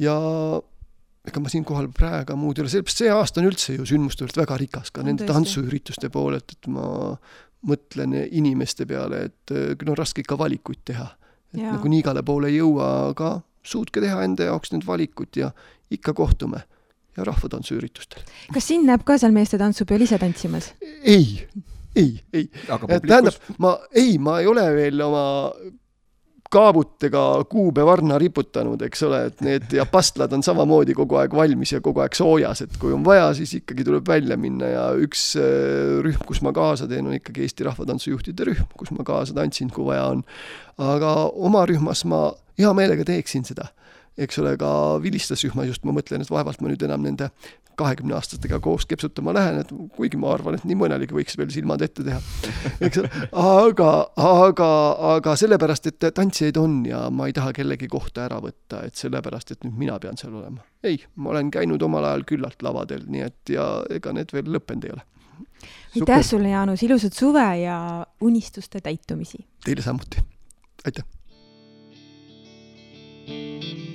ja 0.00 0.16
ega 1.28 1.40
ma 1.42 1.52
siinkohal 1.52 1.88
praegu 1.94 2.36
muud 2.38 2.58
ei 2.58 2.64
ole, 2.64 2.72
sellepärast 2.72 3.04
see 3.04 3.12
aasta 3.12 3.42
on 3.42 3.48
üldse 3.50 3.76
ju 3.76 3.86
sündmustelt 3.86 4.36
väga 4.38 4.58
rikas 4.62 4.90
ka 4.90 5.04
nende 5.06 5.28
tantsuürituste 5.28 6.10
poolelt, 6.10 6.56
et 6.56 6.70
ma 6.72 6.86
mõtlen 7.68 8.16
inimeste 8.24 8.88
peale, 8.90 9.28
et 9.28 9.52
küll 9.78 9.92
on 9.92 9.98
raske 9.98 10.24
ikka 10.24 10.38
valikuid 10.38 10.82
teha. 10.90 11.12
et 11.54 11.60
ja. 11.62 11.76
nagu 11.76 11.88
nii 11.88 12.02
igale 12.02 12.24
poole 12.26 12.50
ei 12.50 12.58
jõua, 12.58 12.88
aga 13.12 13.36
suutke 13.62 14.02
teha 14.02 14.24
enda 14.26 14.50
jaoks 14.50 14.72
need 14.74 14.86
valikud 14.86 15.38
ja 15.38 15.52
ikka 15.94 16.14
kohtume 16.16 16.64
ja 17.16 17.26
rahvatantsuüritustel. 17.28 18.24
kas 18.54 18.70
sind 18.72 18.88
näeb 18.88 19.04
ka 19.06 19.18
seal 19.20 19.34
meeste 19.34 19.60
tantsupeol 19.60 20.06
ise 20.06 20.18
tantsimas? 20.22 20.72
ei, 21.02 21.46
ei, 21.96 22.16
ei. 22.32 22.48
tähendab, 22.66 23.36
ma, 23.58 23.76
ei, 23.92 24.18
ma 24.18 24.40
ei 24.40 24.50
ole 24.50 24.66
veel 24.76 25.00
oma 25.04 25.24
kaabutega 26.52 27.22
kuubevarna 27.48 28.18
riputanud, 28.20 28.82
eks 28.84 29.04
ole, 29.06 29.20
et 29.30 29.38
need 29.44 29.72
ja 29.72 29.86
pastlad 29.88 30.34
on 30.36 30.44
samamoodi 30.44 30.92
kogu 30.96 31.16
aeg 31.20 31.32
valmis 31.36 31.72
ja 31.72 31.80
kogu 31.84 32.02
aeg 32.04 32.16
soojas, 32.16 32.64
et 32.66 32.76
kui 32.80 32.92
on 32.92 33.04
vaja, 33.06 33.30
siis 33.36 33.54
ikkagi 33.62 33.86
tuleb 33.88 34.08
välja 34.08 34.36
minna 34.40 34.68
ja 34.68 34.82
üks 35.00 35.30
äh, 35.40 36.00
rühm, 36.04 36.20
kus 36.28 36.42
ma 36.44 36.52
kaasa 36.56 36.88
teen, 36.90 37.08
on 37.08 37.16
ikkagi 37.16 37.46
Eesti 37.46 37.64
Rahvatantsujuhtide 37.68 38.50
rühm, 38.50 38.68
kus 38.76 38.92
ma 38.92 39.06
kaasa 39.08 39.36
tantsin, 39.36 39.72
kui 39.72 39.88
vaja 39.88 40.10
on. 40.12 40.24
aga 40.82 41.14
oma 41.32 41.64
rühmas 41.68 42.04
ma 42.08 42.26
hea 42.60 42.72
meelega 42.76 43.06
teeksin 43.08 43.48
seda 43.48 43.70
eks 44.18 44.38
ole, 44.42 44.56
ka 44.60 44.70
vilistusrühma 45.02 45.64
just 45.68 45.86
ma 45.88 45.94
mõtlen, 45.96 46.22
et 46.24 46.30
vaevalt 46.30 46.60
ma 46.60 46.70
nüüd 46.72 46.82
enam 46.84 47.04
nende 47.04 47.30
kahekümne 47.76 48.14
aastastega 48.14 48.58
koos 48.60 48.84
kepsutama 48.86 49.32
lähen, 49.34 49.60
et 49.62 49.70
kuigi 49.96 50.18
ma 50.20 50.32
arvan, 50.34 50.56
et 50.58 50.64
nii 50.68 50.76
mõnelegi 50.78 51.16
võiks 51.16 51.36
veel 51.40 51.50
silmad 51.54 51.82
ette 51.84 52.04
teha. 52.04 52.18
eks 52.84 53.00
ole, 53.00 53.10
aga, 53.42 53.90
aga, 54.20 54.68
aga 55.14 55.36
sellepärast, 55.40 55.88
et 55.88 56.08
tantsijaid 56.14 56.58
on 56.60 56.82
ja 56.88 57.06
ma 57.10 57.30
ei 57.30 57.36
taha 57.36 57.54
kellegi 57.56 57.88
kohta 57.92 58.26
ära 58.26 58.42
võtta, 58.44 58.82
et 58.88 58.98
sellepärast, 59.00 59.54
et 59.54 59.64
nüüd 59.66 59.78
mina 59.86 59.96
pean 60.02 60.20
seal 60.20 60.34
olema. 60.34 60.64
ei, 60.84 61.00
ma 61.16 61.32
olen 61.32 61.50
käinud 61.54 61.82
omal 61.82 62.10
ajal 62.10 62.26
küllalt 62.28 62.62
lavadel, 62.66 63.06
nii 63.08 63.24
et 63.28 63.54
ja 63.56 63.70
ega 63.92 64.12
need 64.16 64.36
veel 64.36 64.52
lõppenud 64.58 64.88
ei 64.88 64.94
ole. 64.98 65.06
aitäh 65.96 66.26
sulle, 66.26 66.52
Jaanus, 66.52 66.84
ilusat 66.84 67.16
suve 67.16 67.48
ja 67.62 67.78
unistuste 68.20 68.84
täitumisi! 68.84 69.46
Teile 69.64 69.84
samuti, 69.84 70.20
aitäh! 70.84 71.08
thank 73.22 73.86
you 73.86 73.91